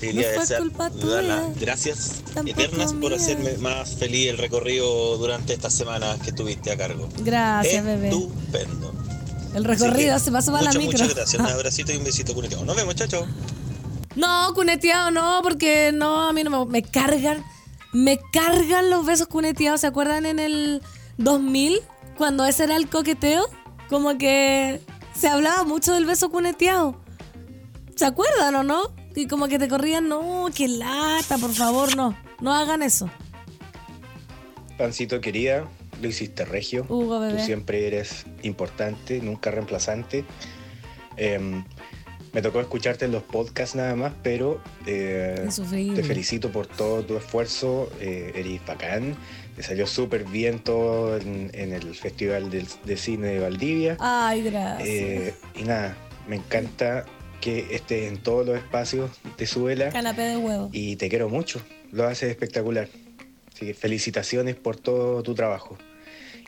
te 0.00 0.08
quería 0.08 0.32
No 0.32 0.40
desear, 0.40 0.60
culpa 0.62 0.90
dar 0.90 1.22
las 1.22 1.60
gracias 1.60 2.22
tampoco 2.34 2.60
eternas 2.60 2.92
por 2.92 3.10
mía. 3.12 3.20
hacerme 3.20 3.56
más 3.58 3.90
feliz 3.94 4.30
el 4.30 4.38
recorrido 4.38 5.16
durante 5.18 5.54
estas 5.54 5.74
semanas 5.74 6.18
que 6.22 6.30
estuviste 6.30 6.72
a 6.72 6.76
cargo. 6.76 7.08
Gracias, 7.20 7.84
bebé. 7.84 8.08
Estupendo. 8.08 9.03
El 9.54 9.64
recorrido 9.64 10.14
que 10.14 10.20
se 10.20 10.32
pasó 10.32 10.52
para 10.52 10.64
la 10.64 10.72
micro. 10.72 10.92
Muchas 10.92 11.14
gracias. 11.14 11.40
Un 11.40 11.46
abracito 11.50 11.92
y 11.92 11.96
un 11.96 12.04
besito 12.04 12.34
cuneteado. 12.34 12.64
Nos 12.64 12.76
vemos, 12.76 12.94
chao, 12.94 13.06
chao. 13.06 13.26
No, 14.16 14.52
cuneteado 14.54 15.10
no, 15.10 15.40
porque 15.42 15.90
no, 15.92 16.28
a 16.28 16.32
mí 16.32 16.44
no 16.44 16.66
me, 16.66 16.80
me 16.80 16.82
cargan. 16.82 17.44
Me 17.92 18.18
cargan 18.32 18.90
los 18.90 19.06
besos 19.06 19.28
cuneteados. 19.28 19.80
¿Se 19.80 19.86
acuerdan 19.86 20.26
en 20.26 20.38
el 20.38 20.82
2000? 21.18 21.80
Cuando 22.16 22.44
ese 22.44 22.64
era 22.64 22.76
el 22.76 22.88
coqueteo. 22.88 23.48
Como 23.88 24.18
que 24.18 24.80
se 25.14 25.28
hablaba 25.28 25.64
mucho 25.64 25.94
del 25.94 26.06
beso 26.06 26.30
cuneteado. 26.30 27.00
¿Se 27.96 28.04
acuerdan 28.04 28.54
o 28.56 28.62
no? 28.64 28.92
Y 29.14 29.28
como 29.28 29.46
que 29.46 29.58
te 29.58 29.68
corrían, 29.68 30.08
no, 30.08 30.46
qué 30.54 30.66
lata, 30.66 31.38
por 31.38 31.52
favor, 31.52 31.96
no. 31.96 32.16
No 32.40 32.52
hagan 32.52 32.82
eso. 32.82 33.08
Pancito 34.76 35.20
querida, 35.20 35.68
lo 36.00 36.08
hiciste 36.08 36.44
regio. 36.44 36.84
Hugo, 36.88 37.20
bebé. 37.20 37.34
Tú 37.34 37.44
siempre 37.44 37.86
eres 37.86 38.24
importante, 38.42 39.20
nunca 39.20 39.50
reemplazante. 39.50 40.24
Em, 41.16 41.64
me 42.32 42.42
tocó 42.42 42.60
escucharte 42.60 43.04
en 43.04 43.12
los 43.12 43.22
podcasts 43.22 43.76
nada 43.76 43.94
más, 43.94 44.12
pero 44.22 44.60
eh, 44.86 45.46
te 45.94 46.02
felicito 46.02 46.50
por 46.50 46.66
todo 46.66 47.04
tu 47.04 47.16
esfuerzo. 47.16 47.88
Eh, 48.00 48.32
eres 48.34 48.64
bacán. 48.66 49.16
Te 49.54 49.62
salió 49.62 49.86
súper 49.86 50.24
bien 50.24 50.58
todo 50.58 51.16
en, 51.16 51.50
en 51.54 51.72
el 51.72 51.94
Festival 51.94 52.50
de 52.50 52.96
Cine 52.96 53.28
de 53.28 53.38
Valdivia. 53.38 53.96
Ay, 54.00 54.42
gracias. 54.42 54.88
Eh, 54.88 55.34
y 55.54 55.62
nada, 55.62 55.96
me 56.26 56.36
encanta 56.36 57.04
que 57.40 57.68
estés 57.74 58.10
en 58.10 58.18
todos 58.18 58.44
los 58.46 58.56
espacios 58.56 59.10
de 59.36 59.46
Suela 59.46 59.90
Canapé 59.90 60.22
de 60.22 60.36
huevo. 60.38 60.70
y 60.72 60.96
te 60.96 61.08
quiero 61.08 61.28
mucho. 61.28 61.60
Lo 61.92 62.04
haces 62.08 62.30
espectacular. 62.30 62.88
Felicitaciones 63.72 64.56
por 64.56 64.76
todo 64.76 65.22
tu 65.22 65.34
trabajo. 65.34 65.78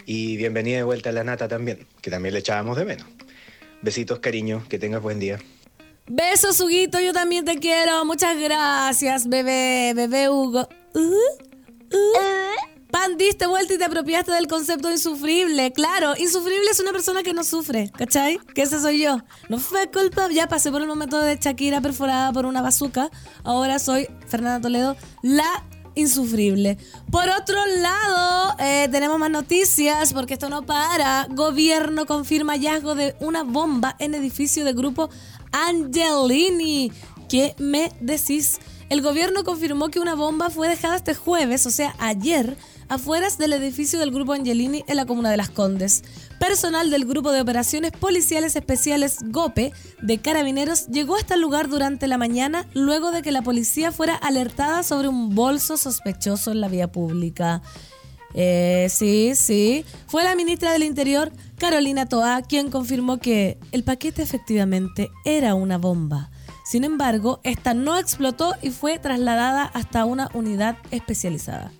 Y 0.04 0.36
bienvenida 0.36 0.76
de 0.76 0.82
vuelta 0.82 1.10
a 1.10 1.12
la 1.12 1.24
nata 1.24 1.48
también, 1.48 1.86
que 2.02 2.10
también 2.10 2.34
le 2.34 2.40
echábamos 2.40 2.76
de 2.76 2.84
menos. 2.84 3.06
Besitos, 3.82 4.18
cariño, 4.18 4.64
que 4.68 4.78
tengas 4.78 5.02
buen 5.02 5.18
día. 5.18 5.38
Besos, 6.08 6.60
Huguito, 6.60 7.00
yo 7.00 7.12
también 7.12 7.44
te 7.44 7.56
quiero. 7.58 8.04
Muchas 8.04 8.38
gracias, 8.38 9.28
bebé, 9.28 9.92
bebé 9.94 10.28
Hugo. 10.28 10.68
Uh, 10.94 11.00
uh. 11.00 12.76
Pan, 12.90 13.16
diste 13.16 13.46
vuelta 13.46 13.74
y 13.74 13.78
te 13.78 13.84
apropiaste 13.84 14.30
del 14.30 14.46
concepto 14.46 14.90
insufrible. 14.90 15.72
Claro, 15.72 16.14
insufrible 16.16 16.70
es 16.70 16.78
una 16.78 16.92
persona 16.92 17.24
que 17.24 17.34
no 17.34 17.42
sufre, 17.42 17.90
¿cachai? 17.98 18.38
Que 18.54 18.62
ese 18.62 18.80
soy 18.80 19.02
yo. 19.02 19.18
No 19.48 19.58
fue 19.58 19.90
culpa, 19.90 20.28
ya 20.30 20.46
pasé 20.46 20.70
por 20.70 20.80
el 20.80 20.86
momento 20.86 21.18
de 21.18 21.36
Shakira 21.36 21.80
perforada 21.80 22.32
por 22.32 22.46
una 22.46 22.62
bazuca. 22.62 23.10
Ahora 23.42 23.80
soy 23.80 24.06
Fernanda 24.28 24.60
Toledo, 24.60 24.96
la 25.22 25.64
insufrible. 25.96 26.78
Por 27.10 27.28
otro 27.28 27.56
lado, 27.80 28.54
eh, 28.60 28.88
tenemos 28.92 29.18
más 29.18 29.30
noticias 29.30 30.12
porque 30.12 30.34
esto 30.34 30.48
no 30.48 30.64
para. 30.64 31.26
Gobierno 31.30 32.06
confirma 32.06 32.52
hallazgo 32.52 32.94
de 32.94 33.16
una 33.18 33.42
bomba 33.42 33.96
en 33.98 34.14
edificio 34.14 34.64
de 34.64 34.72
grupo 34.72 35.10
Angelini. 35.50 36.92
¿Qué 37.28 37.56
me 37.58 37.90
decís? 38.00 38.60
El 38.88 39.02
gobierno 39.02 39.42
confirmó 39.42 39.88
que 39.88 39.98
una 39.98 40.14
bomba 40.14 40.48
fue 40.50 40.68
dejada 40.68 40.94
este 40.94 41.14
jueves, 41.14 41.66
o 41.66 41.70
sea, 41.70 41.96
ayer, 41.98 42.56
afueras 42.88 43.38
del 43.38 43.52
edificio 43.52 43.98
del 43.98 44.10
grupo 44.10 44.32
Angelini 44.32 44.84
en 44.86 44.96
la 44.96 45.06
comuna 45.06 45.30
de 45.30 45.36
Las 45.36 45.50
Condes. 45.50 46.04
Personal 46.38 46.90
del 46.90 47.06
Grupo 47.06 47.32
de 47.32 47.40
Operaciones 47.40 47.92
Policiales 47.92 48.56
Especiales 48.56 49.18
GOPE 49.24 49.72
de 50.02 50.18
Carabineros 50.18 50.86
llegó 50.88 51.16
hasta 51.16 51.34
el 51.34 51.40
lugar 51.40 51.68
durante 51.68 52.06
la 52.06 52.18
mañana 52.18 52.66
luego 52.74 53.10
de 53.10 53.22
que 53.22 53.32
la 53.32 53.42
policía 53.42 53.92
fuera 53.92 54.14
alertada 54.14 54.82
sobre 54.82 55.08
un 55.08 55.34
bolso 55.34 55.76
sospechoso 55.76 56.52
en 56.52 56.60
la 56.60 56.68
vía 56.68 56.90
pública. 56.90 57.62
Eh, 58.34 58.88
sí, 58.90 59.32
sí. 59.34 59.84
Fue 60.06 60.22
la 60.24 60.36
ministra 60.36 60.72
del 60.72 60.82
Interior, 60.82 61.32
Carolina 61.58 62.06
Toá, 62.06 62.42
quien 62.42 62.70
confirmó 62.70 63.18
que 63.18 63.58
el 63.72 63.82
paquete 63.82 64.22
efectivamente 64.22 65.08
era 65.24 65.54
una 65.54 65.78
bomba. 65.78 66.30
Sin 66.66 66.82
embargo, 66.82 67.40
esta 67.44 67.74
no 67.74 67.96
explotó 67.96 68.54
y 68.60 68.70
fue 68.70 68.98
trasladada 68.98 69.64
hasta 69.64 70.04
una 70.04 70.28
unidad 70.34 70.76
especializada. 70.90 71.70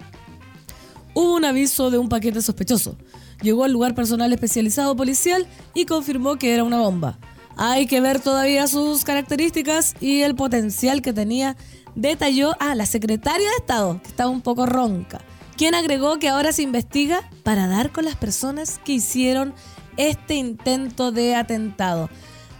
Hubo 1.17 1.35
un 1.35 1.47
aviso 1.47 1.91
de 1.91 1.97
un 1.97 2.11
paquete 2.11 2.43
sospechoso. 2.43 2.95
Llegó 3.41 3.64
al 3.64 3.73
lugar 3.73 3.95
personal 3.95 4.35
especializado 4.35 4.95
policial 4.95 5.47
y 5.73 5.87
confirmó 5.87 6.37
que 6.37 6.53
era 6.53 6.62
una 6.62 6.81
bomba. 6.81 7.19
Hay 7.57 7.87
que 7.87 8.03
ver 8.03 8.21
todavía 8.21 8.67
sus 8.67 9.03
características 9.03 9.95
y 9.99 10.21
el 10.21 10.35
potencial 10.35 11.01
que 11.01 11.14
tenía. 11.14 11.57
Detalló 11.95 12.53
a 12.61 12.75
la 12.75 12.85
secretaria 12.85 13.49
de 13.49 13.57
Estado, 13.57 13.99
que 14.03 14.09
estaba 14.09 14.29
un 14.29 14.43
poco 14.43 14.67
ronca, 14.67 15.23
quien 15.57 15.75
agregó 15.75 16.19
que 16.19 16.29
ahora 16.29 16.53
se 16.53 16.61
investiga 16.61 17.23
para 17.45 17.67
dar 17.67 17.93
con 17.93 18.05
las 18.05 18.17
personas 18.17 18.79
que 18.85 18.93
hicieron 18.93 19.55
este 19.97 20.35
intento 20.35 21.12
de 21.12 21.35
atentado. 21.35 22.11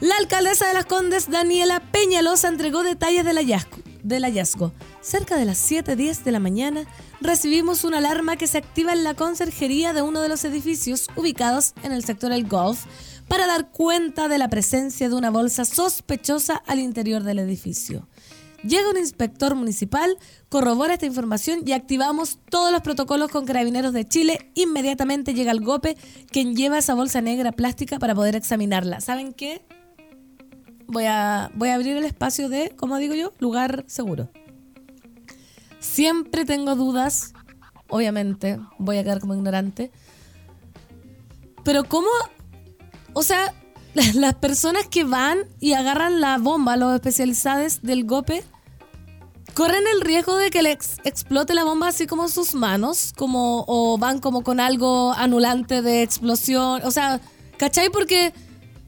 La 0.01 0.17
alcaldesa 0.17 0.67
de 0.67 0.73
Las 0.73 0.87
Condes, 0.87 1.31
Daniela 1.31 1.81
Peñalosa, 1.81 2.49
entregó 2.49 2.83
detalles 2.85 3.27
del 3.27 3.37
hallazgo. 3.37 3.86
Del 4.07 4.23
hallazgo. 4.23 4.73
Cerca 5.01 5.37
de 5.37 5.45
las 5.45 5.69
7.10 5.69 6.23
de 6.23 6.31
la 6.31 6.39
mañana, 6.39 6.87
recibimos 7.21 7.83
una 7.83 7.99
alarma 7.99 8.37
que 8.37 8.47
se 8.47 8.57
activa 8.57 8.93
en 8.93 9.03
la 9.03 9.15
conserjería 9.15 9.93
de 9.93 10.03
uno 10.03 10.21
de 10.21 10.29
los 10.29 10.45
edificios 10.45 11.09
ubicados 11.17 11.75
en 11.83 11.91
el 11.91 12.05
sector 12.05 12.31
El 12.31 12.47
Golf 12.47 12.85
para 13.27 13.49
dar 13.49 13.73
cuenta 13.73 14.29
de 14.29 14.39
la 14.39 14.49
presencia 14.49 15.09
de 15.09 15.17
una 15.17 15.31
bolsa 15.31 15.65
sospechosa 15.65 16.63
al 16.69 16.79
interior 16.79 17.25
del 17.25 17.41
edificio. 17.41 18.07
Llega 18.63 18.89
un 18.89 18.97
inspector 18.97 19.57
municipal, 19.57 20.17
corrobora 20.51 20.95
esta 20.95 21.07
información 21.07 21.63
y 21.67 21.73
activamos 21.73 22.39
todos 22.49 22.71
los 22.71 22.83
protocolos 22.83 23.29
con 23.33 23.45
carabineros 23.45 23.93
de 23.93 24.07
Chile. 24.07 24.53
Inmediatamente 24.55 25.35
llega 25.35 25.51
el 25.51 25.65
GOPE, 25.65 25.97
quien 26.31 26.55
lleva 26.55 26.79
esa 26.79 26.95
bolsa 26.95 27.21
negra 27.23 27.51
plástica 27.51 27.99
para 27.99 28.15
poder 28.15 28.37
examinarla. 28.37 29.01
¿Saben 29.01 29.33
qué? 29.33 29.63
Voy 30.89 31.05
a, 31.07 31.51
voy 31.55 31.70
a 31.70 31.74
abrir 31.74 31.97
el 31.97 32.05
espacio 32.05 32.49
de, 32.49 32.70
como 32.76 32.97
digo 32.99 33.14
yo, 33.14 33.32
lugar 33.39 33.84
seguro. 33.89 34.30
Siempre 35.80 36.45
tengo 36.45 36.74
dudas, 36.74 37.32
obviamente, 37.89 38.59
voy 38.78 38.99
a 38.99 39.05
quedar 39.05 39.20
como 39.20 39.34
ignorante. 39.34 39.91
Pero 41.64 41.84
¿cómo? 41.84 42.09
O 43.12 43.22
sea, 43.22 43.53
las 44.14 44.34
personas 44.34 44.87
que 44.89 45.05
van 45.05 45.39
y 45.61 45.72
agarran 45.72 46.20
la 46.20 46.39
bomba, 46.39 46.76
los 46.76 46.95
especializados 46.95 47.82
del 47.82 48.05
GOPE, 48.05 48.45
corren 49.55 49.84
el 49.95 50.01
riesgo 50.03 50.37
de 50.37 50.51
que 50.51 50.62
le 50.62 50.70
ex- 50.72 50.99
explote 51.05 51.55
la 51.55 51.64
bomba 51.64 51.89
así 51.89 52.07
como 52.07 52.24
en 52.24 52.28
sus 52.28 52.55
manos, 52.55 53.12
como, 53.16 53.64
o 53.66 53.99
van 53.99 54.20
como 54.20 54.43
con 54.43 54.61
algo 54.61 55.12
anulante 55.14 55.82
de 55.82 56.03
explosión. 56.03 56.82
O 56.84 56.91
sea, 56.91 57.20
¿cachai? 57.57 57.91
Porque 57.91 58.32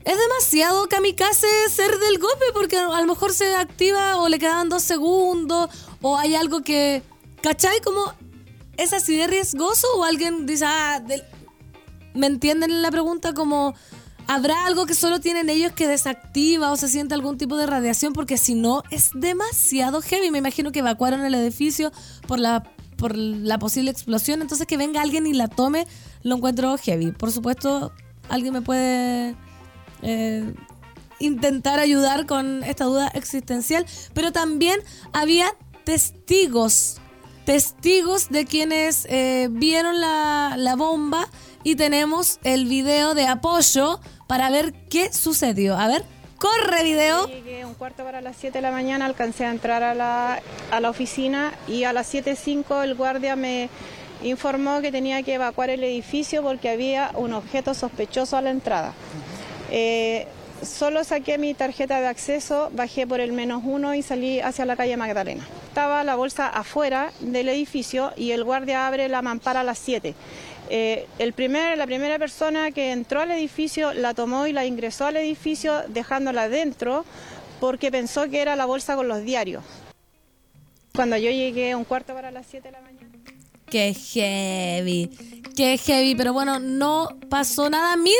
es 0.09 0.19
demasiado 0.19 0.89
kamikaze 0.89 1.47
ser 1.71 1.99
del 1.99 2.19
GOPE, 2.19 2.47
porque 2.55 2.77
a 2.79 3.01
lo 3.01 3.07
mejor 3.07 3.33
se 3.33 3.55
activa 3.55 4.17
o 4.19 4.29
le 4.29 4.39
quedaban 4.39 4.69
dos 4.69 4.83
segundos, 4.83 5.69
o 6.03 6.17
hay 6.19 6.35
algo 6.35 6.63
que. 6.63 7.03
¿cachai? 7.43 7.81
Como 7.83 8.13
es 8.77 8.93
así 8.93 9.17
de 9.17 9.27
riesgoso, 9.27 9.87
o 9.97 10.05
alguien 10.05 10.47
dice, 10.47 10.65
ah, 10.67 11.01
del- 11.07 11.23
¿me 12.15 12.27
entienden 12.27 12.83
la 12.83 12.91
pregunta? 12.91 13.35
Como. 13.35 13.75
¿Habrá 14.31 14.67
algo 14.67 14.85
que 14.85 14.93
solo 14.93 15.21
tienen 15.21 15.49
ellos 15.49 15.73
que 15.73 15.87
desactiva 15.87 16.71
o 16.71 16.77
se 16.77 16.89
siente 16.89 17.15
algún 17.15 17.39
tipo 17.39 17.57
de 17.57 17.67
radiación? 17.67 18.13
Porque 18.13 18.37
si 18.37 18.55
no, 18.55 18.83
es 18.91 19.11
demasiado 19.15 20.03
heavy. 20.03 20.31
Me 20.31 20.37
imagino 20.37 20.71
que 20.71 20.81
evacuaron 20.81 21.25
el 21.25 21.35
edificio 21.35 21.93
por 22.27 22.39
la, 22.39 22.63
por 22.99 23.17
la 23.17 23.59
posible 23.59 23.91
explosión. 23.91 24.43
Entonces 24.43 24.67
que 24.67 24.77
venga 24.77 25.01
alguien 25.01 25.27
y 25.27 25.33
la 25.33 25.49
tome, 25.49 25.87
lo 26.23 26.37
encuentro 26.37 26.77
heavy. 26.77 27.13
Por 27.13 27.33
supuesto, 27.33 27.91
alguien 28.29 28.53
me 28.53 28.61
puede 28.61 29.35
eh, 30.03 30.55
intentar 31.19 31.79
ayudar 31.79 32.27
con 32.27 32.63
esta 32.65 32.85
duda 32.85 33.09
existencial. 33.09 33.87
Pero 34.15 34.33
también 34.33 34.81
había 35.13 35.55
testigos. 35.85 37.01
Testigos 37.45 38.29
de 38.29 38.45
quienes 38.45 39.07
eh, 39.09 39.49
vieron 39.51 40.01
la, 40.01 40.55
la 40.59 40.77
bomba 40.77 41.29
y 41.65 41.77
tenemos 41.77 42.39
el 42.45 42.67
video 42.67 43.15
de 43.15 43.27
apoyo 43.27 44.01
para 44.27 44.51
ver 44.51 44.75
qué 44.91 45.13
sucedió. 45.13 45.77
A 45.77 45.89
ver, 45.89 46.05
corre 46.39 46.83
video. 46.83 47.27
Llegué 47.27 47.65
un 47.65 47.75
cuarto 47.75 48.05
para 48.05 48.21
las 48.21 48.37
7 48.37 48.59
de 48.59 48.63
la 48.63 48.71
mañana, 48.71 49.07
alcancé 49.07 49.45
a 49.45 49.51
entrar 49.51 49.83
a 49.83 49.95
la, 49.95 50.41
a 50.71 50.81
la 50.81 50.91
oficina 50.91 51.53
y 51.67 51.85
a 51.85 51.93
las 51.93 52.13
7.05 52.13 52.85
el 52.85 52.95
guardia 52.95 53.37
me 53.37 53.69
informó 54.23 54.81
que 54.81 54.93
tenía 54.93 55.23
que 55.23 55.35
evacuar 55.35 55.71
el 55.71 55.83
edificio 55.85 56.43
porque 56.43 56.69
había 56.69 57.11
un 57.15 57.33
objeto 57.33 57.75
sospechoso 57.75 58.37
a 58.37 58.43
la 58.43 58.51
entrada. 58.51 58.93
Eh, 59.71 60.27
solo 60.63 61.05
saqué 61.05 61.39
mi 61.39 61.55
tarjeta 61.55 62.01
de 62.01 62.07
acceso, 62.07 62.71
bajé 62.73 63.07
por 63.07 63.21
el 63.21 63.33
menos 63.33 63.63
uno 63.65 63.95
y 63.95 64.03
salí 64.03 64.41
hacia 64.41 64.65
la 64.65 64.77
calle 64.77 64.97
Magdalena. 64.97 65.47
Estaba 65.69 66.03
la 66.05 66.17
bolsa 66.17 66.49
afuera 66.49 67.13
del 67.21 67.49
edificio 67.49 68.13
y 68.17 68.33
el 68.33 68.45
guardia 68.45 68.87
abre 68.87 69.09
la 69.09 69.23
mampara 69.23 69.61
a 69.61 69.65
las 69.65 69.79
7. 69.79 70.15
Eh, 70.71 71.07
el 71.19 71.33
primer, 71.33 71.79
la 71.79 71.87
primera 71.87 72.19
persona 72.19 72.71
que 72.73 72.93
entró 72.93 73.21
al 73.21 73.31
edificio 73.31 73.95
la 73.95 74.13
tomó 74.15 74.47
y 74.47 74.53
la 74.53 74.67
ingresó 74.67 75.07
al 75.07 75.17
edificio 75.17 75.83
dejándola 75.89 76.49
dentro 76.49 77.05
porque 77.61 77.91
pensó 77.91 78.29
que 78.29 78.41
era 78.41 78.57
la 78.57 78.67
bolsa 78.67 78.97
con 78.97 79.09
los 79.09 79.23
diarios. 79.23 79.65
Cuando 80.95 81.17
yo 81.17 81.31
llegué 81.31 81.75
un 81.75 81.85
cuarto 81.85 82.13
para 82.13 82.31
las 82.31 82.47
7 82.47 82.69
de 82.69 82.73
la 82.73 82.81
mañana. 82.81 83.09
Qué 83.71 83.95
heavy. 83.95 85.38
Que 85.59 85.77
heavy, 85.77 86.15
pero 86.15 86.33
bueno, 86.33 86.61
no 86.61 87.09
pasó 87.29 87.69
nada. 87.69 87.97
Mira, 87.97 88.17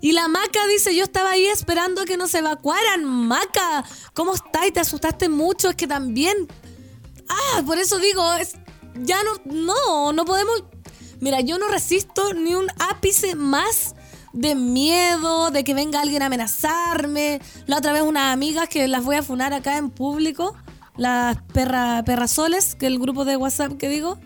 y 0.00 0.12
la 0.12 0.28
Maca 0.28 0.66
dice, 0.66 0.96
yo 0.96 1.04
estaba 1.04 1.32
ahí 1.32 1.44
esperando 1.44 2.06
que 2.06 2.16
nos 2.16 2.34
evacuaran. 2.34 3.04
Maca, 3.04 3.84
¿cómo 4.14 4.32
estás? 4.34 4.72
¿Te 4.72 4.80
asustaste 4.80 5.28
mucho? 5.28 5.68
Es 5.68 5.76
que 5.76 5.86
también... 5.86 6.48
Ah, 7.28 7.62
por 7.66 7.76
eso 7.76 7.98
digo, 7.98 8.32
es, 8.32 8.56
ya 8.94 9.22
no, 9.22 9.32
no, 9.44 10.14
no 10.14 10.24
podemos... 10.24 10.64
Mira, 11.20 11.42
yo 11.42 11.58
no 11.58 11.68
resisto 11.68 12.32
ni 12.32 12.54
un 12.54 12.68
ápice 12.78 13.34
más 13.34 13.94
de 14.32 14.54
miedo, 14.54 15.50
de 15.50 15.64
que 15.64 15.74
venga 15.74 16.00
alguien 16.00 16.22
a 16.22 16.26
amenazarme. 16.26 17.42
La 17.66 17.76
otra 17.76 17.92
vez 17.92 18.00
unas 18.00 18.32
amigas 18.32 18.70
que 18.70 18.88
las 18.88 19.04
voy 19.04 19.16
a 19.16 19.22
funar 19.22 19.52
acá 19.52 19.76
en 19.76 19.90
público, 19.90 20.56
las 20.96 21.36
perra, 21.52 22.02
perrasoles, 22.06 22.74
que 22.74 22.86
el 22.86 22.98
grupo 22.98 23.26
de 23.26 23.36
WhatsApp 23.36 23.76
que 23.76 23.90
digo, 23.90 24.18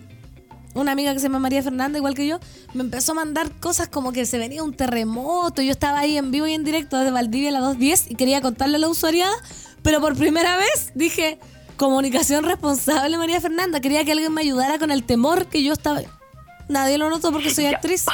una 0.74 0.92
amiga 0.92 1.12
que 1.12 1.20
se 1.20 1.24
llama 1.24 1.38
María 1.38 1.62
Fernanda, 1.62 1.98
igual 1.98 2.14
que 2.14 2.26
yo, 2.26 2.40
me 2.74 2.82
empezó 2.82 3.12
a 3.12 3.14
mandar 3.14 3.50
cosas 3.60 3.88
como 3.88 4.12
que 4.12 4.26
se 4.26 4.38
venía 4.38 4.62
un 4.62 4.74
terremoto. 4.74 5.62
Yo 5.62 5.70
estaba 5.70 6.00
ahí 6.00 6.16
en 6.16 6.30
vivo 6.30 6.46
y 6.46 6.52
en 6.52 6.64
directo 6.64 6.98
desde 6.98 7.10
Valdivia 7.10 7.50
a 7.50 7.52
las 7.52 7.62
2.10 7.62 8.06
y 8.10 8.14
quería 8.16 8.40
contarle 8.40 8.76
a 8.76 8.80
la 8.80 8.88
usuariada, 8.88 9.34
pero 9.82 10.00
por 10.00 10.16
primera 10.16 10.56
vez 10.56 10.92
dije, 10.94 11.38
comunicación 11.76 12.44
responsable 12.44 13.16
María 13.16 13.40
Fernanda. 13.40 13.80
Quería 13.80 14.04
que 14.04 14.12
alguien 14.12 14.32
me 14.32 14.42
ayudara 14.42 14.78
con 14.78 14.90
el 14.90 15.04
temor 15.04 15.46
que 15.46 15.62
yo 15.62 15.72
estaba... 15.72 16.02
Nadie 16.68 16.96
lo 16.98 17.10
notó 17.10 17.30
porque 17.30 17.50
soy 17.50 17.66
actriz. 17.74 18.06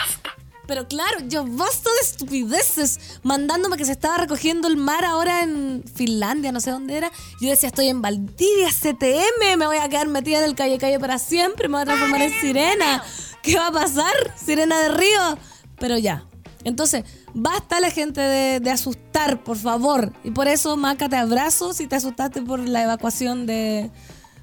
Pero 0.70 0.86
claro, 0.86 1.18
yo 1.26 1.44
basta 1.44 1.90
de 1.90 2.08
estupideces 2.08 3.18
mandándome 3.24 3.76
que 3.76 3.84
se 3.84 3.90
estaba 3.90 4.18
recogiendo 4.18 4.68
el 4.68 4.76
mar 4.76 5.04
ahora 5.04 5.42
en 5.42 5.82
Finlandia, 5.96 6.52
no 6.52 6.60
sé 6.60 6.70
dónde 6.70 6.96
era. 6.96 7.10
Yo 7.40 7.50
decía, 7.50 7.70
estoy 7.70 7.88
en 7.88 8.00
Valdivia, 8.00 8.68
CTM, 8.68 9.58
me 9.58 9.66
voy 9.66 9.78
a 9.78 9.88
quedar 9.88 10.06
metida 10.06 10.38
en 10.38 10.44
el 10.44 10.54
calle 10.54 10.78
calle 10.78 11.00
para 11.00 11.18
siempre, 11.18 11.66
me 11.66 11.72
voy 11.72 11.82
a 11.82 11.86
transformar 11.86 12.22
en 12.22 12.40
sirena. 12.40 13.02
¿Qué 13.42 13.56
va 13.56 13.66
a 13.66 13.72
pasar? 13.72 14.12
Sirena 14.36 14.80
de 14.80 14.90
río. 14.90 15.38
Pero 15.80 15.98
ya. 15.98 16.24
Entonces, 16.62 17.04
basta 17.34 17.80
la 17.80 17.90
gente 17.90 18.20
de, 18.20 18.70
asustar, 18.70 19.42
por 19.42 19.56
favor. 19.56 20.12
Y 20.22 20.30
por 20.30 20.46
eso, 20.46 20.76
Maca, 20.76 21.08
te 21.08 21.16
abrazo 21.16 21.72
si 21.72 21.88
te 21.88 21.96
asustaste 21.96 22.42
por 22.42 22.60
la 22.60 22.84
evacuación 22.84 23.44
de 23.44 23.90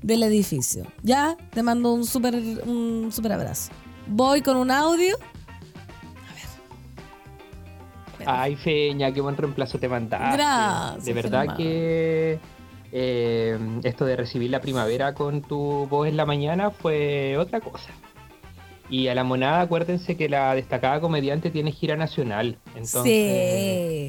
del 0.00 0.22
edificio. 0.22 0.86
Ya, 1.02 1.36
te 1.50 1.64
mando 1.64 1.92
un 1.92 2.06
súper 2.06 2.36
un 2.36 3.10
super 3.10 3.32
abrazo. 3.32 3.72
Voy 4.06 4.42
con 4.42 4.56
un 4.56 4.70
audio. 4.70 5.16
Ay, 8.24 8.56
Feña, 8.56 9.12
qué 9.12 9.20
buen 9.20 9.36
reemplazo 9.36 9.78
te 9.78 9.88
mandaste. 9.88 10.36
Gracias, 10.36 11.04
De 11.04 11.12
verdad 11.12 11.56
que 11.56 12.38
eh, 12.92 13.58
esto 13.84 14.04
de 14.04 14.16
recibir 14.16 14.50
la 14.50 14.60
primavera 14.60 15.14
con 15.14 15.42
tu 15.42 15.86
voz 15.86 16.08
en 16.08 16.16
la 16.16 16.26
mañana 16.26 16.70
fue 16.70 17.36
otra 17.36 17.60
cosa. 17.60 17.90
Y 18.88 19.08
a 19.08 19.14
la 19.14 19.24
monada, 19.24 19.62
acuérdense 19.62 20.16
que 20.16 20.28
la 20.28 20.54
destacada 20.54 21.00
comediante 21.00 21.50
tiene 21.50 21.72
gira 21.72 21.96
nacional. 21.96 22.58
Entonces, 22.74 23.02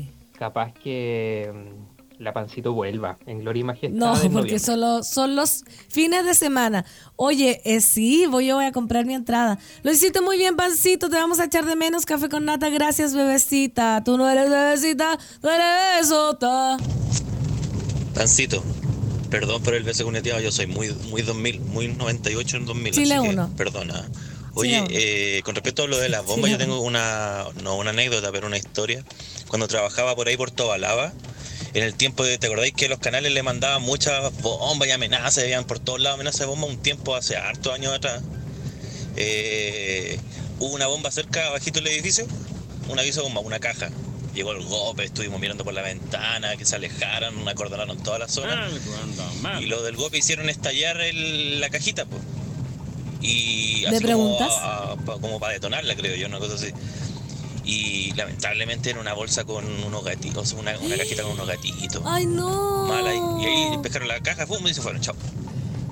sí. 0.06 0.12
capaz 0.38 0.72
que 0.74 1.52
mm, 1.54 1.87
la 2.20 2.34
pancito 2.34 2.74
vuelva 2.74 3.18
en 3.26 3.40
gloria 3.40 3.62
y 3.62 3.64
majestad. 3.64 3.98
No, 3.98 4.16
porque 4.32 4.60
solo 4.60 5.04
son 5.04 5.36
los 5.36 5.64
fines 5.90 6.26
de 6.26 6.34
semana. 6.34 6.86
Oye, 7.16 7.62
eh, 7.64 7.82
sí, 7.82 8.26
voy, 8.28 8.48
yo 8.48 8.56
voy 8.56 8.66
a 8.66 8.72
comprar 8.72 9.06
mi 9.06 9.14
entrada. 9.14 9.60
Lo 9.84 9.92
hiciste 9.92 10.22
muy 10.22 10.38
bien, 10.38 10.56
Pancito. 10.56 11.10
Te 11.10 11.16
vamos 11.16 11.40
a 11.40 11.46
echar 11.46 11.66
de 11.66 11.76
menos. 11.76 12.06
Café 12.06 12.30
con 12.30 12.46
nata. 12.46 12.70
Gracias, 12.70 13.14
bebecita. 13.14 14.04
Tú 14.04 14.18
no 14.18 14.30
eres 14.30 14.50
bebecita, 14.50 15.18
tú 15.42 15.50
eres 15.50 16.02
besota. 16.02 16.78
Tancito, 18.14 18.64
perdón 19.30 19.62
por 19.62 19.76
el 19.76 19.84
beso 19.84 20.04
cuneteado, 20.04 20.42
yo 20.42 20.52
soy 20.52 20.66
muy, 20.66 20.90
muy 21.10 21.22
2000, 21.22 21.60
muy 21.62 21.88
98 21.90 22.58
en 22.58 22.66
2000. 22.66 22.94
Chile 22.94 23.14
así 23.14 23.24
que 23.24 23.30
uno. 23.30 23.50
Perdona. 23.56 24.10
Oye, 24.56 24.84
eh, 24.90 25.42
con 25.44 25.54
respecto 25.54 25.84
a 25.84 25.88
lo 25.88 26.00
de 26.00 26.10
las 26.10 26.26
bombas, 26.26 26.46
Chile 26.46 26.52
yo 26.54 26.58
tengo 26.58 26.82
una, 26.82 27.44
no 27.62 27.78
una 27.78 27.92
anécdota, 27.92 28.32
pero 28.32 28.48
una 28.48 28.58
historia. 28.58 29.04
Cuando 29.48 29.68
trabajaba 29.68 30.16
por 30.16 30.28
ahí 30.28 30.36
por 30.36 30.50
Tobalaba, 30.50 31.14
en 31.74 31.84
el 31.84 31.94
tiempo 31.96 32.24
de, 32.24 32.38
¿te 32.38 32.48
acordáis 32.48 32.74
que 32.74 32.88
los 32.90 33.00
canales 33.00 33.32
le 33.32 33.44
mandaban 33.44 33.82
muchas 33.82 34.32
bombas 34.42 34.88
y 34.88 34.92
amenazas, 34.92 35.44
habían 35.44 35.66
por 35.66 35.80
todos 35.80 36.00
lados 36.00 36.16
amenazas 36.16 36.42
de 36.42 36.46
bomba 36.48 36.68
un 36.68 36.78
tiempo 36.78 37.16
hace 37.16 37.36
hartos 37.38 37.74
años 37.74 37.94
atrás? 37.94 38.22
Eh, 39.16 40.20
hubo 40.60 40.74
una 40.74 40.88
bomba 40.88 41.12
cerca, 41.12 41.50
bajito 41.50 41.80
del 41.80 41.88
edificio, 41.94 42.26
un 42.90 43.00
aviso 43.00 43.22
de 43.22 43.26
bomba, 43.28 43.42
una 43.42 43.60
caja. 43.60 43.90
Llegó 44.34 44.52
el 44.52 44.64
golpe, 44.66 45.04
estuvimos 45.04 45.40
mirando 45.40 45.64
por 45.64 45.74
la 45.74 45.82
ventana, 45.82 46.56
que 46.58 46.66
se 46.66 46.76
alejaran, 46.76 47.48
acordonaron 47.48 47.98
toda 48.04 48.20
la 48.20 48.28
zona. 48.28 48.68
Y 49.62 49.66
los 49.66 49.84
del 49.84 49.96
golpe 49.96 50.20
hicieron 50.20 50.48
estallar 50.50 51.02
el- 51.02 51.60
la 51.60 51.70
cajita, 51.70 52.06
pues. 52.06 52.22
Y 53.22 53.82
¿De 53.82 53.88
así 53.88 53.96
como, 53.96 54.38
preguntas? 54.38 54.50
a- 54.62 54.92
a- 54.92 54.96
pa- 54.98 55.20
como 55.20 55.40
para 55.40 55.54
detonarla, 55.54 55.96
creo 55.96 56.16
yo, 56.16 56.28
una 56.28 56.38
cosa 56.38 56.54
así. 56.54 56.68
Y 57.70 58.14
lamentablemente 58.14 58.92
era 58.92 59.02
una 59.02 59.14
bolsa 59.14 59.44
con 59.44 59.66
unos 59.84 60.04
gatitos, 60.06 60.54
una, 60.54 60.80
una 60.80 60.96
cajita 60.96 61.24
con 61.24 61.34
unos 61.34 61.48
gatitos. 61.48 62.02
Ay, 62.06 62.26
no. 62.26 62.88
Mala. 62.88 63.14
Y, 63.14 63.18
y 63.18 63.46
ahí 63.46 63.78
pescaron 63.84 64.08
la 64.08 64.22
caja, 64.22 64.48
fum, 64.48 64.66
y 64.66 64.74
se 64.74 64.82
fueron, 64.82 65.02
chao. 65.02 65.16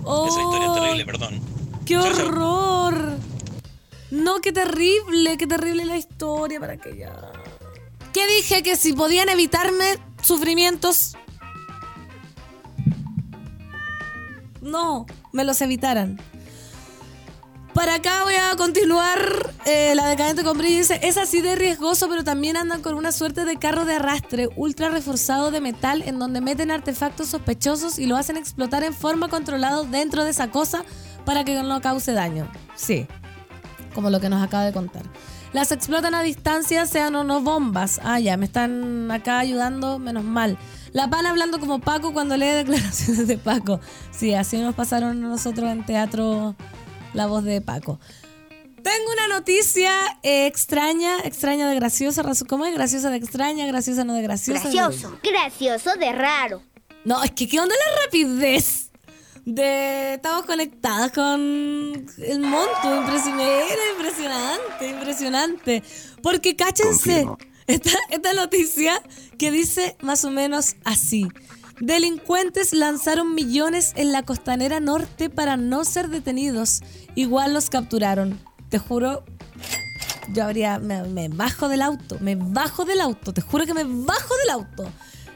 Oh, 0.05 0.25
Esa 0.27 0.41
historia 0.41 0.67
es 0.67 0.73
terrible, 0.73 1.05
perdón. 1.05 1.41
¡Qué 1.85 1.97
horror! 1.97 3.17
No, 4.09 4.39
qué 4.39 4.53
terrible, 4.53 5.37
qué 5.37 5.47
terrible 5.47 5.83
la 5.83 5.97
historia 5.97 6.61
para 6.61 6.77
que 6.77 6.95
ya. 6.95 7.13
¿Qué 8.13 8.25
dije? 8.27 8.63
Que 8.63 8.77
si 8.77 8.93
podían 8.93 9.27
evitarme 9.27 9.97
sufrimientos. 10.21 11.17
No, 14.61 15.05
me 15.33 15.43
los 15.43 15.59
evitaran. 15.61 16.21
Para 17.75 17.95
acá 17.95 18.23
voy 18.23 18.35
a 18.35 18.55
continuar. 18.55 19.53
eh, 19.65 19.95
la 19.95 20.07
decadente 20.07 20.45
con 20.45 20.57
brillo 20.57 20.77
dice: 20.77 20.97
Es 21.03 21.17
así 21.17 21.41
de 21.41 21.57
riesgoso, 21.57 22.07
pero 22.07 22.23
también 22.23 22.55
andan 22.55 22.81
con 22.81 22.95
una 22.95 23.11
suerte 23.11 23.43
de 23.43 23.57
carro 23.57 23.83
de 23.83 23.95
arrastre 23.95 24.47
ultra 24.55 24.87
reforzado 24.87 25.51
de 25.51 25.59
metal 25.59 26.01
en 26.05 26.17
donde 26.17 26.39
meten 26.39 26.71
artefactos 26.71 27.27
sospechosos 27.27 27.99
y 27.99 28.05
lo 28.05 28.15
hacen 28.15 28.37
explotar 28.37 28.85
en 28.85 28.93
forma 28.93 29.27
controlada 29.27 29.83
dentro 29.83 30.23
de 30.23 30.29
esa 30.29 30.51
cosa 30.51 30.85
para 31.25 31.43
que 31.43 31.61
no 31.61 31.81
cause 31.81 32.13
daño. 32.13 32.47
Sí, 32.75 33.07
como 33.93 34.09
lo 34.09 34.21
que 34.21 34.29
nos 34.29 34.41
acaba 34.41 34.63
de 34.63 34.71
contar. 34.71 35.03
Las 35.51 35.73
explotan 35.73 36.15
a 36.15 36.21
distancia, 36.21 36.85
sean 36.85 37.13
o 37.15 37.25
no 37.25 37.41
bombas. 37.41 37.99
Ah, 38.05 38.21
ya, 38.21 38.37
me 38.37 38.45
están 38.45 39.11
acá 39.11 39.39
ayudando, 39.39 39.99
menos 39.99 40.23
mal. 40.23 40.57
La 40.93 41.09
pan 41.09 41.25
hablando 41.25 41.59
como 41.59 41.79
Paco 41.79 42.13
cuando 42.13 42.37
lee 42.37 42.45
declaraciones 42.55 43.27
de 43.27 43.37
Paco. 43.37 43.81
Sí, 44.11 44.33
así 44.33 44.59
nos 44.59 44.75
pasaron 44.75 45.19
nosotros 45.19 45.69
en 45.69 45.85
teatro 45.85 46.55
la 47.15 47.27
voz 47.27 47.43
de 47.43 47.61
Paco. 47.61 47.99
Tengo 48.83 49.11
una 49.13 49.27
noticia 49.39 49.91
eh, 50.21 50.45
extraña, 50.45 51.17
extraña 51.23 51.67
de 51.67 51.75
graciosa. 51.75 52.23
¿Cómo 52.47 52.65
es? 52.65 52.73
Graciosa 52.75 53.09
de 53.09 53.17
extraña, 53.17 53.65
graciosa 53.65 54.03
no 54.03 54.13
de 54.13 54.21
graciosa. 54.21 54.61
Gracioso, 54.61 55.17
gracioso 55.23 55.95
de 55.95 56.11
raro. 56.11 56.61
No, 57.03 57.23
es 57.23 57.31
que 57.31 57.47
¿qué 57.47 57.59
onda 57.59 57.73
la 57.73 58.03
rapidez? 58.03 58.91
De 59.43 60.15
estamos 60.15 60.45
conectadas 60.45 61.11
con 61.11 61.39
el 62.17 62.39
monto, 62.39 62.95
impresionante, 62.95 63.73
impresionante, 63.95 64.89
impresionante. 64.89 65.83
Porque 66.21 66.55
cáchense 66.55 67.27
esta, 67.67 67.91
esta 68.09 68.33
noticia 68.33 69.01
que 69.37 69.51
dice 69.51 69.97
más 70.01 70.25
o 70.25 70.31
menos 70.31 70.75
así. 70.83 71.27
Delincuentes 71.79 72.73
lanzaron 72.73 73.35
millones 73.35 73.91
en 73.95 74.13
la 74.13 74.23
costanera 74.23 74.79
norte 74.79 75.29
para 75.29 75.57
no 75.57 75.83
ser 75.83 76.09
detenidos. 76.09 76.81
Igual 77.15 77.53
los 77.53 77.69
capturaron. 77.69 78.39
Te 78.69 78.79
juro, 78.79 79.25
yo 80.33 80.45
habría, 80.45 80.79
me, 80.79 81.27
bajo 81.29 81.67
del 81.67 81.81
auto, 81.81 82.17
me 82.21 82.35
bajo 82.35 82.85
del 82.85 83.01
auto, 83.01 83.33
te 83.33 83.41
juro 83.41 83.65
que 83.65 83.73
me 83.73 83.83
bajo 83.83 84.37
del 84.37 84.49
auto. 84.51 84.89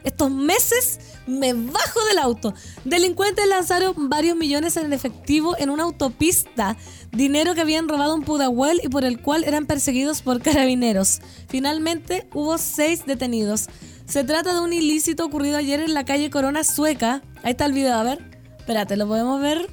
Estos 0.03 0.31
meses 0.31 0.99
me 1.27 1.53
bajo 1.53 2.03
del 2.05 2.19
auto. 2.19 2.53
Delincuentes 2.85 3.45
lanzaron 3.47 4.09
varios 4.09 4.37
millones 4.37 4.77
en 4.77 4.93
efectivo 4.93 5.57
en 5.57 5.69
una 5.69 5.83
autopista, 5.83 6.77
dinero 7.11 7.53
que 7.53 7.61
habían 7.61 7.89
robado 7.89 8.15
en 8.15 8.23
Pudahuel 8.23 8.79
y 8.81 8.87
por 8.87 9.03
el 9.03 9.21
cual 9.21 9.43
eran 9.43 9.65
perseguidos 9.65 10.21
por 10.21 10.41
carabineros. 10.41 11.19
Finalmente 11.49 12.29
hubo 12.33 12.57
seis 12.57 13.05
detenidos. 13.05 13.67
Se 14.09 14.23
trata 14.23 14.55
de 14.55 14.59
un 14.59 14.73
ilícito 14.73 15.23
ocurrido 15.23 15.57
ayer 15.57 15.81
en 15.81 15.93
la 15.93 16.03
calle 16.03 16.31
Corona 16.31 16.63
Sueca. 16.63 17.21
Ahí 17.43 17.51
está 17.51 17.65
el 17.65 17.73
video, 17.73 17.93
a 17.93 18.01
ver. 18.01 18.19
Espérate, 18.57 18.97
¿lo 18.97 19.07
podemos 19.07 19.39
ver? 19.39 19.69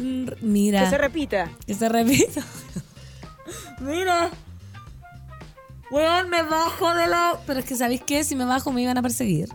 Mm, 0.00 0.28
Mira. 0.40 0.84
Que 0.84 0.90
se 0.90 0.98
repita. 0.98 1.50
Que 1.66 1.74
se 1.74 1.88
repita. 1.88 2.42
Mira. 3.80 4.30
Weón, 5.90 6.30
me 6.30 6.42
bajo 6.44 6.94
de 6.94 7.08
la... 7.08 7.40
Pero 7.44 7.58
es 7.58 7.66
que, 7.66 7.74
¿sabéis 7.74 8.02
qué? 8.02 8.22
Si 8.22 8.36
me 8.36 8.44
bajo 8.44 8.70
me 8.70 8.82
iban 8.82 8.98
a 8.98 9.02
perseguir. 9.02 9.48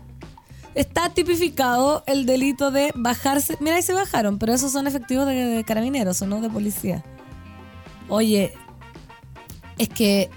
Está 0.75 1.09
tipificado 1.09 2.03
el 2.05 2.25
delito 2.25 2.69
de 2.69 2.91
bajarse... 2.95 3.57
Mira, 3.61 3.78
ahí 3.78 3.82
se 3.82 3.93
bajaron, 3.93 4.39
pero 4.39 4.53
esos 4.53 4.73
son 4.73 4.88
efectivos 4.88 5.25
de, 5.25 5.36
de 5.36 5.63
carabineros, 5.63 6.21
o 6.21 6.28
no 6.28 6.41
de 6.41 6.49
policía. 6.49 7.01
Oye, 8.09 8.53
es 9.78 9.88
que... 9.88 10.30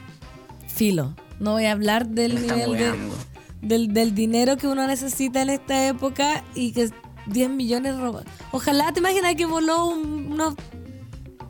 Filo, 0.69 1.17
no 1.41 1.53
voy 1.55 1.67
a 1.67 1.73
hablar 1.73 2.07
del 2.07 2.35
Me 2.35 2.41
nivel 2.43 2.61
de, 2.61 2.69
weando. 2.69 3.30
Del, 3.63 3.93
del 3.93 4.15
dinero 4.15 4.57
que 4.57 4.67
uno 4.69 4.87
necesita 4.87 5.43
en 5.43 5.51
esta 5.51 5.87
época 5.87 6.45
y 6.55 6.73
que 6.73 6.91
10 7.27 7.51
millones 7.51 7.97
robados. 7.99 8.27
Ojalá, 8.53 8.93
¿te 8.93 9.01
imaginas 9.01 9.35
que 9.35 9.47
voló 9.47 9.87
un- 9.87 10.33
unos 10.33 10.55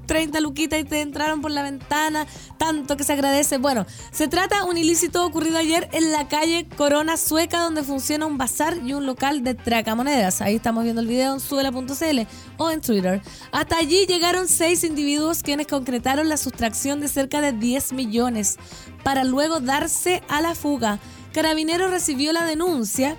30 0.07 0.41
luquitas 0.41 0.81
y 0.81 0.83
te 0.85 1.03
entraron 1.03 1.41
por 1.41 1.53
la 1.53 1.63
ventana, 1.63 2.27
tanto 2.59 2.97
que 2.97 3.05
se 3.05 3.13
agradece. 3.13 3.59
Bueno, 3.59 3.87
se 4.11 4.27
trata 4.27 4.65
un 4.65 4.77
ilícito 4.77 5.25
ocurrido 5.25 5.57
ayer 5.57 5.89
en 5.93 6.11
la 6.11 6.27
calle 6.27 6.67
Corona 6.77 7.17
Sueca, 7.17 7.61
donde 7.61 7.85
funciona 7.85 8.27
un 8.27 8.37
bazar 8.37 8.77
y 8.85 8.93
un 8.93 9.07
local 9.07 9.45
de 9.45 9.55
tracamonedas. 9.55 10.41
Ahí 10.43 10.57
estamos 10.57 10.83
viendo 10.83 11.01
el 11.01 11.07
video 11.07 11.33
en 11.35 11.39
suela.cl 11.39 12.27
o 12.57 12.71
en 12.73 12.81
Twitter. 12.81 13.23
Hasta 13.53 13.77
allí 13.79 14.05
llegaron 14.07 14.49
seis 14.49 14.83
individuos 14.83 15.45
quienes 15.45 15.69
concretaron 15.69 16.29
la 16.29 16.39
sustracción 16.39 16.99
de 16.99 17.07
cerca 17.07 17.41
de 17.41 17.53
10 17.53 17.93
millones 17.93 18.57
para 19.05 19.23
luego 19.23 19.61
darse 19.61 20.25
a 20.29 20.41
la 20.41 20.57
fuga. 20.57 20.99
Carabinero 21.33 21.89
recibió 21.89 22.33
la 22.33 22.45
denuncia 22.45 23.17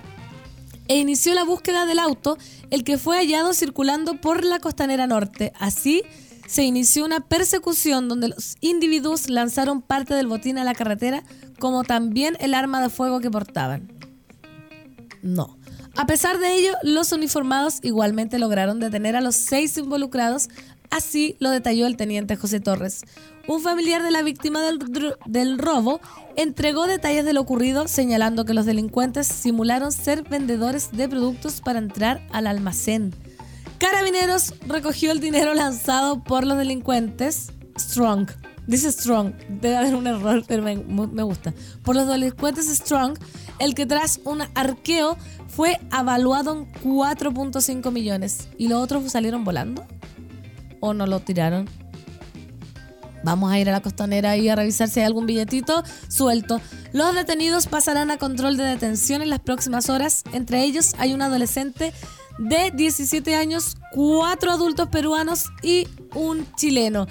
e 0.88 0.98
inició 0.98 1.34
la 1.34 1.44
búsqueda 1.44 1.86
del 1.86 1.98
auto, 1.98 2.36
el 2.70 2.84
que 2.84 2.98
fue 2.98 3.16
hallado 3.16 3.54
circulando 3.54 4.20
por 4.20 4.44
la 4.44 4.58
costanera 4.58 5.06
norte. 5.06 5.52
Así 5.58 6.02
se 6.46 6.64
inició 6.64 7.04
una 7.04 7.20
persecución 7.20 8.08
donde 8.08 8.28
los 8.28 8.56
individuos 8.60 9.30
lanzaron 9.30 9.80
parte 9.80 10.14
del 10.14 10.26
botín 10.26 10.58
a 10.58 10.64
la 10.64 10.74
carretera, 10.74 11.22
como 11.58 11.84
también 11.84 12.36
el 12.40 12.52
arma 12.52 12.82
de 12.82 12.90
fuego 12.90 13.20
que 13.20 13.30
portaban. 13.30 13.90
No. 15.22 15.56
A 15.96 16.06
pesar 16.06 16.38
de 16.38 16.54
ello, 16.54 16.74
los 16.82 17.12
uniformados 17.12 17.78
igualmente 17.82 18.38
lograron 18.38 18.80
detener 18.80 19.14
a 19.14 19.20
los 19.20 19.36
seis 19.36 19.76
involucrados, 19.76 20.48
así 20.92 21.36
lo 21.40 21.50
detalló 21.50 21.86
el 21.86 21.96
teniente 21.96 22.36
José 22.36 22.60
Torres. 22.60 23.02
Un 23.48 23.60
familiar 23.60 24.02
de 24.04 24.12
la 24.12 24.22
víctima 24.22 24.60
del, 25.26 25.58
robo 25.58 26.00
entregó 26.36 26.86
detalles 26.86 27.24
de 27.24 27.32
lo 27.32 27.40
ocurrido, 27.40 27.88
señalando 27.88 28.44
que 28.44 28.54
los 28.54 28.66
delincuentes 28.66 29.26
simularon 29.26 29.90
ser 29.90 30.22
vendedores 30.22 30.92
de 30.92 31.08
productos 31.08 31.60
para 31.60 31.80
entrar 31.80 32.24
al 32.30 32.46
almacén. 32.46 33.12
Carabineros 33.78 34.54
recogió 34.68 35.10
el 35.10 35.18
dinero 35.18 35.54
lanzado 35.54 36.22
por 36.22 36.46
los 36.46 36.56
delincuentes. 36.56 37.50
Strong. 37.76 38.28
Dice 38.68 38.92
Strong. 38.92 39.32
Debe 39.48 39.76
haber 39.76 39.94
un 39.96 40.06
error, 40.06 40.44
pero 40.46 40.62
me, 40.62 40.76
me 40.76 41.22
gusta. 41.24 41.52
Por 41.82 41.96
los 41.96 42.06
delincuentes 42.06 42.68
Strong, 42.68 43.18
el 43.58 43.74
que 43.74 43.86
tras 43.86 44.20
un 44.24 44.42
arqueo 44.54 45.16
fue 45.48 45.80
evaluado 45.98 46.52
en 46.52 46.72
4.5 46.82 47.90
millones. 47.90 48.48
¿Y 48.56 48.68
los 48.68 48.80
otros 48.80 49.10
salieron 49.10 49.42
volando? 49.42 49.84
¿O 50.82 50.94
no 50.94 51.06
lo 51.06 51.20
tiraron? 51.20 51.70
Vamos 53.22 53.52
a 53.52 53.58
ir 53.60 53.68
a 53.68 53.72
la 53.72 53.80
costanera 53.80 54.36
y 54.36 54.48
a 54.48 54.56
revisar 54.56 54.88
si 54.88 54.98
hay 54.98 55.06
algún 55.06 55.26
billetito 55.26 55.84
suelto. 56.08 56.60
Los 56.92 57.14
detenidos 57.14 57.68
pasarán 57.68 58.10
a 58.10 58.18
control 58.18 58.56
de 58.56 58.64
detención 58.64 59.22
en 59.22 59.30
las 59.30 59.38
próximas 59.38 59.88
horas. 59.88 60.24
Entre 60.32 60.64
ellos 60.64 60.94
hay 60.98 61.14
un 61.14 61.22
adolescente 61.22 61.92
de 62.38 62.72
17 62.74 63.36
años, 63.36 63.76
cuatro 63.92 64.50
adultos 64.50 64.88
peruanos 64.88 65.44
y 65.62 65.86
un 66.14 66.52
chileno. 66.56 67.06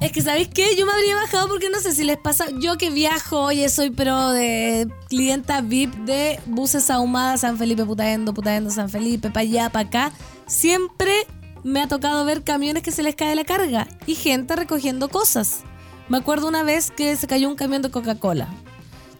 Es 0.00 0.10
que, 0.12 0.22
¿sabéis 0.22 0.48
qué? 0.48 0.76
Yo 0.76 0.86
me 0.86 0.92
habría 0.92 1.16
bajado 1.16 1.46
porque 1.48 1.68
no 1.68 1.78
sé 1.80 1.92
si 1.92 2.04
les 2.04 2.16
pasa. 2.16 2.46
Yo 2.58 2.78
que 2.78 2.88
viajo, 2.88 3.42
oye, 3.42 3.68
soy 3.68 3.90
pero 3.90 4.30
de 4.30 4.88
clienta 5.10 5.60
VIP 5.60 5.92
de 6.06 6.40
buses 6.46 6.88
ahumadas, 6.88 7.42
San 7.42 7.58
Felipe, 7.58 7.84
Putaendo, 7.84 8.32
Putaendo, 8.32 8.70
San 8.70 8.88
Felipe, 8.88 9.28
para 9.28 9.40
allá, 9.40 9.68
para 9.68 9.88
acá. 9.88 10.12
Siempre 10.46 11.26
me 11.68 11.82
ha 11.82 11.88
tocado 11.88 12.24
ver 12.24 12.42
camiones 12.44 12.82
que 12.82 12.92
se 12.92 13.02
les 13.02 13.14
cae 13.14 13.34
la 13.34 13.44
carga 13.44 13.86
y 14.06 14.14
gente 14.14 14.56
recogiendo 14.56 15.08
cosas. 15.08 15.60
Me 16.08 16.16
acuerdo 16.16 16.48
una 16.48 16.62
vez 16.62 16.90
que 16.90 17.14
se 17.16 17.26
cayó 17.26 17.48
un 17.48 17.56
camión 17.56 17.82
de 17.82 17.90
Coca-Cola. 17.90 18.48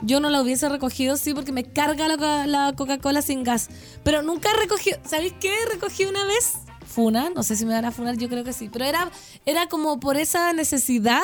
Yo 0.01 0.21
no 0.21 0.31
la 0.31 0.41
hubiese 0.41 0.69
recogido, 0.69 1.17
sí, 1.17 1.35
porque 1.35 1.53
me 1.53 1.65
carga 1.65 2.09
la, 2.09 2.17
co- 2.17 2.47
la 2.47 2.73
Coca-Cola 2.75 3.21
sin 3.21 3.43
gas. 3.45 3.69
Pero 4.03 4.23
nunca 4.23 4.49
he 4.51 4.57
recogido. 4.61 4.99
¿Sabéis 5.05 5.35
qué? 5.39 5.53
Recogí 5.71 6.05
una 6.05 6.25
vez. 6.25 6.55
Funa, 6.87 7.29
no 7.31 7.43
sé 7.43 7.55
si 7.57 7.67
me 7.67 7.75
van 7.75 7.85
a 7.85 7.93
funar, 7.93 8.17
yo 8.17 8.29
creo 8.31 8.45
que 8.45 8.55
sí. 8.55 8.71
Pero 8.73 8.87
era, 8.87 9.11
era 9.45 9.69
como 9.69 10.01
por 10.01 10.17
esa 10.17 10.53
necesidad 10.55 11.21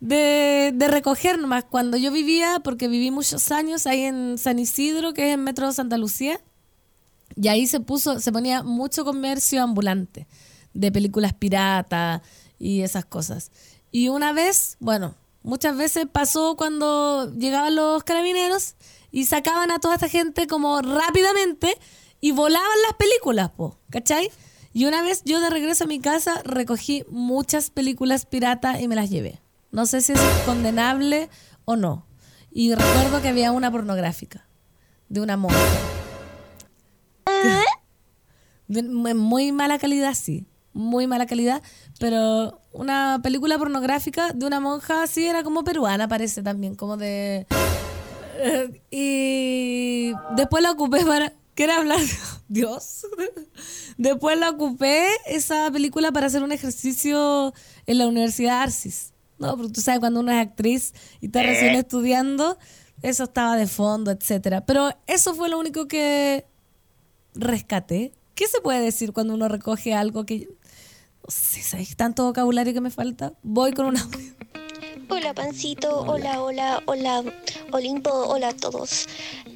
de, 0.00 0.72
de 0.74 0.88
recoger 0.88 1.38
nomás. 1.38 1.62
Cuando 1.62 1.96
yo 1.96 2.10
vivía, 2.10 2.58
porque 2.64 2.88
viví 2.88 3.12
muchos 3.12 3.52
años 3.52 3.86
ahí 3.86 4.02
en 4.02 4.36
San 4.38 4.58
Isidro, 4.58 5.14
que 5.14 5.28
es 5.28 5.34
en 5.34 5.44
Metro 5.44 5.70
Santa 5.72 5.96
Lucía, 5.96 6.40
y 7.40 7.48
ahí 7.48 7.66
se 7.68 7.78
puso, 7.78 8.18
se 8.18 8.32
ponía 8.32 8.62
mucho 8.64 9.04
comercio 9.04 9.62
ambulante 9.62 10.26
de 10.78 10.92
películas 10.92 11.32
pirata 11.34 12.22
y 12.58 12.82
esas 12.82 13.04
cosas. 13.04 13.50
Y 13.90 14.08
una 14.08 14.32
vez, 14.32 14.76
bueno, 14.80 15.14
muchas 15.42 15.76
veces 15.76 16.06
pasó 16.10 16.56
cuando 16.56 17.32
llegaban 17.34 17.74
los 17.76 18.04
carabineros 18.04 18.74
y 19.10 19.24
sacaban 19.26 19.70
a 19.70 19.78
toda 19.78 19.94
esta 19.94 20.08
gente 20.08 20.46
como 20.46 20.80
rápidamente 20.82 21.76
y 22.20 22.32
volaban 22.32 22.68
las 22.86 22.96
películas, 22.96 23.50
po, 23.50 23.78
¿cachai? 23.90 24.30
Y 24.72 24.84
una 24.86 25.02
vez 25.02 25.22
yo 25.24 25.40
de 25.40 25.48
regreso 25.48 25.84
a 25.84 25.86
mi 25.86 26.00
casa 26.00 26.42
recogí 26.44 27.04
muchas 27.08 27.70
películas 27.70 28.26
piratas 28.26 28.80
y 28.80 28.88
me 28.88 28.96
las 28.96 29.08
llevé. 29.08 29.40
No 29.70 29.86
sé 29.86 30.00
si 30.02 30.12
es 30.12 30.20
condenable 30.44 31.30
o 31.64 31.76
no. 31.76 32.06
Y 32.50 32.74
recuerdo 32.74 33.22
que 33.22 33.28
había 33.28 33.52
una 33.52 33.70
pornográfica 33.70 34.46
de 35.08 35.20
una 35.20 35.36
monja. 35.36 35.58
De 38.68 38.82
mu- 38.82 39.14
muy 39.14 39.52
mala 39.52 39.78
calidad, 39.78 40.14
sí. 40.14 40.46
Muy 40.76 41.06
mala 41.06 41.24
calidad. 41.24 41.62
Pero 41.98 42.60
una 42.70 43.20
película 43.22 43.56
pornográfica 43.58 44.32
de 44.34 44.46
una 44.46 44.60
monja, 44.60 45.06
sí, 45.06 45.24
era 45.24 45.42
como 45.42 45.64
peruana, 45.64 46.06
parece 46.06 46.42
también, 46.42 46.74
como 46.74 46.98
de. 46.98 47.46
Eh, 48.38 48.82
Y 48.90 50.12
después 50.36 50.62
la 50.62 50.72
ocupé 50.72 51.04
para. 51.04 51.32
¿Qué 51.54 51.64
hablar? 51.64 52.00
Dios. 52.48 53.06
Después 53.96 54.38
la 54.38 54.50
ocupé 54.50 55.08
esa 55.24 55.70
película 55.70 56.12
para 56.12 56.26
hacer 56.26 56.42
un 56.42 56.52
ejercicio 56.52 57.54
en 57.86 57.96
la 57.96 58.06
Universidad 58.06 58.60
Arcis. 58.60 59.14
No, 59.38 59.56
porque 59.56 59.72
tú 59.72 59.80
sabes, 59.80 60.00
cuando 60.00 60.20
uno 60.20 60.30
es 60.32 60.38
actriz 60.46 60.92
y 61.22 61.26
está 61.26 61.42
recién 61.42 61.74
estudiando, 61.74 62.58
eso 63.00 63.24
estaba 63.24 63.56
de 63.56 63.66
fondo, 63.66 64.10
etcétera. 64.10 64.66
Pero 64.66 64.90
eso 65.06 65.34
fue 65.34 65.48
lo 65.48 65.58
único 65.58 65.88
que 65.88 66.44
rescaté. 67.34 68.12
¿Qué 68.34 68.46
se 68.46 68.60
puede 68.60 68.80
decir 68.82 69.14
cuando 69.14 69.32
uno 69.32 69.48
recoge 69.48 69.94
algo 69.94 70.26
que... 70.26 70.48
No 71.26 71.32
sé, 71.32 71.60
¿sabes 71.60 71.96
tanto 71.96 72.22
vocabulario 72.22 72.72
que 72.72 72.80
me 72.80 72.90
falta? 72.90 73.32
Voy 73.42 73.72
con 73.72 73.86
una... 73.86 74.08
Hola 75.08 75.34
Pancito, 75.34 76.02
hola, 76.02 76.40
hola, 76.40 76.80
hola 76.86 77.24
Olimpo, 77.72 78.10
hola 78.10 78.48
a 78.50 78.52
todos. 78.56 79.06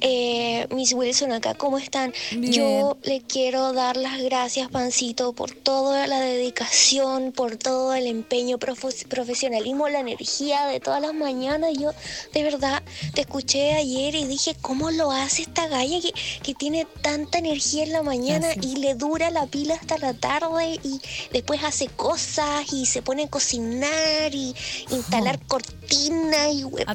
Eh, 0.01 0.67
Miss 0.71 0.93
Wilson 0.93 1.31
acá, 1.31 1.53
¿cómo 1.53 1.77
están? 1.77 2.13
Bien. 2.31 2.51
Yo 2.51 2.97
le 3.03 3.21
quiero 3.21 3.71
dar 3.73 3.97
las 3.97 4.19
gracias 4.21 4.67
Pancito 4.69 5.33
por 5.33 5.51
toda 5.51 6.07
la 6.07 6.19
dedicación, 6.19 7.31
por 7.31 7.55
todo 7.57 7.93
el 7.93 8.07
empeño, 8.07 8.57
profes- 8.57 9.07
profesionalismo, 9.07 9.87
la 9.89 9.99
energía 9.99 10.65
de 10.67 10.79
todas 10.79 11.01
las 11.01 11.13
mañanas. 11.13 11.71
Yo 11.79 11.91
de 12.33 12.43
verdad 12.43 12.83
te 13.13 13.21
escuché 13.21 13.73
ayer 13.73 14.15
y 14.15 14.25
dije, 14.25 14.55
¿cómo 14.61 14.91
lo 14.91 15.11
hace 15.11 15.43
esta 15.43 15.67
galla 15.67 15.99
que, 16.01 16.13
que 16.43 16.53
tiene 16.53 16.85
tanta 17.01 17.37
energía 17.37 17.83
en 17.83 17.93
la 17.93 18.03
mañana 18.03 18.47
y 18.61 18.75
le 18.77 18.95
dura 18.95 19.29
la 19.29 19.45
pila 19.45 19.75
hasta 19.75 19.97
la 19.99 20.13
tarde 20.13 20.79
y 20.83 20.99
después 21.31 21.63
hace 21.63 21.87
cosas 21.87 22.71
y 22.73 22.85
se 22.87 23.01
pone 23.01 23.23
a 23.23 23.27
cocinar 23.29 24.33
y 24.33 24.53
instalar 24.89 25.39
cortinas 25.47 26.53
y 26.53 26.63
huepa. 26.63 26.91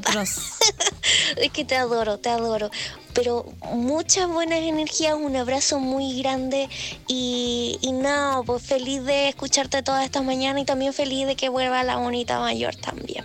es 1.37 1.51
que 1.51 1.65
te 1.65 1.77
adoro, 1.77 2.19
te 2.19 2.29
adoro. 2.29 2.71
Pero 3.15 3.47
muchas 3.73 4.29
buenas 4.29 4.59
energías, 4.59 5.15
un 5.15 5.37
abrazo 5.37 5.79
muy 5.79 6.21
grande 6.21 6.69
y, 7.09 7.79
nada, 7.93 8.43
pues 8.43 8.63
feliz 8.63 9.05
de 9.05 9.29
escucharte 9.29 9.83
todas 9.83 10.05
estas 10.05 10.25
mañanas 10.25 10.63
y 10.63 10.67
también 10.67 10.93
feliz 10.93 11.27
de 11.27 11.35
que 11.35 11.49
vuelva 11.49 11.83
la 11.83 11.97
bonita 11.97 12.39
mayor 12.41 12.77
también. 12.77 13.25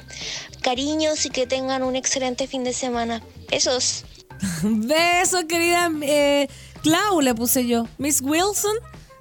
Cariños 0.62 1.26
y 1.26 1.30
que 1.30 1.46
tengan 1.46 1.84
un 1.84 1.96
excelente 1.96 2.48
fin 2.48 2.64
de 2.64 2.74
semana. 2.74 3.22
Besos. 3.50 4.06
Besos, 4.64 5.44
querida 5.46 5.92
eh, 6.04 6.48
Clau, 6.84 7.20
le 7.20 7.36
puse 7.36 7.68
yo. 7.68 7.86
Miss 7.98 8.22
Wilson, 8.22 8.76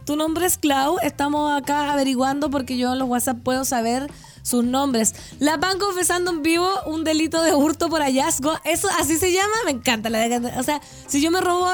tu 0.07 0.15
nombre 0.15 0.47
es 0.47 0.57
Clau. 0.57 0.99
Estamos 1.03 1.51
acá 1.53 1.93
averiguando 1.93 2.49
porque 2.49 2.77
yo 2.77 2.93
en 2.93 3.01
los 3.01 3.09
WhatsApp 3.09 3.39
puedo 3.43 3.65
saber 3.65 4.07
sus 4.43 4.65
nombres. 4.65 5.15
La 5.39 5.57
van 5.57 5.79
confesando 5.79 6.31
en 6.31 6.43
vivo 6.43 6.69
un 6.87 7.05
delito 7.05 7.43
de 7.43 7.55
hurto 7.55 7.89
por 7.89 8.01
hallazgo. 8.03 8.53
Eso 8.65 8.89
así 8.99 9.17
se 9.17 9.33
llama. 9.33 9.55
Me 9.65 9.71
encanta 9.73 10.11
la 10.11 10.27
O 10.59 10.63
sea, 10.63 10.81
si 11.07 11.21
yo 11.21 11.31
me 11.31 11.41
robo. 11.41 11.69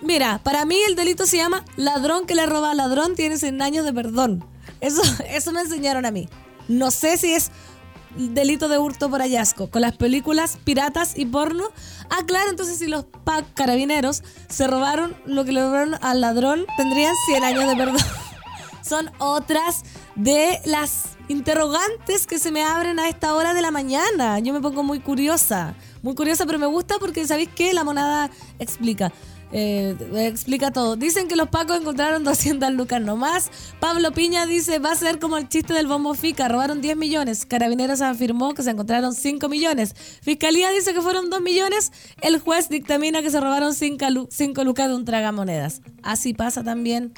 Mira, 0.00 0.40
para 0.42 0.64
mí 0.64 0.76
el 0.88 0.96
delito 0.96 1.26
se 1.26 1.36
llama 1.36 1.64
ladrón 1.76 2.26
que 2.26 2.34
le 2.34 2.44
roba 2.46 2.72
a 2.72 2.74
ladrón 2.74 3.14
tiene 3.14 3.36
100 3.38 3.62
años 3.62 3.84
de 3.84 3.92
perdón. 3.92 4.44
Eso, 4.80 5.02
eso 5.30 5.52
me 5.52 5.60
enseñaron 5.60 6.04
a 6.06 6.10
mí. 6.10 6.28
No 6.68 6.90
sé 6.90 7.16
si 7.16 7.32
es 7.34 7.50
delito 8.16 8.68
de 8.68 8.78
hurto 8.78 9.08
por 9.08 9.20
hallazgo. 9.20 9.70
Con 9.70 9.82
las 9.82 9.96
películas 9.96 10.58
piratas 10.64 11.16
y 11.16 11.24
porno. 11.26 11.64
Ah, 12.10 12.24
claro, 12.26 12.50
entonces 12.50 12.78
si 12.78 12.86
los 12.88 13.04
pa- 13.04 13.44
carabineros 13.54 14.24
se 14.48 14.66
robaron 14.66 15.16
lo 15.26 15.44
que 15.44 15.52
le 15.52 15.62
robaron 15.62 15.94
al 16.02 16.20
ladrón, 16.20 16.66
tendrían 16.76 17.14
100 17.26 17.44
años 17.44 17.68
de 17.68 17.76
perdón. 17.76 17.96
Son 18.82 19.10
otras 19.18 19.82
de 20.16 20.60
las 20.64 21.10
interrogantes 21.30 22.26
que 22.26 22.40
se 22.40 22.50
me 22.50 22.64
abren 22.64 22.98
a 22.98 23.08
esta 23.08 23.34
hora 23.34 23.54
de 23.54 23.62
la 23.62 23.70
mañana. 23.70 24.40
Yo 24.40 24.52
me 24.52 24.60
pongo 24.60 24.82
muy 24.82 24.98
curiosa, 24.98 25.76
muy 26.02 26.16
curiosa, 26.16 26.44
pero 26.44 26.58
me 26.58 26.66
gusta 26.66 26.96
porque, 26.98 27.24
¿sabéis 27.24 27.50
qué? 27.54 27.72
La 27.72 27.84
monada 27.84 28.30
explica. 28.58 29.12
eh, 29.52 29.96
explica 30.14 30.72
todo. 30.72 30.96
Dicen 30.96 31.28
que 31.28 31.36
los 31.36 31.48
pacos 31.48 31.80
encontraron 31.80 32.24
200 32.24 32.72
lucas 32.72 33.00
nomás. 33.00 33.50
Pablo 33.78 34.12
Piña 34.12 34.44
dice, 34.46 34.80
va 34.80 34.92
a 34.92 34.96
ser 34.96 35.18
como 35.20 35.38
el 35.38 35.48
chiste 35.48 35.72
del 35.72 35.86
bombo 35.86 36.14
fica, 36.14 36.48
robaron 36.48 36.80
10 36.80 36.96
millones. 36.96 37.46
Carabineros 37.46 38.00
afirmó 38.00 38.54
que 38.54 38.62
se 38.62 38.70
encontraron 38.70 39.14
5 39.14 39.48
millones. 39.48 39.94
Fiscalía 40.22 40.70
dice 40.70 40.92
que 40.94 41.00
fueron 41.00 41.30
2 41.30 41.40
millones. 41.40 41.92
El 42.22 42.40
juez 42.40 42.68
dictamina 42.68 43.22
que 43.22 43.30
se 43.30 43.40
robaron 43.40 43.74
5 43.74 44.64
lucas 44.64 44.88
de 44.88 44.94
un 44.94 45.04
tragamonedas. 45.04 45.80
Así 46.02 46.34
pasa 46.34 46.64
también 46.64 47.12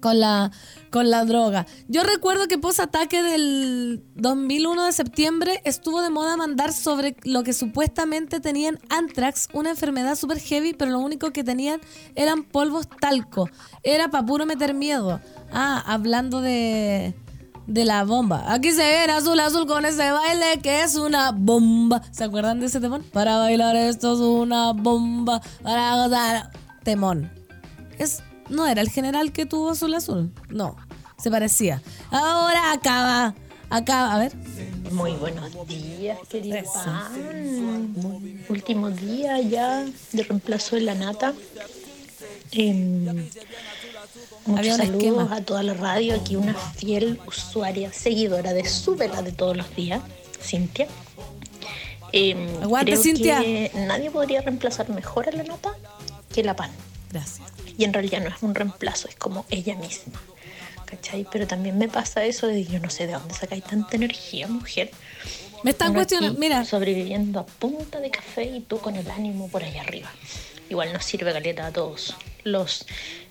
con 0.00 0.20
la, 0.20 0.50
con 0.90 1.10
la 1.10 1.24
droga. 1.24 1.66
Yo 1.88 2.02
recuerdo 2.02 2.48
que 2.48 2.58
post 2.58 2.80
ataque 2.80 3.22
del 3.22 4.02
2001 4.16 4.86
de 4.86 4.92
septiembre 4.92 5.60
estuvo 5.64 6.02
de 6.02 6.10
moda 6.10 6.36
mandar 6.36 6.72
sobre 6.72 7.16
lo 7.24 7.42
que 7.42 7.52
supuestamente 7.52 8.40
tenían 8.40 8.78
anthrax, 8.88 9.48
una 9.52 9.70
enfermedad 9.70 10.16
super 10.16 10.38
heavy, 10.38 10.72
pero 10.72 10.90
lo 10.90 11.00
único 11.00 11.30
que 11.32 11.44
tenían 11.44 11.80
eran 12.14 12.44
polvos 12.44 12.88
talco. 13.00 13.48
Era 13.82 14.10
para 14.10 14.26
puro 14.26 14.46
meter 14.46 14.74
miedo. 14.74 15.20
Ah, 15.52 15.82
hablando 15.86 16.40
de 16.40 17.14
de 17.70 17.84
la 17.84 18.04
bomba. 18.04 18.52
Aquí 18.52 18.72
se 18.72 18.82
ve 18.82 19.12
azul 19.12 19.38
azul 19.38 19.66
con 19.66 19.84
ese 19.84 20.10
baile 20.10 20.60
que 20.60 20.82
es 20.82 20.96
una 20.96 21.30
bomba. 21.30 22.02
¿Se 22.10 22.24
acuerdan 22.24 22.58
de 22.58 22.66
ese 22.66 22.80
temón? 22.80 23.04
Para 23.12 23.38
bailar 23.38 23.76
esto 23.76 24.14
es 24.14 24.18
una 24.18 24.72
bomba. 24.72 25.40
Para 25.62 25.94
gozar. 25.96 26.50
Temón. 26.82 27.30
Es 27.98 28.22
no 28.50 28.66
era 28.66 28.82
el 28.82 28.90
general 28.90 29.32
que 29.32 29.46
tuvo 29.46 29.70
azul 29.70 29.94
azul. 29.94 30.32
No, 30.48 30.76
se 31.18 31.30
parecía. 31.30 31.82
Ahora 32.10 32.72
acaba. 32.72 33.34
Acaba, 33.70 34.16
a 34.16 34.18
ver. 34.18 34.32
Muy 34.90 35.12
buenos 35.12 35.48
días, 35.68 36.18
querida 36.28 36.64
Último 38.48 38.90
día 38.90 39.40
ya 39.40 39.86
de 40.10 40.22
reemplazo 40.24 40.74
de 40.74 40.82
la 40.82 40.96
nata. 40.96 41.32
Eh, 42.50 43.28
muchos 44.46 44.76
saludos 44.76 45.30
a 45.30 45.42
toda 45.42 45.62
la 45.62 45.74
radio. 45.74 46.16
Aquí 46.16 46.34
una 46.34 46.54
fiel 46.54 47.20
usuaria, 47.28 47.92
seguidora 47.92 48.52
de 48.52 48.68
su 48.68 48.96
vela 48.96 49.22
de 49.22 49.30
todos 49.30 49.56
los 49.56 49.74
días, 49.76 50.02
Cintia. 50.42 50.88
Eh, 52.12 52.34
Aguante, 52.60 52.90
creo 52.90 53.02
Cintia. 53.02 53.40
que 53.40 53.70
nadie 53.86 54.10
podría 54.10 54.40
reemplazar 54.40 54.88
mejor 54.90 55.28
a 55.28 55.32
la 55.32 55.44
nata 55.44 55.76
que 56.32 56.42
la 56.42 56.56
pan. 56.56 56.72
Gracias. 57.12 57.40
Y 57.80 57.84
en 57.84 57.94
realidad 57.94 58.20
no 58.20 58.28
es 58.28 58.42
un 58.42 58.54
reemplazo, 58.54 59.08
es 59.08 59.16
como 59.16 59.46
ella 59.48 59.74
misma. 59.74 60.20
¿Cachai? 60.84 61.26
Pero 61.32 61.46
también 61.46 61.78
me 61.78 61.88
pasa 61.88 62.22
eso 62.26 62.46
de 62.46 62.66
yo 62.66 62.78
no 62.78 62.90
sé 62.90 63.06
de 63.06 63.14
dónde 63.14 63.32
sacáis 63.32 63.64
tanta 63.64 63.96
energía, 63.96 64.46
mujer. 64.48 64.90
Me 65.64 65.70
están 65.70 65.92
Uno 65.92 66.00
cuestionando, 66.00 66.32
aquí 66.32 66.40
mira. 66.40 66.62
Sobreviviendo 66.66 67.40
a 67.40 67.46
punta 67.46 67.98
de 67.98 68.10
café 68.10 68.44
y 68.44 68.60
tú 68.60 68.80
con 68.80 68.96
el 68.96 69.10
ánimo 69.10 69.48
por 69.48 69.64
ahí 69.64 69.78
arriba. 69.78 70.12
Igual 70.68 70.92
nos 70.92 71.06
sirve 71.06 71.32
caleta 71.32 71.68
a 71.68 71.72
todos 71.72 72.14
los 72.44 72.84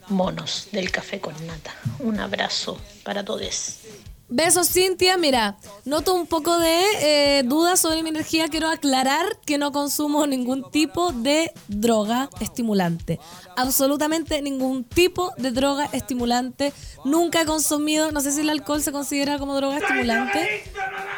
monos 0.08 0.70
del 0.72 0.90
café 0.92 1.20
con 1.20 1.36
nata. 1.46 1.76
Un 2.00 2.20
abrazo 2.20 2.82
para 3.04 3.24
todos. 3.24 3.82
Besos, 4.32 4.70
Cintia. 4.70 5.18
Mira, 5.18 5.58
noto 5.86 6.14
un 6.14 6.28
poco 6.28 6.60
de 6.60 6.82
eh, 7.02 7.44
dudas 7.44 7.80
sobre 7.80 8.04
mi 8.04 8.10
energía. 8.10 8.48
Quiero 8.48 8.70
aclarar 8.70 9.26
que 9.44 9.58
no 9.58 9.72
consumo 9.72 10.28
ningún 10.28 10.70
tipo 10.70 11.12
de 11.12 11.52
droga 11.68 12.30
estimulante. 12.40 13.20
Absolutamente 13.58 14.42
ningún 14.44 14.84
tipo 14.84 15.32
de 15.38 15.50
droga 15.52 15.90
estimulante. 15.94 16.74
Nunca 17.06 17.42
he 17.42 17.46
consumido, 17.46 18.12
no 18.12 18.22
sé 18.22 18.32
si 18.32 18.42
el 18.42 18.50
alcohol 18.50 18.84
se 18.84 18.92
considera 18.92 19.40
como 19.40 19.56
droga 19.56 19.78
estimulante, 19.80 20.64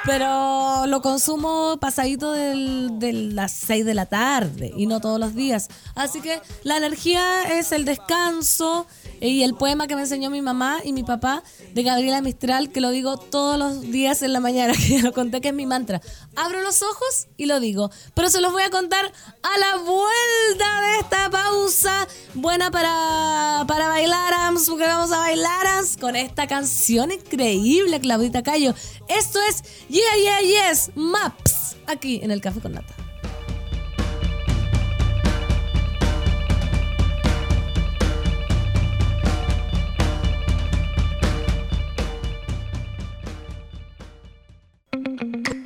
pero 0.06 0.88
lo 0.88 1.02
consumo 1.02 1.78
pasadito 1.82 2.32
del- 2.32 2.98
de 2.98 3.12
las 3.12 3.52
6 3.52 3.84
de 3.86 3.94
la 3.94 4.06
tarde 4.06 4.72
y 4.78 4.86
no 4.86 5.02
todos 5.02 5.20
los 5.20 5.36
días. 5.36 5.68
Así 5.96 6.22
que 6.22 6.40
la 6.64 6.78
energía 6.78 7.44
es 7.60 7.74
el 7.74 7.84
descanso 7.84 8.88
y 9.20 9.44
el 9.44 9.54
poema 9.56 9.86
que 9.88 9.96
me 9.96 10.02
enseñó 10.02 10.30
mi 10.30 10.42
mamá 10.42 10.80
y 10.84 10.94
mi 10.94 11.04
papá 11.04 11.44
de 11.74 11.84
Gabriela 11.84 12.22
Mistral, 12.22 12.70
que 12.72 12.80
lo 12.82 12.90
digo 12.90 13.01
todos 13.30 13.58
los 13.58 13.82
días 13.82 14.22
en 14.22 14.34
la 14.34 14.40
mañana, 14.40 14.74
que 14.78 14.98
ya 14.98 15.02
lo 15.02 15.14
conté 15.14 15.42
que 15.42 15.50
es 15.50 15.54
mi 15.54 15.66
mantra. 15.66 16.02
Abro 16.36 16.62
los 16.62 16.82
ojos 16.82 17.28
y 17.38 17.46
lo 17.46 17.60
digo, 17.60 17.92
pero 18.14 18.30
se 18.30 18.42
los 18.42 18.52
voy 18.52 18.64
a 18.64 18.70
contar 18.70 19.06
a 19.44 19.58
la 19.60 19.78
vuelta 19.78 20.82
de 20.82 21.00
esta 21.00 21.30
pausa 21.30 22.08
buena 22.34 22.72
para, 22.72 23.66
para 23.68 23.88
bailar, 23.88 24.32
porque 24.68 24.84
vamos 24.84 25.12
a 25.12 25.20
bailar 25.20 25.62
con 26.00 26.16
esta 26.16 26.48
canción 26.48 27.12
increíble, 27.12 28.00
Claudita 28.00 28.44
Cayo. 28.44 28.74
Esto 29.08 29.40
es 29.50 29.64
Yeah, 29.90 30.42
Yeah, 30.42 30.70
Yes, 30.70 30.92
Maps, 30.96 31.78
aquí 31.88 32.20
en 32.24 32.32
el 32.32 32.42
Café 32.42 32.60
con 32.60 32.74
Nata. 32.74 33.01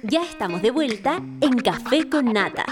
Ya 0.07 0.21
estamos 0.21 0.61
de 0.61 0.69
vuelta 0.69 1.19
en 1.41 1.57
Café 1.57 2.07
con 2.07 2.31
Nata. 2.31 2.63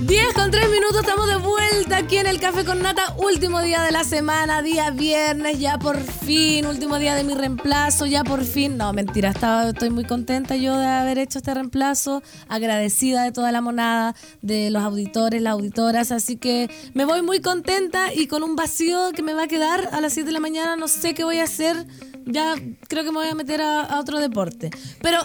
10 0.00 0.34
con 0.34 0.50
3 0.50 0.70
minutos, 0.70 1.00
estamos 1.00 1.26
de 1.26 1.36
vuelta 1.36 1.98
aquí 1.98 2.16
en 2.16 2.26
el 2.26 2.40
Café 2.40 2.64
con 2.64 2.80
Nata, 2.80 3.14
último 3.18 3.60
día 3.60 3.82
de 3.82 3.92
la 3.92 4.04
semana, 4.04 4.62
día 4.62 4.90
viernes, 4.90 5.58
ya 5.58 5.78
por 5.78 5.98
fin, 6.00 6.66
último 6.66 6.98
día 6.98 7.14
de 7.14 7.24
mi 7.24 7.34
reemplazo, 7.34 8.06
ya 8.06 8.24
por 8.24 8.44
fin. 8.44 8.78
No, 8.78 8.94
mentira, 8.94 9.28
estaba, 9.30 9.68
estoy 9.68 9.90
muy 9.90 10.04
contenta 10.04 10.56
yo 10.56 10.78
de 10.78 10.86
haber 10.86 11.18
hecho 11.18 11.38
este 11.38 11.52
reemplazo, 11.52 12.22
agradecida 12.48 13.24
de 13.24 13.32
toda 13.32 13.52
la 13.52 13.60
monada, 13.60 14.14
de 14.40 14.70
los 14.70 14.82
auditores, 14.82 15.42
las 15.42 15.52
auditoras, 15.52 16.10
así 16.10 16.36
que 16.38 16.70
me 16.94 17.04
voy 17.04 17.20
muy 17.20 17.40
contenta 17.40 18.14
y 18.14 18.28
con 18.28 18.42
un 18.42 18.56
vacío 18.56 19.12
que 19.14 19.22
me 19.22 19.34
va 19.34 19.42
a 19.42 19.48
quedar 19.48 19.90
a 19.92 20.00
las 20.00 20.14
7 20.14 20.26
de 20.26 20.32
la 20.32 20.40
mañana, 20.40 20.76
no 20.76 20.88
sé 20.88 21.12
qué 21.12 21.24
voy 21.24 21.38
a 21.38 21.44
hacer, 21.44 21.86
ya 22.26 22.54
creo 22.88 23.04
que 23.04 23.10
me 23.10 23.18
voy 23.18 23.28
a 23.28 23.34
meter 23.34 23.60
a, 23.60 23.98
otro 23.98 24.20
deporte. 24.20 24.70
Pero 25.00 25.18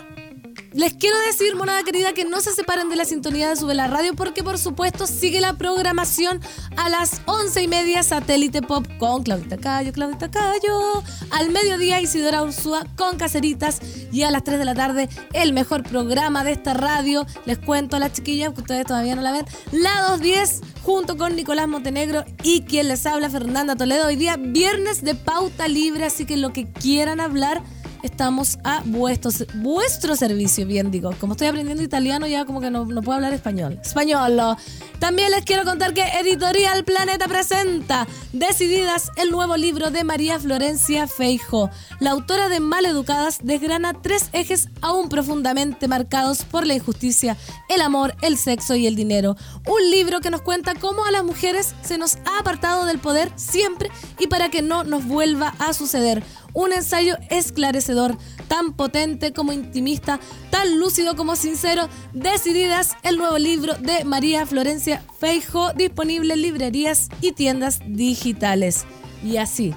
les 0.78 0.93
quiero 0.93 1.17
decir, 1.25 1.55
monada 1.55 1.82
querida, 1.84 2.13
que 2.13 2.23
no 2.23 2.39
se 2.39 2.53
separen 2.53 2.88
de 2.88 2.95
la 2.95 3.03
sintonía 3.03 3.49
de 3.49 3.55
Sube 3.55 3.73
la 3.73 3.88
Radio 3.88 4.13
porque, 4.13 4.43
por 4.43 4.59
supuesto, 4.59 5.07
sigue 5.07 5.41
la 5.41 5.53
programación 5.53 6.39
a 6.75 6.88
las 6.88 7.19
once 7.25 7.63
y 7.63 7.67
media 7.67 8.03
Satélite 8.03 8.61
Pop 8.61 8.86
con 8.99 9.23
Claudita 9.23 9.57
Cayo, 9.57 9.91
Claudita 9.91 10.30
Cayo. 10.30 11.01
Al 11.32 11.49
mediodía 11.49 11.99
Isidora 11.99 12.43
Ursúa 12.43 12.86
con 12.95 13.17
Caceritas 13.17 13.82
y 14.11 14.21
a 14.21 14.30
las 14.30 14.43
3 14.43 14.59
de 14.59 14.65
la 14.65 14.75
tarde 14.75 15.09
el 15.34 15.51
mejor 15.51 15.82
programa 15.82 16.43
de 16.43 16.51
esta 16.51 16.75
radio. 16.75 17.25
Les 17.45 17.57
cuento 17.57 17.95
a 17.95 17.99
las 17.99 18.13
chiquillas, 18.13 18.53
que 18.53 18.61
ustedes 18.61 18.86
todavía 18.86 19.15
no 19.15 19.23
la 19.23 19.32
ven, 19.32 19.45
la 19.71 20.01
210 20.09 20.61
junto 20.84 21.17
con 21.17 21.36
Nicolás 21.36 21.67
Montenegro 21.67 22.23
y 22.43 22.61
quien 22.61 22.88
les 22.88 23.03
habla, 23.07 23.32
Fernanda 23.32 23.75
Toledo. 23.75 24.05
Hoy 24.05 24.15
día 24.15 24.38
viernes 24.38 25.03
de 25.03 25.15
pauta 25.15 25.67
libre, 25.67 26.05
así 26.05 26.25
que 26.25 26.38
lo 26.38 26.53
que 26.53 26.71
quieran 26.71 27.19
hablar 27.19 27.63
estamos 28.03 28.59
a 28.63 28.81
vuestro, 28.85 29.31
vuestro 29.55 30.15
servicio, 30.15 30.65
bien 30.65 30.91
digo. 30.91 31.11
Como 31.19 31.33
estoy 31.33 31.47
aprendiendo 31.47 31.83
italiano, 31.83 32.27
ya 32.27 32.45
como 32.45 32.61
que 32.61 32.69
no, 32.69 32.85
no 32.85 33.01
puedo 33.01 33.15
hablar 33.15 33.33
español. 33.33 33.79
Español. 33.83 34.57
También 34.99 35.31
les 35.31 35.43
quiero 35.43 35.63
contar 35.63 35.93
que 35.93 36.01
Editorial 36.01 36.83
Planeta 36.83 37.27
presenta 37.27 38.07
Decididas, 38.33 39.11
el 39.15 39.31
nuevo 39.31 39.55
libro 39.55 39.91
de 39.91 40.03
María 40.03 40.39
Florencia 40.39 41.07
Feijo. 41.07 41.69
La 41.99 42.11
autora 42.11 42.49
de 42.49 42.59
Maleducadas 42.59 43.39
desgrana 43.43 43.93
tres 44.01 44.29
ejes 44.33 44.69
aún 44.81 45.09
profundamente 45.09 45.87
marcados 45.87 46.43
por 46.43 46.65
la 46.65 46.73
injusticia, 46.73 47.37
el 47.69 47.81
amor, 47.81 48.15
el 48.21 48.37
sexo 48.37 48.75
y 48.75 48.87
el 48.87 48.95
dinero. 48.95 49.35
Un 49.67 49.91
libro 49.91 50.19
que 50.19 50.31
nos 50.31 50.41
cuenta 50.41 50.75
cómo 50.75 51.05
a 51.05 51.11
las 51.11 51.23
mujeres 51.23 51.75
se 51.81 51.97
nos 51.97 52.17
ha 52.25 52.39
apartado 52.39 52.85
del 52.85 52.99
poder 52.99 53.31
siempre 53.35 53.91
y 54.19 54.27
para 54.27 54.49
que 54.49 54.61
no 54.61 54.83
nos 54.83 55.05
vuelva 55.05 55.53
a 55.59 55.73
suceder. 55.73 56.23
Un 56.58 56.74
ensayo 56.74 57.18
esclarecedor, 57.30 58.18
tan 58.47 58.74
potente 58.74 59.32
como 59.32 59.53
intimista, 59.53 60.20
tan 60.49 60.80
lúcido 60.80 61.16
como 61.16 61.36
sincero. 61.36 61.88
Decididas, 62.14 62.95
el 63.03 63.20
nuevo 63.20 63.38
libro 63.38 63.76
de 63.76 64.03
María 64.05 64.43
Florencia 64.47 65.03
Feijo, 65.20 65.72
disponible 65.74 66.34
en 66.34 66.41
librerías 66.41 67.10
y 67.22 67.34
tiendas 67.34 67.80
digitales. 67.86 68.86
Y 69.24 69.38
así, 69.38 69.76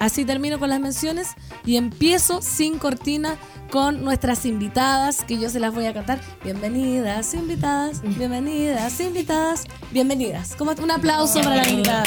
así 0.00 0.24
termino 0.24 0.58
con 0.58 0.70
las 0.70 0.80
menciones 0.80 1.28
y 1.64 1.76
empiezo 1.76 2.42
sin 2.42 2.80
cortina 2.80 3.36
con 3.70 4.02
nuestras 4.02 4.44
invitadas, 4.44 5.22
que 5.22 5.38
yo 5.38 5.48
se 5.50 5.60
las 5.60 5.72
voy 5.72 5.86
a 5.86 5.94
cantar. 5.94 6.20
Bienvenidas, 6.42 7.32
invitadas, 7.32 8.02
bienvenidas, 8.02 8.98
invitadas, 8.98 9.66
bienvenidas. 9.92 10.56
Como 10.56 10.72
un 10.72 10.90
aplauso 10.90 11.40
para 11.42 11.58
la 11.58 11.68
invitada. 11.68 12.02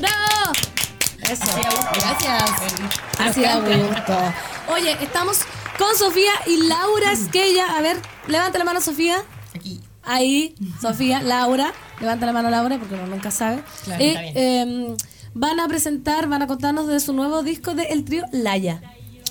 ¡Bravo! 0.00 0.24
Eso. 1.30 1.44
Gracias. 3.18 3.88
Gusto. 3.88 4.18
Oye, 4.72 4.92
estamos 5.02 5.38
con 5.78 5.96
Sofía 5.96 6.32
y 6.46 6.66
Laura 6.68 7.12
Esquella. 7.12 7.76
A 7.76 7.80
ver, 7.80 7.96
levanta 8.28 8.58
la 8.58 8.64
mano, 8.64 8.80
Sofía. 8.80 9.16
Aquí. 9.54 9.80
Ahí, 10.02 10.54
Sofía, 10.80 11.22
Laura. 11.22 11.72
Levanta 12.00 12.26
la 12.26 12.32
mano, 12.32 12.50
Laura, 12.50 12.78
porque 12.78 12.94
uno 12.94 13.06
nunca 13.06 13.30
sabe. 13.30 13.62
Claro, 13.84 14.02
Eh, 14.02 14.08
está 14.08 14.20
bien. 14.20 14.32
eh, 14.36 14.96
van 15.32 15.60
a 15.60 15.68
presentar, 15.68 16.28
van 16.28 16.42
a 16.42 16.46
contarnos 16.46 16.86
de 16.88 17.00
su 17.00 17.12
nuevo 17.12 17.42
disco 17.42 17.74
de 17.74 17.84
El 17.84 18.04
Trío 18.04 18.24
Laya. 18.32 18.82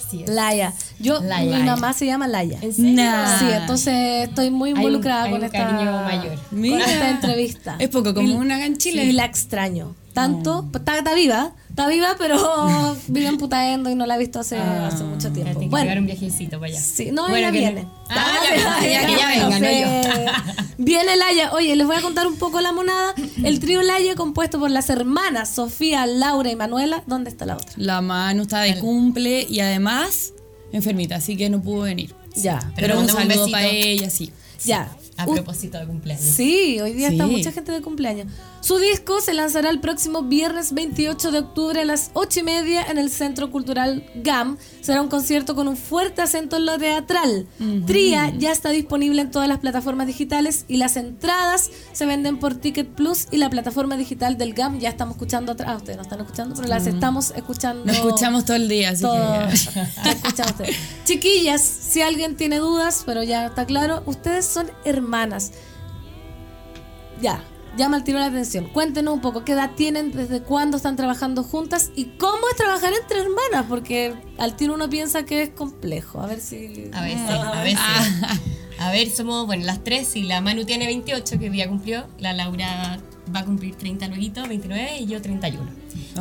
Así 0.06 0.24
es. 0.24 0.30
Laia. 0.30 0.74
Yo, 1.00 1.22
mi 1.22 1.64
mamá 1.64 1.94
se 1.94 2.06
llama 2.06 2.28
Laia. 2.28 2.58
¿En 2.62 2.74
serio? 2.74 2.92
Nah. 2.94 3.40
Sí, 3.40 3.46
entonces 3.52 4.30
estoy 4.30 4.50
muy 4.52 4.70
Hay 4.70 4.74
un- 4.76 4.80
involucrada 4.82 5.24
hay 5.24 5.32
con 5.32 5.40
un 5.40 5.46
esta 5.46 5.66
mayor. 5.72 6.40
con 6.50 6.66
esta 6.66 7.10
entrevista. 7.10 7.76
Es 7.80 7.90
poco 7.90 8.10
una 8.20 8.56
acá 8.56 8.66
en 8.66 8.78
Chile. 8.78 9.04
Y 9.06 9.12
la 9.14 9.26
extraño. 9.26 9.96
Tanto, 10.14 10.70
está, 10.76 10.98
está 11.00 11.16
viva, 11.16 11.54
está 11.74 11.88
viva, 11.88 12.16
pero 12.20 12.96
vive 13.08 13.28
en 13.28 13.38
Putaendo 13.38 13.90
y 13.90 13.96
no 13.96 14.06
la 14.06 14.16
he 14.16 14.20
visto 14.20 14.40
hace, 14.40 14.58
hace 14.58 15.04
mucho 15.04 15.32
tiempo. 15.32 15.60
Tiene 15.60 15.66
que 15.66 15.70
Bueno, 15.70 16.00
un 16.02 16.06
viajecito 16.06 16.60
para 16.60 16.72
allá. 16.72 16.80
Sí, 16.80 17.10
no, 17.12 17.24
Bueno, 17.24 17.38
ella 17.38 17.52
que- 17.52 17.58
viene. 17.60 17.88
Ah, 18.10 18.38
ya, 18.82 18.88
ya, 18.88 19.08
que 19.08 19.16
ya 19.18 19.28
venga, 19.28 19.60
no 19.60 19.66
yo. 19.72 20.32
Viene 20.78 21.16
Laia. 21.16 21.52
Oye, 21.54 21.76
les 21.76 21.88
voy 21.88 21.96
a 21.96 22.02
contar 22.02 22.28
un 22.28 22.38
poco 22.38 22.62
la 22.62 22.72
monada. 22.72 23.16
El 23.44 23.60
trío 23.60 23.82
Laia, 23.82 24.16
compuesto 24.16 24.60
por 24.60 24.70
las 24.70 24.90
hermanas 24.90 25.50
Sofía, 25.56 26.06
Laura 26.06 26.52
y 26.52 26.56
Manuela. 26.56 27.04
¿Dónde 27.08 27.30
está 27.32 27.46
la 27.46 27.56
otra? 27.56 27.72
La 27.78 28.02
Manu 28.02 28.44
está 28.44 28.62
de 28.62 28.78
cumple 28.80 29.46
y 29.50 29.60
además 29.62 30.34
enfermita, 30.72 31.16
así 31.16 31.36
que 31.38 31.50
no 31.50 31.62
pudo 31.62 31.82
venir. 31.84 32.14
Ya. 32.36 32.60
Pero, 32.76 32.88
Pero 32.96 33.00
un 33.00 33.08
saludo 33.08 33.28
besito. 33.28 33.52
para 33.52 33.66
ella, 33.68 34.10
sí. 34.10 34.32
Ya. 34.66 34.96
A 35.16 35.26
propósito 35.26 35.78
de 35.78 35.86
cumpleaños. 35.86 36.26
Sí, 36.26 36.80
hoy 36.82 36.94
día 36.94 37.10
está 37.10 37.28
mucha 37.28 37.52
gente 37.52 37.72
de 37.72 37.82
cumpleaños. 37.82 38.28
Su 38.62 38.80
disco 38.80 39.22
se 39.22 39.34
lanzará 39.36 39.70
el 39.70 39.80
próximo 39.80 40.24
viernes 40.24 40.74
28 40.74 41.32
de 41.32 41.40
octubre 41.40 41.82
a 41.82 41.86
las 41.86 42.10
8 42.14 42.40
y 42.40 42.44
media 42.44 42.84
en 42.90 42.98
el 42.98 43.12
Centro 43.12 43.52
Cultural 43.52 44.10
GAM. 44.16 44.58
Será 44.82 45.02
un 45.02 45.10
concierto 45.10 45.54
con 45.54 45.68
un 45.68 45.78
fuerte 45.78 46.22
acento 46.24 46.56
en 46.58 46.66
lo 46.66 46.78
teatral. 46.80 47.46
Tria 47.86 48.34
ya 48.38 48.52
está 48.52 48.70
disponible 48.72 49.22
en 49.22 49.30
todas 49.32 49.48
las 49.48 49.60
plataformas 49.60 50.08
digitales 50.08 50.66
y 50.68 50.78
las 50.78 50.98
entradas 50.98 51.70
se 51.92 52.06
venden 52.08 52.40
por 52.40 52.56
Ticket 52.56 52.88
Plus 52.96 53.28
y 53.32 53.38
la 53.38 53.50
plataforma 53.52 53.98
digital 53.98 54.38
del 54.38 54.54
GAM. 54.54 54.80
Ya 54.80 54.90
estamos 54.90 55.16
escuchando 55.16 55.52
atrás. 55.52 55.70
Ah, 55.74 55.78
ustedes 55.78 55.98
no 55.98 56.04
están 56.04 56.22
escuchando, 56.22 56.56
pero 56.56 56.68
las 56.70 56.88
estamos 56.88 57.34
escuchando. 57.36 57.86
Nos 57.86 57.98
escuchamos 57.98 58.46
todo 58.46 58.56
el 58.56 58.68
día, 58.68 58.90
así 58.92 59.02
todo- 59.04 59.14
que. 59.14 59.30
Lo 60.06 60.12
escuchan 60.12 60.46
ustedes. 60.50 60.76
Chiquillas, 61.06 61.62
si 61.62 62.02
alguien 62.02 62.36
tiene 62.36 62.58
dudas, 62.58 63.04
pero 63.06 63.22
ya 63.24 63.46
está 63.48 63.66
claro, 63.66 64.02
ustedes 64.06 64.46
son 64.54 64.72
hermanas. 64.86 65.52
Ya, 67.22 67.44
llama 67.78 67.98
al 67.98 68.04
tiro 68.04 68.20
la 68.20 68.26
atención. 68.26 68.66
Cuéntenos 68.66 69.14
un 69.14 69.22
poco, 69.22 69.44
¿qué 69.44 69.54
edad 69.54 69.72
tienen? 69.76 70.12
¿Desde 70.12 70.42
cuándo 70.42 70.78
están 70.78 70.96
trabajando 70.96 71.44
juntas? 71.44 71.92
¿Y 71.96 72.06
cómo 72.18 72.40
es 72.52 72.58
trabajar 72.58 72.94
entre 73.02 73.20
hermanas? 73.20 73.66
Porque 73.68 74.14
al 74.38 74.56
tiro 74.56 74.74
uno 74.74 74.90
piensa 74.90 75.24
que 75.24 75.44
es 75.44 75.50
complejo. 75.50 76.22
A 76.22 76.28
ver 76.28 76.40
si... 76.40 76.90
A 76.94 77.02
veces, 77.02 77.30
a 77.30 77.64
veces. 77.64 77.80
A 78.80 78.92
ver, 78.92 79.10
somos, 79.10 79.46
bueno, 79.46 79.66
las 79.66 79.84
tres 79.84 80.16
y 80.16 80.24
la 80.24 80.42
Manu 80.42 80.66
tiene 80.66 80.88
28, 80.88 81.40
que 81.40 81.50
día 81.50 81.70
cumplió. 81.70 82.08
La 82.20 82.34
Laura 82.34 83.00
va 83.34 83.40
a 83.42 83.46
cumplir 83.46 83.76
30 83.76 84.08
luego, 84.08 84.48
29 84.48 84.98
y 85.00 85.06
yo 85.06 85.22
31. 85.22 85.72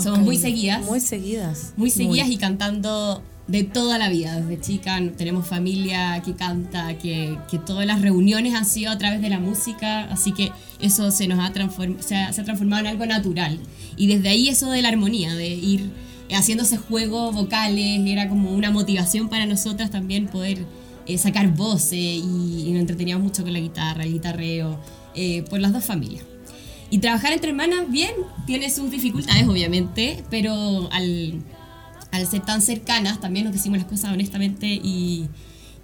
Somos 0.00 0.20
muy 0.20 0.36
seguidas. 0.36 0.82
Muy 0.82 1.00
seguidas. 1.00 1.72
muy 1.76 1.90
seguidas 1.90 2.28
y 2.28 2.36
cantando 2.36 3.22
de 3.48 3.64
toda 3.64 3.98
la 3.98 4.08
vida, 4.08 4.40
desde 4.40 4.60
chica 4.60 5.00
tenemos 5.16 5.46
familia 5.46 6.22
que 6.24 6.34
canta, 6.34 6.96
que, 6.98 7.36
que 7.50 7.58
todas 7.58 7.86
las 7.86 8.00
reuniones 8.00 8.54
han 8.54 8.64
sido 8.64 8.90
a 8.90 8.98
través 8.98 9.20
de 9.20 9.28
la 9.28 9.40
música, 9.40 10.04
así 10.04 10.32
que 10.32 10.52
eso 10.80 11.10
se 11.10 11.26
nos 11.26 11.38
ha, 11.38 11.52
se 11.52 12.32
se 12.32 12.40
ha 12.40 12.44
transformado 12.44 12.80
en 12.82 12.86
algo 12.86 13.06
natural. 13.06 13.58
Y 13.96 14.06
desde 14.06 14.28
ahí 14.28 14.48
eso 14.48 14.70
de 14.70 14.82
la 14.82 14.88
armonía, 14.88 15.34
de 15.34 15.48
ir 15.48 15.90
haciendo 16.34 16.64
ese 16.64 16.76
juego 16.76 17.32
vocales, 17.32 18.00
era 18.06 18.28
como 18.28 18.52
una 18.52 18.70
motivación 18.70 19.28
para 19.28 19.44
nosotras 19.46 19.90
también 19.90 20.28
poder 20.28 20.64
eh, 21.06 21.18
sacar 21.18 21.48
voces 21.48 21.98
y, 21.98 22.64
y 22.66 22.70
nos 22.70 22.80
entreteníamos 22.80 23.24
mucho 23.24 23.42
con 23.42 23.52
la 23.52 23.60
guitarra, 23.60 24.04
el 24.04 24.12
guitarreo, 24.12 24.78
eh, 25.14 25.42
por 25.50 25.60
las 25.60 25.72
dos 25.72 25.84
familias. 25.84 26.24
Y 26.90 26.98
trabajar 26.98 27.32
entre 27.32 27.50
hermanas, 27.50 27.90
bien, 27.90 28.12
tiene 28.46 28.70
sus 28.70 28.90
dificultades, 28.90 29.48
obviamente, 29.48 30.24
pero 30.30 30.88
al, 30.92 31.42
al 32.12 32.26
ser 32.28 32.40
tan 32.42 32.62
cercanas, 32.62 33.20
también 33.20 33.44
nos 33.46 33.52
decimos 33.54 33.78
las 33.78 33.88
cosas 33.88 34.12
honestamente 34.12 34.66
y, 34.68 35.26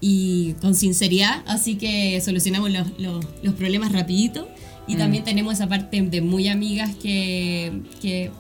y 0.01 0.53
con 0.61 0.75
sinceridad, 0.77 1.43
así 1.47 1.75
que 1.77 2.21
solucionamos 2.21 2.71
los, 2.71 2.87
los- 3.01 3.25
los 3.43 3.55
problemas 3.55 3.91
rapidito. 3.93 4.49
Y 4.87 4.95
Mm. 4.95 4.99
también 4.99 5.25
tenemos 5.25 5.55
esa 5.55 5.67
parte 5.69 6.01
de 6.01 6.21
muy 6.23 6.49
amigas 6.49 6.95
que, 7.03 7.83
que 8.01 8.31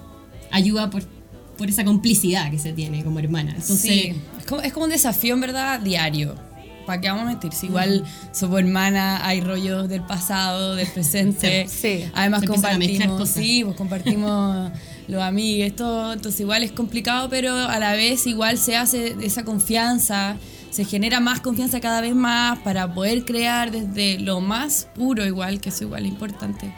ayuda 0.51 0.89
por, 0.89 1.03
por 1.59 1.69
esa 1.69 1.85
complicidad 1.85 2.51
que 2.51 2.59
se 2.59 2.73
tiene 2.73 3.05
como 3.05 3.19
hermana. 3.19 3.51
Entonces, 3.51 3.81
Sí, 3.81 4.13
es 4.39 4.47
como, 4.47 4.61
es 4.63 4.73
como 4.73 4.85
un 4.85 4.91
desafío 4.91 5.35
en 5.35 5.41
verdad 5.41 5.81
diario. 5.81 6.35
¿Para 6.87 7.03
qué 7.03 7.09
vamos 7.09 7.25
a 7.25 7.27
mentir? 7.27 7.53
Si 7.53 7.67
igual 7.67 8.03
somos 8.33 8.61
hermanas, 8.61 9.21
hay 9.25 9.43
rollos 9.43 9.91
del 9.91 10.01
pasado, 10.03 10.75
del 10.75 10.87
presente. 10.87 11.67
Sí. 11.69 12.05
Además 12.15 12.41
Se 12.41 12.47
a 12.47 12.49
compartimos, 12.49 13.19
cosas. 13.21 13.35
sí, 13.35 13.63
pues 13.65 13.77
compartimos 13.77 14.71
los 15.09 15.23
amigos, 15.23 15.75
todo. 15.77 16.13
Entonces 16.13 16.41
igual 16.43 16.63
es 16.63 16.71
complicado, 16.73 17.29
pero 17.29 17.55
a 17.55 17.79
la 17.79 17.93
vez 17.95 18.27
igual 18.27 18.59
se 18.59 18.77
hace 18.77 19.17
esa 19.23 19.45
confianza, 19.45 20.37
se 20.71 20.85
genera 20.85 21.19
más 21.21 21.41
confianza 21.41 21.81
cada 21.81 22.01
vez 22.01 22.15
más 22.15 22.59
para 22.61 22.93
poder 22.95 23.25
crear 23.25 23.71
desde 23.71 24.19
lo 24.21 24.41
más 24.41 24.89
puro 24.95 25.25
igual, 25.27 25.61
que 25.61 25.71
eso 25.71 25.85
igual 25.85 26.07
importante. 26.07 26.73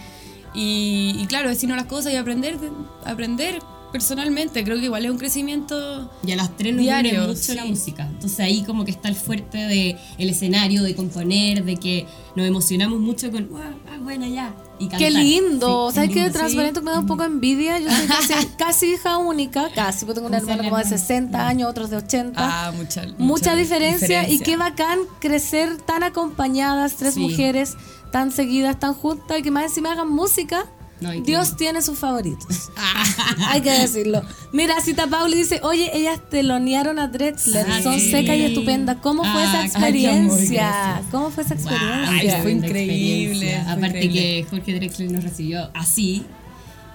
Y, 0.55 1.17
y 1.21 1.27
claro, 1.27 1.49
decirnos 1.49 1.77
las 1.77 1.87
cosas 1.87 2.13
y 2.13 2.17
aprender, 2.17 2.59
de- 2.59 2.71
aprender 3.05 3.59
personalmente. 3.93 4.65
Creo 4.65 4.79
que 4.79 4.85
igual 4.85 5.05
es 5.05 5.11
un 5.11 5.19
crecimiento 5.19 6.11
Y 6.25 6.33
a 6.33 6.37
las 6.37 6.57
tres 6.57 6.75
nos 6.75 6.83
diario. 6.83 7.27
mucho 7.29 7.55
la 7.55 7.63
sí. 7.65 7.69
música. 7.69 8.07
Entonces 8.07 8.41
ahí 8.41 8.63
como 8.65 8.85
que 8.85 8.91
está 8.91 9.09
el 9.09 9.17
fuerte 9.17 9.59
de 9.59 9.97
el 10.19 10.31
escenario, 10.31 10.83
de 10.83 10.95
componer, 10.95 11.65
de 11.65 11.77
que 11.77 12.07
nos 12.37 12.47
emocionamos 12.47 13.01
mucho 13.01 13.31
con, 13.31 13.47
"Guau, 13.49 13.63
ah, 13.63 13.99
bueno, 14.03 14.27
ya. 14.27 14.55
Y 14.79 14.85
cantar. 14.85 14.99
Qué 15.01 15.11
lindo. 15.11 15.91
Sí, 15.91 15.97
¿Sabes 15.97 16.11
es 16.11 16.15
qué? 16.17 16.31
Transparente 16.31 16.81
me 16.81 16.91
da 16.91 17.01
un 17.01 17.07
poco 17.07 17.25
envidia. 17.25 17.79
Yo 17.79 17.91
soy 17.91 18.07
casi, 18.07 18.33
casi 18.59 18.87
hija 18.95 19.19
única, 19.19 19.69
casi, 19.75 20.07
porque 20.07 20.15
tengo 20.21 20.29
una 20.29 20.39
¿Cómo 20.39 20.47
se 20.47 20.53
hermana 20.53 20.69
como 20.71 20.79
de 20.79 20.85
llama? 20.85 20.99
60 20.99 21.47
años, 21.49 21.69
otros 21.71 21.91
de 21.91 21.97
80. 21.99 22.41
Ah, 22.43 22.73
mucha, 22.75 23.05
mucha, 23.19 23.55
diferencia, 23.57 24.23
y 24.23 24.39
diferencia. 24.39 24.45
qué 24.47 24.57
bacán 24.57 24.99
crecer 25.21 25.77
tan 25.79 26.03
acompañadas, 26.03 26.95
tres 26.97 27.15
Sí. 27.15 27.21
mujeres 27.21 27.75
tan 28.11 28.33
seguidas, 28.33 28.79
tan 28.81 28.95
juntas 28.95 29.39
y 29.39 29.43
que 29.43 29.51
más 29.51 29.65
encima 29.65 29.93
hagan 29.93 30.09
música. 30.09 30.65
No. 31.01 31.13
Dios 31.13 31.57
tiene 31.57 31.81
sus 31.83 31.99
favoritos. 31.99 32.71
Hay 33.49 33.61
que 33.63 33.71
decirlo. 33.71 34.23
Mira, 34.53 34.81
Cita 34.83 35.07
Pauli 35.07 35.37
dice, 35.37 35.61
oye, 35.63 35.91
ellas 35.97 36.21
telonearon 36.31 36.99
a 36.99 37.09
Drexler, 37.09 37.67
Ah, 37.71 37.81
son 37.83 37.99
sí. 37.99 38.11
secas 38.11 38.37
y 38.37 38.43
estupendas. 38.45 38.99
¿Cómo 39.03 39.23
fue 39.23 39.43
esa 39.43 39.59
Ah, 39.59 39.61
ay, 39.61 39.67
experiencia? 39.67 41.03
¿Cómo 41.11 41.31
fue 41.31 41.45
esa 41.45 41.55
experiencia? 41.55 42.11
Ay, 42.11 42.43
fue 42.43 42.53
increíble, 42.53 43.31
experiencia. 43.31 43.63
fue 43.65 43.73
Aparte 43.73 43.87
increíble. 44.05 44.21
que 44.21 44.47
Jorge 44.51 44.75
Drexler 44.75 45.11
nos 45.13 45.25
recibió 45.25 45.71
así, 45.75 46.25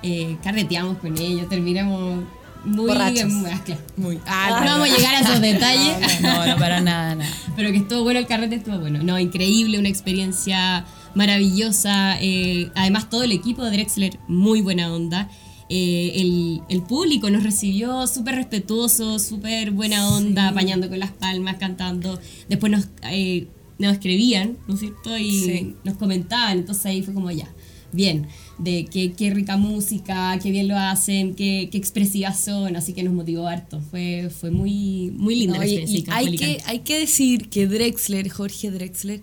eh, 0.04 0.38
carreteamos 0.44 0.98
con 1.00 1.18
ellos, 1.18 1.50
terminamos 1.50 2.24
muy... 2.64 2.88
Borrachos. 2.88 3.32
muy- 3.32 3.50
ah, 3.52 3.62
claro. 3.64 3.82
Muy. 3.98 4.16
no 4.18 4.22
Ah, 4.28 4.62
vamos 4.66 4.90
a 4.90 4.96
llegar 4.98 5.16
a 5.16 5.20
esos 5.22 5.42
detalles. 5.50 6.22
No, 6.22 6.46
no, 6.46 6.58
para 6.58 6.82
nada, 6.82 7.16
nada. 7.16 7.32
Pero 7.56 7.72
que 7.72 7.78
estuvo 7.78 8.04
bueno 8.04 8.20
el 8.20 8.28
carrete, 8.28 8.56
estuvo 8.56 8.78
bueno. 8.80 9.00
No, 9.04 9.18
increíble, 9.20 9.80
una 9.80 9.90
experiencia 9.90 10.84
maravillosa. 11.16 12.18
eh, 12.22 12.70
además, 12.76 13.10
todo 13.10 13.24
el 13.24 13.32
equipo 13.32 13.64
de 13.64 13.72
Drexler, 13.72 14.20
muy 14.28 14.62
buena 14.62 14.94
onda. 14.94 15.30
Eh, 15.70 16.12
el, 16.22 16.62
el 16.70 16.84
público 16.84 17.30
nos 17.32 17.42
recibió 17.44 18.06
súper 18.06 18.36
respetuoso, 18.36 19.18
súper 19.18 19.72
buena 19.72 20.10
onda, 20.10 20.50
apañando 20.50 20.90
con 20.90 21.00
las 21.00 21.12
palmas, 21.12 21.58
cantando. 21.58 22.20
Después 22.48 22.72
nos, 22.72 22.88
eh, 23.10 23.48
nos 23.80 23.94
escribían, 23.94 24.58
¿no 24.68 24.76
es 24.76 24.82
cierto? 24.82 25.18
Y 25.18 25.32
Sí. 25.32 25.76
nos 25.84 25.98
comentaban. 25.98 26.60
Entonces 26.60 26.86
ahí 26.86 27.02
fue 27.02 27.14
como 27.16 27.32
ya, 27.32 27.48
bien, 27.96 28.28
de 28.60 28.86
qué, 28.86 29.14
qué 29.14 29.32
rica 29.32 29.58
música, 29.58 30.38
qué 30.42 30.52
bien 30.52 30.68
lo 30.68 30.78
hacen, 30.78 31.34
qué, 31.36 31.70
qué 31.72 31.78
expresivas 31.78 32.40
son. 32.40 32.76
Así 32.76 32.94
que 32.94 33.04
nos 33.04 33.14
motivó 33.14 33.48
harto. 33.48 33.82
Fue, 33.90 34.30
fue 34.30 34.52
muy, 34.52 35.12
muy 35.16 35.36
linda 35.36 35.56
No, 35.56 35.62
la 35.64 35.68
y- 35.68 35.76
experiencia. 35.78 36.22
y 36.22 36.26
y 36.26 36.28
hay, 36.30 36.38
que, 36.38 36.62
hay 36.66 36.80
que 36.80 37.00
decir 37.00 37.50
que 37.50 37.68
Drexler, 37.68 38.30
Jorge 38.30 38.72
Drexler, 38.72 39.22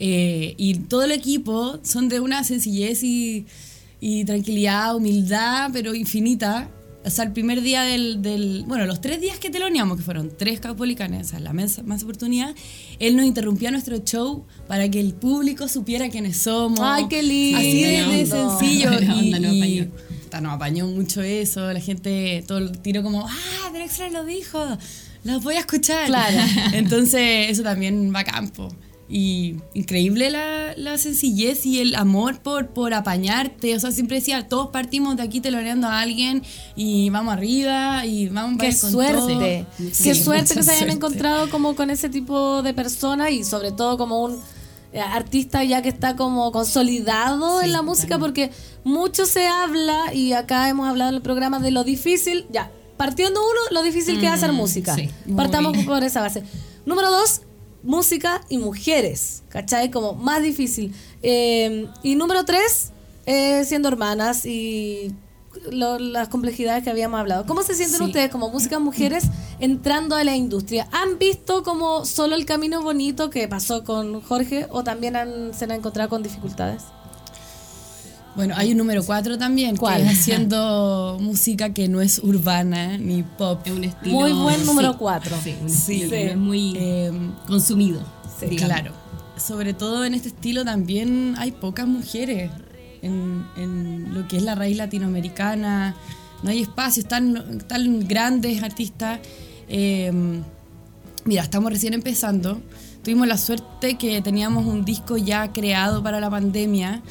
eh, 0.00 0.54
y 0.56 0.74
todo 0.74 1.04
el 1.04 1.12
equipo 1.12 1.78
son 1.82 2.08
de 2.08 2.20
una 2.20 2.42
sencillez 2.44 3.02
y, 3.04 3.46
y 4.00 4.24
tranquilidad, 4.24 4.96
humildad, 4.96 5.70
pero 5.72 5.94
infinita. 5.94 6.70
O 7.04 7.10
sea, 7.10 7.24
el 7.24 7.32
primer 7.32 7.60
día 7.60 7.82
del, 7.82 8.22
del- 8.22 8.64
Bueno, 8.66 8.86
los 8.86 9.00
tres 9.00 9.20
días 9.20 9.38
que 9.38 9.50
teloneamos, 9.50 9.98
que 9.98 10.02
fueron 10.02 10.32
tres 10.36 10.58
capolicanes, 10.60 11.26
o 11.26 11.30
sea, 11.30 11.40
la 11.40 11.52
más, 11.52 11.84
más 11.84 12.02
oportunidad, 12.02 12.54
él 12.98 13.14
nos 13.16 13.26
interrumpía 13.26 13.70
nuestro 13.70 13.98
show 13.98 14.46
para 14.66 14.88
que 14.88 15.00
el 15.00 15.12
público 15.12 15.68
supiera 15.68 16.08
quiénes 16.08 16.38
somos. 16.38 16.80
Ay, 16.82 17.06
qué 17.10 17.22
lindo. 17.22 17.58
Así 17.58 17.82
de, 17.82 18.26
sencillo. 18.26 18.90
Y, 18.92 18.96
onda, 19.26 19.38
nos 19.38 19.52
y- 19.52 19.80
apañó. 19.80 20.42
nos 20.42 20.52
apañó 20.54 20.86
mucho 20.86 21.20
eso. 21.22 21.72
La 21.72 21.80
gente 21.80 22.42
todo 22.48 22.58
el 22.58 22.78
tiro 22.78 23.02
como, 23.02 23.26
ah, 23.28 23.70
Drexler 23.72 24.10
lo 24.10 24.24
dijo, 24.24 24.58
lo 25.24 25.40
voy 25.40 25.56
a 25.56 25.60
escuchar. 25.60 26.06
Claro. 26.06 26.38
Entonces, 26.72 27.50
eso 27.50 27.62
también 27.62 28.12
va 28.14 28.20
a 28.20 28.24
campo. 28.24 28.68
Y 29.08 29.56
increíble 29.74 30.30
la, 30.30 30.74
la 30.76 30.96
sencillez 30.96 31.66
y 31.66 31.80
el 31.80 31.94
amor 31.94 32.38
por, 32.40 32.68
por 32.68 32.94
apañarte. 32.94 33.76
O 33.76 33.80
sea, 33.80 33.92
siempre 33.92 34.16
decía, 34.16 34.48
todos 34.48 34.68
partimos 34.70 35.16
de 35.16 35.22
aquí 35.22 35.40
teloneando 35.40 35.86
a 35.88 36.00
alguien 36.00 36.42
y 36.74 37.10
vamos 37.10 37.34
arriba 37.34 38.06
y 38.06 38.28
vamos 38.30 38.58
Qué 38.58 38.68
para 38.68 38.80
con 38.80 38.90
suerte, 38.90 39.66
todo. 39.76 39.88
qué 39.88 39.94
Sí, 39.94 40.14
suerte 40.14 40.54
que 40.54 40.62
se 40.62 40.70
hayan 40.70 40.78
suerte. 40.88 40.92
encontrado 40.94 41.50
como 41.50 41.76
con 41.76 41.90
ese 41.90 42.08
tipo 42.08 42.62
de 42.62 42.72
personas 42.72 43.30
y 43.30 43.44
sobre 43.44 43.72
todo 43.72 43.98
como 43.98 44.22
un 44.24 44.38
eh, 44.94 45.00
artista 45.00 45.62
ya 45.64 45.82
que 45.82 45.90
está 45.90 46.16
como 46.16 46.50
consolidado 46.50 47.60
en 47.62 47.72
la 47.72 47.82
música 47.82 48.18
porque 48.18 48.50
mucho 48.84 49.26
se 49.26 49.46
habla 49.46 50.14
y 50.14 50.32
acá 50.32 50.68
hemos 50.70 50.88
hablado 50.88 51.10
en 51.10 51.16
el 51.16 51.22
programa 51.22 51.58
de 51.58 51.70
lo 51.72 51.84
difícil, 51.84 52.46
ya, 52.50 52.70
partiendo 52.96 53.40
uno, 53.40 53.60
lo 53.70 53.82
difícil 53.82 54.18
que 54.18 54.26
es 54.26 54.32
hacer 54.32 54.52
Mm, 54.52 54.56
música. 54.56 54.94
sí, 54.94 55.10
Partamos 55.36 55.76
por 55.84 56.02
esa 56.04 56.20
base. 56.22 56.42
Número 56.86 57.10
dos, 57.10 57.42
música 57.84 58.40
y 58.48 58.58
mujeres, 58.58 59.42
¿cachai? 59.48 59.90
Como 59.90 60.14
más 60.14 60.42
difícil. 60.42 60.94
Eh, 61.22 61.86
y 62.02 62.14
número 62.16 62.44
tres, 62.44 62.90
eh, 63.26 63.64
siendo 63.64 63.88
hermanas 63.88 64.44
y 64.46 65.14
lo- 65.70 65.98
las 65.98 66.28
complejidades 66.28 66.82
que 66.82 66.90
habíamos 66.90 67.20
hablado. 67.20 67.46
¿Cómo 67.46 67.62
se 67.62 67.74
sienten 67.74 67.98
Sí. 67.98 68.04
ustedes 68.04 68.30
como 68.30 68.48
músicas 68.50 68.80
mujeres 68.80 69.24
entrando 69.60 70.16
a 70.16 70.24
la 70.24 70.34
industria? 70.34 70.88
¿Han 70.92 71.18
visto 71.18 71.62
como 71.62 72.04
solo 72.04 72.34
el 72.34 72.44
camino 72.44 72.82
bonito 72.82 73.30
que 73.30 73.46
pasó 73.48 73.84
con 73.84 74.20
Jorge 74.20 74.66
o 74.70 74.82
también 74.82 75.14
han- 75.16 75.54
se 75.54 75.64
han 75.64 75.70
encontrado 75.70 76.08
con 76.10 76.22
dificultades? 76.22 76.82
Bueno, 78.36 78.54
hay 78.56 78.72
un 78.72 78.78
número 78.78 79.04
4 79.04 79.38
también, 79.38 79.76
¿Cuál? 79.76 80.02
que 80.02 80.08
es 80.08 80.18
haciendo 80.18 81.18
música 81.20 81.72
que 81.72 81.88
no 81.88 82.00
es 82.00 82.18
urbana 82.18 82.98
ni 82.98 83.22
pop. 83.22 83.60
Es 83.64 83.72
un 83.72 83.84
estilo. 83.84 84.14
Muy 84.16 84.32
buen 84.32 84.66
número 84.66 84.92
sí, 84.92 84.96
cuatro. 84.98 85.36
Sí, 85.42 85.54
un 85.62 85.70
Sí. 85.70 86.06
no 86.10 86.14
es 86.16 86.36
muy 86.36 86.74
Eh, 86.76 87.12
consumido. 87.46 88.00
Sí, 88.40 88.56
claro. 88.56 88.92
Sobre 89.36 89.72
todo 89.74 90.04
en 90.04 90.14
este 90.14 90.28
estilo 90.28 90.64
también 90.64 91.34
hay 91.38 91.52
pocas 91.52 91.86
mujeres 91.86 92.50
en, 93.02 93.44
en 93.56 94.14
lo 94.14 94.26
que 94.26 94.36
es 94.36 94.42
la 94.42 94.54
raíz 94.54 94.76
latinoamericana. 94.76 95.94
No 96.42 96.50
hay 96.50 96.60
espacios 96.62 97.06
tan, 97.06 97.58
tan 97.68 98.06
grandes 98.08 98.62
artistas. 98.62 99.20
Eh, 99.68 100.12
mira, 101.24 101.42
estamos 101.42 101.70
recién 101.72 101.94
empezando. 101.94 102.60
Tuvimos 103.02 103.28
la 103.28 103.38
suerte 103.38 103.96
que 103.96 104.20
teníamos 104.22 104.66
un 104.66 104.84
disco 104.84 105.16
ya 105.16 105.52
creado 105.52 106.02
para 106.02 106.20
la 106.20 106.30
pandemia 106.30 107.02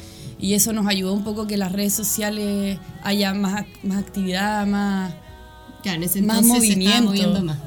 y 0.44 0.54
eso 0.54 0.72
nos 0.72 0.86
ayudó 0.86 1.12
un 1.14 1.24
poco 1.24 1.46
que 1.46 1.56
las 1.56 1.72
redes 1.72 1.94
sociales 1.94 2.78
haya 3.02 3.32
más, 3.34 3.64
más 3.82 3.98
actividad, 3.98 4.66
más, 4.66 5.14
Claro, 5.82 5.96
en 5.98 6.02
ese 6.04 6.22
más 6.22 6.40
se 6.40 6.52
movimiento. 6.52 7.42
más. 7.42 7.58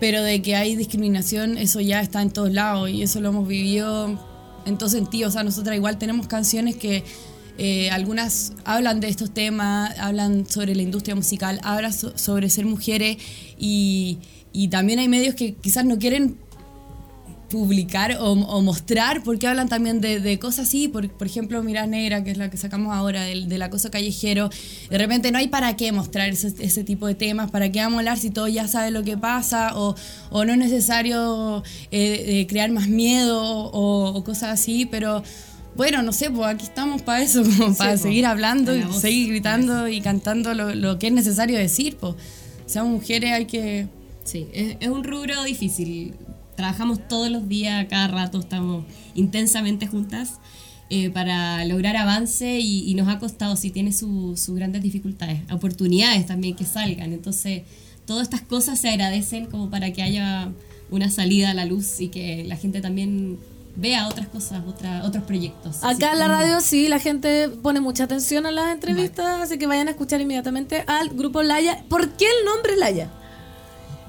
Pero 0.00 0.22
de 0.22 0.40
que 0.42 0.54
hay 0.56 0.76
discriminación, 0.76 1.58
eso 1.58 1.80
ya 1.80 2.00
está 2.00 2.22
en 2.22 2.30
todos 2.30 2.52
lados 2.52 2.88
y 2.90 3.02
eso 3.02 3.20
lo 3.20 3.28
hemos 3.30 3.46
vivido 3.48 4.18
en 4.64 4.78
todo 4.78 4.88
sentido. 4.88 5.28
O 5.28 5.32
sea, 5.32 5.42
nosotras 5.42 5.74
igual 5.76 5.98
tenemos 5.98 6.26
canciones 6.28 6.76
que 6.76 7.04
eh, 7.58 7.90
algunas 7.90 8.52
hablan 8.64 9.00
de 9.00 9.08
estos 9.08 9.32
temas, 9.32 9.98
hablan 9.98 10.46
sobre 10.48 10.74
la 10.74 10.82
industria 10.82 11.14
musical, 11.16 11.58
hablan 11.64 11.92
so- 11.92 12.16
sobre 12.16 12.48
ser 12.50 12.64
mujeres 12.66 13.16
y, 13.58 14.18
y 14.52 14.68
también 14.68 14.98
hay 15.00 15.08
medios 15.08 15.34
que 15.34 15.54
quizás 15.54 15.84
no 15.84 15.98
quieren 15.98 16.36
publicar 17.48 18.18
o, 18.20 18.32
o 18.32 18.62
mostrar 18.62 19.22
porque 19.22 19.46
hablan 19.46 19.68
también 19.68 20.00
de, 20.00 20.20
de 20.20 20.38
cosas 20.38 20.68
así, 20.68 20.88
por, 20.88 21.08
por 21.10 21.26
ejemplo 21.26 21.62
Mirada 21.62 21.86
Negra, 21.86 22.22
que 22.22 22.30
es 22.30 22.38
la 22.38 22.50
que 22.50 22.56
sacamos 22.56 22.94
ahora, 22.94 23.24
del, 23.24 23.48
del 23.48 23.62
acoso 23.62 23.90
callejero, 23.90 24.50
de 24.90 24.98
repente 24.98 25.32
no 25.32 25.38
hay 25.38 25.48
para 25.48 25.74
qué 25.76 25.90
mostrar 25.92 26.28
ese, 26.28 26.52
ese 26.58 26.84
tipo 26.84 27.06
de 27.06 27.14
temas, 27.14 27.50
para 27.50 27.72
qué 27.72 27.80
vamos 27.80 27.96
a 27.96 27.98
hablar 28.00 28.18
si 28.18 28.30
todo 28.30 28.48
ya 28.48 28.68
sabe 28.68 28.90
lo 28.90 29.02
que 29.02 29.16
pasa 29.16 29.76
o, 29.76 29.94
o 30.30 30.44
no 30.44 30.52
es 30.52 30.58
necesario 30.58 31.62
eh, 31.90 32.40
eh, 32.40 32.46
crear 32.48 32.70
más 32.70 32.88
miedo 32.88 33.42
o, 33.42 34.10
o 34.10 34.24
cosas 34.24 34.60
así, 34.60 34.86
pero 34.86 35.22
bueno, 35.74 36.02
no 36.02 36.12
sé, 36.12 36.30
pues 36.30 36.46
aquí 36.46 36.64
estamos 36.64 37.02
para 37.02 37.22
eso, 37.22 37.42
como 37.58 37.74
para 37.74 37.92
pues, 37.92 38.02
seguir 38.02 38.26
hablando 38.26 38.74
y 38.74 38.82
voz, 38.82 39.00
seguir 39.00 39.28
gritando 39.28 39.88
y 39.88 40.00
cantando 40.00 40.52
lo, 40.52 40.74
lo 40.74 40.98
que 40.98 41.06
es 41.06 41.12
necesario 41.12 41.56
decir, 41.58 41.96
pues. 41.96 42.14
Seamos 42.66 42.92
mujeres, 42.92 43.32
hay 43.32 43.46
que... 43.46 43.86
Sí, 44.24 44.46
es, 44.52 44.76
es 44.80 44.88
un 44.88 45.04
rubro 45.04 45.42
difícil. 45.44 46.14
Trabajamos 46.58 47.06
todos 47.06 47.30
los 47.30 47.48
días, 47.48 47.86
cada 47.88 48.08
rato 48.08 48.40
estamos 48.40 48.84
intensamente 49.14 49.86
juntas 49.86 50.40
eh, 50.90 51.08
para 51.08 51.64
lograr 51.66 51.96
avance 51.96 52.58
y, 52.58 52.90
y 52.90 52.94
nos 52.96 53.06
ha 53.06 53.20
costado, 53.20 53.54
sí, 53.54 53.70
tiene 53.70 53.92
su- 53.92 54.36
sus 54.36 54.56
grandes 54.56 54.82
dificultades, 54.82 55.40
oportunidades 55.52 56.26
también 56.26 56.56
que 56.56 56.64
salgan. 56.64 57.12
Entonces, 57.12 57.62
todas 58.06 58.24
estas 58.24 58.40
cosas 58.42 58.80
se 58.80 58.88
agradecen 58.88 59.46
como 59.46 59.70
para 59.70 59.92
que 59.92 60.02
haya 60.02 60.50
una 60.90 61.10
salida 61.10 61.50
a 61.50 61.54
la 61.54 61.64
luz 61.64 62.00
y 62.00 62.08
que 62.08 62.42
la 62.44 62.56
gente 62.56 62.80
también 62.80 63.38
vea 63.76 64.08
otras 64.08 64.26
cosas, 64.26 64.64
otra, 64.66 65.04
otros 65.04 65.22
proyectos. 65.22 65.84
Acá 65.84 66.12
en 66.14 66.18
la 66.18 66.26
radio 66.26 66.60
sí, 66.60 66.88
la 66.88 66.98
gente 66.98 67.48
pone 67.50 67.80
mucha 67.80 68.02
atención 68.02 68.46
a 68.46 68.50
las 68.50 68.74
entrevistas, 68.74 69.42
así 69.42 69.58
que 69.58 69.68
vayan 69.68 69.86
a 69.86 69.92
escuchar 69.92 70.20
inmediatamente 70.20 70.82
al 70.88 71.10
grupo 71.10 71.44
Laya. 71.44 71.84
¿Por 71.88 72.08
qué 72.16 72.24
el 72.24 72.44
nombre 72.44 72.76
Laya? 72.76 73.12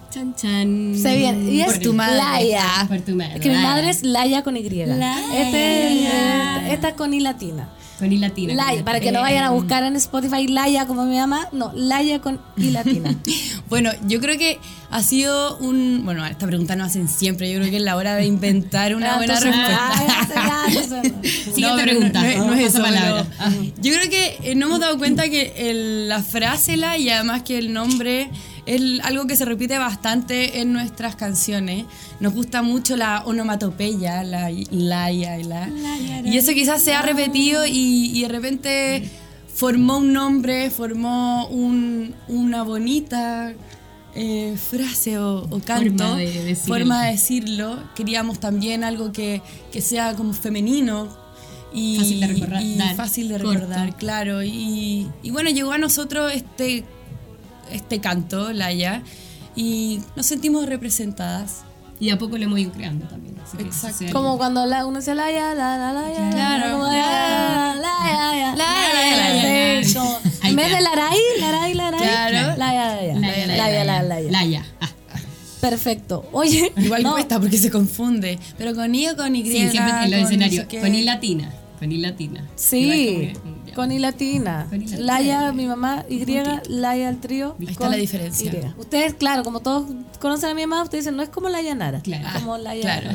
Chan, 0.09 0.33
chan. 0.35 0.95
Se 0.99 1.15
viene. 1.15 1.51
Y 1.51 1.61
es 1.61 1.67
Por 1.73 1.79
tu 1.79 1.93
madre. 1.93 2.57
Por 2.87 2.99
tu 3.01 3.15
madre. 3.15 3.35
Es 3.35 3.41
que 3.41 3.49
mi 3.49 3.57
madre 3.57 3.89
es 3.89 4.03
Laya 4.03 4.43
con 4.43 4.57
Y. 4.57 4.61
Este, 4.65 6.03
esta, 6.03 6.69
esta 6.71 6.87
es 6.89 6.93
con 6.95 7.13
I 7.13 7.19
latina. 7.19 7.69
Con 7.99 8.11
I 8.11 8.17
latina. 8.17 8.53
Laya, 8.53 8.83
para 8.85 8.99
que 9.01 9.11
no 9.11 9.19
vayan 9.21 9.43
a 9.43 9.49
buscar 9.51 9.83
en 9.83 9.95
Spotify 9.97 10.47
Laya 10.47 10.87
como 10.87 11.05
mi 11.05 11.17
mamá. 11.17 11.47
No, 11.51 11.71
Laya 11.75 12.19
con 12.21 12.39
I 12.57 12.71
latina. 12.71 13.15
Bueno, 13.69 13.91
yo 14.07 14.19
creo 14.19 14.35
que 14.39 14.57
ha 14.89 15.03
sido 15.03 15.57
un. 15.59 16.01
Bueno, 16.03 16.25
esta 16.25 16.47
pregunta 16.47 16.75
no 16.75 16.85
hacen 16.85 17.07
siempre. 17.07 17.51
Yo 17.51 17.59
creo 17.59 17.69
que 17.69 17.77
es 17.77 17.83
la 17.83 17.95
hora 17.95 18.15
de 18.15 18.25
inventar 18.25 18.95
una 18.95 19.17
buena 19.17 19.39
respuesta. 19.39 19.77
ah, 19.79 20.03
ya, 20.07 20.27
ya, 20.73 20.81
entonces- 20.81 21.13
Siguiente 21.53 21.83
pero 21.83 21.91
pregunta. 21.99 22.21
No, 22.23 22.27
es- 22.27 22.37
no 22.39 22.53
eso. 22.55 22.81
palabra. 22.81 23.27
pero 23.37 23.63
yo 23.79 23.93
creo 23.93 24.09
que 24.09 24.37
eh, 24.41 24.55
no 24.55 24.65
hemos 24.65 24.79
dado 24.79 24.97
cuenta 24.97 25.29
que 25.29 25.53
el- 25.69 26.09
la 26.09 26.23
frase 26.23 26.77
la 26.77 26.97
y 26.97 27.09
además 27.11 27.43
que 27.43 27.59
el 27.59 27.71
nombre 27.73 28.31
es 28.75 28.81
algo 29.03 29.25
que 29.27 29.35
se 29.35 29.45
repite 29.45 29.77
bastante 29.77 30.59
en 30.61 30.71
nuestras 30.73 31.15
canciones. 31.15 31.85
Nos 32.19 32.33
gusta 32.33 32.61
mucho 32.61 32.95
la 32.95 33.23
onomatopeya, 33.25 34.23
la 34.23 34.49
la 34.71 35.11
y 35.11 35.43
la. 35.43 35.67
Y 36.25 36.37
eso 36.37 36.51
quizás 36.53 36.81
se 36.81 36.93
ha 36.93 37.01
repetido 37.01 37.65
y, 37.65 38.11
y 38.13 38.21
de 38.21 38.27
repente 38.27 39.09
formó 39.55 39.97
un 39.97 40.13
nombre, 40.13 40.69
formó 40.69 41.47
un- 41.47 42.13
una 42.27 42.63
bonita 42.63 43.53
eh, 44.15 44.55
frase 44.69 45.17
o, 45.17 45.47
o 45.49 45.59
canto, 45.59 46.03
Forma 46.03 46.17
de 46.17 46.55
forma 46.55 47.05
decirlo. 47.05 47.77
Queríamos 47.95 48.39
también 48.39 48.83
algo 48.83 49.11
que, 49.11 49.41
que 49.71 49.81
sea 49.81 50.13
como 50.15 50.33
femenino 50.33 51.07
y 51.73 51.97
Fácil 51.97 52.19
de 52.19 52.27
recordar, 52.27 52.63
y 52.63 52.77
fácil 52.95 53.27
de 53.29 53.37
recordar, 53.37 53.95
claro. 53.97 54.41
Y, 54.43 55.07
y 55.21 55.29
bueno, 55.31 55.49
llegó 55.51 55.71
a 55.71 55.77
nosotros 55.77 56.31
este, 56.33 56.83
este 57.71 57.99
canto, 57.99 58.51
Laia, 58.53 59.03
y 59.55 59.99
nos 60.15 60.25
sentimos 60.25 60.65
representadas. 60.67 61.63
Y 62.01 62.11
a 62.11 62.17
poco 62.17 62.37
lo 62.37 62.45
hemos 62.45 62.57
ido 62.59 62.71
creando 62.71 63.05
también. 63.07 63.35
así 63.43 63.57
que 63.57 63.63
Exacto. 63.63 64.05
Como 64.13 64.37
cuando 64.37 64.65
la, 64.65 64.85
uno 64.85 64.99
dice 64.99 65.13
Laya, 65.15 65.53
la, 65.53 65.77
la, 65.77 65.91
la, 65.91 66.13
ya, 66.13 66.29
Claro. 66.29 66.71
como, 66.71 66.83
la, 66.85 67.75
la, 67.75 68.55
la, 68.55 68.55
la, 68.55 69.79
En 70.49 70.55
vez 70.55 70.71
de 70.71 70.81
Laray, 70.81 71.17
Laray, 71.41 71.73
Laray, 71.73 71.99
Claro. 71.99 72.57
Laya, 72.57 72.95
Laya, 73.13 73.83
Laya. 74.03 74.31
Laya. 74.31 74.65
Ah, 74.79 74.87
Perfecto. 75.59 76.25
Oye, 76.31 76.71
Igual 76.77 77.03
no, 77.03 77.11
cuesta 77.13 77.37
porque 77.39 77.57
se 77.57 77.69
confunde, 77.69 78.39
pero 78.57 78.73
con 78.73 78.95
I 78.95 79.09
o 79.09 79.17
con 79.17 79.35
Y. 79.35 79.43
Sí, 79.43 79.69
siempre 79.69 80.05
en 80.05 80.11
los 80.11 80.21
escenarios. 80.21 80.65
Con 80.79 80.95
I 80.95 81.03
latina. 81.03 81.51
Con 81.79 81.91
I 81.91 81.97
latina. 81.97 82.47
Sí, 82.55 82.77
Igual 82.77 83.33
como 83.43 83.55
que- 83.55 83.58
con 83.75 83.91
I 83.91 83.99
latina. 83.99 84.67
Con 84.69 84.79
latina. 84.79 84.97
Laya, 84.99 85.51
mi 85.51 85.65
mamá, 85.65 86.05
Y, 86.09 86.25
Laya 86.67 87.09
al 87.09 87.19
trío. 87.19 87.55
Ahí 87.59 87.67
está 87.69 87.89
la 87.89 87.95
diferencia. 87.97 88.51
Y. 88.51 88.79
Ustedes, 88.79 89.13
claro, 89.13 89.43
como 89.43 89.59
todos 89.61 89.85
conocen 90.19 90.49
a 90.49 90.53
mi 90.53 90.65
mamá, 90.65 90.83
ustedes 90.83 91.05
dicen, 91.05 91.15
no 91.15 91.23
es 91.23 91.29
como 91.29 91.49
Laya 91.49 91.75
Nara. 91.75 92.01
Claro. 92.01 92.27
Como 92.39 92.57
Laya 92.57 92.81
claro. 92.81 93.09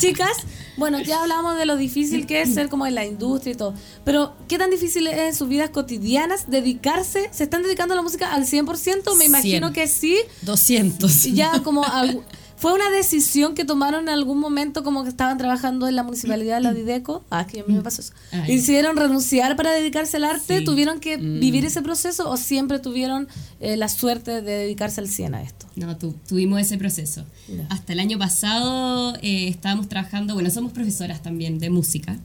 Chicas, 0.00 0.36
bueno, 0.76 1.00
ya 1.00 1.22
hablamos 1.22 1.56
de 1.56 1.66
lo 1.66 1.76
difícil 1.76 2.26
que 2.26 2.42
es 2.42 2.54
ser 2.54 2.68
como 2.68 2.86
en 2.86 2.94
la 2.94 3.04
industria 3.04 3.52
y 3.52 3.56
todo. 3.56 3.74
Pero, 4.04 4.34
¿qué 4.48 4.58
tan 4.58 4.70
difícil 4.70 5.06
es 5.06 5.18
en 5.18 5.34
sus 5.34 5.48
vidas 5.48 5.70
cotidianas 5.70 6.48
dedicarse? 6.50 7.28
¿Se 7.32 7.44
están 7.44 7.62
dedicando 7.62 7.94
a 7.94 7.96
la 7.96 8.02
música 8.02 8.32
al 8.32 8.44
100%? 8.46 9.16
Me 9.16 9.24
imagino 9.26 9.72
que 9.72 9.86
sí. 9.88 10.16
200. 10.42 11.26
Y 11.26 11.32
ya 11.34 11.62
como 11.62 11.84
algu- 11.84 12.22
fue 12.58 12.72
una 12.74 12.90
decisión 12.90 13.54
que 13.54 13.64
tomaron 13.64 14.02
en 14.02 14.08
algún 14.10 14.38
momento 14.38 14.82
como 14.82 15.02
que 15.04 15.08
estaban 15.10 15.38
trabajando 15.38 15.86
en 15.88 15.96
la 15.96 16.02
municipalidad 16.02 16.56
de 16.56 16.60
la 16.62 16.74
Dideco 16.74 17.24
ah 17.30 17.46
que 17.46 17.60
a 17.60 17.64
mí 17.64 17.72
me 17.74 17.82
pasó 17.82 18.00
eso 18.02 18.12
Ay. 18.32 18.60
renunciar 18.96 19.54
para 19.56 19.70
dedicarse 19.72 20.16
al 20.18 20.24
arte 20.24 20.58
Sí. 20.58 20.64
tuvieron 20.64 20.98
que 21.00 21.16
vivir 21.16 21.64
ese 21.64 21.82
proceso 21.82 22.28
o 22.28 22.36
siempre 22.36 22.78
tuvieron 22.78 23.28
eh, 23.60 23.76
la 23.76 23.88
suerte 23.88 24.42
de 24.42 24.52
dedicarse 24.52 25.00
al 25.00 25.08
100 25.08 25.34
a 25.34 25.42
esto 25.42 25.66
No, 25.76 25.96
tu- 25.96 26.14
tuvimos 26.26 26.60
ese 26.60 26.76
proceso. 26.78 27.24
Hasta 27.68 27.92
el 27.92 28.00
año 28.00 28.18
pasado 28.18 29.14
eh, 29.22 29.48
estábamos 29.48 29.88
trabajando, 29.88 30.34
bueno, 30.34 30.50
somos 30.50 30.72
profesoras 30.72 31.22
también 31.22 31.58
de 31.58 31.70
música. 31.70 32.18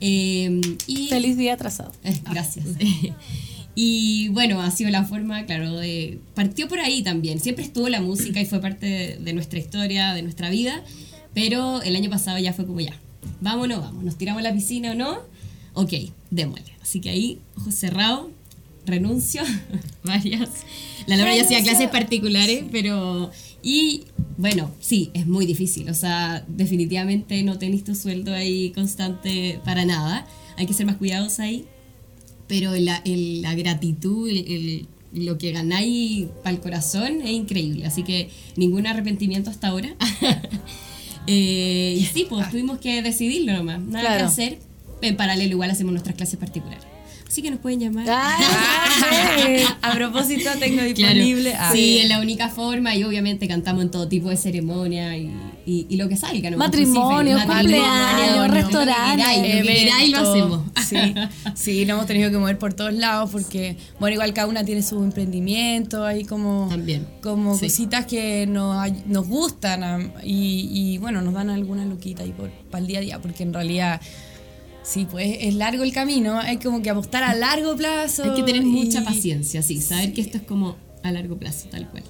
Eh, 0.00 0.60
y 0.86 1.08
feliz 1.08 1.36
día 1.36 1.54
atrasado 1.54 1.92
gracias. 2.30 2.66
y 3.74 4.28
bueno, 4.28 4.60
ha 4.60 4.70
sido 4.70 4.90
la 4.90 5.04
forma, 5.04 5.46
claro, 5.46 5.76
de... 5.76 6.18
Partió 6.34 6.68
por 6.68 6.80
ahí 6.80 7.02
también. 7.02 7.40
Siempre 7.40 7.64
estuvo 7.64 7.88
la 7.88 8.00
música 8.00 8.40
y 8.40 8.44
fue 8.44 8.60
parte 8.60 8.86
de, 8.86 9.16
de 9.16 9.32
nuestra 9.32 9.58
historia, 9.58 10.12
de 10.12 10.22
nuestra 10.22 10.50
vida. 10.50 10.82
Pero 11.32 11.80
el 11.82 11.96
año 11.96 12.10
pasado 12.10 12.38
ya 12.38 12.52
fue 12.52 12.66
como 12.66 12.80
ya. 12.80 12.94
Vámonos, 13.40 13.80
vamos. 13.80 14.04
¿Nos 14.04 14.18
tiramos 14.18 14.40
a 14.40 14.42
la 14.42 14.52
piscina 14.52 14.92
o 14.92 14.94
no? 14.94 15.20
Ok, 15.72 15.92
démosle. 16.30 16.72
Así 16.82 17.00
que 17.00 17.08
ahí, 17.08 17.38
ojos 17.56 17.74
cerrados, 17.74 18.28
renuncio. 18.84 19.42
Varias. 20.04 20.50
La 21.06 21.16
Laura 21.16 21.34
ya 21.34 21.42
hacía 21.42 21.62
clases 21.62 21.88
particulares, 21.88 22.64
pero... 22.70 23.30
Y 23.62 24.02
bueno, 24.36 24.70
sí, 24.80 25.10
es 25.14 25.26
muy 25.26 25.46
difícil. 25.46 25.88
O 25.88 25.94
sea, 25.94 26.44
definitivamente 26.46 27.42
no 27.42 27.58
tenés 27.58 27.84
tu 27.84 27.94
sueldo 27.94 28.34
ahí 28.34 28.70
constante 28.72 29.60
para 29.64 29.86
nada. 29.86 30.26
Hay 30.58 30.66
que 30.66 30.74
ser 30.74 30.84
más 30.84 30.96
cuidadosos 30.96 31.40
ahí 31.40 31.64
pero 32.52 32.74
la, 32.76 33.00
el- 33.06 33.40
la 33.40 33.54
gratitud, 33.54 34.28
el, 34.28 34.86
lo 35.14 35.38
que 35.38 35.52
ganáis 35.52 36.26
para 36.42 36.54
el 36.54 36.60
corazón 36.60 37.22
es 37.22 37.30
increíble. 37.30 37.86
Así 37.86 38.02
que 38.02 38.28
ningún 38.56 38.86
arrepentimiento 38.86 39.48
hasta 39.48 39.68
ahora. 39.68 39.94
Eh, 41.28 41.98
y 42.00 42.04
sí, 42.06 42.26
pues 42.28 42.50
tuvimos 42.50 42.78
que 42.80 43.00
decidirlo 43.00 43.52
nomás. 43.52 43.78
Nada 43.80 44.00
que 44.00 44.06
Claro. 44.08 44.26
hacer. 44.26 44.58
En 45.02 45.16
paralelo, 45.16 45.52
igual 45.52 45.70
hacemos 45.70 45.92
nuestras 45.92 46.16
clases 46.16 46.36
particulares. 46.36 46.82
Así 47.28 47.42
que 47.42 47.50
nos 47.52 47.60
pueden 47.60 47.78
llamar. 47.78 48.08
A 49.82 49.92
propósito, 49.94 50.50
tengo 50.58 50.82
disponible. 50.82 51.50
Claro. 51.52 51.66
Ah. 51.68 51.72
Sí, 51.72 51.98
es 51.98 52.08
la 52.08 52.20
única 52.20 52.48
forma 52.48 52.96
y 52.96 53.04
obviamente 53.04 53.46
cantamos 53.46 53.84
en 53.84 53.90
todo 53.92 54.08
tipo 54.08 54.30
de 54.30 54.36
ceremonia 54.36 55.16
y, 55.16 55.30
y, 55.64 55.86
y 55.88 55.96
lo 55.96 56.08
que 56.08 56.16
salga. 56.16 56.50
¿no? 56.50 56.56
Matrimonio, 56.58 57.36
Pues 57.44 57.58
cumpleaños, 57.58 58.36
lo 58.48 58.54
restaurantes, 58.54 59.26
queráis, 59.26 60.10
Lo 60.12 60.20
lo 60.22 60.30
hacemos. 60.30 60.60
Sí, 60.88 61.14
sí, 61.54 61.84
nos 61.86 61.94
hemos 61.96 62.06
tenido 62.06 62.30
que 62.30 62.38
mover 62.38 62.58
por 62.58 62.74
todos 62.74 62.92
lados 62.92 63.30
porque, 63.30 63.76
bueno, 64.00 64.14
igual 64.14 64.34
cada 64.34 64.48
una 64.48 64.64
tiene 64.64 64.82
su 64.82 65.02
emprendimiento, 65.02 66.04
hay 66.04 66.24
como, 66.24 66.68
como 67.22 67.56
sí. 67.56 67.66
cositas 67.66 68.06
que 68.06 68.46
nos, 68.46 68.76
nos 69.06 69.26
gustan 69.28 70.12
y, 70.24 70.68
y, 70.72 70.98
bueno, 70.98 71.22
nos 71.22 71.32
dan 71.34 71.50
alguna 71.50 71.84
luquita 71.84 72.22
ahí 72.24 72.32
por, 72.32 72.50
para 72.70 72.80
el 72.82 72.86
día 72.88 72.98
a 72.98 73.02
día, 73.02 73.22
porque 73.22 73.42
en 73.44 73.52
realidad, 73.54 74.00
sí, 74.82 75.06
pues 75.10 75.36
es 75.40 75.54
largo 75.54 75.84
el 75.84 75.92
camino, 75.92 76.38
hay 76.40 76.56
como 76.58 76.82
que 76.82 76.90
apostar 76.90 77.22
a 77.22 77.34
largo 77.34 77.76
plazo. 77.76 78.24
Hay 78.24 78.34
que 78.34 78.42
tener 78.42 78.62
y- 78.62 78.66
mucha 78.66 79.04
paciencia, 79.04 79.62
sí, 79.62 79.80
saber 79.80 80.12
que 80.12 80.20
esto 80.22 80.38
es 80.38 80.44
como 80.44 80.76
a 81.02 81.10
largo 81.12 81.36
plazo, 81.36 81.68
tal 81.70 81.88
cual. 81.88 82.02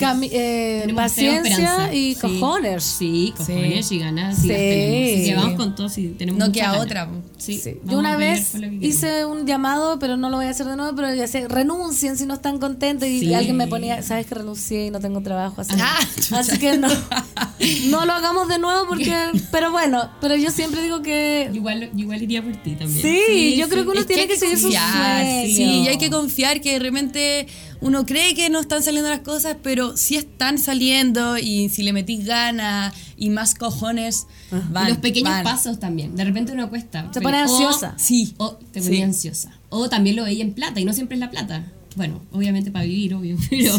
Cami- 0.00 0.28
eh, 0.32 0.92
paciencia 0.96 1.92
y 1.94 2.14
Sí. 2.14 2.20
cojones. 2.20 2.82
Sí, 2.82 3.32
cojones 3.36 3.92
y 3.92 3.98
ganas. 3.98 4.38
Sí. 4.42 4.50
Así 4.50 5.24
que 5.26 5.34
vamos 5.36 5.54
con 5.54 5.74
todo, 5.74 5.88
sí, 5.88 6.14
tenemos 6.18 6.38
No 6.40 6.52
queda 6.52 6.80
otra. 6.80 7.08
Sí, 7.38 7.58
Sí. 7.58 7.74
vamos 7.76 7.92
Yo 7.92 7.98
una 7.98 8.16
vez 8.16 8.50
que 8.50 8.78
hice 8.86 9.24
un 9.24 9.46
llamado, 9.46 9.98
pero 9.98 10.16
no 10.16 10.28
lo 10.28 10.36
voy 10.38 10.46
a 10.46 10.50
hacer 10.50 10.66
de 10.66 10.76
nuevo, 10.76 10.94
pero 10.96 11.14
ya 11.14 11.28
sé, 11.28 11.46
renuncien 11.48 12.16
si 12.16 12.26
no 12.26 12.34
están 12.34 12.58
contentos. 12.58 13.08
Y 13.08 13.20
Sí. 13.20 13.34
alguien 13.34 13.56
me 13.56 13.68
ponía, 13.68 14.02
sabes 14.02 14.26
que 14.26 14.34
renuncié 14.34 14.86
y 14.86 14.90
no 14.90 14.98
tengo 15.00 15.20
trabajo. 15.22 15.60
Así, 15.60 15.74
Ah, 15.80 15.98
así 16.32 16.58
que 16.58 16.76
no, 16.78 16.88
no 17.88 18.04
lo 18.06 18.12
hagamos 18.12 18.48
de 18.48 18.58
nuevo 18.58 18.86
porque, 18.88 19.14
pero 19.52 19.70
bueno, 19.70 20.10
pero 20.20 20.34
yo 20.36 20.50
siempre 20.50 20.82
digo 20.82 21.02
que... 21.02 21.48
Igual, 21.52 21.90
igual 21.96 22.22
iría 22.22 22.42
por 22.42 22.56
ti 22.56 22.72
también. 22.74 23.00
Sí, 23.02 23.56
yo 23.56 23.68
creo 23.68 23.84
que 23.84 23.90
uno 23.90 24.00
Es 24.00 24.06
tiene 24.06 24.22
hay 24.22 24.28
que, 24.28 24.36
seguir 24.36 24.58
sus 24.58 24.74
sueños. 24.74 25.46
Sí, 25.46 25.62
y 25.84 25.88
hay 25.88 25.98
que 25.98 26.10
confiar 26.10 26.60
que 26.60 26.72
de 26.72 26.78
repente 26.80 27.46
uno 27.86 28.04
cree 28.04 28.34
que 28.34 28.50
no 28.50 28.60
están 28.60 28.82
saliendo 28.82 29.08
las 29.08 29.20
cosas, 29.20 29.56
pero 29.62 29.96
sí 29.96 30.16
están 30.16 30.58
saliendo 30.58 31.38
y 31.38 31.68
si 31.68 31.82
le 31.82 31.92
metís 31.92 32.24
ganas 32.26 32.92
y 33.16 33.30
más 33.30 33.54
cojones, 33.54 34.26
van, 34.70 34.86
y 34.86 34.88
los 34.90 34.98
pequeños 34.98 35.30
van. 35.30 35.44
pasos 35.44 35.78
también. 35.78 36.16
De 36.16 36.24
repente 36.24 36.52
uno 36.52 36.68
cuesta. 36.68 37.04
Se 37.12 37.20
pero- 37.20 37.24
pone 37.24 37.38
o- 37.38 37.42
ansiosa. 37.42 37.94
Sí. 37.98 38.34
O 38.38 38.56
te 38.72 38.80
ponía 38.82 38.98
Sí. 38.98 39.02
ansiosa. 39.02 39.52
O 39.68 39.88
también 39.88 40.16
lo 40.16 40.24
veía 40.24 40.42
en 40.44 40.52
plata, 40.52 40.80
y 40.80 40.84
no 40.84 40.92
siempre 40.92 41.14
es 41.16 41.20
la 41.20 41.30
plata. 41.30 41.64
Bueno, 41.96 42.20
obviamente 42.32 42.70
para 42.70 42.84
vivir, 42.84 43.14
obvio, 43.14 43.36
pero, 43.50 43.72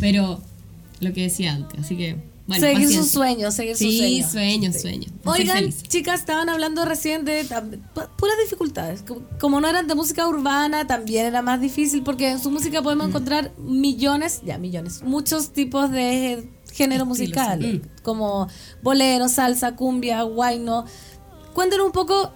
pero 0.00 0.42
lo 1.00 1.12
que 1.12 1.22
decía 1.22 1.54
antes. 1.54 1.80
Así 1.80 1.96
que, 1.96 2.16
bueno. 2.46 2.60
seguir 2.66 2.88
sus 2.92 3.10
sueños, 3.10 3.54
seguir 3.54 3.76
sus 3.76 3.86
Sí, 3.86 3.98
sueños. 3.98 4.30
sueños, 4.32 4.80
sueños. 4.80 5.12
Por 5.22 5.36
ser 5.36 5.50
Oigan, 5.50 5.72
chicas, 5.88 6.20
estaban 6.20 6.48
hablando 6.48 6.84
recién 6.84 7.24
de 7.24 7.44
pu- 7.44 8.08
puras 8.16 8.36
dificultades. 8.44 9.02
Como- 9.40 9.60
no 9.60 9.68
eran 9.68 9.86
de 9.88 9.94
música 9.94 10.26
urbana, 10.28 10.86
también 10.86 11.26
era 11.26 11.42
más 11.42 11.60
difícil 11.60 12.02
porque 12.02 12.30
en 12.30 12.38
su 12.38 12.50
música 12.50 12.80
Mm. 12.80 12.84
podemos 12.84 13.08
encontrar 13.08 13.52
millones, 13.58 14.40
ya 14.44 14.58
millones, 14.58 15.02
muchos 15.02 15.52
tipos 15.52 15.90
de 15.90 16.48
género 16.72 17.06
musical, 17.06 17.60
sí. 17.62 17.82
como 18.02 18.48
bolero, 18.82 19.28
salsa, 19.28 19.74
cumbia, 19.76 20.22
guayno. 20.22 20.84
Cuéntenos 21.54 21.86
un 21.86 21.92
poco 21.92 22.32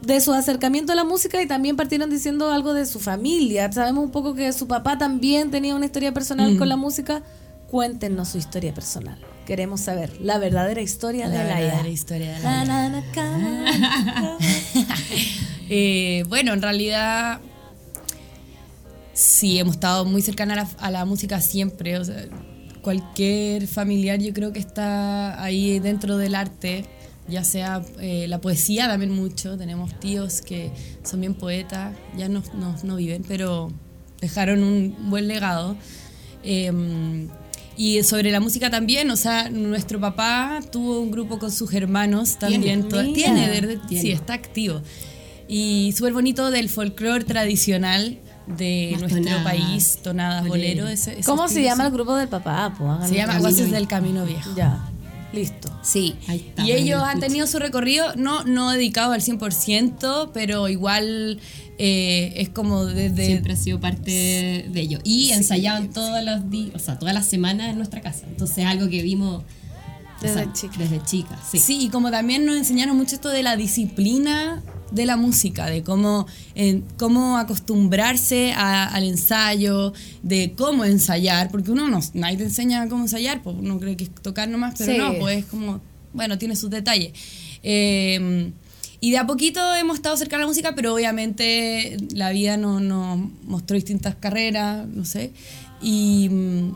de 0.00 0.20
su 0.20 0.32
acercamiento 0.32 0.92
a 0.92 0.96
la 0.96 1.04
música 1.04 1.40
y 1.40 1.46
también 1.46 1.76
partieron 1.76 2.10
diciendo 2.10 2.50
algo 2.50 2.72
de 2.74 2.86
su 2.86 2.98
familia. 2.98 3.70
Sabemos 3.70 4.02
un 4.04 4.10
poco 4.10 4.34
que 4.34 4.52
su 4.52 4.66
papá 4.66 4.98
también 4.98 5.50
tenía 5.52 5.76
una 5.76 5.86
historia 5.86 6.12
personal 6.12 6.54
Mm. 6.54 6.58
con 6.58 6.68
la 6.68 6.76
música. 6.76 7.22
Cuéntenos 7.72 8.28
su 8.28 8.36
historia 8.36 8.74
personal. 8.74 9.16
Queremos 9.46 9.80
saber 9.80 10.20
la 10.20 10.36
verdadera 10.36 10.82
historia 10.82 11.26
La 11.26 11.38
de 11.38 11.48
la 11.48 11.54
verdadera 11.58 11.88
historia 11.88 12.34
de 12.34 12.42
na, 12.44 12.88
na, 12.90 13.02
ca. 13.14 14.38
Eh, 15.70 16.22
bueno, 16.28 16.52
en 16.52 16.60
realidad 16.60 17.40
sí, 19.14 19.58
hemos 19.58 19.76
estado 19.76 20.04
muy 20.04 20.20
cercanas 20.20 20.58
a 20.58 20.62
la, 20.80 20.86
a 20.86 20.90
la 20.90 21.04
música 21.06 21.40
siempre. 21.40 21.96
O 21.96 22.04
sea, 22.04 22.26
cualquier 22.82 23.66
familiar 23.66 24.18
yo 24.18 24.34
creo 24.34 24.52
que 24.52 24.58
está 24.58 25.42
ahí 25.42 25.78
dentro 25.78 26.18
del 26.18 26.34
arte, 26.34 26.84
ya 27.26 27.42
sea 27.42 27.82
eh, 28.00 28.26
la 28.28 28.38
poesía 28.38 28.86
también 28.86 29.12
mucho. 29.12 29.56
Tenemos 29.56 29.98
tíos 29.98 30.42
que 30.42 30.70
son 31.04 31.20
bien 31.20 31.32
poetas, 31.32 31.96
ya 32.18 32.28
no, 32.28 32.42
no, 32.52 32.76
no 32.82 32.96
viven, 32.96 33.24
pero 33.26 33.72
dejaron 34.20 34.62
un 34.62 35.08
buen 35.08 35.26
legado. 35.26 35.74
Eh, 36.44 36.70
y 37.84 38.02
sobre 38.04 38.30
la 38.30 38.38
música 38.40 38.70
también, 38.70 39.10
o 39.10 39.16
sea, 39.16 39.48
nuestro 39.50 39.98
papá 39.98 40.60
tuvo 40.70 41.00
un 41.00 41.10
grupo 41.10 41.38
con 41.38 41.50
sus 41.50 41.72
hermanos 41.74 42.38
también. 42.38 42.88
Tiene. 42.88 43.12
tiene, 43.12 43.48
de- 43.50 43.60
de- 43.66 43.76
Tiene. 43.78 44.02
sí, 44.02 44.12
está 44.12 44.34
activo. 44.34 44.82
Y 45.48 45.92
súper 45.96 46.12
bonito 46.12 46.50
del 46.50 46.68
folclore 46.68 47.24
tradicional 47.24 48.18
de 48.46 48.90
Más 48.92 49.00
nuestro 49.02 49.22
tonadas, 49.22 49.44
país, 49.44 49.98
tonadas, 50.02 50.46
bolero. 50.46 50.82
bolero. 50.82 50.88
ese- 50.88 51.12
ese 51.18 51.24
¿Cómo 51.24 51.48
se 51.48 51.62
llama 51.62 51.86
el 51.86 51.92
grupo 51.92 52.14
del 52.16 52.28
papá? 52.28 52.74
Pues. 52.78 53.08
Se 53.08 53.16
llama 53.16 53.32
Camino 53.34 53.48
Voces 53.48 53.64
Viejo. 53.66 53.74
del 53.74 53.88
Camino 53.88 54.24
Viejo. 54.26 54.50
Ya, 54.56 54.88
listo. 55.32 55.68
Sí. 55.82 56.14
Ahí 56.28 56.44
está, 56.48 56.62
y 56.64 56.72
ellos 56.72 57.00
lo 57.00 57.04
han 57.04 57.20
tenido 57.20 57.46
su 57.46 57.58
recorrido, 57.58 58.14
no, 58.16 58.44
no 58.44 58.70
dedicado 58.70 59.12
al 59.12 59.20
100%, 59.22 60.30
pero 60.32 60.68
igual 60.68 61.40
eh, 61.84 62.32
es 62.36 62.48
como 62.50 62.84
desde... 62.84 63.26
Siempre 63.26 63.54
ha 63.54 63.56
sido 63.56 63.80
parte 63.80 64.10
de, 64.12 64.66
de 64.70 64.80
ello. 64.80 65.00
Y 65.02 65.30
ensayaban 65.32 65.90
todos 65.90 66.22
los 66.22 66.48
días, 66.48 66.76
o 66.76 66.78
sea, 66.78 66.96
todas 66.98 67.12
las 67.12 67.26
semanas 67.26 67.70
en 67.70 67.76
nuestra 67.76 68.00
casa. 68.00 68.24
Entonces, 68.28 68.64
algo 68.66 68.88
que 68.88 69.02
vimos 69.02 69.42
o 69.42 70.22
Desde 70.22 70.34
sea, 70.44 70.52
chica. 70.52 70.74
Desde 70.78 71.02
chica, 71.02 71.36
sí. 71.50 71.58
Sí. 71.58 71.78
y 71.82 71.88
como 71.88 72.12
también 72.12 72.44
nos 72.46 72.56
enseñaron 72.56 72.96
mucho 72.96 73.16
esto 73.16 73.30
de 73.30 73.42
la 73.42 73.56
disciplina 73.56 74.62
de 74.92 75.06
la 75.06 75.16
música, 75.16 75.66
de 75.66 75.82
cómo, 75.82 76.26
eh, 76.54 76.82
cómo 76.98 77.38
acostumbrarse 77.38 78.52
a- 78.52 78.84
al 78.94 79.04
ensayo, 79.04 79.92
de 80.22 80.52
cómo 80.56 80.84
ensayar, 80.84 81.50
porque 81.50 81.70
uno 81.72 81.88
no, 81.88 81.98
nadie 82.14 82.36
te 82.36 82.44
enseña 82.44 82.86
cómo 82.88 83.02
ensayar, 83.04 83.42
pues 83.42 83.56
uno 83.58 83.80
cree 83.80 83.96
que 83.96 84.04
es 84.04 84.14
tocar 84.14 84.48
nomás, 84.50 84.74
pero 84.78 84.92
Sí. 84.92 84.98
no, 84.98 85.14
pues 85.18 85.38
es 85.38 85.44
como, 85.46 85.80
bueno, 86.12 86.36
tiene 86.38 86.54
sus 86.56 86.68
detalles. 86.70 87.12
Eh, 87.62 88.52
y 89.02 89.10
de 89.10 89.18
a 89.18 89.26
poquito 89.26 89.60
hemos 89.74 89.96
estado 89.96 90.16
cerca 90.16 90.36
de 90.36 90.42
la 90.42 90.46
música, 90.46 90.74
pero 90.74 90.94
obviamente 90.94 91.96
la 92.14 92.30
vida 92.30 92.56
nos 92.56 92.80
no 92.80 93.30
mostró 93.44 93.74
distintas 93.74 94.14
carreras, 94.14 94.86
no 94.88 95.04
sé. 95.04 95.32
Y, 95.82 96.28
mm, 96.30 96.74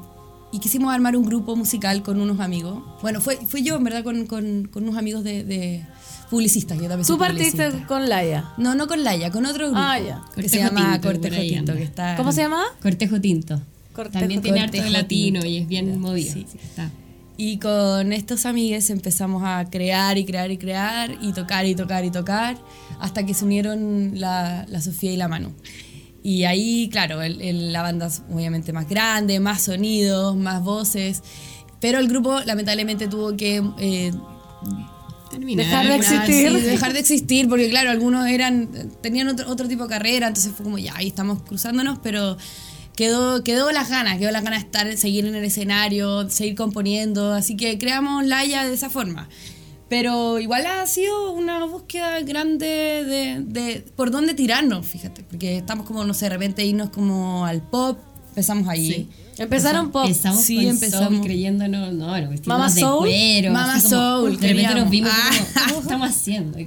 y 0.53 0.59
quisimos 0.59 0.93
armar 0.93 1.17
un 1.17 1.25
grupo 1.25 1.55
musical 1.57 2.03
con 2.03 2.21
unos 2.21 2.41
amigos. 2.41 2.83
Bueno, 3.01 3.21
fue, 3.21 3.37
fue 3.47 3.63
yo, 3.63 3.77
en 3.77 3.85
verdad, 3.85 4.03
con, 4.05 4.27
con- 4.27 4.67
con 4.73 4.83
unos 4.83 4.97
amigos 4.99 5.23
de, 5.25 5.45
de 5.45 5.85
publicistas. 6.29 6.77
Yo 6.79 6.89
también 6.89 7.07
Tú 7.07 7.17
partiste 7.17 7.63
publicista. 7.65 7.87
con 7.87 8.09
Laia. 8.09 8.53
No, 8.59 8.75
no 8.75 8.89
con 8.89 9.05
Laia, 9.05 9.31
con 9.31 9.47
otro 9.47 9.67
grupo. 9.67 9.81
Ah, 9.81 9.99
ya. 10.01 10.23
Que 10.35 10.49
se 10.49 10.59
llama 10.59 10.93
Tinto, 10.95 11.09
Cortejo 11.09 11.41
Tinto, 11.41 11.73
que 11.75 11.83
está... 11.85 12.17
¿Cómo 12.17 12.33
se 12.33 12.43
llama? 12.43 12.63
Cortejo 12.83 13.21
Tinto. 13.21 13.61
Cortejo 13.93 14.19
También 14.21 14.43
tiene 14.43 14.59
de 14.59 14.65
Cortejo 14.67 14.91
latino 14.91 15.45
y 15.47 15.59
es 15.59 15.69
bien 15.69 16.01
movido. 16.01 16.33
Sí. 16.33 16.45
Sí, 16.51 16.59
está. 16.63 16.91
Y 17.39 17.59
con 17.59 18.13
estos 18.13 18.47
amigues 18.47 18.89
empezamos 18.91 19.43
a 19.45 19.67
crear 19.71 20.17
y 20.17 20.25
crear 20.25 20.51
y 20.51 20.57
crear 20.59 21.17
y 21.21 21.33
tocar 21.33 21.67
y 21.67 21.75
tocar 21.75 22.05
y 22.05 22.11
tocar 22.11 22.57
hasta 22.99 23.27
que 23.27 23.35
se 23.35 23.45
unieron 23.45 24.13
la, 24.19 24.65
la 24.69 24.81
Sofía 24.81 25.13
y 25.13 25.17
la 25.17 25.29
Manu. 25.29 25.53
Y 26.23 26.45
ahí, 26.45 26.89
claro, 26.91 27.23
el- 27.23 27.41
el- 27.43 27.73
la 27.73 27.83
banda 27.83 28.07
es 28.07 28.23
obviamente 28.33 28.73
más 28.73 28.89
grande, 28.89 29.39
más 29.39 29.63
sonidos, 29.63 30.35
más 30.37 30.63
voces, 30.65 31.23
pero 31.81 31.99
el 31.99 32.09
grupo 32.09 32.41
lamentablemente 32.41 33.07
tuvo 33.07 33.37
que 33.37 33.63
eh, 33.79 34.13
Terminar. 35.31 35.67
Dejar 35.67 35.87
de 35.89 35.95
existir. 35.97 36.49
sí, 36.57 36.61
dejar 36.63 36.93
de 36.95 37.01
existir, 37.01 37.49
porque 37.49 37.69
claro, 37.69 37.91
algunos 37.91 38.27
eran 38.29 38.71
tenían 39.03 39.29
otro, 39.29 39.51
otro 39.51 39.69
tipo 39.69 39.83
de 39.83 39.89
carrera, 39.91 40.29
entonces 40.29 40.53
fue 40.55 40.65
como 40.65 40.79
ya, 40.79 40.95
ahí 40.97 41.09
estamos 41.09 41.43
cruzándonos, 41.43 41.99
pero 42.03 42.37
quedó, 42.97 43.45
quedó 43.45 43.71
las 43.71 43.89
ganas, 43.91 44.19
quedó 44.19 44.31
las 44.33 44.43
ganas 44.43 44.61
de 44.63 44.67
estar, 44.67 44.97
seguir 44.97 45.27
en 45.27 45.35
el 45.37 45.45
escenario, 45.45 46.29
seguir 46.31 46.55
componiendo, 46.57 47.33
así 47.33 47.57
que 47.57 47.79
creamos 47.79 48.25
Laia 48.27 48.65
de 48.65 48.75
esa 48.75 48.91
forma. 48.91 49.29
Pero 49.89 50.41
igual 50.41 50.67
ha 50.67 50.85
sido 50.87 51.31
una 51.33 51.65
búsqueda 51.65 52.19
grande 52.23 52.67
de, 52.67 53.41
de 53.47 53.85
por 53.95 54.11
dónde 54.11 54.35
tirarnos, 54.35 54.85
fíjate, 54.85 55.23
porque 55.23 55.59
estamos 55.59 55.87
como, 55.87 56.03
no 56.05 56.13
sé, 56.13 56.25
de 56.25 56.31
repente 56.31 56.65
irnos 56.65 56.91
como 56.91 57.47
al 57.47 57.63
pop, 57.63 57.97
empezamos 58.31 58.69
ahí. 58.69 58.91
Sí. 58.91 59.09
Empezaron 59.39 59.93
pop. 59.93 60.03
Empezamos 60.07 60.43
Sí, 60.43 60.57
con 60.57 60.65
empezamos. 60.67 61.09
soul, 61.19 61.21
creyéndonos, 61.21 61.93
no, 61.93 62.11
vestimos 62.13 62.47
Mama 62.47 62.69
de 62.71 62.81
Soul. 62.81 63.07
cuero. 63.07 63.53
Mama 63.53 63.75
como, 63.77 63.89
Soul, 63.89 64.41
De 64.41 64.49
repente 64.49 64.75
nos 64.75 64.91
vimos 64.91 65.11
Ah. 65.15 65.31
como, 65.55 65.67
¿cómo 65.69 65.81
estamos 65.83 66.09
haciendo? 66.11 66.59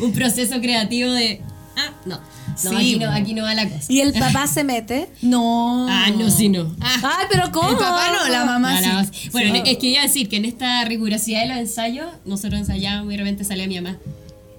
Un 0.00 0.12
proceso 0.12 0.60
creativo 0.60 1.12
de, 1.12 1.40
ah, 1.76 1.90
no, 2.06 2.16
no, 2.18 2.22
Sí, 2.56 2.68
aquí, 2.76 2.96
no 2.98 3.10
aquí 3.10 3.34
no 3.34 3.42
va 3.44 3.54
la 3.54 3.68
cosa. 3.68 3.84
Y 3.88 4.00
el 4.00 4.12
papá 4.12 4.46
se 4.46 4.64
mete. 4.64 5.08
No. 5.22 5.86
Ah, 5.88 6.10
no, 6.16 6.30
sí, 6.30 6.48
no. 6.48 6.74
Ay, 6.80 7.26
pero 7.30 7.50
¿cómo? 7.52 7.70
El 7.70 7.76
papá 7.76 8.10
no, 8.12 8.28
la 8.28 8.44
mamá 8.44 8.80
No, 8.80 9.04
sí. 9.04 9.20
la. 9.26 9.30
Bueno, 9.32 9.54
Sí. 9.56 9.62
es 9.70 9.78
que 9.78 9.86
iba 9.88 10.00
a 10.00 10.04
decir 10.04 10.28
que 10.28 10.36
en 10.36 10.44
esta 10.44 10.84
rigurosidad 10.84 11.42
de 11.42 11.48
los 11.48 11.56
ensayos, 11.58 12.06
nosotros 12.24 12.60
ensayábamos 12.60 13.12
y 13.12 13.16
de 13.16 13.22
repente 13.22 13.44
salía 13.44 13.66
mi 13.66 13.80
mamá. 13.80 13.98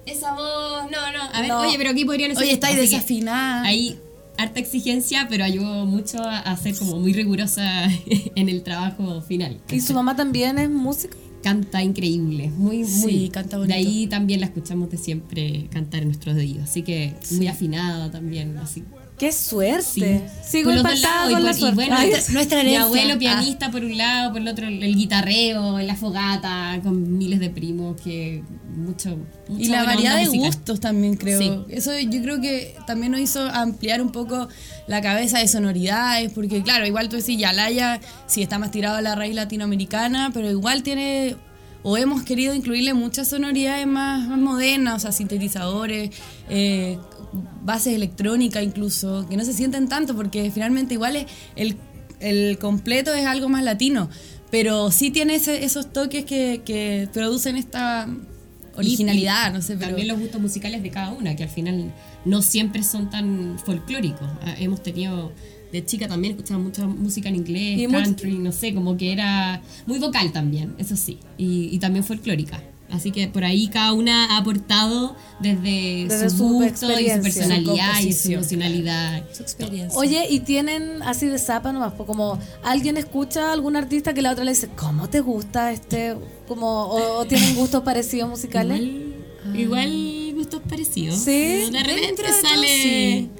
Esa 0.06 0.34
voz, 0.34 0.82
no, 0.90 1.12
no. 1.12 1.22
A 1.32 1.40
ver, 1.40 1.48
No. 1.48 1.60
oye, 1.60 1.76
pero 1.78 1.90
aquí 1.90 2.04
podrían 2.04 2.32
hacer 2.32 2.42
Oye, 2.44 2.52
estáis 2.52 2.76
desafinada. 2.76 3.62
Ahí 3.62 3.98
harta 4.36 4.58
exigencia, 4.60 5.26
pero 5.30 5.44
ayudó 5.44 5.86
mucho 5.86 6.18
a, 6.22 6.38
a 6.40 6.56
ser 6.56 6.76
como 6.76 6.98
muy 6.98 7.12
rigurosa 7.12 7.84
en 8.34 8.48
el 8.48 8.62
trabajo 8.62 9.22
final. 9.22 9.60
¿Y 9.70 9.80
su 9.80 9.94
mamá 9.94 10.16
también 10.16 10.58
es 10.58 10.68
música? 10.68 11.16
Canta 11.44 11.82
increíble, 11.82 12.50
muy, 12.56 12.78
muy. 12.78 12.86
Sí, 12.86 13.28
canta 13.30 13.58
bonito. 13.58 13.74
De 13.74 13.78
ahí 13.78 14.06
también 14.06 14.40
la 14.40 14.46
escuchamos 14.46 14.90
de 14.90 14.96
siempre 14.96 15.68
cantar 15.70 16.00
en 16.00 16.08
nuestros 16.08 16.34
oídos, 16.36 16.64
así 16.64 16.82
que 16.82 17.12
muy 17.32 17.48
afinada 17.48 18.10
también, 18.10 18.56
así. 18.56 18.82
¡Qué 19.18 19.30
suerte! 19.30 19.84
Sí. 19.84 20.20
Sigo 20.44 20.72
impactada 20.72 21.30
con 21.30 21.44
la 21.44 21.52
y 21.52 21.54
suerte. 21.54 21.74
bueno, 21.76 21.96
Ay, 21.96 22.10
nuestra 22.32 22.56
Mi 22.62 22.70
herencia. 22.70 22.82
abuelo 22.82 23.18
pianista 23.18 23.70
por 23.70 23.84
un 23.84 23.96
lado, 23.96 24.32
por 24.32 24.40
el 24.40 24.48
otro 24.48 24.66
el 24.66 24.96
guitarreo, 24.96 25.78
la 25.78 25.94
fogata, 25.94 26.80
con 26.82 27.16
miles 27.16 27.38
de 27.38 27.48
primos, 27.50 28.00
que 28.00 28.42
mucho... 28.76 29.16
Y 29.56 29.68
la 29.68 29.84
variedad 29.84 30.16
de 30.16 30.24
musical. 30.26 30.46
gustos 30.48 30.80
también 30.80 31.16
creo. 31.16 31.38
Sí. 31.38 31.52
Eso 31.68 31.96
yo 31.98 32.22
creo 32.22 32.40
que 32.40 32.74
también 32.88 33.12
nos 33.12 33.20
hizo 33.20 33.40
ampliar 33.40 34.02
un 34.02 34.10
poco 34.10 34.48
la 34.88 35.00
cabeza 35.00 35.38
de 35.38 35.46
sonoridades, 35.46 36.32
porque 36.32 36.62
claro, 36.62 36.84
igual 36.84 37.08
tú 37.08 37.16
decís, 37.16 37.38
Yalaya 37.38 38.00
sí 38.26 38.42
está 38.42 38.58
más 38.58 38.72
tirado 38.72 38.96
a 38.96 39.00
la 39.00 39.14
raíz 39.14 39.34
latinoamericana, 39.36 40.30
pero 40.34 40.50
igual 40.50 40.82
tiene, 40.82 41.36
o 41.84 41.96
hemos 41.96 42.24
querido 42.24 42.52
incluirle 42.52 42.94
muchas 42.94 43.28
sonoridades 43.28 43.86
más, 43.86 44.26
más 44.28 44.38
modernas, 44.38 44.96
o 44.96 44.98
sea, 44.98 45.12
sintetizadores, 45.12 46.10
eh, 46.48 46.98
bases 47.62 47.94
electrónicas 47.94 48.62
incluso, 48.62 49.26
que 49.28 49.36
no 49.36 49.44
se 49.44 49.52
sienten 49.52 49.88
tanto, 49.88 50.14
porque 50.14 50.50
finalmente 50.50 50.94
igual 50.94 51.16
es 51.16 51.26
el, 51.56 51.76
el 52.20 52.58
completo 52.58 53.12
es 53.14 53.26
algo 53.26 53.48
más 53.48 53.62
latino. 53.64 54.08
Pero 54.50 54.90
sí 54.92 55.10
tiene 55.10 55.34
ese- 55.36 55.64
esos 55.64 55.92
toques 55.92 56.24
que, 56.24 56.62
que 56.64 57.08
producen 57.12 57.56
esta 57.56 58.08
originalidad, 58.76 59.52
no 59.52 59.60
sé, 59.62 59.74
pero... 59.76 59.88
También 59.88 60.08
los 60.08 60.18
gustos 60.18 60.40
musicales 60.40 60.82
de 60.82 60.90
cada 60.90 61.12
una, 61.12 61.36
que 61.36 61.42
al 61.44 61.48
final 61.48 61.92
no 62.24 62.42
siempre 62.42 62.82
son 62.82 63.10
tan 63.10 63.58
folclóricos. 63.64 64.28
Ah, 64.42 64.54
Hemos 64.58 64.82
tenido, 64.82 65.32
de 65.72 65.84
chica 65.84 66.08
también 66.08 66.32
escuchaba 66.34 66.60
mucha 66.60 66.86
música 66.86 67.28
en 67.28 67.36
inglés, 67.36 67.78
Y 67.80 67.86
mucho- 67.88 68.02
country, 68.04 68.38
no 68.38 68.52
sé, 68.52 68.74
como 68.74 68.96
que 68.96 69.12
era 69.12 69.62
muy 69.86 69.98
vocal 69.98 70.32
también, 70.32 70.74
eso 70.78 70.96
sí, 70.96 71.18
y, 71.38 71.68
y 71.74 71.78
también 71.78 72.04
folclórica. 72.04 72.62
Así 72.90 73.10
que 73.10 73.26
por 73.28 73.42
ahí 73.44 73.68
cada 73.68 73.92
una 73.92 74.26
ha 74.34 74.36
aportado 74.36 75.16
desde, 75.40 76.06
Desde 76.06 76.30
su, 76.30 76.36
su 76.36 76.48
gusto 76.48 77.00
y 77.00 77.10
su 77.10 77.22
personalidad 77.22 78.00
su 78.00 78.06
y 78.06 78.12
su 78.12 78.32
emocionalidad. 78.32 79.24
Oye, 79.96 80.26
y 80.30 80.40
tienen 80.40 81.02
así 81.02 81.26
de 81.26 81.38
zapa 81.38 81.72
nomás, 81.72 81.94
pues 81.94 82.06
como 82.06 82.38
alguien 82.62 82.96
escucha 82.96 83.48
a 83.48 83.52
algún 83.52 83.74
artista 83.76 84.14
que 84.14 84.22
la 84.22 84.30
otra 84.32 84.44
le 84.44 84.52
dice, 84.52 84.68
¿cómo 84.76 85.08
te 85.08 85.20
gusta 85.20 85.72
este? 85.72 86.14
Como, 86.46 86.84
o, 86.84 87.18
o 87.20 87.24
tienen 87.24 87.54
gustos 87.56 87.82
parecidos 87.82 88.28
musicales. 88.28 88.80
Igual 89.54 90.32
gustos 90.34 90.62
parecidos. 90.68 91.16
Sí, 91.18 91.70
De 91.70 91.82
repente 91.82 92.22
sale... 92.42 92.66
sí. 92.68 93.30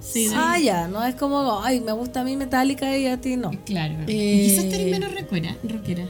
Sí, 0.00 0.28
ah, 0.34 0.58
ya, 0.58 0.86
no 0.86 1.02
es 1.02 1.14
como, 1.14 1.62
ay, 1.62 1.80
me 1.80 1.92
gusta 1.92 2.20
a 2.20 2.24
mí 2.24 2.36
Metallica 2.36 2.94
y 2.98 3.06
a 3.06 3.18
ti 3.18 3.36
no. 3.38 3.50
Claro. 3.64 3.94
Eh, 4.06 4.46
Quizás 4.48 4.68
tú 4.68 4.74
eres 4.74 4.90
menos 4.90 5.14
rockera. 5.14 5.56
rockera. 5.64 6.04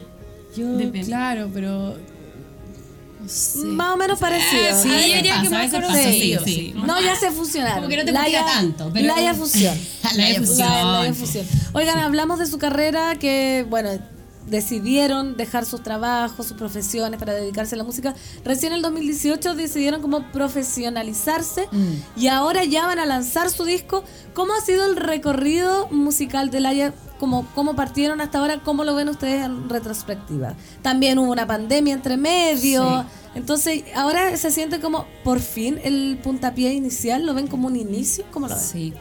Yo, 0.57 0.77
Depende. 0.77 1.07
claro, 1.07 1.49
pero. 1.55 1.97
Más 3.67 3.95
o 3.95 3.97
menos 3.97 4.19
parecido. 4.19 4.63
Sí, 4.83 4.89
yo 4.89 4.95
ya. 4.95 5.17
diría 5.17 5.43
que 5.43 5.51
más 5.51 5.71
Sí, 5.71 6.13
sí. 6.13 6.37
sí. 6.45 6.75
No, 6.77 7.01
ya 7.01 7.17
se 7.17 7.31
fusionaron. 7.31 7.77
Como 7.79 7.89
que 7.89 7.97
no 7.99 8.05
te 8.05 8.13
Laia- 8.13 8.45
tanto, 8.45 8.91
pero- 8.93 9.07
Laia 9.15 9.35
Fusión. 9.35 9.77
Laia 10.17 10.41
Fusión. 10.41 10.69
Laia 10.69 11.15
Fusión. 11.15 11.47
Oigan, 11.73 11.99
hablamos 11.99 12.39
de 12.39 12.47
su 12.47 12.59
carrera 12.59 13.17
que, 13.19 13.67
bueno, 13.69 13.91
decidieron 14.47 15.37
dejar 15.39 15.65
sus 15.65 15.83
trabajos, 15.83 16.47
sus 16.49 16.57
profesiones 16.57 17.19
para 17.19 17.33
dedicarse 17.33 17.75
a 17.77 17.79
la 17.79 17.85
música. 17.85 18.15
Recién 18.45 18.73
en 18.73 18.77
el 18.77 18.83
2018 18.83 19.55
decidieron 19.55 20.03
como 20.03 20.31
profesionalizarse 20.33 21.67
Mm. 21.71 22.21
y 22.21 22.27
ahora 22.29 22.65
ya 22.65 22.87
van 22.87 22.99
a 22.99 23.07
lanzar 23.07 23.51
su 23.51 23.65
disco. 23.65 24.05
¿Cómo 24.35 24.53
ha 24.55 24.61
sido 24.61 24.85
el 24.87 24.97
recorrido 24.97 25.89
musical 25.89 26.51
de 26.51 26.61
Laia? 26.61 26.95
¿Cómo, 27.19 27.47
¿Cómo 27.55 27.77
partieron 27.77 28.21
hasta 28.21 28.39
ahora? 28.39 28.61
¿Cómo 28.61 28.85
lo 28.85 28.95
ven 28.95 29.09
ustedes 29.09 29.45
en 29.45 29.69
retrospectiva? 29.69 30.55
También 30.83 31.19
hubo 31.19 31.31
una 31.31 31.47
pandemia 31.47 31.95
entre 31.95 32.17
medio. 32.17 33.03
Sí. 33.03 33.09
Entonces, 33.35 33.85
ahora 33.95 34.37
se 34.37 34.51
siente 34.51 34.81
como, 34.81 35.07
por 35.23 35.41
fin, 35.41 35.79
el 35.83 36.19
puntapié 36.23 36.73
inicial. 36.73 37.25
¿Lo 37.25 37.35
ven 37.35 37.47
como 37.47 37.69
un 37.69 37.77
inicio? 37.77 38.25
¿Cómo 38.31 38.49
lo 38.49 38.55
ven? 38.55 38.65
Sí. 38.65 38.93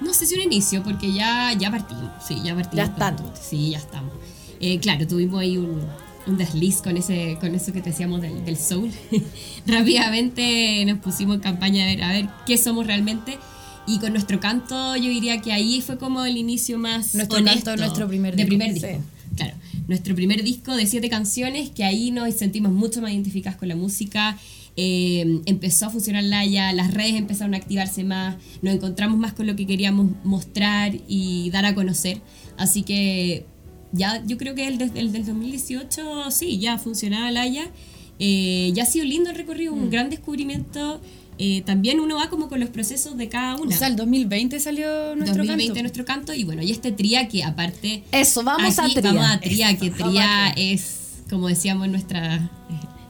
No 0.00 0.12
sé 0.12 0.26
si 0.26 0.34
un 0.34 0.42
inicio, 0.42 0.82
porque 0.82 1.12
ya, 1.12 1.52
ya 1.54 1.70
partimos. 1.70 2.10
Sí, 2.26 2.40
ya 2.44 2.54
partimos. 2.54 2.76
Ya 2.76 2.84
están. 2.84 3.16
Sí, 3.40 3.70
ya 3.70 3.78
estamos. 3.78 4.12
Eh, 4.60 4.78
claro, 4.78 5.06
tuvimos 5.06 5.40
ahí 5.40 5.56
un, 5.56 5.80
un 6.26 6.36
desliz 6.36 6.82
con 6.82 6.96
ese 6.96 7.38
con 7.40 7.54
eso 7.54 7.72
que 7.72 7.80
te 7.80 7.90
decíamos 7.90 8.20
del, 8.20 8.44
del 8.44 8.56
soul. 8.56 8.90
Rápidamente 9.66 10.84
nos 10.86 10.98
pusimos 10.98 11.36
en 11.36 11.40
campaña 11.40 11.84
a 11.84 11.86
ver, 11.86 12.02
a 12.02 12.08
ver 12.08 12.28
qué 12.46 12.58
somos 12.58 12.86
realmente. 12.86 13.38
Y 13.86 13.98
con 13.98 14.12
nuestro 14.12 14.40
canto, 14.40 14.96
yo 14.96 15.08
diría 15.08 15.40
que 15.40 15.52
ahí 15.52 15.80
fue 15.80 15.96
como 15.98 16.24
el 16.24 16.36
inicio 16.36 16.78
más 16.78 17.14
Nuestro 17.14 17.38
honesto 17.38 17.66
canto, 17.66 17.82
nuestro 17.82 18.08
primer 18.08 18.34
de 18.34 18.44
disco. 18.44 18.48
primer 18.58 18.74
disco. 18.74 18.88
Sí. 18.90 19.26
Claro, 19.36 19.54
nuestro 19.86 20.14
primer 20.14 20.42
disco 20.42 20.74
de 20.74 20.86
siete 20.86 21.08
canciones, 21.08 21.70
que 21.70 21.84
ahí 21.84 22.10
nos 22.10 22.32
sentimos 22.34 22.72
mucho 22.72 23.00
más 23.02 23.12
identificadas 23.12 23.58
con 23.58 23.68
la 23.68 23.76
música. 23.76 24.38
eh, 24.78 25.40
empezó 25.46 25.86
a 25.86 25.90
funcionar 25.90 26.22
Laia, 26.24 26.70
las 26.74 26.92
redes 26.92 27.14
empezaron 27.14 27.54
a 27.54 27.56
activarse 27.56 28.04
más, 28.04 28.36
nos 28.60 28.74
encontramos 28.74 29.18
más 29.18 29.32
con 29.32 29.46
lo 29.46 29.56
que 29.56 29.66
queríamos 29.66 30.10
mostrar 30.22 30.94
y 31.08 31.48
dar 31.50 31.64
a 31.64 31.74
conocer. 31.74 32.20
Así 32.58 32.82
que 32.82 33.46
ya 33.92 34.22
yo 34.26 34.36
creo 34.36 34.54
que 34.54 34.66
el, 34.68 34.76
desde 34.76 35.00
el 35.00 35.12
del 35.12 35.24
2018 35.24 36.30
sí, 36.30 36.58
ya 36.58 36.76
funcionaba 36.76 37.30
Laia. 37.30 37.70
Eh, 38.18 38.70
ya 38.74 38.82
ha 38.82 38.86
sido 38.86 39.06
lindo 39.06 39.30
el 39.30 39.36
recorrido, 39.36 39.74
Mm. 39.74 39.78
un 39.84 39.90
gran 39.90 40.10
descubrimiento. 40.10 41.00
Eh, 41.38 41.62
también 41.66 42.00
uno 42.00 42.16
va 42.16 42.30
como 42.30 42.48
con 42.48 42.60
los 42.60 42.70
procesos 42.70 43.16
de 43.16 43.28
cada 43.28 43.56
O 43.56 43.62
una. 43.62 43.76
sea, 43.76 43.88
el 43.88 43.96
2020 43.96 44.58
salió 44.58 45.14
nuestro 45.16 45.38
2020 45.38 45.66
canto. 45.66 45.82
nuestro 45.82 46.04
canto 46.04 46.34
y 46.34 46.44
bueno, 46.44 46.62
y 46.62 46.70
este 46.70 46.92
tría 46.92 47.28
que 47.28 47.44
aparte... 47.44 48.04
Eso, 48.12 48.42
vamos 48.42 48.78
a 48.78 48.88
tría. 48.88 49.02
Vamos 49.02 49.26
a 49.26 49.40
tría, 49.40 49.76
que 49.76 49.90
Vamos 49.90 50.06
a 50.06 50.10
tría 50.10 50.48
es, 50.56 51.22
como 51.28 51.48
decíamos 51.48 51.86
en 51.86 51.92
nuestra 51.92 52.36
eh, 52.36 52.40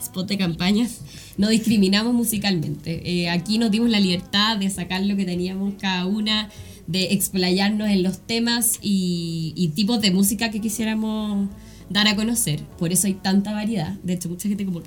spot 0.03 0.29
de 0.29 0.39
campañas, 0.39 1.01
no 1.37 1.49
discriminamos 1.49 2.15
musicalmente. 2.15 3.03
Eh, 3.05 3.31
aquí 3.31 3.59
nos 3.59 3.71
dimos 3.71 3.91
la 3.91 4.01
libertad 4.01 4.57
de 4.57 4.71
sacar 4.71 5.03
lo 5.03 5.17
que 5.17 5.25
teníamos 5.25 5.75
cada 5.81 6.07
una, 6.07 6.49
de 6.89 7.13
explayarnos 7.13 7.89
en 7.89 8.03
los 8.03 8.19
temas 8.19 8.79
y, 8.83 9.53
y 9.57 9.69
tipos 9.69 10.01
de 10.01 10.11
música 10.11 10.51
que 10.51 10.61
quisiéramos 10.61 11.49
dar 11.91 12.09
a 12.09 12.17
conocer. 12.17 12.61
Por 12.79 12.93
eso 12.93 13.07
hay 13.07 13.15
tanta 13.15 13.53
variedad. 13.53 13.93
De 14.03 14.15
hecho, 14.15 14.29
mucha 14.29 14.49
gente 14.49 14.65
como... 14.65 14.83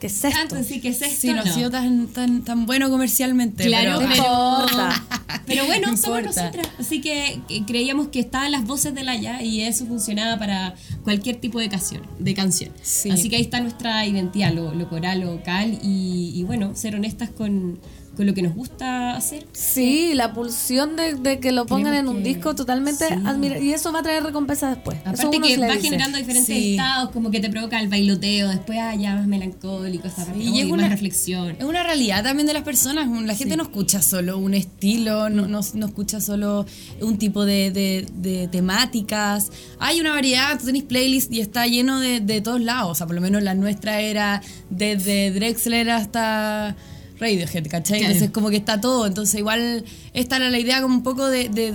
¿Qué 0.00 0.08
es 0.08 0.24
esto? 0.24 0.28
Tanto, 0.36 0.62
sí, 0.64 0.80
¿qué 0.80 0.88
es 0.88 1.00
esto? 1.00 1.16
Sí, 1.20 1.32
no, 1.32 1.40
ha 1.42 1.46
sido 1.46 1.70
tan, 1.70 2.08
tan, 2.08 2.42
tan 2.42 2.66
bueno 2.66 2.90
comercialmente. 2.90 3.64
Claro, 3.64 3.98
pero, 4.00 4.66
pero, 4.68 4.88
pero 5.46 5.66
bueno, 5.66 5.92
No 5.92 5.96
somos 5.96 6.18
importa. 6.20 6.42
nosotras. 6.50 6.68
Así 6.78 7.00
que 7.00 7.40
creíamos 7.66 8.08
que 8.08 8.18
estaban 8.18 8.50
las 8.50 8.64
voces 8.64 8.94
de 8.94 9.04
Laia 9.04 9.42
y 9.42 9.62
eso 9.62 9.86
funcionaba 9.86 10.38
para 10.38 10.74
cualquier 11.04 11.36
tipo 11.36 11.60
de 11.60 11.68
canción. 11.68 12.02
De 12.18 12.34
canción. 12.34 12.72
Sí. 12.82 13.10
Así 13.10 13.28
que 13.28 13.36
ahí 13.36 13.42
está 13.42 13.60
nuestra 13.60 14.04
identidad, 14.06 14.52
lo, 14.52 14.74
lo 14.74 14.88
coral, 14.88 15.20
lo 15.20 15.36
vocal 15.36 15.78
y, 15.82 16.32
y 16.34 16.42
bueno, 16.42 16.74
ser 16.74 16.96
honestas 16.96 17.30
con, 17.30 17.78
con 18.16 18.26
lo 18.26 18.34
que 18.34 18.42
nos 18.42 18.54
gusta 18.54 19.14
hacer. 19.16 19.46
Sí, 19.52 20.12
la 20.14 20.32
pulsión 20.32 20.96
de, 20.96 21.14
de 21.14 21.38
que 21.38 21.52
lo 21.52 21.66
pongan 21.66 21.94
en 21.94 22.08
un 22.08 22.22
disco 22.22 22.54
totalmente 22.54 23.04
admira 23.24 23.58
y 23.58 23.72
eso 23.72 23.92
va 23.92 24.00
a 24.00 24.02
traer 24.02 24.22
recompensa 24.24 24.68
después. 24.70 24.98
Aparte 25.04 25.40
que 25.40 25.56
va 25.58 25.74
generando 25.76 26.18
diferentes 26.18 26.46
Sí. 26.46 26.72
estados, 26.72 27.10
como 27.10 27.30
que 27.30 27.40
te 27.40 27.50
provoca 27.50 27.78
el 27.80 27.88
bailoteo, 27.88 28.48
después 28.48 28.78
ah, 28.80 28.94
ya 28.94 29.14
más 29.16 29.26
melancólico, 29.26 30.08
esta 30.08 30.24
parte, 30.24 30.42
Y 30.42 30.50
uy, 30.50 30.60
es 30.60 30.64
más 30.68 30.78
una- 30.78 30.88
reflexión. 30.88 31.50
Es 31.58 31.64
una 31.64 31.82
realidad 31.82 32.22
también 32.24 32.46
de 32.46 32.52
las 32.54 32.62
personas. 32.62 33.06
La 33.22 33.34
gente 33.34 33.56
no 33.56 33.62
escucha 33.64 34.00
solo 34.02 34.38
un 34.38 34.54
estilo, 34.54 35.28
no, 35.28 35.46
no, 35.46 35.60
no 35.74 35.86
escucha 35.86 36.20
solo 36.20 36.64
un 37.00 37.18
tipo 37.18 37.44
de, 37.44 37.70
de- 37.70 38.06
de 38.16 38.48
temáticas. 38.48 39.50
Hay 39.78 40.00
una 40.00 40.10
variedad, 40.12 40.58
tú 40.58 40.66
tenés 40.66 40.84
playlist 40.84 41.32
y 41.32 41.40
está 41.40 41.66
lleno 41.66 42.00
de, 42.00 42.20
de 42.20 42.40
todos 42.40 42.60
lados. 42.60 42.92
O 42.92 42.94
sea, 42.94 43.06
por 43.06 43.14
lo 43.16 43.20
menos 43.20 43.42
la 43.42 43.54
nuestra 43.54 44.00
era 44.00 44.40
desde 44.70 45.30
Drexler 45.32 45.90
hasta 45.90 46.76
Radiohead, 47.18 47.66
¿cachai? 47.68 47.98
Claro. 48.00 48.12
Entonces 48.14 48.30
como 48.30 48.50
que 48.50 48.56
está 48.56 48.80
todo. 48.80 49.06
Entonces 49.06 49.38
igual 49.38 49.84
esta 50.12 50.36
era 50.36 50.50
la 50.50 50.58
idea 50.58 50.80
como 50.82 50.94
un 50.94 51.02
poco 51.02 51.26
de... 51.28 51.48
de, 51.48 51.72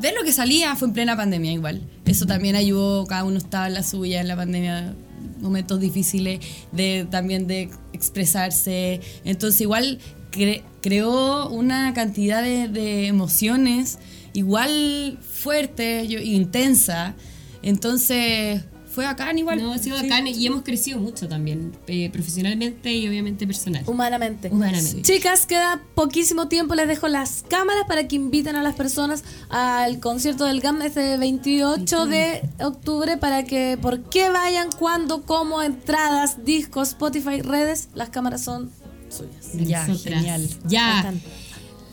de 0.00 0.12
lo 0.12 0.22
que 0.24 0.32
salía 0.32 0.76
fue 0.76 0.86
en 0.88 0.94
plena 0.94 1.16
pandemia 1.16 1.52
igual. 1.52 1.82
Eso 2.06 2.24
también 2.24 2.54
ayudó, 2.54 3.06
cada 3.06 3.24
uno 3.24 3.38
estaba 3.38 3.66
en 3.66 3.74
la 3.74 3.82
suya 3.82 4.20
en 4.20 4.28
la 4.28 4.36
pandemia 4.36 4.94
momentos 5.40 5.80
difíciles 5.80 6.38
de 6.72 7.06
también 7.10 7.46
de 7.48 7.68
expresarse. 7.92 9.00
Entonces 9.24 9.60
igual 9.62 9.98
cre- 10.30 10.62
creó 10.80 11.50
una 11.50 11.92
cantidad 11.92 12.40
de, 12.42 12.68
de 12.68 13.08
emociones 13.08 13.98
igual 14.32 15.18
fuerte, 15.20 16.06
yo- 16.06 16.20
intensa. 16.20 17.14
Entonces 17.62 18.62
fue 18.92 19.04
bacán 19.04 19.38
igual. 19.38 19.62
No, 19.62 19.72
ha 19.72 19.78
sido 19.78 19.96
Sí. 19.98 20.02
bacán 20.02 20.26
y 20.26 20.46
hemos 20.46 20.62
crecido 20.62 20.98
mucho 20.98 21.28
también, 21.28 21.72
eh, 21.86 22.10
profesionalmente 22.12 22.92
y 22.92 23.06
obviamente 23.08 23.46
personal. 23.46 23.84
Humanamente. 23.86 24.48
Humanamente. 24.50 25.02
Chicas, 25.02 25.46
queda 25.46 25.80
poquísimo 25.94 26.48
tiempo. 26.48 26.74
Les 26.74 26.88
dejo 26.88 27.06
las 27.08 27.44
cámaras 27.48 27.84
para 27.86 28.08
que 28.08 28.16
inviten 28.16 28.56
a 28.56 28.62
las 28.62 28.74
personas 28.74 29.22
al 29.48 30.00
concierto 30.00 30.44
del 30.44 30.60
GAM 30.60 30.82
este 30.82 31.16
28 31.16 32.06
de 32.06 32.42
octubre 32.60 33.16
para 33.16 33.44
que, 33.44 33.78
por 33.80 34.02
qué 34.10 34.28
vayan, 34.30 34.68
cuándo, 34.78 35.22
cómo, 35.22 35.62
entradas, 35.62 36.44
discos, 36.44 36.88
Spotify, 36.88 37.42
redes. 37.42 37.88
Las 37.94 38.10
cámaras 38.10 38.42
son 38.42 38.70
suyas. 39.08 39.52
Ya, 39.54 39.86
Nosotras. 39.86 40.14
genial. 40.16 40.48
Ya. 40.66 41.12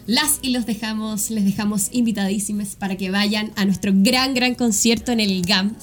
Las 0.08 0.40
y 0.42 0.52
los 0.52 0.66
dejamos, 0.66 1.30
les 1.32 1.44
dejamos 1.44 1.90
invitadísimos 1.92 2.76
para 2.76 2.96
que 2.96 3.12
vayan 3.12 3.52
a 3.58 3.66
nuestro 3.66 3.92
gran, 3.94 4.34
gran 4.34 4.56
concierto 4.56 5.12
en 5.12 5.20
el 5.20 5.42
GAM. 5.42 5.76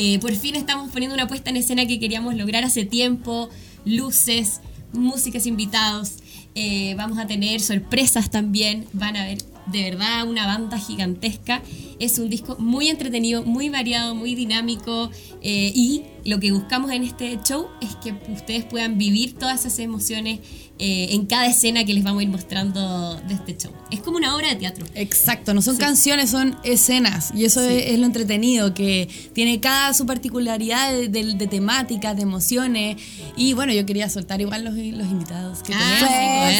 Eh, 0.00 0.20
por 0.20 0.32
fin 0.32 0.54
estamos 0.54 0.92
poniendo 0.92 1.16
una 1.16 1.26
puesta 1.26 1.50
en 1.50 1.56
escena 1.56 1.84
que 1.84 1.98
queríamos 1.98 2.36
lograr 2.36 2.62
hace 2.62 2.84
tiempo, 2.84 3.48
luces, 3.84 4.60
músicas 4.92 5.44
invitados. 5.44 6.18
Eh, 6.54 6.94
vamos 6.96 7.18
a 7.18 7.26
tener 7.26 7.60
sorpresas 7.60 8.30
también, 8.30 8.86
van 8.92 9.16
a 9.16 9.24
ver 9.24 9.38
de 9.66 9.90
verdad 9.90 10.28
una 10.28 10.46
banda 10.46 10.78
gigantesca. 10.78 11.62
Es 11.98 12.20
un 12.20 12.30
disco 12.30 12.54
muy 12.60 12.86
entretenido, 12.90 13.42
muy 13.42 13.70
variado, 13.70 14.14
muy 14.14 14.36
dinámico 14.36 15.10
eh, 15.42 15.72
y 15.74 16.04
lo 16.24 16.38
que 16.38 16.52
buscamos 16.52 16.92
en 16.92 17.02
este 17.02 17.36
show 17.42 17.66
es 17.80 17.96
que 17.96 18.14
ustedes 18.32 18.64
puedan 18.66 18.98
vivir 18.98 19.34
todas 19.34 19.66
esas 19.66 19.80
emociones 19.80 20.38
eh, 20.80 21.08
en 21.10 21.26
cada 21.26 21.46
escena 21.46 21.84
que 21.84 21.92
les 21.92 22.04
vamos 22.04 22.20
a 22.20 22.22
ir 22.22 22.28
mostrando 22.28 23.16
de 23.26 23.34
este 23.34 23.56
show. 23.56 23.72
Es 23.90 24.00
como 24.00 24.16
una 24.16 24.36
obra 24.36 24.48
de 24.48 24.56
teatro. 24.56 24.86
Exacto, 24.94 25.52
no 25.52 25.62
son 25.62 25.76
canciones, 25.76 26.30
son 26.30 26.56
escenas. 26.62 27.32
Y 27.34 27.44
eso 27.44 27.60
es, 27.62 27.98
lo 27.98 28.06
entretenido, 28.06 28.74
que 28.74 29.08
tiene 29.32 29.60
cada 29.60 29.92
su 29.94 30.06
particularidad 30.06 30.92
de, 30.92 31.08
de, 31.08 31.46
temáticas, 31.46 32.14
de 32.16 32.22
emociones. 32.22 32.96
Y 33.36 33.54
bueno, 33.54 33.72
yo 33.72 33.84
quería 33.86 34.08
soltar 34.08 34.40
igual 34.40 34.64
los, 34.64 34.74
los 34.74 35.08
invitados 35.08 35.62
que 35.62 35.72
ah, 35.74 36.50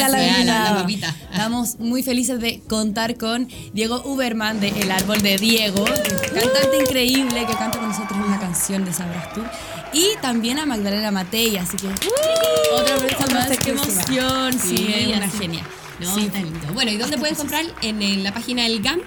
tenemos. 0.81 1.03
Estamos 1.31 1.79
muy 1.79 2.03
felices 2.03 2.39
de 2.39 2.59
contar 2.67 3.17
con 3.17 3.47
Diego 3.73 4.01
Uberman 4.05 4.59
de 4.59 4.69
El 4.69 4.91
Árbol 4.91 5.21
de 5.21 5.37
Diego, 5.37 5.85
cantante 5.85 6.77
increíble 6.81 7.45
que 7.45 7.53
canta 7.53 7.79
con 7.79 7.87
nosotros 7.87 8.19
una 8.25 8.39
canción 8.39 8.83
de 8.83 8.93
Sabrás 8.93 9.33
tú. 9.33 9.41
Y 9.93 10.05
también 10.21 10.59
a 10.59 10.65
Magdalena 10.65 11.11
Matei, 11.11 11.57
así 11.57 11.77
que 11.77 11.87
otra 11.87 12.97
vez 12.99 13.33
más. 13.33 13.57
¡Qué 13.57 13.71
emoción! 13.71 14.53
Sí, 14.59 14.93
es 14.95 15.17
una 15.17 15.29
genia. 15.29 15.63
sí. 15.99 16.29
Bueno, 16.73 16.91
¿y 16.91 16.97
dónde 16.97 17.17
pueden 17.17 17.35
comprar? 17.35 17.65
En, 17.81 18.23
la 18.23 18.33
página 18.33 18.63
del 18.63 18.81
GAM. 18.81 18.99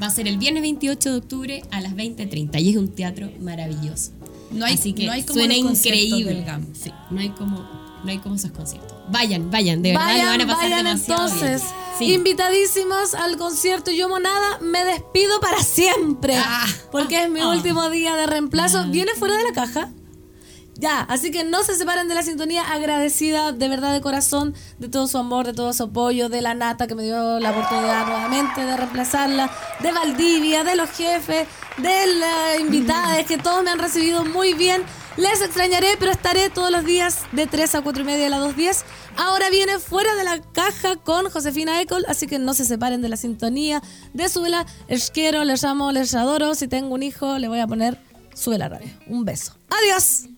Va 0.00 0.06
a 0.06 0.10
ser 0.10 0.28
el 0.28 0.38
viernes 0.38 0.62
28 0.62 1.10
de 1.10 1.16
octubre 1.18 1.62
a 1.72 1.80
las 1.80 1.92
20.30 1.94 2.60
y 2.62 2.70
es 2.70 2.76
un 2.76 2.94
teatro 2.94 3.30
maravilloso. 3.40 4.12
No 4.52 4.64
hay, 4.64 4.74
Así 4.74 4.92
que 4.92 5.06
no 5.06 5.12
hay 5.12 5.24
como 5.24 5.40
suena 5.40 5.54
increíble. 5.54 6.34
del 6.34 6.44
GAM. 6.44 6.66
Sí, 6.72 6.92
no 7.10 7.20
hay 7.20 7.30
como 7.30 7.88
no 8.04 8.10
hay 8.12 8.18
como 8.18 8.36
esos 8.36 8.52
conciertos. 8.52 8.96
Vayan, 9.10 9.50
vayan, 9.50 9.82
de 9.82 9.90
verdad 9.90 10.04
vayan, 10.06 10.24
lo 10.26 10.30
van 10.30 10.40
a 10.42 10.46
pasar 10.46 10.70
vayan 10.70 10.84
demasiado 10.84 11.24
entonces. 11.26 11.62
bien. 11.62 11.74
Sí. 11.98 12.12
Invitadísimos 12.14 13.14
al 13.14 13.36
concierto 13.38 13.90
Yo 13.90 14.08
Monada. 14.08 14.60
Me 14.60 14.84
despido 14.84 15.40
para 15.40 15.60
siempre. 15.64 16.36
Ah. 16.38 16.64
porque 16.92 17.24
es 17.24 17.28
mi 17.28 17.40
Ah. 17.40 17.48
último 17.48 17.90
día 17.90 18.14
de 18.14 18.28
reemplazo. 18.28 18.86
Viene 18.86 19.12
fuera 19.16 19.36
de 19.36 19.42
la 19.42 19.52
caja. 19.52 19.90
Ya, 20.78 21.00
así 21.00 21.32
que 21.32 21.42
no 21.42 21.64
se 21.64 21.74
separen 21.74 22.06
de 22.06 22.14
la 22.14 22.22
sintonía, 22.22 22.62
agradecida 22.72 23.50
de 23.50 23.68
verdad 23.68 23.92
de 23.92 24.00
corazón 24.00 24.54
de 24.78 24.88
todo 24.88 25.08
su 25.08 25.18
amor, 25.18 25.44
de 25.44 25.52
todo 25.52 25.72
su 25.72 25.82
apoyo, 25.82 26.28
de 26.28 26.40
la 26.40 26.54
nata 26.54 26.86
que 26.86 26.94
me 26.94 27.02
dio 27.02 27.40
la 27.40 27.50
oportunidad 27.50 28.06
nuevamente 28.06 28.64
de 28.64 28.76
reemplazarla, 28.76 29.50
de 29.80 29.90
Valdivia, 29.90 30.62
de 30.62 30.76
los 30.76 30.88
jefes, 30.90 31.48
de 31.78 32.06
las 32.14 32.60
invitadas, 32.60 33.26
que 33.26 33.38
todos 33.38 33.64
me 33.64 33.70
han 33.70 33.80
recibido 33.80 34.24
muy 34.24 34.54
bien. 34.54 34.84
Les 35.16 35.42
extrañaré, 35.42 35.96
pero 35.98 36.12
estaré 36.12 36.48
todos 36.48 36.70
los 36.70 36.84
días 36.84 37.22
de 37.32 37.48
3 37.48 37.74
a 37.74 37.80
4 37.82 38.02
y 38.02 38.06
media 38.06 38.24
de 38.24 38.30
las 38.30 38.40
2.10. 38.40 38.84
Ahora 39.16 39.50
viene 39.50 39.80
fuera 39.80 40.14
de 40.14 40.22
la 40.22 40.40
caja 40.52 40.94
con 40.94 41.28
Josefina 41.28 41.82
Ecol, 41.82 42.04
así 42.06 42.28
que 42.28 42.38
no 42.38 42.54
se 42.54 42.64
separen 42.64 43.02
de 43.02 43.08
la 43.08 43.16
sintonía 43.16 43.82
de 44.14 44.28
Súbela. 44.28 44.64
Les 44.86 45.10
quiero, 45.10 45.42
les 45.42 45.64
amo, 45.64 45.90
les 45.90 46.14
adoro. 46.14 46.54
Si 46.54 46.68
tengo 46.68 46.94
un 46.94 47.02
hijo, 47.02 47.40
le 47.40 47.48
voy 47.48 47.58
a 47.58 47.66
poner 47.66 47.98
Súbela 48.32 48.68
Radio. 48.68 48.90
Un 49.08 49.24
beso. 49.24 49.56
Adiós. 49.70 50.37